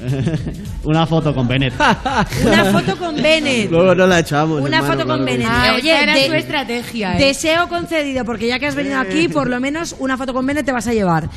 Una 0.84 1.06
foto 1.06 1.34
con 1.34 1.46
Bennett. 1.46 1.74
Una 2.44 2.64
foto 2.72 2.96
con 2.96 3.14
Bennett. 3.16 3.70
Luego 3.70 3.94
no 3.94 4.06
la 4.06 4.20
echamos. 4.20 4.60
Una 4.60 4.78
hermano, 4.78 4.94
foto 4.94 5.06
con 5.06 5.16
claro 5.18 5.24
Bennett. 5.24 5.48
Ah, 5.50 5.74
Oye, 5.76 5.90
esa 5.92 6.02
era 6.02 6.14
de- 6.14 6.26
su 6.26 6.34
estrategia, 6.34 7.16
¿eh? 7.16 7.18
Deseo 7.18 7.68
concedido, 7.68 8.24
porque 8.24 8.46
ya 8.48 8.58
que 8.58 8.66
has 8.66 8.74
venido 8.74 8.98
aquí, 8.98 9.28
por 9.28 9.48
lo 9.48 9.60
menos 9.60 9.94
una 9.98 10.16
foto 10.16 10.32
con 10.32 10.46
Bennett 10.46 10.64
te 10.66 10.72
vas 10.72 10.86
a 10.86 10.92
llevar. 10.94 11.28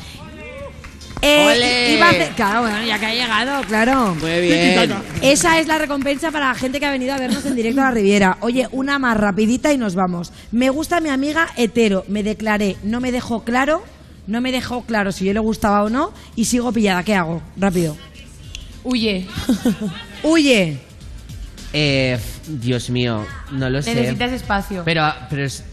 Eh, 1.26 1.46
¡Ole! 1.46 1.94
iba 1.94 2.06
a 2.06 2.10
hacer- 2.10 2.32
claro, 2.34 2.60
bueno, 2.62 2.84
ya 2.84 2.98
que 2.98 3.06
ha 3.06 3.14
llegado, 3.14 3.62
claro. 3.66 4.14
Muy 4.14 4.40
bien. 4.42 4.92
Esa 5.22 5.58
es 5.58 5.66
la 5.66 5.78
recompensa 5.78 6.30
para 6.30 6.48
la 6.48 6.54
gente 6.54 6.78
que 6.80 6.84
ha 6.86 6.90
venido 6.90 7.14
a 7.14 7.18
vernos 7.18 7.46
en 7.46 7.54
directo 7.56 7.80
a 7.80 7.84
la 7.84 7.90
Riviera. 7.92 8.36
Oye, 8.40 8.68
una 8.72 8.98
más 8.98 9.16
rapidita 9.16 9.72
y 9.72 9.78
nos 9.78 9.94
vamos. 9.94 10.32
Me 10.52 10.68
gusta 10.68 11.00
mi 11.00 11.08
amiga 11.08 11.48
hetero. 11.56 12.04
Me 12.08 12.22
declaré, 12.22 12.76
no 12.82 13.00
me 13.00 13.10
dejó 13.10 13.42
claro, 13.42 13.82
no 14.26 14.42
me 14.42 14.52
dejó 14.52 14.82
claro 14.82 15.12
si 15.12 15.24
yo 15.24 15.32
le 15.32 15.40
gustaba 15.40 15.82
o 15.84 15.88
no 15.88 16.12
y 16.36 16.44
sigo 16.44 16.72
pillada. 16.72 17.02
¿Qué 17.04 17.14
hago? 17.14 17.40
Rápido. 17.56 17.96
Huye. 18.84 19.26
Huye. 20.22 20.78
Eh, 21.76 22.16
Dios 22.46 22.88
mío, 22.90 23.24
no 23.50 23.68
lo 23.68 23.82
sé. 23.82 23.94
Necesitas 23.96 24.30
espacio. 24.32 24.82
Pero, 24.84 25.02
pero 25.28 25.44
es- 25.44 25.64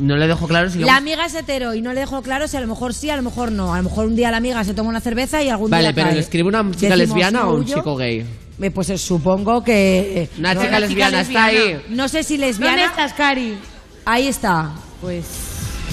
no 0.00 0.16
le 0.16 0.26
dejo 0.26 0.48
claro 0.48 0.68
si 0.68 0.80
La 0.80 0.96
amiga 0.96 1.26
es 1.26 1.34
hetero 1.34 1.74
y 1.74 1.80
no 1.80 1.92
le 1.92 2.00
dejo 2.00 2.22
claro 2.22 2.48
si 2.48 2.56
a 2.56 2.60
lo 2.60 2.66
mejor 2.66 2.92
sí, 2.92 3.08
a 3.10 3.16
lo 3.16 3.22
mejor 3.22 3.52
no. 3.52 3.72
A 3.72 3.76
lo 3.76 3.84
mejor 3.84 4.06
un 4.06 4.16
día 4.16 4.32
la 4.32 4.38
amiga 4.38 4.64
se 4.64 4.74
toma 4.74 4.88
una 4.90 5.00
cerveza 5.00 5.42
y 5.44 5.48
algún 5.50 5.70
Vale, 5.70 5.84
día 5.84 5.92
pero 5.94 6.06
cae. 6.08 6.14
¿le 6.16 6.20
escribe 6.22 6.48
una 6.48 6.62
chica 6.72 6.96
Decimos 6.96 6.98
lesbiana 6.98 7.46
o 7.46 7.54
un 7.54 7.60
huyo. 7.60 7.76
chico 7.76 7.94
gay? 7.96 8.24
Eh, 8.60 8.70
Pues 8.72 8.90
eh, 8.90 8.98
supongo 8.98 9.62
que... 9.62 10.28
Una 10.38 10.54
no, 10.54 10.62
chica 10.62 10.80
lesbiana 10.80 11.20
está 11.20 11.44
ahí. 11.44 11.80
No 11.90 12.08
sé 12.08 12.24
si 12.24 12.36
lesbiana... 12.36 12.72
¿Dónde 12.76 12.86
estás, 12.90 13.12
Cari? 13.12 13.56
Ahí 14.04 14.26
está. 14.26 14.72
Pues. 15.00 15.24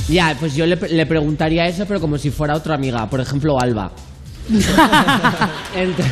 Ya, 0.09 0.35
pues 0.39 0.55
yo 0.55 0.65
le, 0.65 0.75
le 0.75 1.05
preguntaría 1.05 1.67
eso, 1.67 1.85
pero 1.87 1.99
como 2.01 2.17
si 2.17 2.31
fuera 2.31 2.55
otra 2.55 2.73
amiga, 2.75 3.07
por 3.07 3.19
ejemplo, 3.21 3.59
Alba. 3.59 3.91
Ent- 5.75 6.03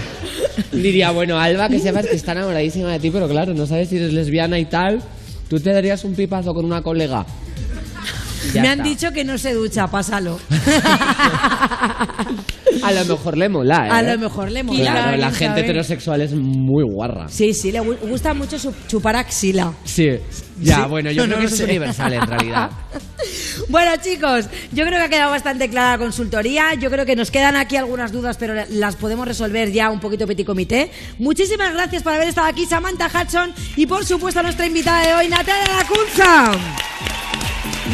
diría, 0.71 1.11
bueno, 1.11 1.39
Alba, 1.39 1.69
que 1.69 1.79
sepas 1.79 2.07
que 2.07 2.15
está 2.15 2.31
enamoradísima 2.33 2.91
de 2.91 2.99
ti, 2.99 3.09
pero 3.11 3.27
claro, 3.27 3.53
no 3.53 3.65
sabes 3.65 3.89
si 3.89 3.97
eres 3.97 4.13
lesbiana 4.13 4.59
y 4.59 4.65
tal. 4.65 5.01
Tú 5.49 5.59
te 5.59 5.71
darías 5.73 6.03
un 6.03 6.13
pipazo 6.13 6.53
con 6.53 6.65
una 6.65 6.81
colega. 6.81 7.25
Me 8.53 8.59
han 8.67 8.79
está. 8.79 8.83
dicho 8.83 9.11
que 9.11 9.23
no 9.23 9.37
se 9.37 9.53
ducha, 9.53 9.87
pásalo. 9.87 10.39
A 12.83 12.91
lo 12.93 13.03
mejor 13.05 13.35
le 13.37 13.49
mola, 13.49 13.87
¿eh? 13.87 13.89
A 13.91 14.01
lo 14.01 14.17
mejor 14.17 14.51
le 14.51 14.63
mola. 14.63 14.79
Claro, 14.79 15.17
la 15.17 15.27
¿quién 15.27 15.33
gente 15.33 15.47
sabe? 15.47 15.61
heterosexual 15.61 16.21
es 16.21 16.31
muy 16.33 16.83
guarra. 16.83 17.27
Sí, 17.27 17.53
sí, 17.53 17.71
le 17.71 17.81
gu- 17.81 17.97
gusta 18.07 18.33
mucho 18.33 18.57
su- 18.57 18.73
chupar 18.87 19.15
axila. 19.17 19.73
Sí. 19.83 20.07
Ya, 20.61 20.75
Sí. 20.75 20.81
bueno, 20.89 21.11
yo 21.11 21.23
No, 21.27 21.35
creo 21.35 21.37
no 21.39 21.41
que 21.41 21.41
lo 21.43 21.47
eso 21.47 21.55
sé. 21.57 21.63
es 21.63 21.69
universal 21.69 22.13
en 22.13 22.27
realidad. 22.27 22.69
Bueno, 23.67 23.91
chicos, 24.01 24.45
yo 24.71 24.85
creo 24.85 24.97
que 24.97 25.05
ha 25.05 25.09
quedado 25.09 25.29
bastante 25.31 25.69
clara 25.69 25.91
la 25.91 25.97
consultoría. 25.99 26.73
Yo 26.79 26.89
creo 26.89 27.05
que 27.05 27.15
nos 27.15 27.29
quedan 27.29 27.55
aquí 27.55 27.75
algunas 27.75 28.11
dudas, 28.11 28.37
pero 28.37 28.55
las 28.69 28.95
podemos 28.95 29.27
resolver 29.27 29.71
ya 29.71 29.91
un 29.91 29.99
poquito 29.99 30.25
petit 30.25 30.45
comité. 30.47 30.89
Muchísimas 31.19 31.73
gracias 31.73 32.01
por 32.01 32.13
haber 32.13 32.29
estado 32.29 32.47
aquí, 32.47 32.65
Samantha 32.65 33.07
Hudson, 33.13 33.53
y 33.75 33.85
por 33.85 34.05
supuesto 34.05 34.39
a 34.39 34.43
nuestra 34.43 34.65
invitada 34.65 35.05
de 35.05 35.13
hoy, 35.13 35.27
Natalia 35.27 35.67
Lacunza. 35.77 36.51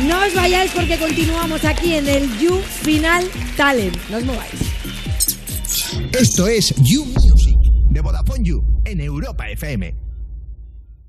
No 0.03 0.25
os 0.25 0.33
vayáis 0.35 0.71
porque 0.71 0.97
continuamos 0.97 1.63
aquí 1.63 1.95
en 1.95 2.07
el 2.07 2.37
You 2.37 2.61
Final 2.83 3.23
Talent. 3.55 3.95
No 4.09 4.17
os 4.17 4.25
mováis. 4.25 4.51
Esto 6.11 6.47
es 6.47 6.73
You 6.83 7.05
Music 7.05 7.57
de 7.91 8.01
Vodafone 8.01 8.43
You 8.43 8.63
en 8.83 8.99
Europa 8.99 9.49
FM. 9.49 10.04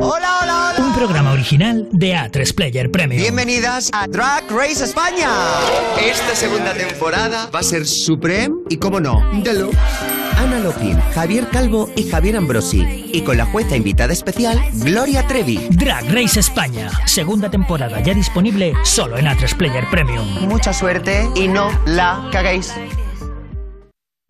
Hola, 0.00 0.38
hola, 0.42 0.74
Un 0.78 0.94
programa 0.94 1.32
original 1.32 1.88
de 1.92 2.14
A3 2.14 2.54
Player 2.54 2.90
Premium. 2.90 3.22
Bienvenidas 3.22 3.90
a 3.92 4.06
Drag 4.06 4.50
Race 4.50 4.82
España. 4.84 5.28
Esta 6.00 6.34
segunda 6.34 6.72
temporada 6.72 7.50
va 7.54 7.60
a 7.60 7.62
ser 7.62 7.86
Supreme 7.86 8.54
y, 8.68 8.76
como 8.76 9.00
no, 9.00 9.22
Deluxe. 9.42 9.76
Ana 10.36 10.58
Lopin, 10.60 10.98
Javier 11.14 11.46
Calvo 11.48 11.90
y 11.94 12.08
Javier 12.08 12.36
Ambrosi. 12.36 13.10
Y 13.12 13.22
con 13.22 13.36
la 13.36 13.44
jueza 13.46 13.76
invitada 13.76 14.12
especial, 14.12 14.60
Gloria 14.74 15.26
Trevi. 15.26 15.68
Drag 15.70 16.04
Race 16.12 16.40
España, 16.40 16.90
segunda 17.06 17.50
temporada 17.50 18.00
ya 18.00 18.14
disponible 18.14 18.72
solo 18.84 19.18
en 19.18 19.26
A3 19.26 19.56
Player 19.56 19.84
Premium. 19.90 20.26
Mucha 20.48 20.72
suerte 20.72 21.28
y 21.34 21.48
no 21.48 21.70
la 21.86 22.28
caguéis. 22.32 22.72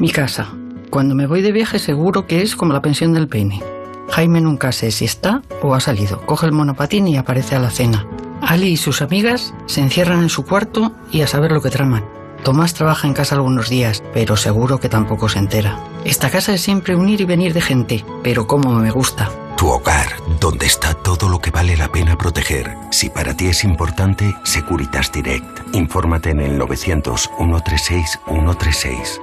Mi 0.00 0.10
casa. 0.10 0.48
Cuando 0.88 1.14
me 1.14 1.26
voy 1.26 1.42
de 1.42 1.52
viaje 1.52 1.78
seguro 1.78 2.26
que 2.26 2.40
es 2.40 2.56
como 2.56 2.72
la 2.72 2.80
pensión 2.80 3.12
del 3.12 3.28
peine. 3.28 3.62
Jaime 4.08 4.40
nunca 4.40 4.72
sé 4.72 4.90
si 4.92 5.04
está 5.04 5.42
o 5.60 5.74
ha 5.74 5.80
salido. 5.80 6.24
Coge 6.24 6.46
el 6.46 6.52
monopatín 6.52 7.06
y 7.06 7.18
aparece 7.18 7.54
a 7.54 7.58
la 7.58 7.70
cena. 7.70 8.06
Ali 8.40 8.68
y 8.68 8.76
sus 8.78 9.02
amigas 9.02 9.52
se 9.66 9.82
encierran 9.82 10.22
en 10.22 10.30
su 10.30 10.46
cuarto 10.46 10.92
y 11.12 11.20
a 11.20 11.26
saber 11.26 11.52
lo 11.52 11.60
que 11.60 11.68
traman. 11.68 12.06
Tomás 12.42 12.72
trabaja 12.72 13.06
en 13.06 13.12
casa 13.12 13.34
algunos 13.34 13.68
días, 13.68 14.02
pero 14.14 14.38
seguro 14.38 14.80
que 14.80 14.88
tampoco 14.88 15.28
se 15.28 15.38
entera. 15.38 15.78
Esta 16.06 16.30
casa 16.30 16.54
es 16.54 16.62
siempre 16.62 16.96
un 16.96 17.06
ir 17.10 17.20
y 17.20 17.26
venir 17.26 17.52
de 17.52 17.60
gente, 17.60 18.02
pero 18.22 18.46
como 18.46 18.72
me 18.72 18.90
gusta. 18.90 19.30
Tu 19.58 19.68
hogar, 19.68 20.08
donde 20.40 20.64
está 20.64 20.94
todo 20.94 21.28
lo 21.28 21.40
que 21.40 21.50
vale 21.50 21.76
la 21.76 21.92
pena 21.92 22.16
proteger. 22.16 22.74
Si 22.90 23.10
para 23.10 23.36
ti 23.36 23.48
es 23.48 23.64
importante, 23.64 24.34
Securitas 24.44 25.12
Direct. 25.12 25.74
Infórmate 25.74 26.30
en 26.30 26.40
el 26.40 26.56
900 26.56 27.28
136 27.36 28.18
136. 28.26 29.20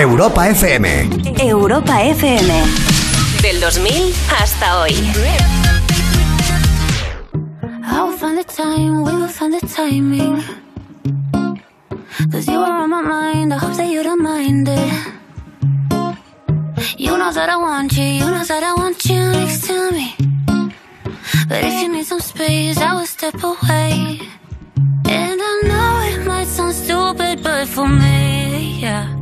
Europa 0.00 0.48
FM. 0.48 0.86
Europa 1.38 2.02
FM. 2.02 2.64
Del 3.42 3.60
2000 3.60 4.14
hasta 4.28 4.80
hoy. 4.80 4.94
I 7.84 8.02
will 8.02 8.16
find 8.16 8.38
the 8.38 8.44
time, 8.44 9.02
we 9.02 9.12
will 9.12 9.28
find 9.28 9.52
the 9.52 9.60
timing. 9.66 10.42
Cause 12.30 12.46
you 12.46 12.58
are 12.58 12.82
on 12.84 12.88
my 12.90 13.02
mind, 13.02 13.52
I 13.52 13.58
hope 13.58 13.76
that 13.76 13.86
you 13.86 14.02
don't 14.02 14.22
mind 14.22 14.68
it. 14.68 14.92
You 16.96 17.18
know 17.18 17.30
that 17.30 17.50
I 17.50 17.56
want 17.56 17.92
you, 17.92 18.04
you 18.04 18.30
know 18.30 18.44
that 18.44 18.62
I 18.62 18.72
want 18.72 19.04
you 19.04 19.20
next 19.30 19.66
to 19.66 19.90
me. 19.90 20.14
But 21.48 21.64
if 21.64 21.82
you 21.82 21.92
need 21.92 22.06
some 22.06 22.20
space, 22.20 22.78
I 22.78 22.94
will 22.94 23.06
step 23.06 23.34
away. 23.42 24.20
And 25.06 25.40
I 25.42 25.60
know 25.64 26.00
it 26.12 26.26
might 26.26 26.46
sound 26.46 26.74
stupid, 26.74 27.42
but 27.42 27.68
for 27.68 27.86
me, 27.86 28.80
yeah. 28.80 29.21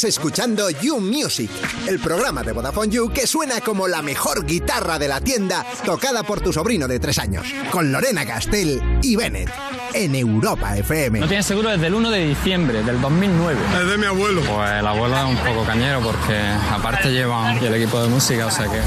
Estás 0.00 0.16
escuchando 0.16 0.70
You 0.70 0.98
Music, 0.98 1.50
el 1.86 1.98
programa 1.98 2.42
de 2.42 2.52
Vodafone 2.52 2.90
You 2.90 3.12
que 3.12 3.26
suena 3.26 3.60
como 3.60 3.86
la 3.86 4.00
mejor 4.00 4.46
guitarra 4.46 4.98
de 4.98 5.06
la 5.06 5.20
tienda 5.20 5.66
tocada 5.84 6.22
por 6.22 6.40
tu 6.40 6.54
sobrino 6.54 6.88
de 6.88 6.98
tres 6.98 7.18
años, 7.18 7.44
con 7.70 7.92
Lorena 7.92 8.24
Castell 8.24 8.80
y 9.02 9.16
Bennett, 9.16 9.50
en 9.92 10.14
Europa 10.14 10.74
FM. 10.78 11.20
No 11.20 11.28
tienes 11.28 11.44
seguro 11.44 11.68
desde 11.68 11.88
el 11.88 11.94
1 11.94 12.08
de 12.08 12.28
diciembre 12.28 12.82
del 12.82 12.98
2009. 12.98 13.60
Es 13.78 13.90
de 13.90 13.98
mi 13.98 14.06
abuelo. 14.06 14.40
Pues 14.40 14.70
el 14.70 14.86
abuelo 14.86 15.18
es 15.18 15.24
un 15.24 15.36
poco 15.36 15.66
cañero 15.66 16.00
porque 16.00 16.34
aparte 16.70 17.12
llevan 17.12 17.58
el 17.58 17.74
equipo 17.74 18.00
de 18.00 18.08
música, 18.08 18.46
o 18.46 18.50
sea 18.50 18.68
que... 18.68 18.80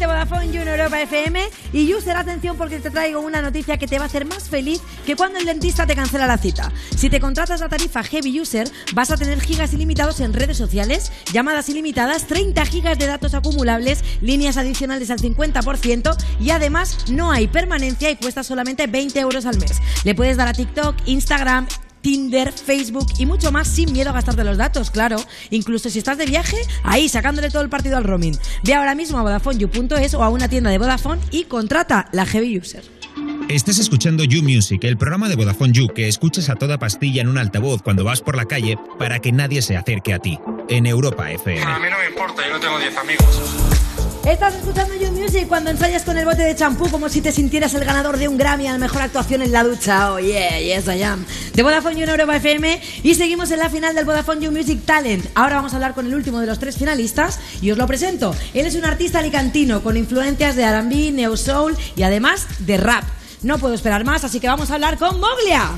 de 0.00 0.06
Vodafone 0.06 0.50
You 0.50 0.62
en 0.62 0.68
Europa 0.68 1.02
FM 1.02 1.46
y 1.74 1.92
User, 1.92 2.16
atención 2.16 2.56
porque 2.56 2.80
te 2.80 2.90
traigo 2.90 3.20
una 3.20 3.42
noticia 3.42 3.76
que 3.76 3.86
te 3.86 3.98
va 3.98 4.04
a 4.04 4.06
hacer 4.06 4.24
más 4.24 4.48
feliz 4.48 4.80
que 5.04 5.14
cuando 5.14 5.38
el 5.38 5.44
dentista 5.44 5.86
te 5.86 5.94
cancela 5.94 6.26
la 6.26 6.38
cita. 6.38 6.72
Si 6.96 7.10
te 7.10 7.20
contratas 7.20 7.60
la 7.60 7.68
tarifa 7.68 8.02
Heavy 8.02 8.40
User, 8.40 8.66
vas 8.94 9.10
a 9.10 9.18
tener 9.18 9.38
gigas 9.40 9.74
ilimitados 9.74 10.20
en 10.20 10.32
redes 10.32 10.56
sociales, 10.56 11.12
llamadas 11.32 11.68
ilimitadas, 11.68 12.26
30 12.26 12.64
gigas 12.64 12.98
de 12.98 13.06
datos 13.08 13.34
acumulables, 13.34 14.02
líneas 14.22 14.56
adicionales 14.56 15.10
al 15.10 15.18
50% 15.18 16.16
y 16.40 16.50
además 16.50 17.10
no 17.10 17.30
hay 17.30 17.46
permanencia 17.46 18.10
y 18.10 18.16
cuesta 18.16 18.42
solamente 18.42 18.86
20 18.86 19.20
euros 19.20 19.44
al 19.44 19.58
mes. 19.58 19.82
Le 20.04 20.14
puedes 20.14 20.38
dar 20.38 20.48
a 20.48 20.54
TikTok, 20.54 20.96
Instagram, 21.04 21.66
Tinder, 22.00 22.52
Facebook 22.52 23.06
y 23.18 23.26
mucho 23.26 23.52
más 23.52 23.68
sin 23.68 23.92
miedo 23.92 24.10
a 24.10 24.12
gastarte 24.12 24.44
los 24.44 24.56
datos, 24.56 24.90
claro. 24.90 25.16
Incluso 25.50 25.90
si 25.90 25.98
estás 25.98 26.18
de 26.18 26.26
viaje, 26.26 26.56
ahí 26.82 27.08
sacándole 27.08 27.50
todo 27.50 27.62
el 27.62 27.68
partido 27.68 27.96
al 27.96 28.04
roaming. 28.04 28.36
Ve 28.64 28.74
ahora 28.74 28.94
mismo 28.94 29.18
a 29.18 29.22
VodafoneYou.es 29.22 30.14
o 30.14 30.22
a 30.22 30.28
una 30.28 30.48
tienda 30.48 30.70
de 30.70 30.78
Vodafone 30.78 31.20
y 31.30 31.44
contrata 31.44 32.08
la 32.12 32.26
Heavy 32.26 32.58
User. 32.58 32.82
Estás 33.48 33.78
escuchando 33.78 34.22
You 34.22 34.42
Music, 34.42 34.84
el 34.84 34.96
programa 34.96 35.28
de 35.28 35.34
Vodafone 35.34 35.72
You 35.72 35.88
que 35.88 36.06
escuchas 36.06 36.48
a 36.50 36.54
toda 36.54 36.78
pastilla 36.78 37.20
en 37.20 37.28
un 37.28 37.36
altavoz 37.36 37.82
cuando 37.82 38.04
vas 38.04 38.20
por 38.20 38.36
la 38.36 38.44
calle 38.44 38.78
para 38.98 39.18
que 39.18 39.32
nadie 39.32 39.60
se 39.60 39.76
acerque 39.76 40.14
a 40.14 40.20
ti. 40.20 40.38
En 40.68 40.86
Europa 40.86 41.30
FM. 41.30 41.60
A 41.60 41.78
mí 41.80 41.86
no 41.90 41.98
me 41.98 42.06
importa, 42.06 42.46
yo 42.46 42.54
no 42.54 42.60
tengo 42.60 42.78
10 42.78 42.96
amigos. 42.96 43.79
Estás 44.24 44.54
escuchando 44.54 44.94
You 44.94 45.10
Music 45.12 45.48
cuando 45.48 45.70
ensayas 45.70 46.02
con 46.02 46.16
el 46.18 46.26
bote 46.26 46.42
de 46.42 46.54
champú 46.54 46.90
como 46.90 47.08
si 47.08 47.22
te 47.22 47.32
sintieras 47.32 47.72
el 47.72 47.84
ganador 47.84 48.18
de 48.18 48.28
un 48.28 48.36
Grammy 48.36 48.66
a 48.66 48.72
la 48.72 48.78
mejor 48.78 49.00
actuación 49.00 49.40
en 49.40 49.50
la 49.50 49.64
ducha. 49.64 50.12
Oh 50.12 50.18
yeah, 50.20 50.60
yes 50.60 50.86
I 50.88 51.02
am. 51.02 51.24
De 51.54 51.62
Vodafone 51.62 51.96
You 51.96 52.02
en 52.02 52.10
Europa 52.10 52.36
FM 52.36 52.82
y 53.02 53.14
seguimos 53.14 53.50
en 53.50 53.60
la 53.60 53.70
final 53.70 53.94
del 53.94 54.04
Vodafone 54.04 54.42
You 54.44 54.52
Music 54.52 54.82
Talent. 54.84 55.24
Ahora 55.34 55.56
vamos 55.56 55.72
a 55.72 55.76
hablar 55.76 55.94
con 55.94 56.06
el 56.06 56.14
último 56.14 56.38
de 56.38 56.46
los 56.46 56.58
tres 56.58 56.76
finalistas 56.76 57.40
y 57.62 57.70
os 57.70 57.78
lo 57.78 57.86
presento. 57.86 58.34
Él 58.52 58.66
es 58.66 58.74
un 58.74 58.84
artista 58.84 59.20
alicantino 59.20 59.82
con 59.82 59.96
influencias 59.96 60.54
de 60.54 60.64
R&B, 60.64 61.12
neo 61.12 61.36
soul 61.36 61.74
y 61.96 62.02
además 62.02 62.46
de 62.58 62.76
rap. 62.76 63.04
No 63.42 63.58
puedo 63.58 63.74
esperar 63.74 64.04
más, 64.04 64.22
así 64.22 64.38
que 64.38 64.48
vamos 64.48 64.70
a 64.70 64.74
hablar 64.74 64.98
con 64.98 65.18
Moglia. 65.18 65.70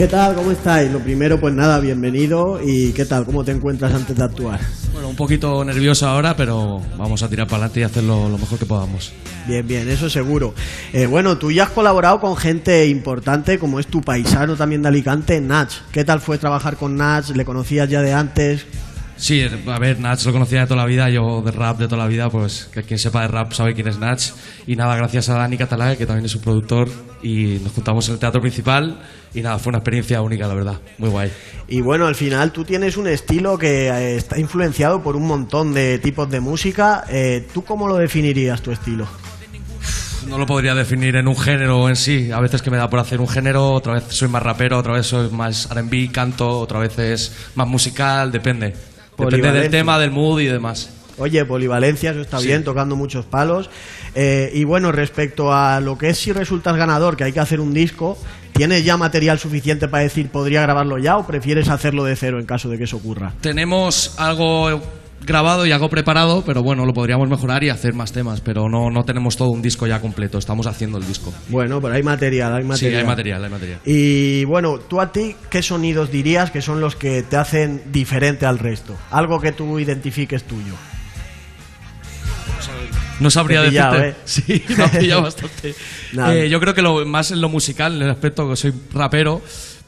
¿Qué 0.00 0.08
tal? 0.08 0.34
¿Cómo 0.34 0.50
estáis? 0.50 0.90
Lo 0.90 0.98
primero, 1.00 1.38
pues 1.38 1.52
nada, 1.52 1.78
bienvenido. 1.78 2.58
¿Y 2.64 2.92
qué 2.92 3.04
tal? 3.04 3.26
¿Cómo 3.26 3.44
te 3.44 3.52
encuentras 3.52 3.92
antes 3.92 4.16
de 4.16 4.24
actuar? 4.24 4.58
Bueno, 4.94 5.10
un 5.10 5.14
poquito 5.14 5.62
nervioso 5.62 6.08
ahora, 6.08 6.34
pero 6.34 6.80
vamos 6.96 7.22
a 7.22 7.28
tirar 7.28 7.46
para 7.46 7.64
adelante 7.64 7.80
y 7.80 7.82
hacerlo 7.82 8.30
lo 8.30 8.38
mejor 8.38 8.58
que 8.58 8.64
podamos. 8.64 9.12
Bien, 9.46 9.68
bien, 9.68 9.90
eso 9.90 10.08
seguro. 10.08 10.54
Eh, 10.94 11.04
bueno, 11.04 11.36
tú 11.36 11.52
ya 11.52 11.64
has 11.64 11.68
colaborado 11.68 12.18
con 12.18 12.34
gente 12.34 12.86
importante, 12.88 13.58
como 13.58 13.78
es 13.78 13.88
tu 13.88 14.00
paisano 14.00 14.56
también 14.56 14.80
de 14.80 14.88
Alicante, 14.88 15.38
Nach. 15.38 15.70
¿Qué 15.92 16.02
tal 16.02 16.20
fue 16.20 16.38
trabajar 16.38 16.78
con 16.78 16.96
Nach? 16.96 17.28
¿Le 17.28 17.44
conocías 17.44 17.86
ya 17.86 18.00
de 18.00 18.14
antes? 18.14 18.64
Sí, 19.18 19.42
a 19.66 19.78
ver, 19.78 20.00
Nach 20.00 20.24
lo 20.24 20.32
conocía 20.32 20.60
de 20.60 20.66
toda 20.66 20.80
la 20.80 20.86
vida, 20.86 21.10
yo 21.10 21.42
de 21.42 21.50
rap 21.50 21.78
de 21.78 21.88
toda 21.88 21.98
la 21.98 22.08
vida, 22.08 22.30
pues 22.30 22.70
que 22.72 22.84
quien 22.84 22.98
sepa 22.98 23.20
de 23.20 23.28
rap 23.28 23.52
sabe 23.52 23.74
quién 23.74 23.88
es 23.88 23.98
Nach. 23.98 24.18
Y 24.66 24.76
nada, 24.76 24.96
gracias 24.96 25.28
a 25.28 25.34
Dani 25.34 25.58
Catalá, 25.58 25.94
que 25.94 26.06
también 26.06 26.24
es 26.24 26.32
su 26.32 26.40
productor, 26.40 26.88
y 27.22 27.58
nos 27.62 27.72
juntamos 27.72 28.08
en 28.08 28.14
el 28.14 28.18
teatro 28.18 28.40
principal. 28.40 28.98
Y 29.34 29.42
nada, 29.42 29.58
fue 29.58 29.70
una 29.70 29.78
experiencia 29.78 30.20
única, 30.22 30.48
la 30.48 30.54
verdad, 30.54 30.80
muy 30.98 31.08
guay. 31.08 31.30
Y 31.68 31.80
bueno, 31.80 32.06
al 32.06 32.16
final 32.16 32.50
tú 32.50 32.64
tienes 32.64 32.96
un 32.96 33.06
estilo 33.06 33.56
que 33.56 33.88
eh, 33.88 34.16
está 34.16 34.38
influenciado 34.38 35.02
por 35.02 35.14
un 35.14 35.26
montón 35.26 35.72
de 35.72 35.98
tipos 35.98 36.28
de 36.28 36.40
música. 36.40 37.04
Eh, 37.08 37.46
¿Tú 37.54 37.64
cómo 37.64 37.86
lo 37.86 37.96
definirías 37.96 38.60
tu 38.60 38.72
estilo? 38.72 39.06
No 40.28 40.36
lo 40.36 40.46
podría 40.46 40.74
definir 40.74 41.16
en 41.16 41.28
un 41.28 41.36
género 41.36 41.88
en 41.88 41.96
sí. 41.96 42.30
A 42.32 42.40
veces 42.40 42.60
que 42.60 42.70
me 42.70 42.76
da 42.76 42.90
por 42.90 42.98
hacer 42.98 43.20
un 43.20 43.28
género, 43.28 43.72
otra 43.72 43.94
vez 43.94 44.04
soy 44.08 44.28
más 44.28 44.42
rapero, 44.42 44.78
otra 44.78 44.94
vez 44.94 45.06
soy 45.06 45.30
más 45.30 45.70
R&B, 45.70 46.10
canto, 46.12 46.58
otra 46.58 46.80
vez 46.80 46.98
es 46.98 47.32
más 47.54 47.68
musical, 47.68 48.30
depende. 48.30 48.74
Depende 49.16 49.52
del 49.52 49.70
tema, 49.70 49.98
del 49.98 50.10
mood 50.10 50.40
y 50.40 50.46
demás. 50.46 50.90
Oye, 51.20 51.44
polivalencia, 51.44 52.10
eso 52.10 52.20
está 52.20 52.38
Sí. 52.38 52.48
bien, 52.48 52.64
tocando 52.64 52.96
muchos 52.96 53.26
palos. 53.26 53.70
Eh, 54.14 54.50
y 54.54 54.64
bueno, 54.64 54.90
respecto 54.90 55.52
a 55.52 55.78
lo 55.80 55.96
que 55.96 56.08
es 56.08 56.18
si 56.18 56.32
resultas 56.32 56.76
ganador, 56.76 57.16
que 57.16 57.24
hay 57.24 57.32
que 57.32 57.40
hacer 57.40 57.60
un 57.60 57.72
disco, 57.72 58.18
¿tienes 58.52 58.84
ya 58.84 58.96
material 58.96 59.38
suficiente 59.38 59.86
para 59.86 60.02
decir 60.02 60.30
podría 60.30 60.62
grabarlo 60.62 60.96
ya 60.98 61.16
o 61.18 61.26
prefieres 61.26 61.68
hacerlo 61.68 62.04
de 62.04 62.16
cero 62.16 62.38
en 62.40 62.46
caso 62.46 62.68
de 62.68 62.78
que 62.78 62.84
eso 62.84 62.96
ocurra? 62.96 63.34
Tenemos 63.40 64.14
algo 64.18 64.80
grabado 65.22 65.66
y 65.66 65.72
algo 65.72 65.90
preparado, 65.90 66.42
pero 66.46 66.62
bueno, 66.62 66.86
lo 66.86 66.94
podríamos 66.94 67.28
mejorar 67.28 67.62
y 67.62 67.68
hacer 67.68 67.92
más 67.94 68.10
temas, 68.10 68.40
pero 68.40 68.70
no, 68.70 68.90
no 68.90 69.02
tenemos 69.04 69.36
todo 69.36 69.50
un 69.50 69.60
disco 69.60 69.86
ya 69.86 70.00
completo, 70.00 70.38
estamos 70.38 70.66
haciendo 70.66 70.96
el 70.96 71.06
disco. 71.06 71.32
Bueno, 71.48 71.78
pero 71.80 71.94
hay 71.94 72.02
material, 72.02 72.54
hay 72.54 72.64
material. 72.64 72.92
Sí, 72.92 72.96
hay 72.96 73.04
material, 73.06 73.44
hay 73.44 73.50
material. 73.50 73.80
Y 73.84 74.44
bueno, 74.46 74.78
tú 74.78 74.98
a 75.00 75.12
ti, 75.12 75.36
¿qué 75.50 75.62
sonidos 75.62 76.10
dirías 76.10 76.50
que 76.50 76.62
son 76.62 76.80
los 76.80 76.96
que 76.96 77.22
te 77.22 77.36
hacen 77.36 77.82
diferente 77.92 78.46
al 78.46 78.58
resto? 78.58 78.96
Algo 79.10 79.38
que 79.40 79.52
tú 79.52 79.78
identifiques 79.78 80.44
tuyo. 80.44 80.72
No 83.20 83.30
sabría 83.30 83.62
pillado, 83.64 83.98
decirte. 83.98 84.08
¿eh? 84.08 84.16
Sí, 84.24 84.74
me 84.76 84.84
ha 84.84 84.90
pillado 84.90 85.22
bastante. 85.22 85.74
Eh, 86.32 86.48
yo 86.48 86.58
creo 86.58 86.74
que 86.74 86.82
lo 86.82 87.06
más 87.06 87.30
en 87.30 87.40
lo 87.40 87.48
musical, 87.48 87.94
en 87.96 88.02
el 88.02 88.10
aspecto 88.10 88.48
que 88.50 88.56
soy 88.56 88.72
rapero, 88.92 89.40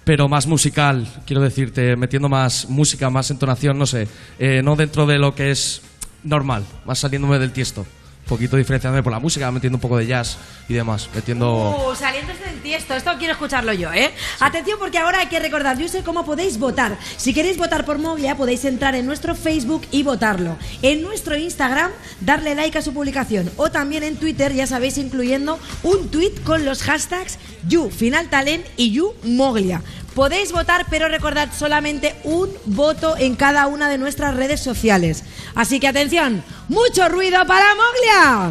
pero 0.05 0.28
más 0.28 0.47
musical, 0.47 1.07
quiero 1.27 1.43
decirte, 1.43 1.97
metiendo 1.97 2.28
más 2.28 2.69
música, 2.69 3.11
más 3.11 3.31
entonación, 3.31 3.78
no 3.78 3.86
sé, 3.86 4.07
eh, 4.39 4.62
no 4.62 4.77
dentro 4.77 5.07
de 5.07 5.19
lo 5.19 5.35
que 5.35 5.51
es 5.51 5.82
normal, 6.23 6.65
más 6.85 7.01
saliéndome 7.01 7.39
del 7.39 7.53
tiesto. 7.53 7.86
Poquito 8.33 8.57
diferenciándome 8.57 9.03
por 9.03 9.13
la 9.13 9.19
música, 9.19 9.51
metiendo 9.51 9.77
un 9.77 9.83
poco 9.83 9.99
de 9.99 10.07
jazz 10.07 10.39
y 10.67 10.73
demás, 10.73 11.11
metiendo... 11.15 11.91
Uh, 11.91 11.95
saliéndose 11.95 12.43
del 12.45 12.63
tiesto, 12.63 12.95
esto 12.95 13.11
quiero 13.19 13.35
escucharlo 13.35 13.75
yo, 13.75 13.93
¿eh? 13.93 14.11
Atención 14.41 14.79
porque 14.79 14.97
ahora 14.97 15.19
hay 15.19 15.27
que 15.27 15.39
recordar, 15.39 15.77
yo 15.77 15.87
sé 15.87 16.03
cómo 16.03 16.25
podéis 16.25 16.59
votar. 16.59 16.97
Si 17.19 17.35
queréis 17.35 17.59
votar 17.59 17.85
por 17.85 17.99
Moglia, 17.99 18.35
podéis 18.35 18.65
entrar 18.65 18.95
en 18.95 19.05
nuestro 19.05 19.35
Facebook 19.35 19.83
y 19.91 20.03
votarlo. 20.03 20.57
En 20.81 21.03
nuestro 21.03 21.37
Instagram, 21.37 21.91
darle 22.23 22.55
like 22.55 22.79
a 22.79 22.81
su 22.81 22.95
publicación. 22.95 23.51
O 23.59 23.71
también 23.71 24.03
en 24.03 24.17
Twitter, 24.17 24.55
ya 24.55 24.67
sabéis, 24.67 24.97
incluyendo 24.97 25.59
un 25.83 26.09
tweet 26.09 26.33
con 26.43 26.65
los 26.65 26.85
hashtags 26.85 27.39
YouFinalTalent 27.69 28.65
y 28.79 28.93
YouMoglia. 28.93 29.83
Podéis 30.14 30.52
votar, 30.52 30.86
pero 30.90 31.09
recordad 31.09 31.48
solamente 31.56 32.14
un 32.24 32.51
voto 32.66 33.16
en 33.16 33.34
cada 33.34 33.66
una 33.66 33.89
de 33.89 33.98
nuestras 33.98 34.34
redes 34.34 34.60
sociales. 34.60 35.24
Así 35.55 35.80
que 35.80 35.89
atención, 35.89 36.44
mucho 36.68 37.09
ruido 37.09 37.47
para 37.47 37.66
Moglia. 37.74 38.51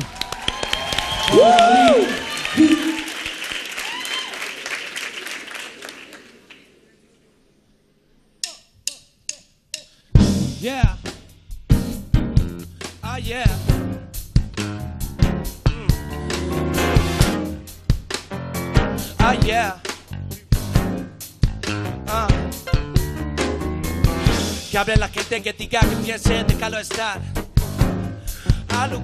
Yeah. 10.61 10.90
Que 24.71 24.77
hable 24.77 24.95
la 24.95 25.09
gente 25.09 25.41
que 25.41 25.51
diga 25.51 25.81
que 25.81 25.97
piense, 25.97 26.45
déjalo 26.45 26.79
estar. 26.79 27.19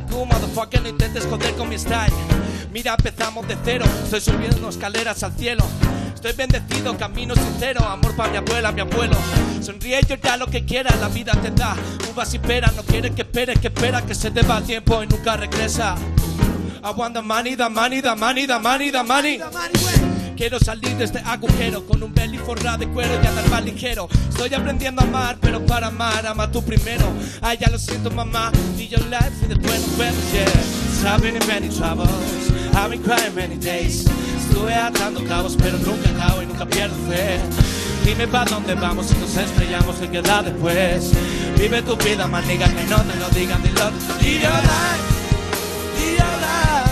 Cool, 0.09 0.25
motherfucker, 0.25 0.81
no 0.81 0.87
intentes 0.87 1.25
joder 1.25 1.53
con 1.55 1.67
mi 1.67 1.77
style. 1.77 2.13
Mira, 2.71 2.95
empezamos 2.97 3.45
de 3.49 3.57
cero, 3.65 3.85
estoy 4.01 4.21
subiendo 4.21 4.69
escaleras 4.69 5.21
al 5.23 5.33
cielo. 5.33 5.65
Estoy 6.15 6.31
bendecido, 6.31 6.97
camino 6.97 7.35
sincero, 7.35 7.85
amor 7.85 8.15
para 8.15 8.31
mi 8.31 8.37
abuela, 8.37 8.71
mi 8.71 8.79
abuelo. 8.79 9.17
Sonríe 9.61 9.99
yo 10.07 10.15
ya 10.15 10.37
lo 10.37 10.47
que 10.47 10.63
quieras, 10.63 10.97
la 11.01 11.09
vida 11.09 11.33
te 11.33 11.51
da. 11.51 11.75
Uvas 12.13 12.33
y 12.33 12.39
peras, 12.39 12.73
no 12.73 12.83
quieres 12.83 13.11
que 13.11 13.23
esperes, 13.23 13.59
que 13.59 13.67
espera 13.67 14.01
que 14.01 14.15
se 14.15 14.31
te 14.31 14.43
va 14.43 14.59
el 14.59 14.63
tiempo 14.63 15.03
y 15.03 15.07
nunca 15.07 15.35
regresa. 15.35 15.95
I 16.81 16.91
want 16.95 17.13
the 17.13 17.21
money, 17.21 17.57
the 17.57 17.69
money, 17.69 18.01
the 18.01 18.15
money, 18.15 18.47
the 18.47 18.57
money, 18.57 18.89
the 18.89 19.03
money. 19.03 19.41
Quiero 20.37 20.59
salir 20.59 20.95
de 20.97 21.05
este 21.05 21.17
agujero 21.25 21.83
con 21.87 22.03
un 22.03 22.13
belly 22.13 22.37
forrado 22.37 22.77
de 22.77 22.87
cuero 22.89 23.11
y 23.23 23.25
andar 23.25 23.49
más 23.49 23.65
ligero. 23.65 24.07
Estoy 24.29 24.53
aprendiendo 24.53 25.01
a 25.01 25.05
amar, 25.05 25.37
pero 25.41 25.65
para 25.65 25.87
amar, 25.87 26.27
ama 26.27 26.51
tú 26.51 26.63
primero. 26.63 27.11
Ay, 27.41 27.57
ya 27.59 27.71
lo 27.71 27.79
siento, 27.79 28.11
mamá. 28.11 28.51
Be 28.77 28.87
your 28.87 29.03
life 29.07 29.33
y 29.43 29.47
después 29.47 29.81
nos 29.81 29.97
vemos, 29.97 30.31
yeah. 30.31 31.15
I've 31.15 31.23
been 31.23 31.35
in 31.35 31.47
many 31.47 31.69
troubles, 31.69 32.07
I've 32.75 32.91
been 32.91 33.01
crying 33.01 33.33
many 33.33 33.57
days. 33.57 34.05
Estuve 34.39 34.75
atando 34.75 35.23
cabos, 35.27 35.55
pero 35.57 35.79
nunca 35.79 36.07
acabo 36.09 36.43
y 36.43 36.45
nunca 36.45 36.67
pierdo 36.67 36.95
fe. 37.09 37.39
Dime 38.05 38.27
pa' 38.27 38.45
dónde 38.45 38.75
vamos 38.75 39.07
si 39.07 39.15
nos 39.15 39.35
estrellamos, 39.35 39.95
¿qué 39.95 40.07
queda 40.07 40.43
después? 40.43 41.13
Vive 41.57 41.81
tu 41.81 41.97
vida, 41.97 42.27
maniga, 42.27 42.67
que 42.67 42.83
no 42.83 42.97
te 42.97 43.15
lo 43.15 43.29
digan, 43.29 43.63
dilo. 43.63 43.89
Live 44.21 44.41
your 44.43 44.51
life, 44.51 45.01
live 45.97 46.15
your 46.15 46.35
life, 46.45 46.91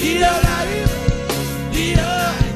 live 0.00 0.20
your 0.20 0.30
life, 0.30 0.92
live 1.72 1.96
your 1.96 2.06
life. 2.06 2.51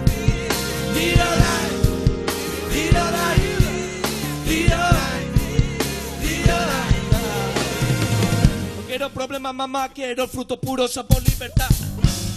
No 8.77 8.83
quiero 8.87 9.11
problemas, 9.11 9.55
mamá, 9.55 9.89
quiero 9.91 10.27
fruto 10.27 10.59
puro, 10.59 10.89
sabor, 10.89 11.23
libertad. 11.29 11.69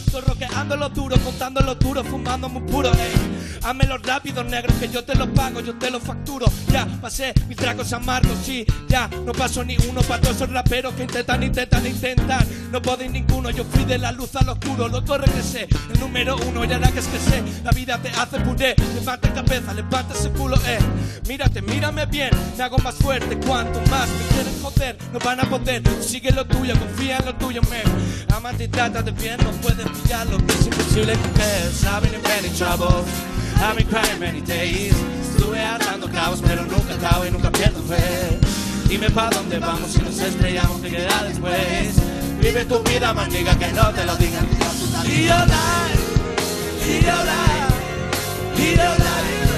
Estoy 0.10 0.22
roqueando 0.22 0.76
lo 0.76 0.90
duro, 0.90 1.16
contando 1.20 1.62
lo 1.62 1.76
duro, 1.76 2.04
fumando 2.04 2.50
muy 2.50 2.64
puro, 2.64 2.92
ey. 2.96 3.60
Hazme 3.64 3.86
los 3.86 4.02
rápidos, 4.02 4.44
negros, 4.44 4.76
que 4.80 4.90
yo 4.90 5.04
te 5.04 5.14
los 5.14 5.28
pago, 5.28 5.60
yo 5.60 5.76
te 5.78 5.92
los 5.92 6.02
facturo. 6.02 6.48
Ya 6.72 6.88
pasé 7.00 7.32
mis 7.48 7.56
tragos 7.56 7.94
amargos, 7.94 8.36
sí, 8.44 8.66
ya 8.88 9.08
no 9.08 9.34
paso 9.34 9.64
ni 9.64 9.78
uno 9.88 10.02
para 10.02 10.20
todos 10.20 10.38
esos 10.38 10.50
raperos 10.50 10.96
que 10.96 11.04
intentan, 11.04 11.44
intentan, 11.44 11.86
intentan. 11.86 12.44
No 12.72 12.82
podéis 12.82 13.12
ninguno, 13.12 13.52
yo 13.52 13.64
fui 13.66 13.86
de 13.86 14.00
la 14.00 14.12
luz 14.12 14.36
al 14.36 14.50
oscuro, 14.50 14.88
loco 14.88 15.16
regresé, 15.16 15.68
el 15.94 16.00
número 16.00 16.38
uno, 16.38 16.66
y 16.66 16.74
ahora 16.74 16.92
que 16.92 17.00
es 17.02 17.08
que 17.08 17.20
sé, 17.20 17.44
la 17.64 17.70
vida 17.70 18.00
te 18.00 18.10
hace 18.10 18.40
puré. 18.40 18.74
Levanta 18.96 19.32
cabeza, 19.32 19.76
levanta 19.76 20.16
ese 20.16 20.32
culo, 20.32 20.56
eh. 20.66 20.80
Mírate, 21.28 21.62
mírame 21.62 22.08
bien, 22.08 22.32
me 22.58 22.64
hago 22.64 22.80
más 22.80 22.96
fuerte. 22.96 23.38
Cuanto 23.46 23.80
más 23.92 24.10
me 24.10 24.26
quieren 24.34 24.60
joder, 24.64 24.98
no 25.14 25.20
van 25.20 25.40
a 25.42 25.44
poder. 25.44 25.84
Sigue 26.02 26.32
lo 26.32 26.46
tuyo, 26.46 26.74
confía 26.80 27.18
en 27.18 27.26
lo 27.26 27.36
tuyo, 27.36 27.62
man. 27.62 27.84
Amante 28.36 28.64
y 28.64 28.68
trata 28.70 29.04
de 29.04 29.12
bien, 29.12 29.38
no 29.44 29.52
puedes 29.62 29.86
lo 30.30 30.38
que 30.38 30.54
es 30.54 30.66
imposible 30.68 31.14
que 31.14 31.30
ves. 31.40 31.84
I've 31.84 32.02
been 32.02 32.14
in 32.14 32.22
many 32.24 32.50
troubles, 32.56 33.08
I've 33.58 33.76
been 33.76 33.88
crying 33.88 34.20
many 34.20 34.42
days. 34.42 34.94
Estuve 35.22 35.60
atando 35.60 36.08
cabos, 36.12 36.42
pero 36.42 36.66
nunca 36.66 36.94
acabo 36.94 37.26
y 37.26 37.32
nunca 37.32 37.52
pierdo 37.52 37.82
fe. 37.84 38.40
Dime 38.88 39.10
pa' 39.10 39.30
dónde 39.30 39.60
vamos 39.60 39.92
si 39.92 40.00
nos 40.02 40.20
estrellamos, 40.20 40.82
¿qué 40.82 40.90
queda 40.90 41.24
después? 41.24 41.96
Vive 42.42 42.66
tu 42.66 42.80
vida, 42.84 43.14
maniga, 43.14 43.58
que 43.58 43.68
no 43.72 43.94
te 43.94 44.06
lo 44.06 44.16
digan. 44.16 44.48
Live 45.04 45.28
your 45.28 45.46
life, 45.48 46.02
live 46.86 47.06
your 47.06 47.24
life, 47.26 48.58
live 48.58 48.78
your 48.78 48.98
life. 48.98 49.49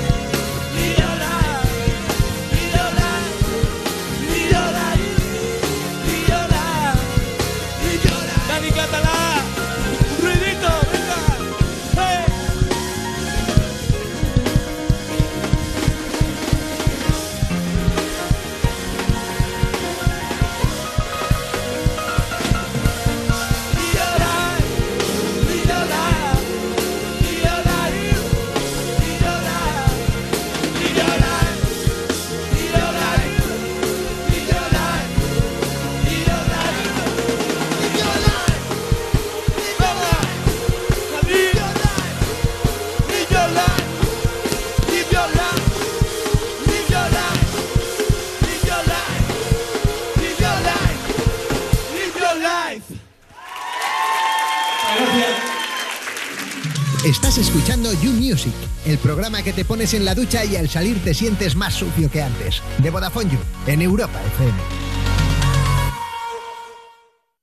Estás 57.11 57.37
escuchando 57.37 57.91
You 58.01 58.13
Music, 58.13 58.53
el 58.85 58.97
programa 58.97 59.43
que 59.43 59.51
te 59.51 59.65
pones 59.65 59.93
en 59.93 60.05
la 60.05 60.15
ducha 60.15 60.45
y 60.45 60.55
al 60.55 60.69
salir 60.69 61.03
te 61.03 61.13
sientes 61.13 61.57
más 61.57 61.73
sucio 61.73 62.09
que 62.09 62.21
antes. 62.21 62.63
De 62.77 62.89
Vodafone 62.89 63.29
You, 63.29 63.37
en 63.67 63.81
Europa 63.81 64.17
FM. 64.27 64.57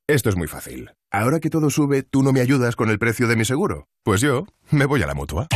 Esto 0.08 0.30
es 0.30 0.36
muy 0.36 0.48
fácil. 0.48 0.92
Ahora 1.10 1.38
que 1.38 1.50
todo 1.50 1.68
sube, 1.68 2.02
¿tú 2.02 2.22
no 2.22 2.32
me 2.32 2.40
ayudas 2.40 2.76
con 2.76 2.88
el 2.88 2.98
precio 2.98 3.28
de 3.28 3.36
mi 3.36 3.44
seguro? 3.44 3.88
Pues 4.04 4.22
yo 4.22 4.46
me 4.70 4.86
voy 4.86 5.02
a 5.02 5.06
la 5.06 5.12
mutua. 5.12 5.48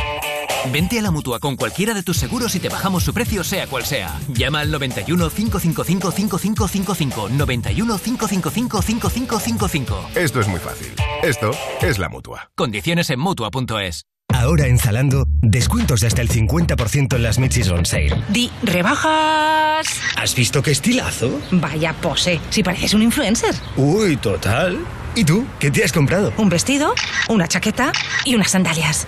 Vente 0.71 0.99
a 0.99 1.03
la 1.03 1.11
mutua 1.11 1.41
con 1.41 1.57
cualquiera 1.57 1.95
de 1.95 2.03
tus 2.03 2.17
seguros 2.17 2.55
y 2.55 2.61
te 2.61 2.69
bajamos 2.69 3.03
su 3.03 3.13
precio, 3.13 3.43
sea 3.43 3.67
cual 3.67 3.85
sea. 3.85 4.21
Llama 4.29 4.61
al 4.61 4.71
91 4.71 5.31
555 5.31 6.11
5555. 6.13 7.29
91 7.31 7.99
555 7.99 8.83
5555. 8.83 10.11
Esto 10.15 10.41
es 10.41 10.49
muy 10.49 10.61
fácil. 10.61 10.93
Esto 11.23 11.51
es 11.81 11.99
la 11.99 12.09
mutua. 12.09 12.51
Condiciones 12.55 13.11
en 13.11 13.21
mutua.es. 13.21 14.05
Ahora 14.29 14.67
en 14.67 14.79
Zalando, 14.79 15.27
descuentos 15.43 16.01
de 16.01 16.07
hasta 16.07 16.23
el 16.23 16.29
50% 16.29 17.17
en 17.17 17.23
las 17.23 17.39
mid-season 17.39 17.85
sale. 17.85 18.17
Di, 18.31 18.51
rebajas. 18.63 19.87
¿Has 20.17 20.35
visto 20.35 20.63
qué 20.63 20.71
estilazo? 20.71 21.39
Vaya 21.51 21.93
pose, 21.93 22.41
si 22.49 22.63
pareces 22.63 22.95
un 22.95 23.03
influencer. 23.03 23.55
Uy, 23.77 24.17
total. 24.17 24.79
¿Y 25.15 25.25
tú? 25.27 25.45
¿Qué 25.61 25.71
te 25.71 25.85
has 25.85 25.93
comprado? 25.93 26.33
Un 26.39 26.49
vestido, 26.49 26.95
una 27.29 27.47
chaqueta 27.47 27.93
y 28.25 28.35
unas 28.35 28.53
sandalias. 28.53 29.07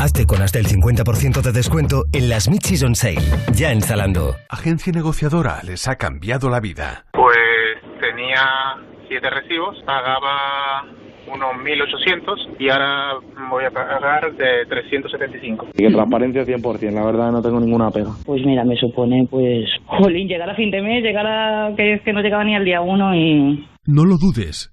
Hazte 0.00 0.26
con 0.26 0.42
hasta 0.42 0.58
el 0.58 0.66
50% 0.66 1.42
de 1.42 1.52
descuento 1.52 2.04
en 2.12 2.28
las 2.28 2.50
mid-season 2.50 2.96
sale. 2.96 3.22
Ya 3.54 3.70
en 3.70 3.80
Zalando. 3.80 4.34
Agencia 4.48 4.92
negociadora 4.92 5.62
les 5.64 5.86
ha 5.86 5.94
cambiado 5.94 6.50
la 6.50 6.58
vida. 6.58 7.04
Pues 7.12 7.38
tenía 8.00 8.42
siete 9.06 9.30
recibos, 9.30 9.76
pagaba 9.86 10.82
unos 11.32 11.54
1.800 11.62 12.56
y 12.58 12.68
ahora 12.70 13.14
voy 13.48 13.64
a 13.64 13.70
pagar 13.70 14.32
de 14.34 14.66
375. 14.68 15.66
Y 15.74 15.84
que 15.84 15.90
transparencia 15.90 16.42
100%, 16.42 16.90
la 16.90 17.06
verdad 17.06 17.30
no 17.30 17.42
tengo 17.42 17.60
ninguna 17.60 17.90
pega. 17.90 18.10
Pues 18.26 18.42
mira, 18.44 18.64
me 18.64 18.74
supone, 18.74 19.26
pues, 19.30 19.66
jolín, 19.86 20.26
llegar 20.26 20.50
a 20.50 20.56
fin 20.56 20.70
de 20.72 20.82
mes, 20.82 21.02
llegar 21.02 21.26
a 21.26 21.76
que 21.76 21.94
es 21.94 22.02
que 22.02 22.12
no 22.12 22.22
llegaba 22.22 22.42
ni 22.42 22.56
al 22.56 22.64
día 22.64 22.80
uno 22.80 23.14
y... 23.14 23.68
No 23.86 24.04
lo 24.04 24.16
dudes. 24.16 24.72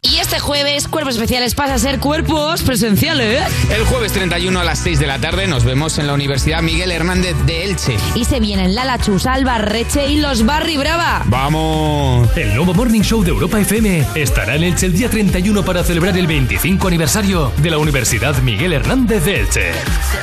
Y 0.00 0.18
este 0.18 0.38
jueves, 0.38 0.86
Cuerpos 0.86 1.14
Especiales 1.14 1.56
pasa 1.56 1.74
a 1.74 1.78
ser 1.78 1.98
cuerpos 1.98 2.62
presenciales. 2.62 3.42
El 3.68 3.84
jueves 3.84 4.12
31 4.12 4.60
a 4.60 4.62
las 4.62 4.78
6 4.78 5.00
de 5.00 5.08
la 5.08 5.18
tarde 5.18 5.48
nos 5.48 5.64
vemos 5.64 5.98
en 5.98 6.06
la 6.06 6.12
Universidad 6.14 6.62
Miguel 6.62 6.92
Hernández 6.92 7.34
de 7.46 7.64
Elche. 7.64 7.96
Y 8.14 8.24
se 8.24 8.38
vienen 8.38 8.76
Lala 8.76 8.98
Chus, 9.00 9.26
Alba 9.26 9.58
Reche 9.58 10.06
y 10.08 10.20
los 10.20 10.46
Barry 10.46 10.76
Brava. 10.76 11.22
¡Vamos! 11.26 12.28
El 12.36 12.54
nuevo 12.54 12.74
Morning 12.74 13.00
Show 13.00 13.24
de 13.24 13.30
Europa 13.30 13.58
FM 13.58 14.06
estará 14.14 14.54
en 14.54 14.62
Elche 14.62 14.86
el 14.86 14.92
día 14.92 15.10
31 15.10 15.64
para 15.64 15.82
celebrar 15.82 16.16
el 16.16 16.28
25 16.28 16.86
aniversario 16.86 17.52
de 17.56 17.70
la 17.70 17.78
Universidad 17.78 18.36
Miguel 18.40 18.74
Hernández 18.74 19.24
de 19.24 19.40
Elche. 19.40 19.72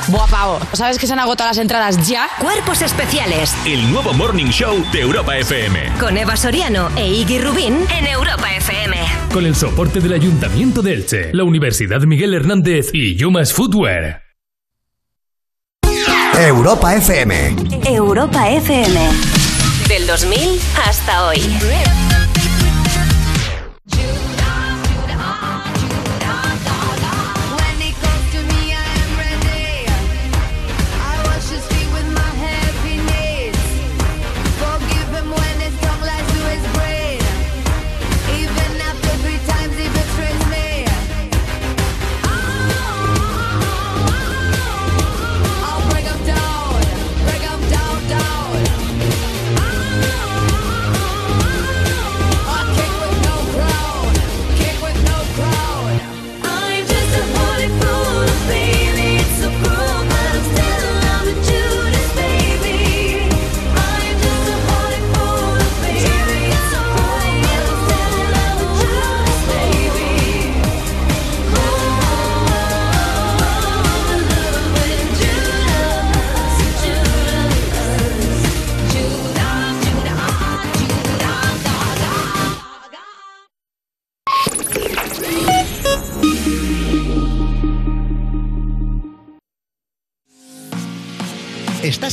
Buah, 0.08 0.26
pavo, 0.26 0.58
¿sabes 0.72 0.98
que 0.98 1.06
se 1.06 1.12
han 1.12 1.18
agotado 1.18 1.50
las 1.50 1.58
entradas 1.58 2.08
ya? 2.08 2.30
Cuerpos 2.40 2.80
Especiales. 2.80 3.54
El 3.66 3.90
nuevo 3.92 4.14
Morning 4.14 4.46
Show 4.46 4.86
de 4.90 5.00
Europa 5.00 5.36
FM. 5.36 5.92
Con 6.00 6.16
Eva 6.16 6.34
Soriano 6.34 6.88
e 6.96 7.06
Iggy 7.08 7.40
Rubín 7.40 7.84
en 7.90 8.06
Europa 8.06 8.54
FM. 8.56 8.96
Con 9.30 9.44
el 9.44 9.54
soporte 9.70 10.00
del 10.00 10.12
Ayuntamiento 10.12 10.80
de 10.80 10.94
Elche, 10.94 11.30
la 11.34 11.42
Universidad 11.42 12.00
Miguel 12.02 12.34
Hernández 12.34 12.90
y 12.92 13.16
Yumas 13.16 13.52
Footwear. 13.52 14.22
Europa 16.38 16.94
FM. 16.94 17.56
Europa 17.84 18.48
FM. 18.48 19.00
Del 19.88 20.06
2000 20.06 20.60
hasta 20.86 21.26
hoy. 21.26 21.40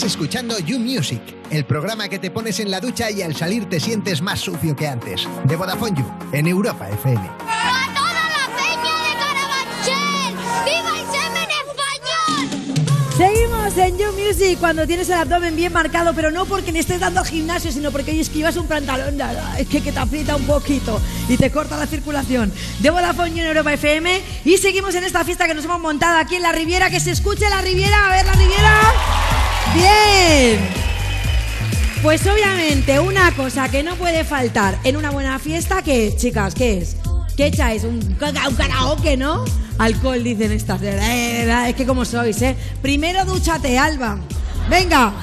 Estás 0.04 0.16
escuchando 0.16 0.60
You 0.60 0.80
Music, 0.80 1.22
el 1.50 1.64
programa 1.64 2.10
que 2.10 2.20
te 2.20 2.30
pones 2.30 2.60
en 2.60 2.70
la 2.70 2.82
ducha 2.82 3.10
y 3.10 3.22
al 3.22 3.38
salir 3.38 3.70
te 3.70 3.80
sientes 3.80 4.22
más 4.22 4.42
sucio 4.42 4.76
que 4.76 4.86
antes. 4.86 5.26
De 5.46 5.56
Vodafone 5.56 5.98
You, 5.98 6.06
en 6.34 6.46
Europa 6.46 6.90
FM. 6.90 7.22
¡A 7.22 7.88
toda 7.96 8.12
la 8.12 8.50
peña 8.54 8.98
de 9.00 9.14
Carabanchel! 9.88 10.36
¡Viva 10.66 11.00
el 11.00 11.06
semen 11.08 11.50
español! 12.52 13.16
Seguimos 13.16 13.78
en 13.78 13.98
You 13.98 14.12
Music 14.12 14.60
cuando 14.60 14.86
tienes 14.86 15.08
el 15.08 15.20
abdomen 15.20 15.56
bien 15.56 15.72
marcado, 15.72 16.14
pero 16.14 16.32
no 16.32 16.44
porque 16.48 16.74
le 16.74 16.80
estés 16.80 17.00
dando 17.00 17.22
al 17.22 17.26
gimnasio, 17.26 17.72
sino 17.72 17.90
porque 17.90 18.20
esquivas 18.20 18.58
un 18.58 18.68
pantalón 18.68 19.18
es 19.58 19.70
que, 19.70 19.80
que 19.80 19.94
te 19.94 20.00
aprieta 20.00 20.36
un 20.36 20.44
poquito 20.44 21.00
y 21.30 21.38
te 21.38 21.50
corta 21.50 21.78
la 21.78 21.88
circulación. 21.88 22.52
De 22.80 22.90
Vodafone 22.90 23.30
You 23.30 23.40
en 23.40 23.48
Europa 23.48 23.72
FM 23.72 24.22
y 24.44 24.58
seguimos 24.58 24.96
en 24.96 25.06
esta 25.06 25.24
fiesta 25.24 25.48
que 25.48 25.54
nos 25.54 25.64
hemos 25.64 25.80
montado 25.80 26.18
aquí 26.18 26.36
en 26.36 26.42
la 26.42 26.52
Riviera, 26.52 26.90
que 26.90 27.00
se 27.00 27.12
escuche 27.12 27.50
la 27.50 27.62
Riviera, 27.62 28.08
a 28.08 28.10
ver 28.10 28.26
la 28.26 28.34
Riviera. 28.34 29.13
Bien. 29.74 30.60
Pues 32.02 32.26
obviamente 32.28 33.00
una 33.00 33.32
cosa 33.32 33.70
que 33.70 33.82
no 33.82 33.96
puede 33.96 34.24
faltar 34.24 34.78
en 34.84 34.98
una 34.98 35.10
buena 35.12 35.40
fiesta, 35.40 35.82
¿qué 35.82 36.08
es, 36.08 36.18
chicas? 36.18 36.54
¿Qué 36.54 36.80
es? 36.80 36.98
¿Qué 37.38 37.48
echáis? 37.48 37.84
Un, 37.84 38.00
karaoke, 38.20 39.18
¿no? 39.18 39.46
Alcohol, 39.80 40.24
dicen 40.24 40.52
estas. 40.52 40.82
Es 40.82 41.76
que 41.76 41.86
como 41.86 42.06
sois, 42.06 42.42
¿eh? 42.42 42.56
Primero 42.82 43.26
dúchate, 43.26 43.78
Alba. 43.80 44.20
Venga. 44.70 45.14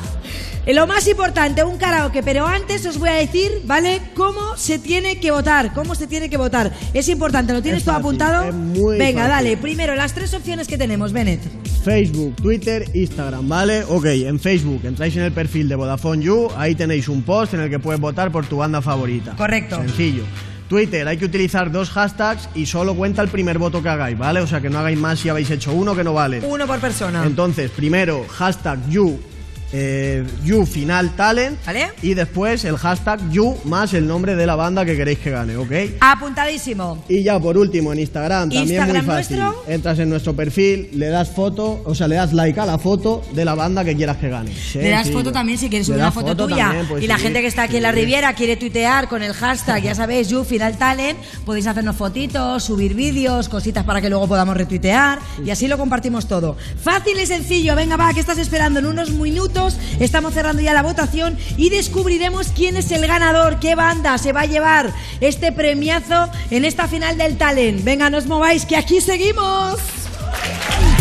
Eh, 0.66 0.74
Lo 0.74 0.86
más 0.86 1.06
importante, 1.06 1.62
un 1.62 1.78
karaoke, 1.78 2.22
pero 2.22 2.46
antes 2.46 2.84
os 2.86 2.98
voy 2.98 3.10
a 3.10 3.14
decir, 3.14 3.62
¿vale? 3.64 4.00
Cómo 4.14 4.56
se 4.56 4.78
tiene 4.78 5.20
que 5.20 5.30
votar, 5.30 5.72
cómo 5.72 5.94
se 5.94 6.06
tiene 6.06 6.28
que 6.28 6.36
votar. 6.36 6.72
Es 6.92 7.08
importante, 7.08 7.52
¿lo 7.52 7.62
tienes 7.62 7.80
Es 7.80 7.84
todo 7.84 7.96
apuntado? 7.96 8.50
Venga, 8.52 9.22
fácil. 9.22 9.30
dale. 9.30 9.56
Primero, 9.56 9.94
las 9.94 10.12
tres 10.14 10.34
opciones 10.34 10.66
que 10.66 10.76
tenemos, 10.76 11.12
Bennett. 11.12 11.40
Facebook, 11.82 12.36
Twitter, 12.36 12.84
Instagram, 12.92 13.48
¿vale? 13.48 13.84
Ok, 13.88 14.04
en 14.04 14.38
Facebook 14.38 14.82
entráis 14.84 15.16
en 15.16 15.22
el 15.22 15.32
perfil 15.32 15.68
de 15.68 15.76
Vodafone 15.76 16.22
You, 16.22 16.48
ahí 16.56 16.74
tenéis 16.74 17.08
un 17.08 17.22
post 17.22 17.54
en 17.54 17.60
el 17.60 17.70
que 17.70 17.78
puedes 17.78 18.00
votar 18.00 18.30
por 18.30 18.44
tu 18.46 18.58
banda 18.58 18.82
favorita. 18.82 19.34
Correcto. 19.36 19.76
Sencillo. 19.76 20.24
Twitter, 20.68 21.08
hay 21.08 21.16
que 21.16 21.24
utilizar 21.24 21.72
dos 21.72 21.90
hashtags 21.90 22.48
y 22.54 22.66
solo 22.66 22.94
cuenta 22.94 23.22
el 23.22 23.28
primer 23.28 23.58
voto 23.58 23.82
que 23.82 23.88
hagáis, 23.88 24.16
¿vale? 24.16 24.40
O 24.40 24.46
sea 24.46 24.60
que 24.60 24.70
no 24.70 24.78
hagáis 24.78 24.98
más 24.98 25.18
si 25.18 25.28
habéis 25.28 25.50
hecho 25.50 25.72
uno 25.72 25.96
que 25.96 26.04
no 26.04 26.12
vale. 26.14 26.40
Uno 26.46 26.66
por 26.66 26.78
persona. 26.78 27.24
Entonces, 27.26 27.70
primero, 27.72 28.24
hashtag 28.28 28.88
you, 28.88 29.18
eh, 29.72 30.24
you 30.44 30.66
final 30.66 31.14
talent. 31.16 31.58
¿Vale? 31.64 31.88
Y 32.02 32.14
después 32.14 32.64
el 32.64 32.76
hashtag 32.76 33.20
you 33.30 33.56
más 33.64 33.94
el 33.94 34.06
nombre 34.06 34.34
de 34.36 34.46
la 34.46 34.56
banda 34.56 34.84
que 34.84 34.96
queréis 34.96 35.18
que 35.20 35.30
gane, 35.30 35.56
¿ok? 35.56 35.70
Apuntadísimo. 36.00 37.04
Y 37.08 37.22
ya 37.22 37.38
por 37.38 37.56
último, 37.56 37.92
en 37.92 38.00
Instagram 38.00 38.50
también 38.50 38.62
Instagram 38.68 39.06
muy 39.06 39.14
fácil. 39.14 39.38
nuestro. 39.38 39.64
Entras 39.72 39.98
en 39.98 40.10
nuestro 40.10 40.34
perfil, 40.34 40.90
le 40.94 41.08
das 41.08 41.30
foto, 41.30 41.82
o 41.84 41.94
sea, 41.94 42.08
le 42.08 42.16
das 42.16 42.32
like 42.32 42.58
a 42.60 42.66
la 42.66 42.78
foto 42.78 43.22
de 43.32 43.44
la 43.44 43.54
banda 43.54 43.84
que 43.84 43.96
quieras 43.96 44.16
que 44.16 44.28
gane. 44.28 44.50
Le 44.74 44.90
das 44.90 45.02
Sencillo. 45.02 45.18
foto 45.18 45.32
también 45.32 45.58
si 45.58 45.68
quieres 45.68 45.86
Le 45.88 45.94
subir 45.94 46.02
una 46.02 46.12
foto, 46.12 46.28
foto 46.28 46.46
tuya. 46.48 46.64
también, 46.66 46.86
pues 46.88 47.04
y 47.04 47.06
la 47.06 47.16
sí, 47.16 47.22
gente 47.22 47.40
que 47.40 47.46
está 47.46 47.62
aquí 47.62 47.76
en 47.76 47.82
la 47.84 47.90
sí. 47.92 47.96
Riviera 48.00 48.32
quiere 48.34 48.56
tuitear 48.56 49.08
con 49.08 49.22
el 49.22 49.32
hashtag, 49.32 49.82
ya 49.82 49.94
sabéis, 49.94 50.28
You 50.28 50.44
Final 50.44 50.76
Talent. 50.78 51.18
Podéis 51.44 51.66
hacernos 51.66 51.96
fotitos, 51.96 52.64
subir 52.64 52.94
vídeos, 52.94 53.48
cositas 53.48 53.84
para 53.84 54.00
que 54.00 54.08
luego 54.08 54.26
podamos 54.26 54.56
retuitear. 54.56 55.18
Y 55.44 55.50
así 55.50 55.68
lo 55.68 55.78
compartimos 55.78 56.26
todo. 56.26 56.56
Fácil 56.82 57.18
y 57.20 57.26
sencillo. 57.26 57.76
Venga, 57.76 57.96
va, 57.96 58.12
¿qué 58.12 58.20
estás 58.20 58.38
esperando? 58.38 58.80
En 58.80 58.86
unos 58.86 59.10
minutos 59.10 59.59
estamos 59.98 60.34
cerrando 60.34 60.62
ya 60.62 60.72
la 60.72 60.82
votación 60.82 61.38
y 61.56 61.70
descubriremos 61.70 62.48
quién 62.48 62.76
es 62.76 62.90
el 62.90 63.06
ganador, 63.06 63.58
qué 63.60 63.74
banda 63.74 64.18
se 64.18 64.32
va 64.32 64.42
a 64.42 64.46
llevar 64.46 64.92
este 65.20 65.52
premiazo 65.52 66.30
en 66.50 66.64
esta 66.64 66.88
final 66.88 67.16
del 67.18 67.36
talent. 67.36 67.84
Venga, 67.84 68.10
no 68.10 68.18
os 68.18 68.26
mováis, 68.26 68.64
que 68.64 68.76
aquí 68.76 69.00
seguimos. 69.00 69.78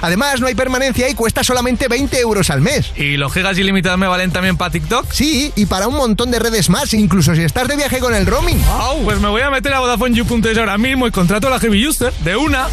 Además, 0.00 0.40
no 0.40 0.46
hay 0.46 0.54
permanencia 0.54 1.08
y 1.08 1.14
cuesta 1.14 1.44
solamente 1.44 1.88
20 1.88 2.18
euros 2.20 2.50
al 2.50 2.60
mes. 2.60 2.92
¿Y 2.96 3.16
los 3.16 3.32
gigas 3.32 3.56
ilimitados 3.58 3.98
me 3.98 4.06
valen 4.06 4.30
también 4.30 4.56
para 4.56 4.70
TikTok? 4.70 5.10
Sí, 5.12 5.52
y 5.56 5.66
para 5.66 5.88
un 5.88 5.96
montón 5.96 6.30
de 6.30 6.38
redes 6.38 6.68
más, 6.70 6.92
incluso 6.94 7.34
si 7.34 7.42
estás 7.42 7.68
de 7.68 7.76
viaje 7.76 7.98
con 7.98 8.14
el 8.14 8.26
roaming. 8.26 8.60
Wow, 8.64 9.04
pues 9.04 9.20
me 9.20 9.28
voy 9.28 9.42
a 9.42 9.50
meter 9.50 9.72
a 9.72 9.80
VodafoneYou.es 9.80 10.58
ahora 10.58 10.78
mismo 10.78 11.06
y 11.06 11.10
contrato 11.10 11.46
a 11.46 11.50
la 11.50 11.60
Heavy 11.60 11.86
User 11.86 12.12
de 12.24 12.36
una. 12.36 12.66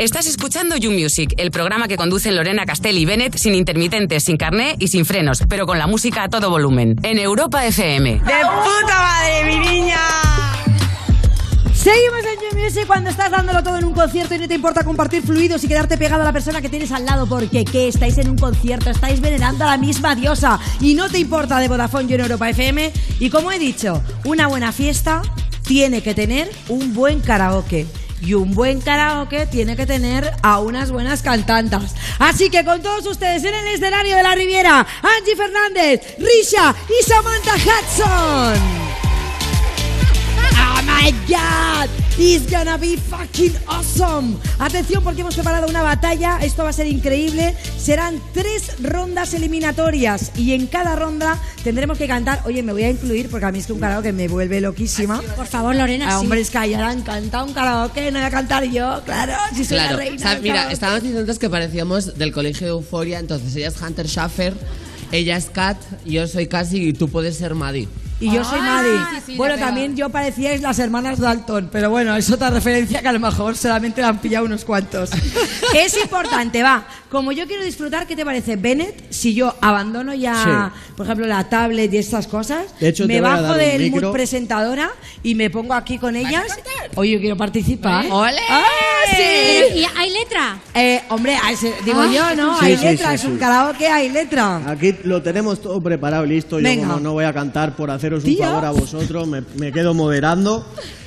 Estás 0.00 0.26
escuchando 0.26 0.78
You 0.78 0.92
Music, 0.92 1.34
el 1.36 1.50
programa 1.50 1.86
que 1.86 1.96
conducen 1.96 2.34
Lorena 2.34 2.64
Castell 2.64 2.96
y 2.96 3.04
Bennett 3.04 3.36
sin 3.36 3.54
intermitentes, 3.54 4.24
sin 4.24 4.38
carné 4.38 4.76
y 4.78 4.88
sin 4.88 5.04
frenos, 5.04 5.42
pero 5.46 5.66
con 5.66 5.78
la 5.78 5.86
música 5.86 6.24
a 6.24 6.28
todo 6.28 6.48
volumen. 6.48 6.96
En 7.02 7.18
Europa 7.18 7.66
FM. 7.66 8.12
¡De 8.12 8.18
puta 8.20 8.98
madre, 8.98 9.44
mi 9.44 9.58
niña! 9.58 9.98
Seguimos 11.82 12.20
en 12.26 12.38
You 12.40 12.62
Music 12.62 12.86
cuando 12.86 13.08
estás 13.08 13.30
dándolo 13.30 13.62
todo 13.62 13.78
en 13.78 13.86
un 13.86 13.94
concierto 13.94 14.34
y 14.34 14.38
no 14.38 14.46
te 14.46 14.52
importa 14.52 14.84
compartir 14.84 15.22
fluidos 15.22 15.64
y 15.64 15.68
quedarte 15.68 15.96
pegado 15.96 16.20
a 16.20 16.26
la 16.26 16.32
persona 16.32 16.60
que 16.60 16.68
tienes 16.68 16.92
al 16.92 17.06
lado 17.06 17.26
porque 17.26 17.64
¿qué? 17.64 17.88
Estáis 17.88 18.18
en 18.18 18.28
un 18.28 18.36
concierto, 18.36 18.90
estáis 18.90 19.22
venerando 19.22 19.64
a 19.64 19.68
la 19.70 19.76
misma 19.78 20.14
diosa 20.14 20.60
y 20.78 20.92
no 20.92 21.08
te 21.08 21.18
importa 21.18 21.58
de 21.58 21.68
Vodafone 21.68 22.06
You 22.06 22.16
en 22.16 22.20
Europa 22.20 22.50
FM 22.50 22.92
y 23.18 23.30
como 23.30 23.50
he 23.50 23.58
dicho, 23.58 24.02
una 24.26 24.46
buena 24.46 24.72
fiesta 24.72 25.22
tiene 25.62 26.02
que 26.02 26.12
tener 26.12 26.50
un 26.68 26.92
buen 26.92 27.20
karaoke. 27.20 27.86
Y 28.20 28.34
un 28.34 28.52
buen 28.52 28.82
karaoke 28.82 29.46
tiene 29.46 29.74
que 29.74 29.86
tener 29.86 30.30
a 30.42 30.60
unas 30.60 30.90
buenas 30.90 31.22
cantantas. 31.22 31.94
Así 32.18 32.50
que 32.50 32.62
con 32.62 32.82
todos 32.82 33.06
ustedes 33.06 33.42
en 33.44 33.54
el 33.54 33.68
escenario 33.68 34.16
de 34.16 34.22
la 34.22 34.34
Riviera, 34.34 34.86
Angie 35.00 35.34
Fernández, 35.34 36.16
Risha 36.18 36.74
y 36.90 37.04
Samantha 37.08 37.54
Hudson. 37.54 38.99
My 40.90 41.12
god, 41.28 41.88
it's 42.18 42.50
gonna 42.50 42.76
be 42.76 42.96
fucking 42.96 43.54
awesome. 43.68 44.36
Atención 44.58 45.02
porque 45.02 45.20
hemos 45.22 45.34
preparado 45.34 45.66
una 45.68 45.82
batalla, 45.82 46.38
esto 46.42 46.62
va 46.64 46.70
a 46.70 46.72
ser 46.72 46.86
increíble. 46.88 47.54
Serán 47.78 48.20
tres 48.34 48.72
rondas 48.82 49.32
eliminatorias 49.34 50.32
y 50.36 50.52
en 50.52 50.66
cada 50.66 50.96
ronda 50.96 51.38
tendremos 51.64 51.96
que 51.96 52.06
cantar. 52.06 52.42
Oye, 52.44 52.62
me 52.62 52.72
voy 52.72 52.82
a 52.84 52.90
incluir 52.90 53.30
porque 53.30 53.46
a 53.46 53.52
mí 53.52 53.60
es 53.60 53.66
que 53.66 53.72
un 53.72 53.80
karaoke 53.80 54.12
me 54.12 54.28
vuelve 54.28 54.60
loquísima. 54.60 55.22
Por 55.36 55.46
favor, 55.46 55.74
Lorena, 55.74 56.08
Ah, 56.08 56.12
sí. 56.18 56.24
hombre, 56.24 56.40
es 56.40 56.50
que 56.50 56.58
ayer 56.58 56.80
han 56.80 57.02
cantado 57.02 57.46
un 57.46 57.52
karaoke, 57.54 58.10
no 58.10 58.18
voy 58.18 58.26
a 58.26 58.30
cantar 58.30 58.64
yo, 58.64 59.00
claro, 59.04 59.32
si 59.54 59.64
soy 59.64 59.78
Claro, 59.78 59.92
la 59.92 59.96
reina. 59.96 60.16
o 60.16 60.18
sea, 60.18 60.38
mira, 60.40 60.54
karaoke. 60.54 60.74
estábamos 60.74 61.02
diciendo 61.02 61.20
antes 61.20 61.38
que 61.38 61.48
parecíamos 61.48 62.18
del 62.18 62.32
colegio 62.32 62.66
de 62.66 62.72
Euforia, 62.72 63.18
entonces 63.20 63.54
ella 63.56 63.68
es 63.68 63.80
Hunter 63.80 64.06
Schaffer, 64.08 64.54
ella 65.12 65.36
es 65.36 65.46
Kat, 65.46 65.78
yo 66.04 66.26
soy 66.26 66.46
Cassie 66.46 66.82
y 66.82 66.92
tú 66.92 67.08
puedes 67.08 67.36
ser 67.38 67.54
Maddie. 67.54 67.88
Y 68.20 68.30
yo 68.32 68.44
soy 68.44 68.60
Maddie. 68.60 68.90
sí, 68.90 69.16
sí, 69.16 69.22
sí, 69.32 69.36
bueno, 69.36 69.56
también 69.56 69.96
yo 69.96 70.10
parecíais 70.10 70.60
las 70.60 70.78
hermanas 70.78 71.18
Dalton, 71.18 71.70
pero 71.72 71.88
bueno, 71.88 72.14
es 72.16 72.30
otra 72.30 72.50
referencia 72.50 73.00
que 73.00 73.08
a 73.08 73.12
lo 73.12 73.18
mejor 73.20 73.56
solamente 73.56 74.02
la 74.02 74.08
han 74.08 74.18
pillado 74.18 74.44
unos 74.44 74.64
cuantos. 74.64 75.10
es 75.74 75.96
importante, 75.96 76.62
va. 76.62 76.86
Como 77.08 77.32
yo 77.32 77.46
quiero 77.46 77.64
disfrutar, 77.64 78.06
¿qué 78.06 78.14
te 78.14 78.24
parece, 78.24 78.56
Bennett? 78.56 79.10
Si 79.10 79.34
yo 79.34 79.56
abandono 79.60 80.14
ya, 80.14 80.72
por 80.96 81.06
ejemplo, 81.06 81.26
la 81.26 81.48
tablet 81.48 81.92
y 81.92 81.96
estas 81.96 82.26
cosas, 82.26 82.66
De 82.78 82.88
hecho, 82.88 83.06
te 83.06 83.14
me 83.14 83.20
bajo 83.20 83.54
del 83.54 83.90
mood 83.90 84.12
presentadora 84.12 84.90
y 85.22 85.34
me 85.34 85.50
pongo 85.50 85.74
aquí 85.74 85.98
con 85.98 86.14
ellas. 86.14 86.44
Oye, 86.94 87.12
yo 87.12 87.20
quiero 87.20 87.36
participar. 87.36 88.06
¡Ole! 88.10 88.40
¡Ah, 88.48 88.62
Pero, 88.62 88.89
sí! 89.16 89.78
¿y 89.80 89.84
¿Hay 89.96 90.10
letra? 90.10 90.58
Eh, 90.74 91.02
hombre, 91.08 91.36
hay- 91.42 91.56
digo 91.84 92.00
Ah, 92.00 92.10
yo, 92.12 92.36
¿no? 92.36 92.58
sí, 92.58 92.66
hay 92.66 92.76
sí, 92.76 92.84
letra, 92.84 93.08
sí, 93.10 93.14
es 93.16 93.24
un 93.24 93.38
karaoke, 93.38 93.86
hay 93.88 94.08
letra. 94.08 94.60
Aquí 94.66 94.94
lo 95.04 95.22
tenemos 95.22 95.60
todo 95.60 95.80
preparado 95.80 96.24
y 96.24 96.30
listo. 96.30 96.58
Yo 96.58 96.64
Venga. 96.64 96.86
como 96.88 97.00
no 97.00 97.12
voy 97.12 97.24
a 97.24 97.32
cantar 97.32 97.74
por 97.76 97.90
haceros 97.90 98.24
un 98.24 98.30
Tío. 98.34 98.44
favor 98.44 98.64
a 98.64 98.70
vosotros, 98.70 99.26
me, 99.28 99.42
me 99.56 99.72
quedo 99.72 99.94
moderando. 99.94 100.66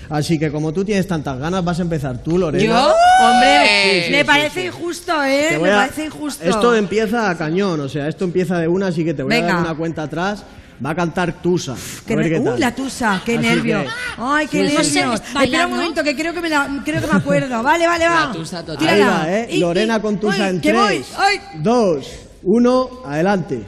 Así 0.09 0.37
que 0.37 0.51
como 0.51 0.73
tú 0.73 0.83
tienes 0.85 1.07
tantas 1.07 1.39
ganas, 1.39 1.63
vas 1.63 1.79
a 1.79 1.81
empezar 1.81 2.21
tú, 2.21 2.37
Lorena. 2.37 2.63
¿Yo? 2.63 2.93
Hombre, 3.25 3.65
Sí, 3.65 4.01
sí, 4.05 4.11
me 4.11 4.17
sí, 4.19 4.23
parece 4.25 4.61
sí. 4.61 4.67
injusto, 4.67 5.23
¿eh? 5.23 5.57
Me 5.61 5.71
a- 5.71 5.75
parece 5.77 6.05
injusto. 6.05 6.43
Esto 6.43 6.75
empieza 6.75 7.29
a 7.29 7.37
cañón, 7.37 7.79
o 7.79 7.89
sea, 7.89 8.07
esto 8.09 8.25
empieza 8.25 8.59
de 8.59 8.67
una, 8.67 8.87
así 8.87 9.03
que 9.05 9.13
te 9.13 9.23
voy 9.23 9.33
a 9.33 9.37
Venga. 9.37 9.53
dar 9.53 9.61
una 9.61 9.75
cuenta 9.75 10.03
atrás. 10.03 10.43
Va 10.85 10.89
a 10.91 10.95
cantar 10.95 11.33
Tusa. 11.41 11.75
Qué 12.05 12.13
a 12.13 12.15
ver 12.17 12.29
qué 12.29 12.39
uh, 12.39 12.43
tal. 12.45 12.59
la 12.59 12.73
tusa, 12.75 13.21
qué 13.25 13.37
Así 13.37 13.47
nervio. 13.47 13.81
que- 13.83 13.89
Ay, 14.17 14.47
qué 14.47 14.69
Sí, 14.69 14.75
sí, 14.77 14.83
sí. 14.83 14.95
nervio. 14.95 15.11
No 15.11 15.17
sé, 15.17 15.23
Espera 15.23 15.39
bailar, 15.39 15.65
un 15.65 15.71
¿no? 15.71 15.77
momento, 15.77 16.03
que 16.03 16.15
creo 16.15 16.33
que 16.33 16.41
me, 16.41 16.49
la- 16.49 16.69
creo 16.83 17.01
que 17.01 17.07
me 17.07 17.13
acuerdo. 17.17 17.63
Vale, 17.63 17.87
vale, 17.87 18.07
va. 18.07 18.25
La 18.27 18.31
tusa 18.31 18.59
total. 18.65 18.77
Tírala. 18.77 19.21
Ahí 19.23 19.29
va, 19.29 19.37
¿eh? 19.39 19.47
Y- 19.51 19.57
Lorena 19.59 19.97
y- 19.97 20.01
con 20.01 20.19
Tusa 20.19 20.43
Uy, 20.43 20.49
en 20.49 20.61
que 20.61 20.69
3, 20.69 20.81
voy. 20.81 21.05
Ay. 21.17 21.39
2, 21.55 22.07
1, 22.43 22.89
adelante. 23.05 23.63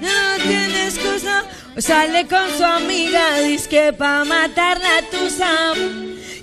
No 0.00 0.42
tienes 0.42 0.96
excusa. 0.96 1.42
Sale 1.78 2.26
con 2.26 2.50
su 2.56 2.64
amiga, 2.64 3.38
dice 3.40 3.68
que 3.68 3.92
pa' 3.92 4.24
matar 4.24 4.78
la 4.78 5.00
tusa. 5.10 5.48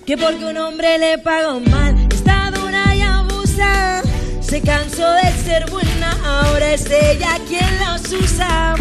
Que 0.06 0.18
porque 0.18 0.44
un 0.46 0.58
hombre 0.58 0.98
le 0.98 1.18
pagó 1.20 1.60
mal, 1.60 1.96
está 2.12 2.50
dura 2.52 2.96
y 2.96 3.02
abusa. 3.02 4.02
Se 4.42 4.62
cansó 4.62 5.08
de 5.12 5.32
ser 5.44 5.70
buena, 5.70 6.18
ahora 6.26 6.74
es 6.74 6.86
ella 6.90 7.38
quien 7.48 7.68
los 7.80 8.12
usa. 8.12 8.76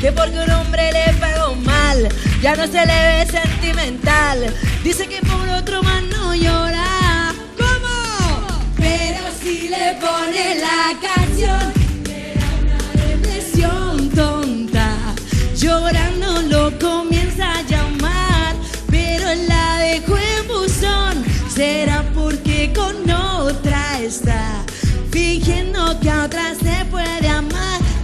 Que 0.00 0.12
porque 0.12 0.38
un 0.38 0.50
hombre 0.52 0.92
le 0.92 1.12
pagó 1.14 1.56
mal, 1.56 2.08
ya 2.40 2.54
no 2.54 2.68
se 2.68 2.86
le 2.86 2.86
ve 2.86 3.26
sentimental. 3.26 4.54
Dice 4.84 5.08
que 5.08 5.20
por 5.26 5.48
otro 5.48 5.82
más 5.82 6.02
no 6.04 6.36
llora. 6.36 7.34
¿Cómo? 7.58 8.62
Pero 8.76 9.18
si 9.42 9.68
le 9.68 9.94
pone 9.94 10.54
la 10.60 10.96
canción, 11.00 11.77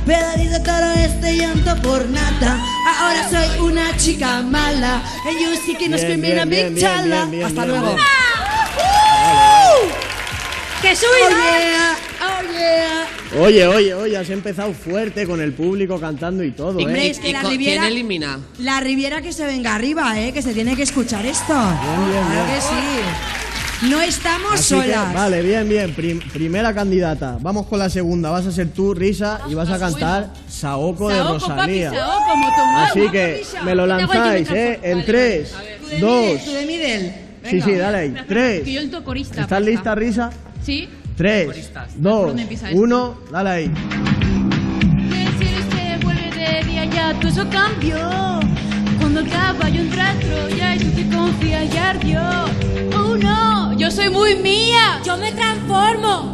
dice 0.06 0.60
todo 0.60 0.92
este 0.92 1.36
llanto 1.36 1.76
por 1.82 2.06
nada. 2.08 2.60
Ahora 3.00 3.28
soy 3.30 3.60
una 3.60 3.96
chica 3.96 4.42
mala. 4.42 5.02
And 5.26 5.38
you 5.40 5.54
see 5.64 5.74
que 5.76 5.88
no 5.88 5.96
Bien, 5.96 6.08
screaming 6.08 6.38
a 6.38 6.44
bien, 6.44 6.48
big 6.48 6.58
bien, 6.58 6.74
bien, 6.74 6.86
chala. 6.86 7.16
bien, 7.16 7.30
bien, 7.30 7.46
Hasta 7.46 7.64
bien, 7.64 7.68
luego. 7.80 7.94
bien. 7.96 8.06
¡Qué 10.82 10.92
Oh 10.92 10.96
subida! 10.96 11.38
yeah, 11.40 11.96
oh 12.20 12.42
yeah. 12.52 13.42
Oye, 13.42 13.66
oye, 13.66 13.94
oye, 13.94 14.16
has 14.18 14.28
empezado 14.30 14.72
fuerte 14.74 15.26
con 15.26 15.40
el 15.40 15.54
público 15.54 15.98
cantando 15.98 16.44
y 16.44 16.50
todo, 16.52 16.78
Hombre, 16.78 17.06
¿eh? 17.06 17.10
es 17.10 17.18
que 17.18 17.30
¿Y 17.30 17.32
la 17.32 17.42
Riviera, 17.42 17.80
quién 17.82 17.92
elimina? 17.92 18.38
la 18.58 18.80
Riviera 18.80 19.22
que 19.22 19.32
se 19.32 19.46
venga 19.46 19.74
arriba, 19.74 20.20
¿eh? 20.20 20.32
Que 20.32 20.42
se 20.42 20.52
tiene 20.52 20.76
que 20.76 20.82
escuchar 20.82 21.24
esto. 21.24 21.54
Bien, 21.54 22.10
bien, 22.12 22.24
claro 22.26 22.44
bien. 22.44 22.46
que 22.54 22.60
sí. 22.60 23.43
No 23.82 24.00
estamos 24.00 24.52
Así 24.54 24.74
que, 24.76 24.82
solas. 24.94 25.12
vale, 25.12 25.42
bien, 25.42 25.68
bien. 25.68 25.92
Prim- 25.94 26.20
primera 26.32 26.72
candidata. 26.72 27.36
Vamos 27.40 27.66
con 27.66 27.78
la 27.78 27.90
segunda. 27.90 28.30
Vas 28.30 28.46
a 28.46 28.52
ser 28.52 28.68
tú, 28.70 28.94
Risa, 28.94 29.40
y 29.48 29.54
vas 29.54 29.68
a 29.68 29.78
cantar 29.78 30.30
Saoko 30.48 31.08
de 31.10 31.18
papi, 31.18 31.32
Rosalía. 31.32 31.92
Así 32.84 33.08
que 33.10 33.42
me 33.64 33.74
lo 33.74 33.86
lanzáis, 33.86 34.50
¿eh? 34.50 34.80
En 34.82 35.04
tres, 35.04 35.52
Tú 36.00 36.06
dos. 36.06 36.20
middle, 36.22 36.42
tú 36.44 36.52
de 36.52 36.66
middle. 36.66 37.24
Sí, 37.50 37.60
sí, 37.60 37.72
dale 37.74 37.98
ahí. 37.98 38.14
Tres. 38.26 38.66
¿Estás 39.38 39.60
lista, 39.62 39.94
Risa? 39.94 40.30
Sí. 40.64 40.88
Tres, 41.16 41.70
dos, 41.96 42.34
uno, 42.72 43.18
dale 43.30 43.50
ahí. 43.50 43.68
Decir 43.68 45.58
se 45.70 46.04
vuelve 46.04 46.30
de 46.32 46.64
día 46.66 46.84
ya, 46.86 47.14
todo 47.20 47.28
eso 47.28 47.46
cambió. 47.50 48.40
Cuando 49.14 49.30
caballo 49.30 49.80
entra 49.80 50.10
a 50.10 50.18
Troya 50.18 50.74
y 50.74 50.78
tú 50.80 50.90
te 50.90 51.16
confías 51.16 51.72
y 51.72 51.76
ardió. 51.76 52.20
Oh 52.98 53.16
no, 53.16 53.72
yo 53.78 53.88
soy 53.88 54.10
muy 54.10 54.34
mía. 54.34 55.00
Yo 55.04 55.16
me 55.16 55.32
transformo. 55.74 56.32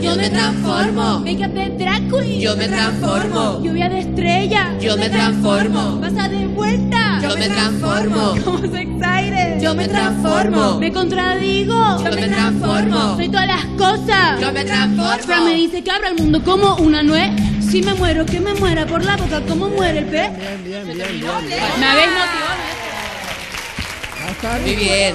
Yo 0.00 0.16
me 0.16 0.30
transformo. 0.30 1.20
Venga 1.20 1.48
de 1.48 1.70
Drácula. 1.70 2.24
Yo 2.24 2.56
me 2.56 2.68
transformo. 2.68 3.60
Lluvia 3.62 3.88
de 3.88 3.98
estrella. 4.00 4.78
Yo 4.80 4.96
me 4.96 5.10
transformo. 5.10 6.00
Pasa 6.00 6.28
de 6.28 6.46
vuelta. 6.46 7.18
Yo 7.22 7.36
me 7.36 7.48
transformo. 7.48 8.34
Como 8.44 8.58
se 8.58 8.82
excited. 8.82 9.60
Yo 9.60 9.74
me 9.74 9.88
transformo. 9.88 10.78
Me 10.78 10.92
contradigo. 10.92 12.04
Yo 12.04 12.10
me 12.12 12.28
transformo. 12.28 13.16
Soy 13.16 13.28
todas 13.28 13.46
las 13.46 13.64
cosas. 13.76 14.40
Yo 14.40 14.52
me 14.52 14.64
transformo. 14.64 15.22
Fran 15.24 15.44
me 15.44 15.54
dice 15.54 15.82
que 15.82 15.90
abra 15.90 16.08
el 16.08 16.16
mundo 16.16 16.42
como 16.44 16.76
una 16.76 17.02
nuez. 17.02 17.30
Si 17.60 17.82
me 17.82 17.94
muero, 17.94 18.26
que 18.26 18.40
me 18.40 18.54
muera 18.54 18.86
por 18.86 19.04
la 19.04 19.16
boca 19.16 19.40
como 19.42 19.68
muere 19.68 19.98
el 20.00 20.06
pez. 20.06 20.30
Bien, 20.36 20.64
bien, 20.64 20.86
bien, 20.86 20.96
bien. 20.96 21.24
Me 21.78 21.86
habéis 21.86 22.08
motivado. 22.08 22.60
Muy 24.62 24.76
bien. 24.76 25.14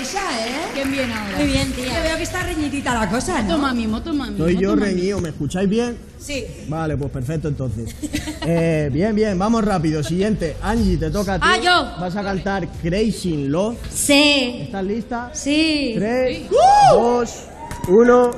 Reisa, 0.00 0.20
¿eh? 0.46 0.52
¿Quién 0.72 0.90
viene 0.90 1.12
ahora? 1.12 1.36
Muy 1.36 1.46
bien, 1.48 1.72
tía. 1.72 1.98
Yo 1.98 2.02
veo 2.02 2.16
que 2.16 2.22
está 2.22 2.42
reñidita 2.42 2.94
la 2.94 3.10
cosa, 3.10 3.42
¿no? 3.42 3.56
Toma 3.56 3.74
mimo, 3.74 4.00
toma 4.02 4.30
mimo. 4.30 4.38
Soy 4.38 4.56
yo 4.56 4.74
reñido, 4.74 5.20
¿me 5.20 5.28
escucháis 5.28 5.68
bien? 5.68 5.98
Sí. 6.18 6.46
Vale, 6.68 6.96
pues 6.96 7.10
perfecto 7.10 7.48
entonces. 7.48 7.94
Eh, 8.40 8.88
bien, 8.90 9.14
bien, 9.14 9.38
vamos 9.38 9.62
rápido. 9.62 10.02
Siguiente, 10.02 10.56
Angie, 10.62 10.96
te 10.96 11.10
toca 11.10 11.34
a 11.34 11.38
ti. 11.38 11.46
Ah, 11.46 11.58
yo. 11.58 12.00
Vas 12.00 12.16
a 12.16 12.22
cantar 12.22 12.66
Crazy 12.80 13.34
in 13.34 13.52
Love. 13.52 13.76
Sí. 13.92 14.60
¿Estás 14.62 14.84
lista? 14.84 15.30
Sí. 15.34 15.92
Tres, 15.96 16.48
dos, 16.90 17.34
uno, 17.88 18.30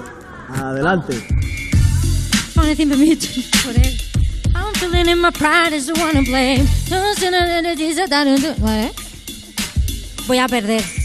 adelante. 0.49 1.15
Me. 2.57 2.65
I'm 4.57 4.75
feeling 4.75 5.09
in 5.09 5.21
my 5.21 5.31
pride 5.31 5.73
is 5.73 5.87
the 5.87 5.93
one 5.93 6.15
to 6.15 6.23
blame. 6.23 6.67
What? 8.59 8.93
Voy 10.27 10.39
a 10.39 10.49
perder. 10.49 11.02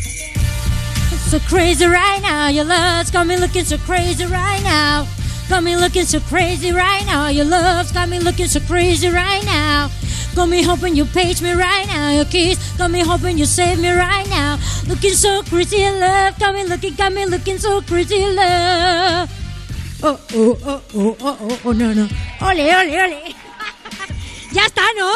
So 1.28 1.40
crazy 1.40 1.86
right 1.86 2.22
now, 2.22 2.48
your 2.48 2.64
love's 2.64 3.12
got 3.12 3.28
me 3.28 3.36
looking 3.36 3.66
so 3.66 3.78
crazy 3.80 4.26
right 4.26 4.64
now. 4.64 5.06
Got 5.50 5.62
me 5.62 5.76
looking 5.76 6.06
so 6.06 6.22
crazy 6.22 6.72
right 6.72 7.06
now. 7.06 7.28
Your 7.28 7.44
love's 7.44 7.92
got 7.92 8.08
me 8.08 8.18
looking 8.18 8.48
so 8.48 8.62
crazy 8.62 9.10
right 9.10 9.44
now. 9.44 9.90
Got 10.36 10.48
me 10.48 10.64
hoping 10.64 10.96
you 10.96 11.04
page 11.04 11.42
me 11.42 11.52
right 11.52 11.86
now. 11.88 12.12
Your 12.12 12.24
kiss 12.24 12.78
got 12.78 12.92
me 12.92 13.02
hoping 13.02 13.38
you 13.38 13.46
save 13.46 13.78
me 13.82 13.92
right 13.92 14.26
now. 14.30 14.58
Looking 14.88 15.12
so 15.12 15.44
crazy 15.44 15.84
love. 15.92 16.40
Got 16.40 16.56
me 16.56 16.64
looking, 16.64 16.96
got 16.96 17.12
me 17.12 17.26
looking 17.26 17.58
so 17.58 17.82
crazy 17.82 18.26
love. 18.26 19.30
Oh, 20.02 20.18
oh, 20.34 20.58
oh, 20.64 20.82
oh, 20.96 21.18
oh, 21.20 21.38
oh, 21.42 21.60
oh, 21.66 21.72
no, 21.74 21.94
no. 21.94 22.08
Ole, 22.40 22.74
ole, 22.74 23.04
ole. 23.04 23.36
ya 24.54 24.66
está, 24.66 24.84
¿no? 24.96 25.12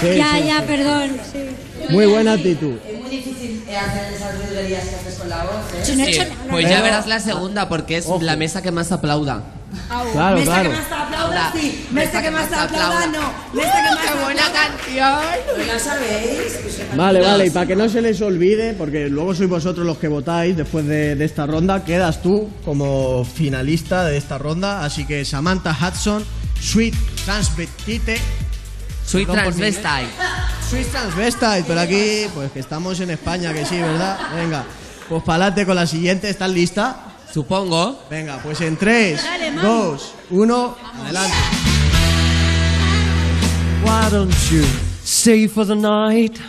Sí, 0.00 0.16
ya, 0.16 0.32
sí, 0.38 0.46
ya, 0.46 0.60
sí. 0.60 0.64
perdón. 0.66 1.10
Sí. 1.32 1.38
Muy 1.90 2.06
buena 2.06 2.32
actitud. 2.32 2.74
Es 2.88 3.00
muy 3.00 3.10
difícil 3.10 3.62
hacer 3.68 4.14
esas 4.14 4.38
virguerías 4.38 4.84
que 4.84 4.94
haces 4.96 5.14
con 5.16 5.28
la 5.28 5.44
voz, 5.44 5.54
¿eh? 5.74 5.82
Yo 5.86 5.96
no 5.96 6.04
he 6.04 6.10
hecho 6.10 6.22
nada. 6.24 6.34
Pues 6.50 6.68
ya 6.68 6.82
verás 6.82 7.06
la 7.06 7.20
segunda, 7.20 7.68
porque 7.68 7.96
es 7.98 8.06
la 8.20 8.36
mesa 8.36 8.62
que 8.62 8.70
más 8.70 8.90
aplauda. 8.92 9.42
Claro, 10.12 10.38
Mesa 10.38 10.52
claro. 10.52 10.70
que 10.70 10.76
más 10.76 10.88
te 10.88 10.94
aplauda, 10.94 11.52
sí. 11.52 11.86
Mesa 11.90 12.06
Mesa 12.06 12.18
que 12.18 12.24
que 12.24 12.30
más 12.30 12.48
te 12.48 12.54
aplauda, 12.54 12.98
aplauda. 13.04 13.06
no. 13.06 13.54
Mesa 13.54 13.72
que 13.72 13.82
más 13.82 13.98
¡Qué 13.98 14.24
buena 14.24 14.42
canción! 14.52 15.58
¿No 15.58 15.64
la 15.72 15.78
sabéis? 15.78 16.60
Vale, 16.96 17.20
vale, 17.20 17.46
y 17.46 17.50
para 17.50 17.66
que 17.66 17.76
no 17.76 17.88
se 17.88 18.00
les 18.00 18.20
olvide, 18.22 18.74
porque 18.74 19.08
luego 19.08 19.34
sois 19.34 19.48
vosotros 19.50 19.84
los 19.84 19.98
que 19.98 20.08
votáis 20.08 20.56
después 20.56 20.86
de, 20.86 21.16
de 21.16 21.24
esta 21.24 21.46
ronda, 21.46 21.84
quedas 21.84 22.22
tú 22.22 22.48
como 22.64 23.24
finalista 23.24 24.04
de 24.04 24.16
esta 24.16 24.38
ronda, 24.38 24.84
así 24.84 25.04
que 25.06 25.24
Samantha 25.24 25.76
Hudson, 25.76 26.24
Sweet 26.60 26.94
Transvestite. 27.24 28.18
Inglés. 29.12 29.26
Transvestite. 29.26 30.08
Sweet 30.68 30.90
Transvestite, 30.90 31.64
pero 31.66 31.80
aquí, 31.80 32.26
pues 32.34 32.50
que 32.52 32.60
estamos 32.60 32.98
en 33.00 33.10
España, 33.10 33.52
que 33.52 33.64
sí, 33.64 33.78
¿verdad? 33.78 34.18
Venga, 34.34 34.64
pues 35.08 35.22
para 35.22 35.44
adelante 35.44 35.66
con 35.66 35.76
la 35.76 35.86
siguiente, 35.86 36.28
¿estás 36.30 36.50
lista? 36.50 36.96
Supongo. 37.32 38.00
Venga, 38.10 38.38
pues 38.42 38.60
en 38.60 38.76
3, 38.76 39.22
Dale, 39.22 39.50
mami. 39.50 39.62
2, 39.62 40.14
1, 40.30 40.76
adelante. 41.02 41.36
Why 43.84 44.08
don't 44.10 44.34
you 44.50 44.64
stay 45.04 45.46
for 45.46 45.66
the 45.66 45.74
night? 45.74 46.40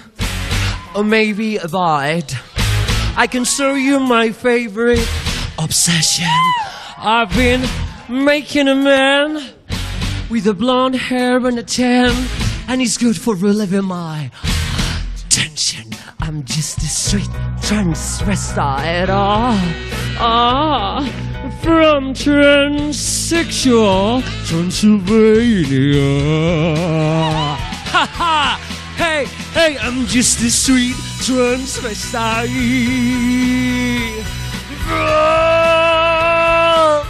Or 0.94 1.04
maybe 1.04 1.58
a 1.58 1.68
bite? 1.68 2.34
I 3.18 3.28
can 3.28 3.44
show 3.44 3.76
you 3.76 4.00
my 4.00 4.32
favorite 4.32 5.06
obsession. 5.58 6.28
I've 6.98 7.36
been 7.36 7.68
making 8.08 8.70
a 8.70 8.76
man 8.76 9.54
with 10.30 10.48
a 10.48 10.54
blonde 10.54 10.96
hair 10.96 11.46
and 11.46 11.60
a 11.60 11.64
tan, 11.64 12.14
and 12.68 12.82
it's 12.82 12.98
good 12.98 13.16
for 13.18 13.36
relieving 13.36 13.86
my 13.86 14.30
tension. 15.30 15.94
I'm 16.20 16.44
just 16.44 16.80
a 16.80 16.88
sweet 16.88 17.30
transvestite. 17.62 19.08
Ah, 19.10 19.58
ah, 20.20 21.08
from 21.62 22.14
transsexual 22.14 24.22
Transylvania. 24.48 26.02
Ha 27.94 28.06
ha! 28.14 28.60
Hey, 28.98 29.26
hey, 29.54 29.78
I'm 29.80 30.06
just 30.08 30.42
a 30.42 30.50
sweet 30.50 30.96
transvestite. 31.22 32.50
From 34.86 37.06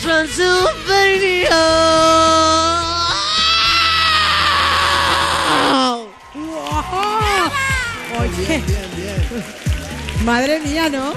Transylvania. 0.00 2.91
Madre 10.24 10.60
mía, 10.60 10.88
¿no? 10.88 11.12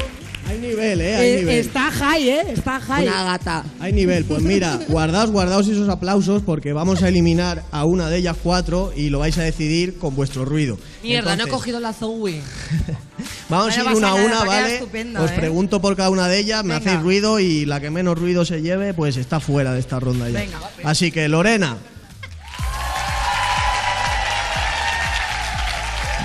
Hay 0.47 0.60
nivel, 0.60 1.02
¿eh? 1.02 1.15
Hay 1.15 1.30
Eh, 1.30 1.35
nivel. 1.39 1.57
está 1.60 1.89
high, 1.91 2.30
¿eh? 2.30 2.41
Está 2.53 2.80
high. 2.80 3.07
Una 3.07 3.23
gata. 3.23 3.64
Hay 3.80 3.93
nivel, 3.93 4.26
pues 4.26 4.43
mira, 4.43 4.80
guardaos, 4.89 5.31
guardaos 5.31 5.68
esos 5.68 5.89
aplausos 5.89 6.43
porque 6.43 6.72
vamos 6.72 7.02
a 7.02 7.07
eliminar 7.10 7.64
a 7.72 7.85
una 7.85 8.10
de 8.10 8.18
ellas 8.18 8.35
cuatro 8.41 8.93
y 8.95 9.10
lo 9.10 9.18
vais 9.19 9.35
a 9.39 9.43
decidir 9.43 9.97
con 9.97 10.15
vuestro 10.15 10.45
ruido. 10.45 10.77
Mierda, 11.02 11.35
no 11.35 11.45
he 11.45 11.47
cogido 11.47 11.80
la 11.80 11.93
Zoe. 11.93 12.41
Vamos 13.49 13.76
a 13.77 13.81
ir 13.81 13.88
una 13.95 14.10
a 14.10 14.14
una, 14.15 14.43
¿vale? 14.43 14.76
estupendo, 14.76 15.23
Os 15.23 15.31
¿eh? 15.31 15.35
pregunto 15.35 15.80
por 15.81 15.95
cada 15.95 16.10
una 16.10 16.27
de 16.27 16.39
ellas, 16.39 16.64
me 16.64 16.73
Venga. 16.76 16.91
hacéis 16.91 17.03
ruido 17.03 17.39
y 17.39 17.65
la 17.65 17.80
que 17.80 17.89
menos 17.91 18.18
ruido 18.18 18.43
se 18.43 18.61
lleve, 18.61 18.93
pues 18.95 19.18
está 19.18 19.39
fuera 19.39 19.72
de 19.73 19.80
esta 19.80 19.99
ronda 19.99 20.30
ya. 20.30 20.39
Venga. 20.39 20.60
Así 20.84 21.11
que 21.11 21.27
Lorena. 21.30 21.77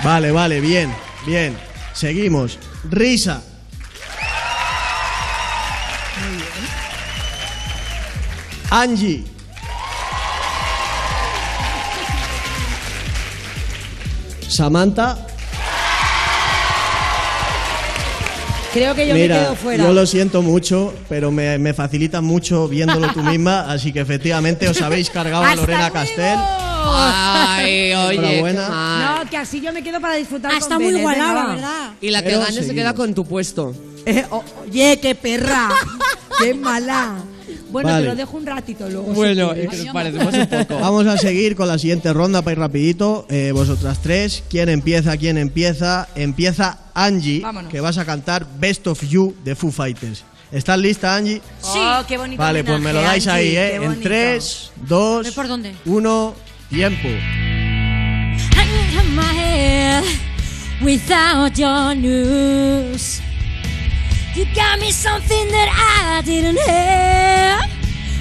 Vale, 0.03 0.31
vale, 0.31 0.59
bien, 0.61 0.91
bien. 1.25 1.55
Seguimos. 1.93 2.57
Risa. 2.89 3.41
Angie. 8.71 9.23
Samantha. 14.47 15.27
Creo 18.73 18.95
que 18.95 19.07
yo 19.07 19.13
me 19.13 19.27
quedo 19.27 19.55
fuera. 19.55 19.83
yo 19.83 19.91
lo 19.91 20.05
siento 20.05 20.41
mucho, 20.41 20.93
pero 21.09 21.29
me, 21.29 21.57
me 21.59 21.73
facilitas 21.73 22.23
mucho 22.23 22.69
viéndolo 22.69 23.11
tú 23.13 23.21
misma, 23.21 23.69
así 23.69 23.91
que 23.91 23.99
efectivamente 23.99 24.69
os 24.69 24.81
habéis 24.81 25.09
cargado 25.09 25.43
a 25.43 25.49
¡Hasta 25.49 25.61
Lorena! 25.61 25.91
Castel. 25.91 26.39
Ay, 26.85 27.93
oye, 27.93 28.17
qué 28.19 28.25
Enhorabuena. 28.39 28.69
mal. 28.69 29.23
No, 29.25 29.29
que 29.29 29.37
así 29.37 29.61
yo 29.61 29.71
me 29.73 29.83
quedo 29.83 29.99
para 30.01 30.15
disfrutar 30.15 30.51
Ah, 30.51 30.55
con 30.55 30.63
está 30.63 30.75
muy 30.75 30.85
Belén, 30.87 30.99
igualada, 31.01 31.33
venga, 31.33 31.45
va. 31.47 31.55
¿verdad? 31.55 31.89
Y 32.01 32.09
la 32.09 32.19
que 32.21 32.25
Pero 32.29 32.39
gane 32.39 32.51
se 32.51 32.57
seguimos. 32.59 32.75
queda 32.75 32.93
con 32.93 33.13
tu 33.13 33.25
puesto. 33.25 33.75
Eh, 34.05 34.25
o- 34.31 34.43
oye, 34.67 34.99
qué 35.01 35.15
perra. 35.15 35.69
qué 36.39 36.53
mala. 36.53 37.15
Bueno, 37.69 37.89
Vale. 37.89 38.03
te 38.03 38.09
lo 38.09 38.15
dejo 38.15 38.35
un 38.37 38.45
ratito 38.45 38.89
luego. 38.89 39.13
Bueno, 39.13 39.49
si 39.53 39.59
y 39.61 39.67
quieres. 39.67 39.79
que 39.79 39.85
nos 39.85 39.93
parecemos 39.93 40.33
un 40.33 40.47
poco. 40.47 40.79
Vamos 40.81 41.07
a 41.07 41.17
seguir 41.17 41.55
con 41.55 41.67
la 41.69 41.77
siguiente 41.77 42.11
ronda 42.11 42.41
para 42.41 42.53
ir 42.53 42.59
rapidito. 42.59 43.25
Eh, 43.29 43.51
vosotras 43.53 43.99
tres, 44.01 44.43
¿quién 44.49 44.67
empieza? 44.69 45.15
¿Quién 45.17 45.37
empieza? 45.37 46.09
Empieza 46.15 46.79
Angie, 46.93 47.39
Vámonos. 47.41 47.71
que 47.71 47.79
vas 47.79 47.97
a 47.97 48.03
cantar 48.05 48.45
Best 48.59 48.87
of 48.87 49.01
You 49.07 49.33
de 49.45 49.55
Foo 49.55 49.71
Fighters. 49.71 50.23
¿Estás 50.51 50.77
lista, 50.79 51.15
Angie? 51.15 51.41
Oh, 51.63 52.01
qué 52.05 52.17
bonito 52.17 52.41
Vale, 52.41 52.65
pues 52.65 52.77
me 52.81 52.91
lo 52.91 52.99
homenaje, 52.99 53.07
dais 53.07 53.27
ahí, 53.27 53.47
Angie, 53.55 53.65
¿eh? 53.65 53.69
qué 53.69 53.75
En 53.77 53.83
bonito. 53.83 54.03
3, 54.03 54.71
2, 54.89 55.23
¿Ves 55.25 55.33
por 55.33 55.47
dónde? 55.47 55.73
1, 55.85 56.33
tiempo. 56.71 57.09
hanging 58.55 58.99
in 58.99 59.13
my 59.13 59.33
head 59.43 60.03
without 60.81 61.57
your 61.57 61.93
news. 61.95 63.21
You 64.35 64.45
got 64.55 64.79
me 64.79 64.91
something 64.91 65.47
that 65.49 65.69
I 65.69 66.21
didn't 66.21 66.59
have, 66.59 67.69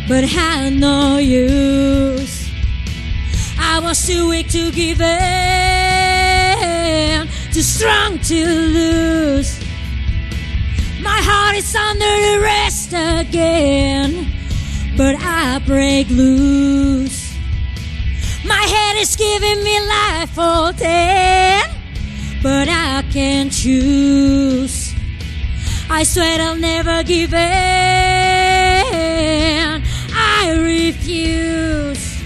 but 0.08 0.24
had 0.24 0.72
no 0.72 1.18
use. 1.18 2.50
I 3.56 3.78
was 3.78 4.04
too 4.04 4.28
weak 4.28 4.48
to 4.48 4.72
give 4.72 5.00
in, 5.00 5.08
too 7.52 7.62
strong 7.62 8.18
to 8.18 8.44
lose. 8.78 9.60
My 11.00 11.20
heart 11.22 11.54
is 11.56 11.72
under 11.76 12.42
arrest 12.42 12.92
again, 12.92 14.26
but 14.96 15.14
I 15.20 15.60
break 15.64 16.08
loose. 16.10 17.19
My 18.44 18.62
head 18.62 18.96
is 18.96 19.16
giving 19.16 19.62
me 19.62 19.78
life 19.80 20.38
all 20.38 20.72
ten, 20.72 21.62
but 22.42 22.68
I 22.68 23.02
can't 23.12 23.52
choose. 23.52 24.94
I 25.90 26.04
swear 26.04 26.40
I'll 26.40 26.56
never 26.56 27.02
give 27.02 27.34
in. 27.34 27.40
I 30.14 30.52
refuse. 30.56 32.22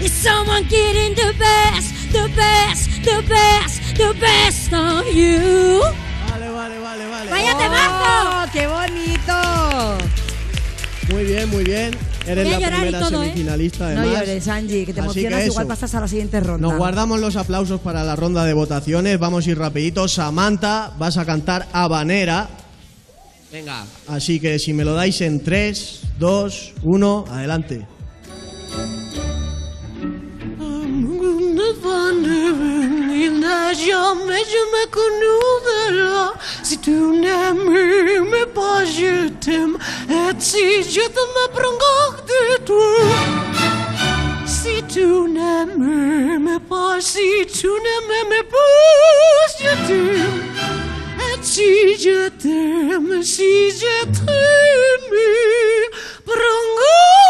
Is 0.00 0.12
someone 0.12 0.64
getting 0.64 1.14
the 1.14 1.34
best, 1.38 1.94
the 2.12 2.28
best, 2.34 2.90
the 3.04 3.22
best, 3.28 3.96
the 3.96 4.14
best 4.18 4.72
of 4.72 5.06
you. 5.14 5.82
Vale, 6.28 6.50
vale, 6.50 6.78
vale, 6.80 7.06
vale. 7.06 7.30
¡Vaya 7.30 7.52
¡Oh, 7.54 7.58
temazo! 7.58 8.52
¡Qué 8.52 8.66
bonito! 8.66 9.98
Muy 11.10 11.24
bien, 11.24 11.48
muy 11.48 11.62
bien. 11.64 12.05
Eres 12.26 12.50
la 12.50 12.58
primera 12.68 13.00
todo, 13.00 13.22
¿eh? 13.22 13.26
semifinalista, 13.26 13.94
No 13.94 14.00
además. 14.00 14.20
llores, 14.20 14.48
Angie, 14.48 14.84
que 14.86 14.92
te 14.92 15.00
Así 15.00 15.06
emocionas, 15.20 15.40
que 15.40 15.46
igual 15.46 15.62
eso. 15.64 15.68
pasas 15.68 15.94
a 15.94 16.00
la 16.00 16.08
siguiente 16.08 16.40
ronda. 16.40 16.68
Nos 16.68 16.76
guardamos 16.78 17.20
los 17.20 17.36
aplausos 17.36 17.80
para 17.80 18.02
la 18.04 18.16
ronda 18.16 18.44
de 18.44 18.52
votaciones. 18.52 19.18
Vamos 19.18 19.46
a 19.46 19.50
ir 19.50 19.58
rapidito. 19.58 20.08
Samantha, 20.08 20.92
vas 20.98 21.16
a 21.18 21.24
cantar 21.24 21.66
Habanera. 21.72 22.48
Venga. 23.52 23.84
Así 24.08 24.40
que 24.40 24.58
si 24.58 24.72
me 24.72 24.84
lo 24.84 24.94
dais 24.94 25.20
en 25.20 25.42
3, 25.42 26.00
2, 26.18 26.74
1, 26.82 27.24
adelante. 27.30 27.86
Si 36.62 36.78
tu 36.78 36.90
n'aimes 36.90 38.24
mais 38.30 38.46
pas 38.46 38.84
je 38.84 39.28
t'aime. 39.28 39.78
Et 40.10 40.34
si 40.40 40.82
je 40.82 41.00
te 41.00 41.20
me 41.34 41.48
prends 41.52 42.12
de 42.26 42.64
toi. 42.64 42.96
Si 44.44 44.82
tu 44.92 45.06
n'aimes 45.06 46.58
pas 46.68 47.00
Si 47.00 47.46
tu 47.46 47.68
n'aimes 47.68 48.42
pas 48.50 48.58
je 49.60 49.70
t'aime. 49.86 50.42
Et 51.20 51.38
si 51.42 51.96
je 51.98 52.28
t'aime 52.30 53.22
Si 53.22 53.70
je 53.70 54.04
t'aime 54.06 55.16
Prends 56.24 56.66
de 56.78 57.25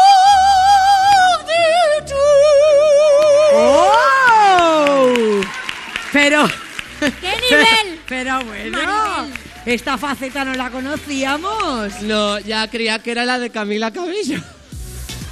Pero. 6.29 6.45
¡Qué 6.99 7.29
nivel! 7.49 7.99
Pero 8.07 8.43
bueno. 8.45 8.77
Maribel. 8.77 9.33
Esta 9.65 9.97
faceta 9.97 10.45
no 10.45 10.53
la 10.55 10.69
conocíamos. 10.71 12.01
No, 12.01 12.39
ya 12.39 12.67
creía 12.69 12.99
que 12.99 13.11
era 13.11 13.25
la 13.25 13.37
de 13.39 13.49
Camila 13.49 13.91
Cabello. 13.91 14.41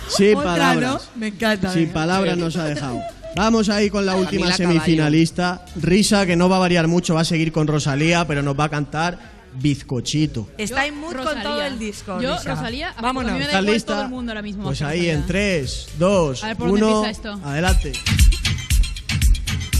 Sin 0.09 0.35
Otra, 0.35 0.51
palabras. 0.53 0.91
¿no? 0.93 1.19
Me 1.19 1.27
encanta. 1.27 1.71
Sin 1.71 1.83
venga. 1.83 1.93
palabras 1.93 2.37
nos 2.37 2.55
ha 2.57 2.65
dejado. 2.65 2.99
Vamos 3.35 3.69
ahí 3.69 3.89
con 3.89 4.05
la 4.05 4.15
última 4.15 4.47
Camila 4.49 4.57
Caballo. 4.57 4.79
semifinalista. 4.81 5.65
Risa, 5.81 6.25
que 6.25 6.35
no 6.35 6.47
va 6.49 6.57
a 6.57 6.59
variar 6.59 6.87
mucho, 6.87 7.15
va 7.15 7.21
a 7.21 7.25
seguir 7.25 7.51
con 7.51 7.65
Rosalía, 7.67 8.25
pero 8.27 8.41
nos 8.41 8.57
va 8.59 8.65
a 8.65 8.69
cantar 8.69 9.17
Bizcochito. 9.55 10.49
Está 10.57 10.85
en 10.85 10.97
mood 10.99 11.13
con 11.15 11.23
Rosalía. 11.25 11.43
todo 11.43 11.61
el 11.63 11.79
disco. 11.79 12.21
Yo, 12.21 12.35
Risa. 12.37 12.55
Rosalía, 12.55 12.89
a- 12.95 13.01
Vámonos. 13.01 13.31
a 13.31 13.33
mí 13.35 13.39
me 13.39 13.45
da 13.45 13.51
¿Estás 13.51 13.61
igual 13.63 13.73
lista? 13.75 13.93
todo 13.93 14.03
el 14.03 14.09
mundo 14.09 14.31
ahora 14.31 14.41
mismo. 14.41 14.63
Pues 14.63 14.81
ahí 14.81 15.09
en 15.09 15.21
Rosalía. 15.21 15.27
3, 15.27 15.87
2, 15.97 16.43
A 16.43 16.47
ver, 16.47 16.57
¿por 16.57 16.67
dónde 16.69 16.85
1, 16.85 17.05
empieza 17.05 17.31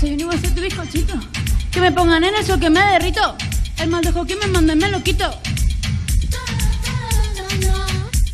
adelante. 0.06 0.14
Soy 0.14 0.14
un 0.14 0.20
igual 0.20 0.40
tu 0.40 0.62
bizcochito. 0.62 1.14
Que 1.72 1.82
me 1.82 1.92
pongan 1.92 2.24
en 2.24 2.36
eso, 2.36 2.60
que 2.60 2.70
me 2.70 2.80
derrito. 2.80 3.36
El 3.78 3.90
mal 3.90 4.04
dejo 4.04 4.26
que 4.26 4.36
me 4.36 4.48
manden, 4.48 4.78
me 4.78 4.90
lo 4.90 5.02
quito. 5.02 5.30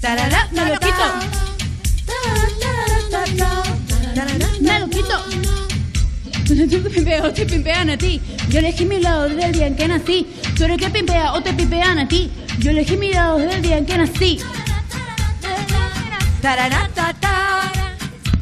Tarara, 0.01 0.49
me 0.51 0.65
lo 0.65 0.79
quito. 0.79 1.05
Me 4.61 4.79
lo 4.79 4.89
quito. 4.89 5.23
Tú 6.45 6.89
pimpeas 6.89 7.23
o 7.23 7.31
te 7.31 7.45
pimpean 7.45 7.89
a 7.89 7.97
ti. 7.97 8.21
Yo 8.49 8.59
elegí 8.59 8.85
mi 8.85 8.99
lado 8.99 9.29
desde 9.29 9.45
el 9.45 9.51
día 9.53 9.67
en 9.67 9.75
que 9.75 9.87
nací. 9.87 10.27
Tú 10.57 10.65
eres 10.65 10.77
que 10.77 10.89
pimpea 10.89 11.33
o 11.33 11.41
te 11.41 11.53
pimpean 11.53 11.99
a 11.99 12.07
ti. 12.07 12.29
Yo 12.59 12.71
elegí 12.71 12.97
mi 12.97 13.13
lado 13.13 13.37
desde 13.37 13.55
el 13.55 13.61
día 13.61 13.77
en 13.77 13.85
que 13.85 13.97
nací. 13.97 14.39
Tarara, 16.41 16.89
ta, 16.93 17.13
ta. 17.13 17.71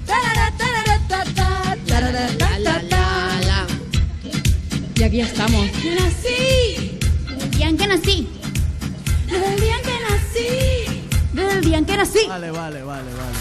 Tarara, 0.08 0.52
tarara, 0.58 1.00
ta, 1.08 1.24
ta. 1.36 1.78
Tarara, 1.88 2.28
ta, 2.28 2.38
ta, 2.38 2.38
ta. 2.38 2.49
Y 5.00 5.04
aquí 5.04 5.22
estamos. 5.22 5.66
Yo 5.84 5.92
nací. 5.96 7.00
Desde 7.30 7.44
el 7.46 7.52
día 7.52 7.68
en 7.70 7.78
que 7.78 7.88
nací. 7.88 8.28
Desde 9.28 9.54
el 9.54 9.60
día 9.62 9.76
en 9.78 9.82
que 9.84 9.92
nací. 10.10 11.02
Desde 11.34 11.52
el 11.54 11.62
día 11.64 11.78
en 11.78 11.86
que 11.86 11.98
nací. 11.98 12.20
Vale, 12.28 12.52
vale, 12.52 12.84
vale, 12.84 13.04
vale. 13.14 13.38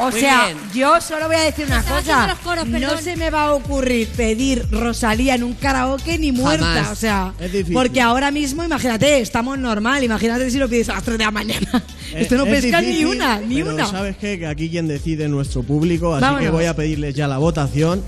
O 0.00 0.10
Muy 0.12 0.20
sea, 0.20 0.46
bien. 0.46 0.58
yo 0.72 1.00
solo 1.00 1.26
voy 1.26 1.34
a 1.36 1.40
decir 1.40 1.66
una 1.66 1.80
Estaba 1.80 1.98
cosa. 1.98 2.12
haciendo 2.22 2.34
los 2.34 2.38
coros, 2.44 2.66
no 2.68 2.78
perdón. 2.78 3.02
se 3.02 3.16
me 3.16 3.30
va 3.30 3.46
a 3.46 3.54
ocurrir 3.54 4.06
pedir 4.08 4.64
Rosalía 4.70 5.34
en 5.34 5.42
un 5.42 5.54
karaoke 5.54 6.18
ni 6.18 6.30
muerta. 6.30 6.64
Jamás. 6.66 6.92
O 6.92 6.94
sea, 6.94 7.34
Es 7.40 7.50
difícil. 7.52 7.74
porque 7.74 8.00
ahora 8.00 8.30
mismo, 8.30 8.62
imagínate, 8.64 9.20
estamos 9.20 9.58
normal. 9.58 10.04
Imagínate 10.04 10.48
si 10.52 10.58
lo 10.58 10.68
pides 10.68 10.88
a 10.88 10.94
las 10.94 11.02
3 11.02 11.18
de 11.18 11.24
la 11.24 11.30
mañana. 11.32 11.82
Esto 12.14 12.36
no 12.36 12.46
Eh, 12.46 12.56
es 12.56 12.62
pesca 12.62 12.80
ni 12.80 12.86
difícil, 12.86 13.06
una, 13.08 13.40
ni 13.40 13.56
pero 13.56 13.74
una. 13.74 13.86
¿Sabes 13.86 14.16
qué? 14.18 14.38
Que 14.38 14.46
aquí 14.46 14.70
quien 14.70 14.86
decide 14.86 15.24
es 15.24 15.30
nuestro 15.30 15.64
público, 15.64 16.14
así 16.14 16.22
Vámonos. 16.22 16.44
que 16.44 16.50
voy 16.50 16.64
a 16.66 16.76
pedirles 16.76 17.14
ya 17.16 17.26
la 17.26 17.38
votación. 17.38 18.02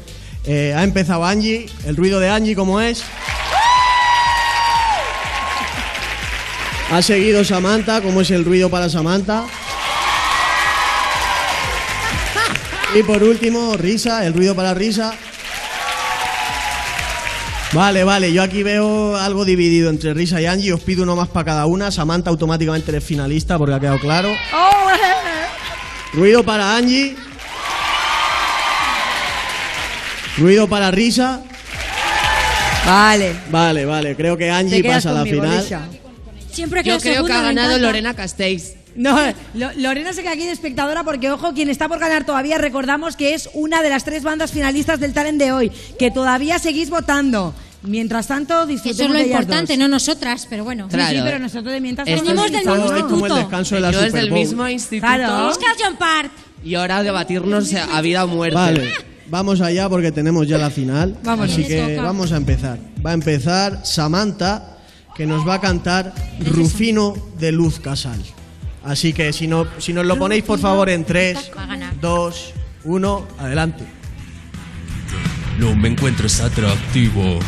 Eh, 0.47 0.75
ha 0.77 0.83
empezado 0.85 1.25
Angie, 1.25 1.69
el 1.85 1.97
ruido 1.97 2.19
de 2.19 2.31
Angie, 2.31 2.57
¿cómo 2.57 2.81
es? 2.81 3.05
Ha 6.91 7.03
seguido 7.03 7.45
Samantha, 7.45 8.01
¿cómo 8.01 8.21
es 8.23 8.31
el 8.31 8.45
ruido 8.45 8.69
para 8.69 8.89
Samantha? 8.89 9.45
Y 12.95 13.03
por 13.05 13.23
último, 13.23 13.77
Risa, 13.77 14.27
el 14.27 14.35
ruido 14.35 14.57
para 14.57 14.75
Risa. 14.75 15.15
Vale, 17.73 18.03
vale, 18.03 18.33
yo 18.33 18.43
aquí 18.43 18.65
veo 18.65 19.17
algo 19.17 19.45
dividido 19.45 19.91
entre 19.91 20.13
Risa 20.13 20.41
y 20.41 20.47
Angie, 20.47 20.73
os 20.73 20.81
pido 20.81 21.05
uno 21.05 21.15
más 21.15 21.29
para 21.29 21.45
cada 21.45 21.67
una. 21.67 21.93
Samantha 21.93 22.31
automáticamente 22.31 22.91
eres 22.91 23.05
finalista 23.05 23.57
porque 23.59 23.75
ha 23.75 23.81
quedado 23.81 24.01
claro. 24.01 24.33
Oh, 24.53 24.89
Ruido 26.15 26.43
para 26.43 26.77
Angie. 26.77 27.15
Ruido 30.39 30.69
para 30.69 30.91
Risa. 30.91 31.43
Vale. 32.87 33.37
Vale, 33.51 33.85
vale, 33.85 34.17
creo 34.17 34.37
que 34.37 34.51
Angie 34.51 34.83
pasa 34.83 35.11
a 35.11 35.13
la 35.13 35.21
conmigo, 35.21 35.43
final. 35.43 35.65
Siempre 36.51 36.83
que 36.83 36.91
Yo 36.91 36.99
creo 36.99 37.25
que 37.25 37.33
ha 37.33 37.43
ganado. 37.43 37.79
Lorena 37.79 38.15
Castells. 38.15 38.75
No, 38.97 39.17
Lo- 39.55 39.71
Lorena 39.77 40.13
se 40.13 40.23
queda 40.23 40.33
aquí 40.33 40.45
de 40.45 40.51
espectadora 40.53 41.05
porque, 41.05 41.31
ojo, 41.31 41.53
quien 41.55 41.69
está 41.69 41.89
por 41.89 42.01
ganar 42.01 42.25
todavía, 42.25 42.59
recordamos 42.59 43.15
que 43.17 43.35
es 43.35 43.49
una 43.55 43.83
de 43.83 43.89
las 43.91 44.05
tres 44.05 44.25
bandas 44.25 44.51
finalistas 44.51 44.99
del 44.99 45.13
talent 45.13 45.39
de 45.39 45.53
hoy, 45.53 45.71
que 45.99 46.11
todavía 46.11 46.59
seguís 46.59 46.91
votando. 46.91 47.55
Mientras 47.83 48.27
tanto, 48.27 48.67
disfrutemos 48.67 48.95
Eso 49.01 49.05
es 49.05 49.09
lo 49.11 49.15
de 49.15 49.21
ellas 49.27 49.41
importante, 49.43 49.73
dos. 49.75 49.79
no 49.79 49.89
nosotras, 49.89 50.47
pero 50.51 50.65
bueno. 50.65 50.89
Sí, 50.91 50.99
sí, 51.09 51.21
pero 51.23 51.39
nosotros 51.39 51.73
de 51.73 51.81
mientras 51.81 52.09
Esto 52.09 52.23
Venimos 52.25 52.47
es- 52.47 52.53
del 52.53 52.61
mismo 52.67 52.75
es 52.75 52.81
como 52.83 52.95
el 52.97 53.01
instituto. 53.03 53.35
descanso 53.37 53.75
de 53.77 53.81
la 53.81 53.91
Yo 53.93 54.01
es 54.01 54.07
Super 54.07 54.21
del 54.21 54.31
Bowl. 54.31 54.39
mismo 54.41 54.69
instituto. 54.69 55.07
Claro. 55.07 55.53
Park. 55.99 56.31
Y 56.65 56.75
ahora 56.75 57.03
debatirnos 57.03 57.73
a 57.75 58.01
vida 58.01 58.25
o 58.25 58.27
muerte. 58.29 58.55
Vale, 58.57 58.93
vamos 59.31 59.61
allá 59.61 59.89
porque 59.89 60.13
tenemos 60.13 60.47
ya 60.47 60.59
la 60.59 60.71
final. 60.71 61.17
Vámonos. 61.23 61.53
Así 61.53 61.65
que 61.65 61.81
toca. 61.81 62.03
vamos 62.03 62.33
a 62.33 62.37
empezar. 62.37 62.79
Va 63.05 63.11
a 63.11 63.15
empezar 63.15 63.81
Samantha, 63.85 64.77
que 65.15 65.27
nos 65.27 65.47
va 65.47 65.55
a 65.55 65.61
cantar 65.61 66.13
Rufino 66.41 67.15
de 67.39 67.53
Luz 67.53 67.81
Casal. 67.81 68.21
Así 68.85 69.13
que 69.13 69.33
si, 69.33 69.47
no, 69.47 69.67
si 69.79 69.93
nos 69.93 70.07
lo 70.07 70.19
ponéis 70.19 70.43
por 70.43 70.59
favor 70.59 70.89
en 70.89 71.05
3, 71.05 71.53
Va 71.57 71.63
a 71.63 71.67
ganar. 71.67 72.01
2, 72.01 72.53
1, 72.85 73.27
adelante. 73.39 73.85
No 75.59 75.77
me 75.77 75.89
encuentres 75.89 76.41
atractivo. 76.41 77.39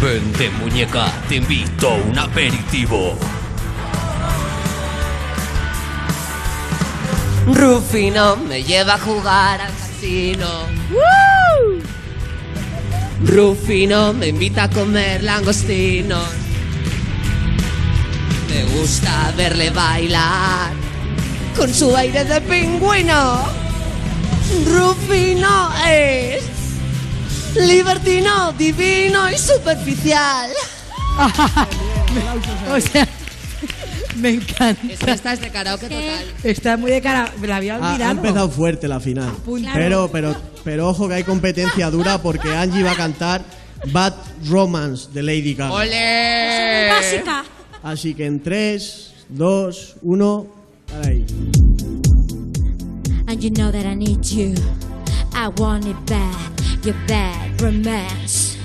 Vente, 0.00 0.50
muñeca, 0.50 1.10
te 1.28 1.36
invito 1.36 1.90
a 1.90 1.94
un 1.94 2.18
aperitivo. 2.18 3.16
Rufino 7.46 8.36
me 8.36 8.64
lleva 8.64 8.94
a 8.94 8.98
jugar 8.98 9.60
al 9.60 9.72
casino. 9.72 10.48
Rufino 13.24 14.12
me 14.12 14.28
invita 14.28 14.64
a 14.64 14.70
comer 14.70 15.22
langostinos. 15.22 16.28
Me 18.48 18.64
gusta 18.78 19.32
verle 19.36 19.70
bailar 19.70 20.72
con 21.56 21.72
su 21.72 21.96
aire 21.96 22.24
de 22.24 22.40
pingüino. 22.40 23.44
Rufino 24.66 25.70
es 25.86 26.42
libertino, 27.54 28.52
divino 28.52 29.30
y 29.30 29.38
superficial. 29.38 30.50
O 32.72 32.80
sea, 32.80 33.06
me 34.20 34.30
encanta. 34.30 35.12
Esta 35.12 35.32
es 35.32 35.40
de 35.40 35.50
karaoke 35.50 35.86
total. 35.88 36.24
Está 36.44 36.76
muy 36.76 36.90
de 36.90 37.00
cara. 37.00 37.32
Me 37.40 37.46
la 37.46 37.56
había 37.56 37.76
Ha, 37.76 37.78
ha 37.78 37.92
olvidado. 37.92 38.10
empezado 38.12 38.50
fuerte 38.50 38.88
la 38.88 39.00
final. 39.00 39.32
Claro. 39.44 39.70
Pero, 39.74 40.08
pero, 40.12 40.36
pero 40.64 40.88
ojo 40.88 41.08
que 41.08 41.14
hay 41.14 41.24
competencia 41.24 41.90
dura 41.90 42.20
porque 42.22 42.48
Angie 42.54 42.82
va 42.82 42.92
a 42.92 42.96
cantar 42.96 43.44
Bad 43.92 44.14
Romance 44.48 45.08
de 45.12 45.22
Lady 45.22 45.54
Gaga. 45.54 45.72
¡Ole! 45.74 46.88
Básica. 46.90 47.44
Así 47.82 48.14
que 48.14 48.26
en 48.26 48.42
3, 48.42 49.12
2, 49.28 49.96
1, 50.02 50.46
para 50.90 51.08
ahí. 51.08 51.24
And 53.28 53.40
you 53.40 53.50
know 53.50 53.70
that 53.72 53.84
I 53.86 53.94
need 53.94 54.22
you. 54.24 54.54
I 55.34 55.48
want 55.60 55.84
it 55.86 55.96
bad, 56.06 56.84
your 56.84 56.94
bad 57.06 57.60
romance. 57.60 58.56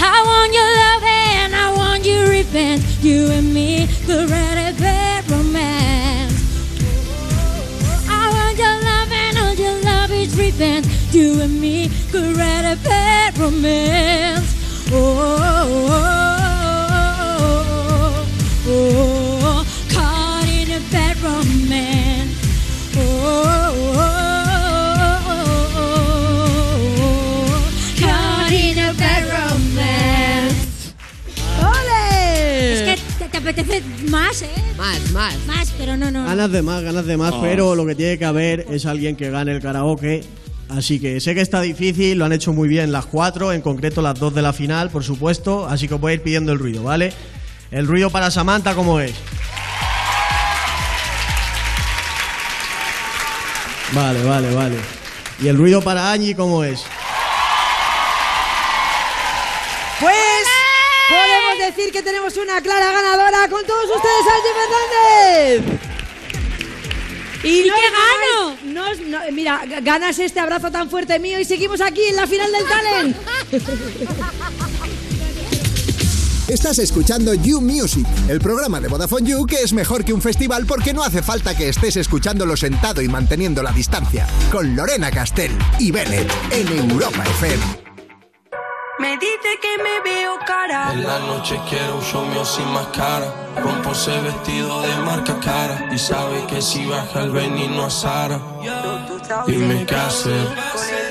I 0.00 0.22
want 0.24 0.52
your 0.54 0.64
love 0.64 1.02
and 1.04 1.54
I 1.54 1.70
want 1.76 1.79
your 2.04 2.28
revenge. 2.28 2.82
You 3.00 3.30
and 3.30 3.52
me 3.52 3.86
could 4.06 4.30
write 4.30 4.58
a 4.58 4.72
bad 4.78 5.30
romance. 5.30 6.34
I 8.08 8.28
want 8.34 8.58
your 8.58 8.76
love 8.90 9.12
and 9.12 9.38
all 9.38 9.54
your 9.54 9.80
love 9.82 10.10
is 10.10 10.36
revenge. 10.36 10.86
You 11.12 11.40
and 11.40 11.60
me 11.60 11.90
could 12.10 12.36
romance. 13.38 14.90
Oh, 14.92 15.18
oh, 15.40 15.88
oh, 17.46 18.26
oh, 18.66 19.29
apetece 33.50 33.82
más, 34.08 34.42
¿eh? 34.42 34.48
Más, 34.76 35.10
más. 35.12 35.34
Más, 35.46 35.70
pero 35.76 35.96
no, 35.96 36.10
no. 36.10 36.24
Ganas 36.24 36.50
de 36.50 36.62
más, 36.62 36.82
ganas 36.82 37.06
de 37.06 37.16
más, 37.16 37.32
Oh. 37.34 37.40
pero 37.42 37.74
lo 37.74 37.84
que 37.86 37.94
tiene 37.94 38.18
que 38.18 38.24
haber 38.24 38.66
es 38.70 38.86
alguien 38.86 39.16
que 39.16 39.30
gane 39.30 39.52
el 39.52 39.60
karaoke. 39.60 40.22
Así 40.68 41.00
que 41.00 41.20
sé 41.20 41.34
que 41.34 41.40
está 41.40 41.60
difícil, 41.60 42.16
lo 42.18 42.24
han 42.24 42.32
hecho 42.32 42.52
muy 42.52 42.68
bien 42.68 42.92
las 42.92 43.06
cuatro, 43.06 43.52
en 43.52 43.60
concreto 43.60 44.02
las 44.02 44.18
dos 44.18 44.32
de 44.34 44.42
la 44.42 44.52
final, 44.52 44.88
por 44.90 45.02
supuesto. 45.02 45.66
Así 45.66 45.88
que 45.88 45.94
os 45.94 46.00
voy 46.00 46.12
a 46.12 46.14
ir 46.14 46.22
pidiendo 46.22 46.52
el 46.52 46.58
ruido, 46.60 46.84
¿vale? 46.84 47.12
El 47.72 47.86
ruido 47.88 48.08
para 48.10 48.30
Samantha, 48.30 48.74
¿cómo 48.74 49.00
es? 49.00 49.12
Vale, 53.92 54.22
vale, 54.22 54.54
vale. 54.54 54.76
¿Y 55.42 55.48
el 55.48 55.56
ruido 55.56 55.82
para 55.82 56.12
Angie, 56.12 56.36
cómo 56.36 56.62
es? 56.62 56.84
Decir 61.76 61.92
que 61.92 62.02
tenemos 62.02 62.36
una 62.36 62.60
clara 62.60 62.92
ganadora 62.92 63.48
con 63.48 63.64
todos 63.66 63.84
ustedes, 63.84 64.26
Angie 64.34 65.62
Fernández. 65.62 65.80
¿Y 67.42 67.68
no 67.68 67.74
qué 67.74 67.80
hagáis- 67.86 69.00
no 69.00 69.32
mira, 69.32 69.62
ganas 69.82 70.18
este 70.18 70.40
abrazo 70.40 70.70
tan 70.70 70.90
fuerte 70.90 71.18
mío 71.18 71.40
y 71.40 71.44
seguimos 71.44 71.80
aquí 71.80 72.02
en 72.04 72.16
la 72.16 72.26
final 72.26 72.52
del 72.52 72.64
talent. 72.66 73.16
Estás 76.48 76.78
escuchando 76.80 77.32
You 77.32 77.60
Music, 77.60 78.06
el 78.28 78.40
programa 78.40 78.80
de 78.80 78.88
Vodafone 78.88 79.30
You 79.30 79.46
que 79.46 79.62
es 79.62 79.72
mejor 79.72 80.04
que 80.04 80.12
un 80.12 80.20
festival 80.20 80.66
porque 80.66 80.92
no 80.92 81.02
hace 81.04 81.22
falta 81.22 81.56
que 81.56 81.68
estés 81.68 81.96
escuchándolo 81.96 82.56
sentado 82.56 83.00
y 83.00 83.08
manteniendo 83.08 83.62
la 83.62 83.70
distancia. 83.72 84.26
Con 84.50 84.74
Lorena 84.76 85.10
Castell 85.10 85.52
y 85.78 85.92
Bennett 85.92 86.30
en 86.50 86.66
Europa 86.90 87.22
FM. 87.38 87.89
Me 89.00 89.16
dice 89.16 89.58
que 89.62 89.82
me 89.82 90.00
veo 90.04 90.38
cara. 90.46 90.92
En 90.92 91.06
la 91.06 91.18
noche 91.20 91.58
quiero 91.70 91.96
un 91.96 92.02
show 92.02 92.22
mío 92.26 92.44
sin 92.44 92.68
máscara. 92.70 93.32
Rompo 93.56 93.92
ese 93.92 94.20
vestido 94.20 94.82
de 94.82 94.94
marca 94.98 95.40
cara. 95.40 95.88
Y 95.90 95.98
sabe 95.98 96.44
que 96.46 96.60
si 96.60 96.84
baja 96.84 97.22
el 97.22 97.30
veneno 97.30 97.86
a 97.86 97.90
Sara. 97.90 98.38
Dime 99.46 99.86
qué 99.86 99.94
hacer. 99.94 100.46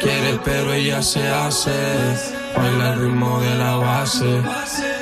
Quiere, 0.02 0.40
pero 0.46 0.72
ella 0.72 1.02
se 1.02 1.28
hace. 1.28 1.72
Baila 2.56 2.94
el 2.94 3.00
ritmo 3.00 3.40
de 3.40 3.56
la 3.56 3.76
base. 3.78 4.40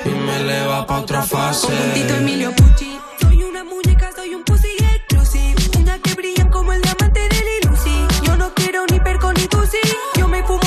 Y 0.05 0.09
me 0.09 0.37
eleva 0.37 0.85
pa' 0.85 0.99
otra 0.99 1.23
fase. 1.23 1.67
Tito 1.93 2.13
Emilio 2.15 2.55
Pucci. 2.55 2.97
Soy 3.19 3.43
una 3.43 3.65
muñeca, 3.65 4.13
soy 4.15 4.33
un 4.33 4.45
pussy 4.45 4.77
exclusive. 4.79 5.55
Una 5.77 5.99
que 5.99 6.13
brillan 6.13 6.49
como 6.49 6.71
el 6.71 6.81
diamante 6.81 7.19
de 7.19 7.35
Lil 7.35 7.69
Uzi. 7.69 8.07
Yo 8.23 8.37
no 8.37 8.53
quiero 8.53 8.85
ni 8.89 8.97
perco 9.01 9.33
ni 9.33 9.45
tusi. 9.47 9.77
Yo 10.15 10.29
me 10.29 10.41
fumo 10.43 10.66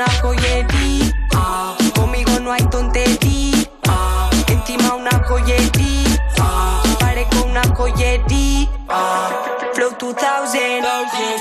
una 0.00 0.10
joyería. 0.22 1.12
Ah, 1.34 1.76
conmigo 1.94 2.40
no 2.40 2.52
hay 2.52 2.62
tontería. 2.70 3.68
Ah, 3.86 4.30
encima 4.46 4.94
una 4.94 5.10
joyería. 5.28 6.32
Ah, 6.38 6.82
parezco 6.98 7.44
una 7.44 7.62
joyería. 7.74 8.66
Ah, 8.88 9.28
Flow 9.74 9.90
2000. 9.98 10.84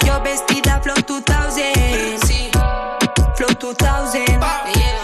Yo 0.05 0.21
vestida 0.21 0.81
Flow 0.81 0.97
2000. 1.07 2.19
Flow 3.37 3.53
2000. 3.57 4.25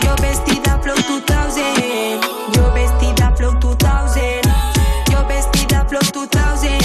Yo 0.02 0.15
vestida 0.22 0.77
Flow 0.80 0.98
2000. 1.07 2.19
Yo 2.52 2.73
vestida 2.73 3.34
Flow 3.38 3.53
2000. 3.57 4.41
Yo 5.10 5.26
vestida 5.27 5.86
Flow 5.88 6.02
2000. 6.11 6.77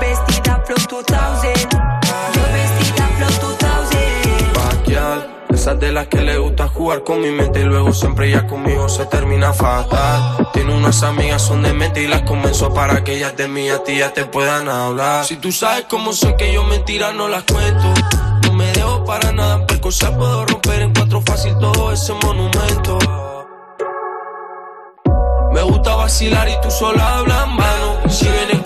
Vestida 0.00 0.60
Flow 0.66 0.78
2000. 0.88 1.57
De 5.74 5.92
las 5.92 6.06
que 6.06 6.22
le 6.22 6.38
gusta 6.38 6.66
jugar 6.68 7.04
con 7.04 7.20
mi 7.20 7.30
mente 7.30 7.60
y 7.60 7.64
luego 7.64 7.92
siempre 7.92 8.30
ya 8.30 8.46
conmigo 8.46 8.88
se 8.88 9.04
termina 9.04 9.52
fatal. 9.52 10.48
Tiene 10.52 10.74
unas 10.74 11.02
amigas 11.02 11.42
son 11.42 11.62
de 11.62 11.74
mente 11.74 12.02
y 12.02 12.06
las 12.06 12.22
convenzo 12.22 12.72
para 12.72 13.04
que 13.04 13.16
ellas 13.16 13.36
de 13.36 13.48
mí 13.48 13.68
a 13.68 13.82
ti 13.84 13.98
ya 13.98 14.12
te 14.12 14.24
puedan 14.24 14.68
hablar. 14.68 15.26
Si 15.26 15.36
tú 15.36 15.52
sabes 15.52 15.84
cómo 15.88 16.12
sé 16.12 16.34
que 16.36 16.52
yo 16.52 16.64
mentiras 16.64 17.14
no 17.14 17.28
las 17.28 17.44
cuento. 17.44 17.92
No 18.44 18.52
me 18.54 18.72
dejo 18.72 19.04
para 19.04 19.30
nada, 19.32 19.66
en 19.68 19.78
cosas 19.80 20.10
puedo 20.12 20.46
romper 20.46 20.80
en 20.80 20.94
cuatro 20.94 21.20
fácil 21.20 21.56
todo 21.58 21.92
ese 21.92 22.14
monumento. 22.14 22.98
Me 25.52 25.62
gusta 25.62 25.96
vacilar 25.96 26.48
y 26.48 26.58
tú 26.62 26.70
sola 26.70 27.18
hablas. 27.18 27.46
Y 28.06 28.10
si 28.10 28.24
vienes 28.24 28.57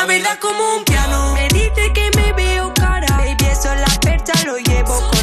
Una 0.00 0.06
verdad 0.06 0.38
como 0.40 0.76
un 0.76 0.84
piano. 0.84 1.34
Me 1.34 1.46
dice 1.48 1.92
que 1.92 2.10
me 2.16 2.32
veo 2.32 2.72
cara. 2.72 3.06
Baby, 3.18 3.36
eso 3.50 3.74
la 3.74 4.00
percha 4.00 4.32
lo 4.46 4.56
llevo 4.56 4.98
con 5.10 5.19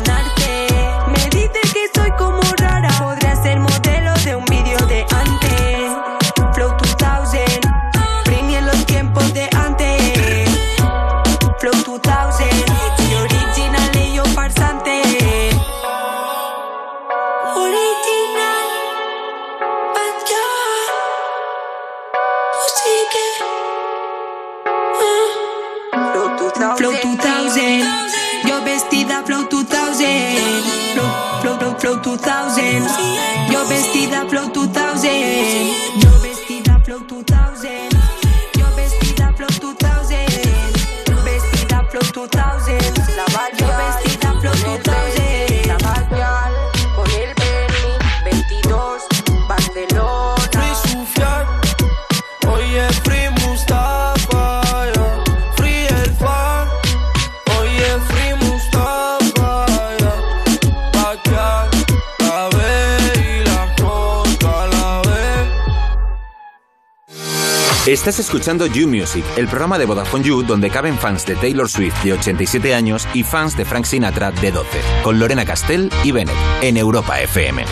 Estás 67.87 68.19
escuchando 68.19 68.65
You 68.67 68.85
Music, 68.85 69.23
el 69.37 69.47
programa 69.47 69.79
de 69.79 69.85
Vodafone 69.85 70.21
You 70.21 70.43
donde 70.43 70.69
caben 70.69 70.97
fans 70.97 71.25
de 71.25 71.35
Taylor 71.37 71.69
Swift 71.69 72.03
de 72.03 72.11
87 72.11 72.75
años 72.75 73.07
y 73.13 73.23
fans 73.23 73.55
de 73.55 73.63
Frank 73.63 73.85
Sinatra 73.85 74.29
de 74.31 74.51
12, 74.51 74.81
con 75.03 75.17
Lorena 75.17 75.45
Castell 75.45 75.89
y 76.03 76.11
Bennett 76.11 76.35
en 76.61 76.75
Europa 76.75 77.21
FM. 77.21 77.63
¡No, 77.63 77.69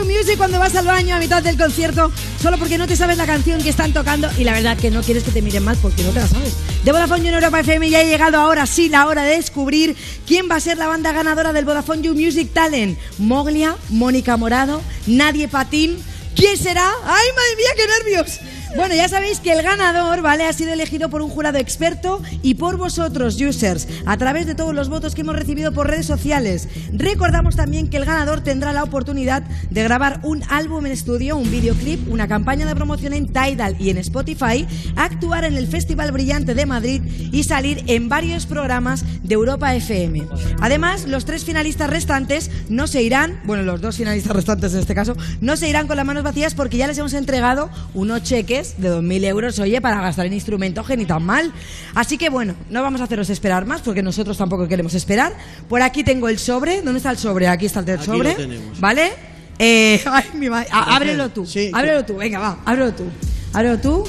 You 0.00 0.06
Music 0.06 0.36
cuando 0.38 0.58
vas 0.58 0.74
al 0.76 0.86
baño 0.86 1.14
a 1.14 1.18
mitad 1.18 1.42
del 1.42 1.58
concierto 1.58 2.10
solo 2.40 2.58
porque 2.58 2.78
no 2.78 2.86
te 2.86 2.96
sabes 2.96 3.16
la 3.18 3.26
canción 3.26 3.62
que 3.62 3.68
están 3.68 3.92
tocando 3.92 4.28
y 4.38 4.44
la 4.44 4.52
verdad 4.52 4.76
que 4.76 4.90
no 4.90 5.02
quieres 5.02 5.24
que 5.24 5.30
te 5.30 5.42
miren 5.42 5.64
mal 5.64 5.76
porque 5.80 6.02
no 6.02 6.10
te 6.10 6.20
la 6.20 6.28
sabes. 6.28 6.54
De 6.84 6.92
Vodafone 6.92 7.22
You 7.22 7.28
en 7.28 7.34
Europa 7.34 7.60
FM 7.60 7.90
ya 7.90 8.00
ha 8.00 8.04
llegado 8.04 8.38
ahora 8.38 8.66
sí 8.66 8.88
la 8.88 9.06
hora 9.06 9.22
de 9.24 9.36
descubrir 9.36 9.96
quién 10.26 10.48
va 10.50 10.56
a 10.56 10.60
ser 10.60 10.78
la 10.78 10.86
banda 10.86 11.12
ganadora 11.12 11.52
del 11.52 11.64
Vodafone 11.64 12.02
You 12.02 12.14
Music 12.14 12.50
Talent. 12.52 12.98
Moglia, 13.18 13.76
Mónica 13.90 14.36
Morado, 14.36 14.80
Nadie 15.06 15.48
Patín. 15.48 15.98
¿Quién 16.34 16.56
será? 16.56 16.88
¡Ay, 17.04 17.28
madre 17.36 17.56
mía, 17.56 17.70
qué 17.76 18.14
nervios! 18.14 18.59
Bueno, 18.76 18.94
ya 18.94 19.08
sabéis 19.08 19.40
que 19.40 19.52
el 19.52 19.62
ganador, 19.62 20.22
¿vale? 20.22 20.46
Ha 20.46 20.52
sido 20.52 20.72
elegido 20.72 21.10
por 21.10 21.22
un 21.22 21.28
jurado 21.28 21.58
experto 21.58 22.22
y 22.40 22.54
por 22.54 22.76
vosotros, 22.76 23.40
users, 23.40 23.88
a 24.06 24.16
través 24.16 24.46
de 24.46 24.54
todos 24.54 24.72
los 24.72 24.88
votos 24.88 25.14
que 25.14 25.22
hemos 25.22 25.34
recibido 25.34 25.72
por 25.72 25.88
redes 25.88 26.06
sociales. 26.06 26.68
Recordamos 26.92 27.56
también 27.56 27.88
que 27.88 27.96
el 27.96 28.04
ganador 28.04 28.42
tendrá 28.42 28.72
la 28.72 28.84
oportunidad 28.84 29.42
de 29.70 29.82
grabar 29.82 30.20
un 30.22 30.44
álbum 30.48 30.86
en 30.86 30.92
estudio, 30.92 31.36
un 31.36 31.50
videoclip, 31.50 32.08
una 32.12 32.28
campaña 32.28 32.64
de 32.64 32.76
promoción 32.76 33.12
en 33.12 33.26
Tidal 33.26 33.74
y 33.80 33.90
en 33.90 33.98
Spotify, 33.98 34.66
actuar 34.94 35.44
en 35.44 35.56
el 35.56 35.66
Festival 35.66 36.12
Brillante 36.12 36.54
de 36.54 36.64
Madrid 36.64 37.02
y 37.32 37.42
salir 37.42 37.82
en 37.88 38.08
varios 38.08 38.46
programas 38.46 39.04
de 39.24 39.34
Europa 39.34 39.74
FM. 39.74 40.28
Además, 40.60 41.06
los 41.06 41.24
tres 41.24 41.44
finalistas 41.44 41.90
restantes 41.90 42.50
no 42.68 42.86
se 42.86 43.02
irán, 43.02 43.40
bueno, 43.44 43.64
los 43.64 43.80
dos 43.80 43.96
finalistas 43.96 44.34
restantes 44.34 44.72
en 44.74 44.80
este 44.80 44.94
caso, 44.94 45.16
no 45.40 45.56
se 45.56 45.68
irán 45.68 45.88
con 45.88 45.96
las 45.96 46.06
manos 46.06 46.22
vacías 46.22 46.54
porque 46.54 46.76
ya 46.76 46.86
les 46.86 46.98
hemos 46.98 47.14
entregado 47.14 47.68
unos 47.94 48.22
cheques 48.22 48.59
de 48.78 48.90
2.000 48.90 49.24
euros, 49.24 49.58
oye, 49.58 49.80
para 49.80 50.00
gastar 50.00 50.26
en 50.26 50.32
instrumento, 50.32 50.84
ni 50.96 51.06
tan 51.06 51.24
mal. 51.24 51.52
Así 51.94 52.18
que 52.18 52.30
bueno, 52.30 52.54
no 52.68 52.82
vamos 52.82 53.00
a 53.00 53.04
haceros 53.04 53.30
esperar 53.30 53.66
más 53.66 53.82
porque 53.82 54.02
nosotros 54.02 54.36
tampoco 54.36 54.68
queremos 54.68 54.94
esperar. 54.94 55.32
Por 55.68 55.82
aquí 55.82 56.04
tengo 56.04 56.28
el 56.28 56.38
sobre. 56.38 56.82
¿Dónde 56.82 56.98
está 56.98 57.10
el 57.10 57.18
sobre? 57.18 57.48
Aquí 57.48 57.66
está 57.66 57.80
el 57.80 57.90
Aquí 57.90 58.04
sobre. 58.04 58.30
lo 58.30 58.36
tenemos. 58.36 58.80
¿Vale? 58.80 59.12
Eh, 59.58 60.00
ay, 60.06 60.24
mi 60.34 60.48
madre. 60.48 60.68
Ah, 60.72 60.96
ábrelo 60.96 61.28
tú. 61.30 61.46
ábrelo 61.72 62.04
tú. 62.04 62.16
Venga, 62.16 62.38
va. 62.38 62.58
Ábrelo 62.64 62.92
tú. 62.92 63.04
Ábrelo 63.52 63.78
tú. 63.78 64.04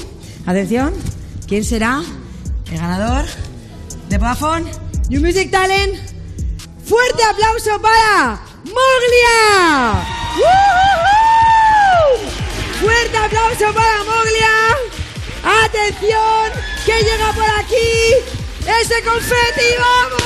Atención. 0.46 0.92
¿Quién 1.46 1.64
será 1.64 2.02
el 2.70 2.78
ganador 2.78 3.24
de 4.08 4.18
Vodafone 4.18 4.70
New 5.10 5.20
Music 5.20 5.50
Talent? 5.50 5.94
¡Fuerte 6.84 7.22
aplauso 7.24 7.80
para 7.80 8.40
Moglia! 8.64 10.04
¡Woohoo! 10.36 12.41
¡Fuerte 12.82 13.16
aplauso 13.16 13.72
para 13.72 14.02
Moglia! 14.02 14.76
¡Atención! 15.64 16.50
¡Que 16.84 17.04
llega 17.04 17.32
por 17.32 17.48
aquí! 17.60 18.16
¡Ese 18.80 19.00
confeti! 19.04 19.76
¡Vamos! 19.78 20.22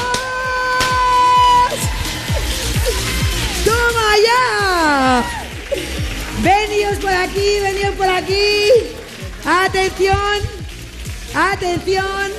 ¡Toma 3.62 4.16
ya! 4.24 5.24
Veníos 6.40 6.96
por 6.96 7.12
aquí, 7.12 7.60
veníos 7.60 7.94
por 7.94 8.08
aquí. 8.08 8.70
Atención, 9.44 10.40
atención. 11.34 12.32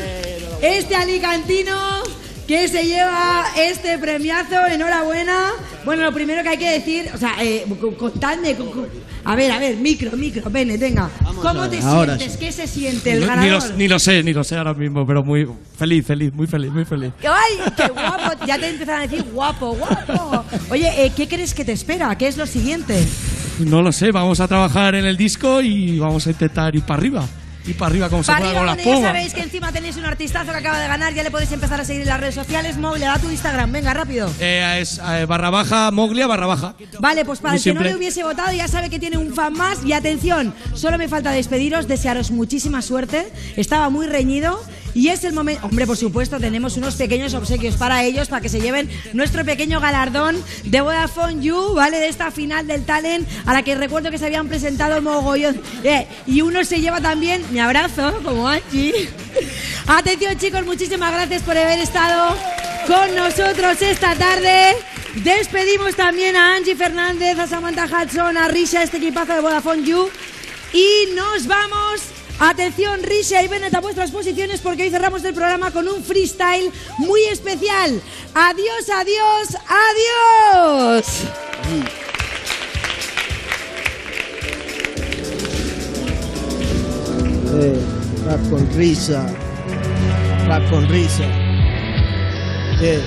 Este 0.63 0.95
alicantino 0.95 2.01
que 2.47 2.67
se 2.69 2.85
lleva 2.85 3.45
este 3.57 3.97
premiazo, 3.97 4.65
enhorabuena. 4.71 5.49
Bueno, 5.83 6.03
lo 6.03 6.13
primero 6.13 6.41
que 6.43 6.49
hay 6.49 6.57
que 6.57 6.71
decir, 6.71 7.09
o 7.13 7.17
sea, 7.17 7.33
eh, 7.41 7.65
co- 7.79 7.95
contadme, 7.97 8.55
co- 8.55 8.71
co- 8.71 8.87
a 9.25 9.35
ver, 9.35 9.51
a 9.51 9.59
ver, 9.59 9.75
micro, 9.75 10.15
micro, 10.15 10.49
Bene, 10.49 10.77
venga. 10.77 11.09
¿Cómo 11.41 11.69
te 11.69 11.79
Ahora 11.81 12.15
sientes? 12.17 12.37
¿Qué 12.37 12.51
se 12.53 12.65
siente 12.65 13.11
el 13.11 13.19
No, 13.19 13.35
ni, 13.35 13.47
ganador? 13.49 13.69
lo, 13.71 13.75
ni 13.77 13.87
lo 13.89 13.99
sé, 13.99 14.23
ni 14.23 14.31
lo 14.33 14.43
sé 14.45 14.55
ahora 14.55 14.73
mismo, 14.73 15.05
pero 15.05 15.23
muy 15.23 15.45
feliz, 15.77 16.05
feliz, 16.05 16.33
muy 16.33 16.47
feliz, 16.47 16.71
muy 16.71 16.85
feliz. 16.85 17.11
¡Ay, 17.23 17.71
qué 17.75 17.87
guapo! 17.91 18.45
Ya 18.45 18.57
te 18.57 18.69
empezaron 18.69 19.01
a 19.01 19.07
decir 19.07 19.23
guapo, 19.33 19.75
guapo. 19.75 20.45
Oye, 20.69 21.05
eh, 21.05 21.11
¿qué 21.15 21.27
crees 21.27 21.53
que 21.53 21.65
te 21.65 21.73
espera? 21.73 22.17
¿Qué 22.17 22.27
es 22.27 22.37
lo 22.37 22.45
siguiente? 22.45 23.05
No 23.59 23.81
lo 23.81 23.91
sé, 23.91 24.11
vamos 24.11 24.39
a 24.39 24.47
trabajar 24.47 24.95
en 24.95 25.03
el 25.05 25.17
disco 25.17 25.61
y 25.61 25.99
vamos 25.99 26.25
a 26.27 26.29
intentar 26.31 26.73
ir 26.75 26.83
para 26.83 26.99
arriba. 26.99 27.27
Ir 27.67 27.77
para 27.77 27.89
arriba 27.89 28.09
como 28.09 28.23
se 28.23 28.31
Para 28.31 28.45
arriba, 28.45 28.59
con 28.59 28.65
la 28.65 28.75
bueno, 28.75 29.01
ya 29.01 29.07
sabéis 29.07 29.33
que 29.33 29.41
encima 29.41 29.71
tenéis 29.71 29.97
un 29.97 30.05
artistazo 30.05 30.51
que 30.51 30.57
acaba 30.57 30.79
de 30.79 30.87
ganar, 30.87 31.13
ya 31.13 31.23
le 31.23 31.31
podéis 31.31 31.51
empezar 31.51 31.79
a 31.81 31.85
seguir 31.85 32.03
en 32.03 32.07
las 32.07 32.19
redes 32.19 32.35
sociales. 32.35 32.77
Móvil, 32.77 33.01
da 33.01 33.19
tu 33.19 33.29
Instagram, 33.29 33.71
venga, 33.71 33.93
rápido. 33.93 34.31
Eh, 34.39 34.79
es 34.79 34.99
eh, 34.99 35.25
barra 35.25 35.49
baja, 35.49 35.91
Moglia, 35.91 36.27
barra 36.27 36.45
baja. 36.45 36.75
Vale, 36.99 37.25
pues 37.25 37.39
para 37.39 37.53
Muy 37.53 37.57
el 37.57 37.63
que 37.63 37.73
no 37.73 37.81
le 37.81 37.95
hubiese 37.95 38.23
votado 38.23 38.51
ya 38.53 38.67
sabe 38.67 38.89
que 38.89 38.99
tiene 38.99 39.17
un 39.17 39.33
fan 39.33 39.53
más. 39.53 39.83
Y 39.83 39.93
atención, 39.93 40.53
solo 40.73 40.97
me 40.97 41.07
falta 41.07 41.31
despediros, 41.31 41.87
desearos 41.87 42.31
muchísima 42.31 42.81
suerte. 42.81 43.27
Estaba 43.57 43.89
muy 43.89 44.07
reñido 44.07 44.59
y 44.97 45.09
es 45.09 45.23
el 45.23 45.33
momento... 45.33 45.63
Hombre, 45.67 45.85
por 45.85 45.95
supuesto, 45.95 46.39
tenemos 46.39 46.75
unos 46.75 46.95
pequeños 46.95 47.35
obsequios 47.35 47.75
para 47.75 48.03
ellos, 48.03 48.29
para 48.29 48.41
que 48.41 48.49
se 48.49 48.59
lleven 48.59 48.89
nuestro 49.13 49.45
pequeño 49.45 49.79
galardón 49.79 50.43
de 50.63 50.81
Vodafone 50.81 51.39
You, 51.39 51.75
¿vale? 51.75 51.99
De 51.99 52.07
esta 52.07 52.31
final 52.31 52.65
del 52.65 52.83
talent, 52.83 53.29
a 53.45 53.53
la 53.53 53.61
que 53.61 53.75
recuerdo 53.75 54.09
que 54.09 54.17
se 54.17 54.25
habían 54.25 54.47
presentado 54.47 54.99
mogollón. 55.03 55.61
Eh, 55.83 56.07
y 56.25 56.41
uno 56.41 56.65
se 56.65 56.81
lleva 56.81 56.99
también 56.99 57.43
mi 57.51 57.59
abrazo, 57.59 58.19
como 58.23 58.47
Angie. 58.47 59.07
Atención, 59.85 60.35
chicos, 60.39 60.65
muchísimas 60.65 61.13
gracias 61.13 61.43
por 61.43 61.55
haber 61.55 61.77
estado 61.77 62.35
con 62.87 63.15
nosotros 63.15 63.79
esta 63.79 64.15
tarde. 64.15 64.77
Despedimos 65.13 65.95
también 65.95 66.35
a 66.35 66.55
Angie 66.55 66.75
Fernández, 66.75 67.37
a 67.37 67.45
Samantha 67.45 67.85
Hudson, 67.85 68.35
a 68.35 68.47
Risha, 68.47 68.81
este 68.81 68.97
equipazo 68.97 69.35
de 69.35 69.41
Vodafone 69.41 69.83
You. 69.83 70.09
Y 70.73 71.13
nos 71.13 71.45
vamos. 71.45 72.16
Atención, 72.39 73.01
Risha 73.01 73.41
y 73.41 73.47
Bennett 73.47 73.73
a 73.73 73.81
vuestras 73.81 74.11
posiciones 74.11 74.61
porque 74.61 74.83
hoy 74.83 74.89
cerramos 74.91 75.23
el 75.23 75.33
programa 75.33 75.71
con 75.71 75.87
un 75.87 76.03
freestyle 76.03 76.71
muy 76.99 77.23
especial. 77.23 77.99
Adiós, 78.35 78.89
adiós, 78.93 79.57
adiós. 80.93 81.05
Eh, 87.59 87.75
rap 88.27 88.49
con 88.51 88.69
risa. 88.75 89.25
Rap 90.45 90.69
con 90.69 90.87
risa. 90.87 91.25
Eh. 92.81 93.01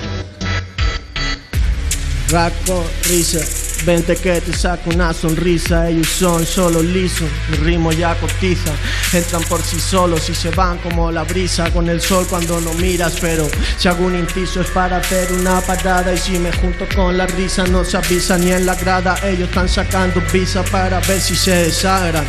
Rap 2.30 2.52
con 2.66 2.84
risa. 3.08 3.69
Vente 3.84 4.14
que 4.16 4.40
te 4.40 4.52
saco 4.52 4.90
una 4.90 5.12
sonrisa. 5.12 5.88
Ellos 5.88 6.08
son 6.08 6.44
solo 6.44 6.82
lisos. 6.82 7.28
Mi 7.50 7.56
ritmo 7.56 7.92
ya 7.92 8.14
cotiza. 8.16 8.72
Entran 9.12 9.42
por 9.44 9.62
sí 9.62 9.80
solos 9.80 10.28
y 10.28 10.34
se 10.34 10.50
van 10.50 10.78
como 10.78 11.10
la 11.10 11.24
brisa 11.24 11.70
con 11.70 11.88
el 11.88 12.00
sol 12.00 12.26
cuando 12.28 12.60
no 12.60 12.72
miras. 12.74 13.14
Pero 13.20 13.48
si 13.78 13.88
hago 13.88 14.04
un 14.04 14.16
inciso 14.16 14.60
es 14.60 14.70
para 14.70 14.98
hacer 14.98 15.32
una 15.32 15.60
parada. 15.60 16.12
Y 16.12 16.18
si 16.18 16.38
me 16.38 16.52
junto 16.52 16.86
con 16.94 17.16
la 17.16 17.26
risa 17.26 17.66
no 17.66 17.84
se 17.84 17.96
avisa 17.96 18.36
ni 18.36 18.52
en 18.52 18.66
la 18.66 18.74
grada. 18.74 19.16
Ellos 19.22 19.48
están 19.48 19.68
sacando 19.68 20.22
visa 20.32 20.62
para 20.64 21.00
ver 21.00 21.20
si 21.20 21.34
se 21.34 21.54
desagran. 21.54 22.26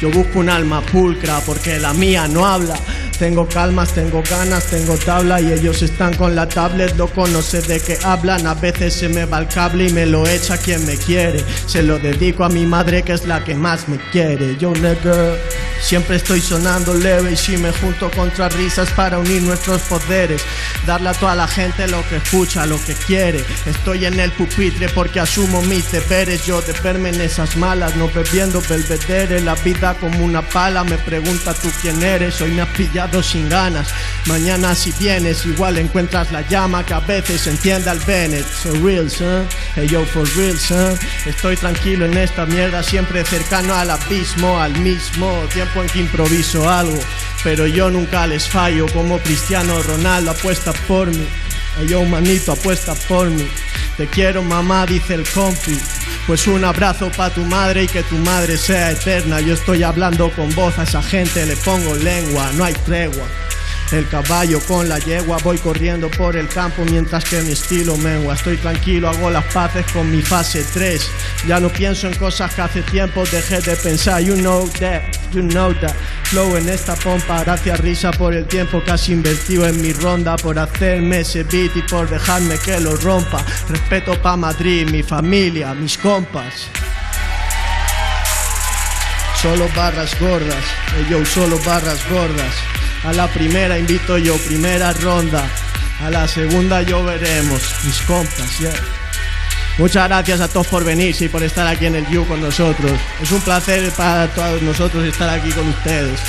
Yo 0.00 0.10
busco 0.10 0.38
un 0.40 0.48
alma 0.48 0.80
pulcra 0.82 1.40
porque 1.40 1.78
la 1.78 1.92
mía 1.94 2.28
no 2.28 2.46
habla. 2.46 2.74
Tengo 3.18 3.46
calmas, 3.46 3.92
tengo 3.92 4.22
ganas, 4.28 4.66
tengo 4.66 4.96
tabla 4.96 5.40
y 5.40 5.52
ellos 5.52 5.82
están 5.82 6.14
con 6.14 6.34
la 6.34 6.48
tablet, 6.48 6.96
loco, 6.96 7.26
no 7.28 7.40
sé 7.40 7.62
de 7.62 7.80
qué 7.80 7.96
hablan. 8.02 8.46
A 8.46 8.54
veces 8.54 8.94
se 8.94 9.08
me 9.08 9.24
va 9.24 9.38
el 9.38 9.48
cable 9.48 9.88
y 9.88 9.92
me 9.92 10.06
lo 10.06 10.26
echa 10.26 10.58
quien 10.58 10.84
me 10.86 10.96
quiere. 10.96 11.44
Se 11.66 11.82
lo 11.82 11.98
dedico 11.98 12.44
a 12.44 12.48
mi 12.48 12.66
madre 12.66 13.02
que 13.02 13.12
es 13.12 13.26
la 13.26 13.44
que 13.44 13.54
más 13.54 13.88
me 13.88 13.98
quiere. 14.10 14.56
Yo, 14.58 14.72
nigga, 14.72 15.36
siempre 15.80 16.16
estoy 16.16 16.40
sonando 16.40 16.94
leve 16.94 17.32
y 17.32 17.36
si 17.36 17.56
me 17.56 17.70
junto 17.72 18.10
contra 18.10 18.48
risas 18.48 18.90
para 18.90 19.18
unir 19.18 19.42
nuestros 19.42 19.82
poderes. 19.82 20.42
Darle 20.86 21.10
a 21.10 21.14
toda 21.14 21.36
la 21.36 21.46
gente 21.46 21.86
lo 21.86 22.06
que 22.08 22.16
escucha, 22.16 22.66
lo 22.66 22.82
que 22.84 22.94
quiere. 22.94 23.44
Estoy 23.66 24.04
en 24.04 24.18
el 24.18 24.32
pupitre 24.32 24.88
porque 24.88 25.20
asumo 25.20 25.62
mis 25.62 25.92
deberes. 25.92 26.44
Yo 26.44 26.60
de 26.60 26.72
verme 26.82 27.10
en 27.10 27.20
esas 27.20 27.56
malas, 27.56 27.94
no 27.96 28.08
bebiendo 28.08 28.60
belvedere. 28.68 29.40
La 29.40 29.54
vida 29.54 29.94
como 30.00 30.24
una 30.24 30.42
pala, 30.42 30.82
me 30.82 30.98
pregunta 30.98 31.54
tú 31.54 31.70
quién 31.80 32.02
eres. 32.02 32.40
Hoy 32.40 32.50
me 32.50 32.62
has 32.62 32.68
sin 33.20 33.48
ganas. 33.48 33.88
Mañana 34.26 34.76
si 34.76 34.92
vienes, 34.92 35.44
igual 35.44 35.78
encuentras 35.78 36.30
la 36.30 36.42
llama 36.48 36.86
que 36.86 36.94
a 36.94 37.00
veces 37.00 37.48
enciende 37.48 37.90
al 37.90 37.98
Bennett. 37.98 38.46
So 38.46 38.72
real, 38.84 39.10
son. 39.10 39.48
Yo, 39.88 40.04
for 40.04 40.28
real, 40.36 40.56
son. 40.56 40.96
Estoy 41.26 41.56
tranquilo 41.56 42.06
en 42.06 42.16
esta 42.16 42.46
mierda, 42.46 42.84
siempre 42.84 43.24
cercano 43.24 43.74
al 43.74 43.90
abismo, 43.90 44.60
al 44.60 44.78
mismo 44.78 45.42
tiempo 45.52 45.82
en 45.82 45.88
que 45.88 45.98
improviso 45.98 46.70
algo. 46.70 47.00
Pero 47.42 47.66
yo 47.66 47.90
nunca 47.90 48.26
les 48.28 48.46
fallo, 48.48 48.86
como 48.92 49.18
Cristiano 49.18 49.82
Ronaldo 49.82 50.30
apuesta 50.30 50.72
por 50.86 51.08
mí. 51.08 51.26
Hey 51.78 51.86
yo, 51.88 52.04
manito, 52.04 52.52
apuesta 52.52 52.94
por 53.08 53.30
mí. 53.30 53.48
Te 53.96 54.06
quiero, 54.06 54.42
mamá, 54.42 54.86
dice 54.86 55.14
el 55.14 55.28
compi. 55.28 55.78
Pues 56.26 56.46
un 56.46 56.64
abrazo 56.64 57.10
pa' 57.10 57.30
tu 57.30 57.40
madre 57.42 57.84
y 57.84 57.86
que 57.86 58.02
tu 58.02 58.16
madre 58.16 58.56
sea 58.56 58.90
eterna. 58.90 59.40
Yo 59.40 59.54
estoy 59.54 59.82
hablando 59.82 60.30
con 60.32 60.54
voz 60.54 60.78
a 60.78 60.84
esa 60.84 61.02
gente, 61.02 61.46
le 61.46 61.56
pongo 61.56 61.94
lengua, 61.94 62.50
no 62.54 62.64
hay 62.64 62.74
tregua. 62.74 63.26
El 63.92 64.08
caballo 64.08 64.58
con 64.60 64.88
la 64.88 64.98
yegua, 64.98 65.36
voy 65.44 65.58
corriendo 65.58 66.10
por 66.10 66.34
el 66.34 66.48
campo 66.48 66.82
mientras 66.82 67.24
que 67.24 67.42
mi 67.42 67.52
estilo 67.52 67.94
mengua. 67.98 68.32
Estoy 68.32 68.56
tranquilo, 68.56 69.10
hago 69.10 69.28
las 69.28 69.44
paces 69.52 69.84
con 69.92 70.10
mi 70.10 70.22
fase 70.22 70.64
3. 70.72 71.10
Ya 71.46 71.60
no 71.60 71.68
pienso 71.68 72.06
en 72.06 72.14
cosas 72.14 72.54
que 72.54 72.62
hace 72.62 72.80
tiempo 72.82 73.22
dejé 73.30 73.60
de 73.60 73.76
pensar. 73.76 74.22
You 74.22 74.36
know 74.36 74.66
that, 74.80 75.02
you 75.32 75.42
know 75.42 75.74
that. 75.74 75.94
Flow 76.24 76.56
en 76.56 76.70
esta 76.70 76.94
pompa, 76.96 77.44
gracias 77.44 77.80
risa 77.80 78.10
por 78.12 78.32
el 78.32 78.46
tiempo 78.46 78.82
que 78.82 78.92
has 78.92 79.06
invertido 79.10 79.66
en 79.66 79.82
mi 79.82 79.92
ronda, 79.92 80.36
por 80.36 80.58
hacerme 80.58 81.20
ese 81.20 81.42
beat 81.42 81.76
y 81.76 81.82
por 81.82 82.08
dejarme 82.08 82.56
que 82.58 82.80
lo 82.80 82.96
rompa. 82.96 83.44
Respeto 83.68 84.20
pa' 84.22 84.38
Madrid, 84.38 84.88
mi 84.88 85.02
familia, 85.02 85.74
mis 85.74 85.98
compas. 85.98 86.68
Solo 89.42 89.68
barras 89.76 90.18
gordas, 90.18 90.64
eh, 90.96 91.06
yo 91.10 91.26
solo 91.26 91.58
barras 91.66 91.98
gordas. 92.08 92.81
A 93.04 93.12
la 93.12 93.26
primera 93.28 93.78
invito 93.78 94.16
yo, 94.16 94.36
primera 94.38 94.92
ronda. 94.92 95.44
A 96.00 96.10
la 96.10 96.28
segunda 96.28 96.82
yo 96.82 97.04
veremos, 97.04 97.60
mis 97.84 98.00
compas, 98.02 98.58
yeah. 98.60 98.72
Muchas 99.78 100.06
gracias 100.06 100.40
a 100.40 100.48
todos 100.48 100.66
por 100.66 100.84
venirse 100.84 101.24
y 101.24 101.28
por 101.28 101.42
estar 101.42 101.66
aquí 101.66 101.86
en 101.86 101.96
el 101.96 102.06
You 102.08 102.26
con 102.26 102.40
nosotros. 102.40 102.92
Es 103.20 103.32
un 103.32 103.40
placer 103.40 103.90
para 103.92 104.28
todos 104.28 104.62
nosotros 104.62 105.04
estar 105.04 105.28
aquí 105.28 105.50
con 105.50 105.66
ustedes. 105.66 106.20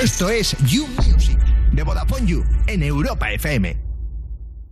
Esto 0.00 0.30
es 0.30 0.56
You 0.64 0.86
Music 0.86 1.38
de 1.72 1.82
Vodafone 1.82 2.26
You 2.26 2.44
en 2.66 2.82
Europa 2.82 3.30
FM. 3.30 3.91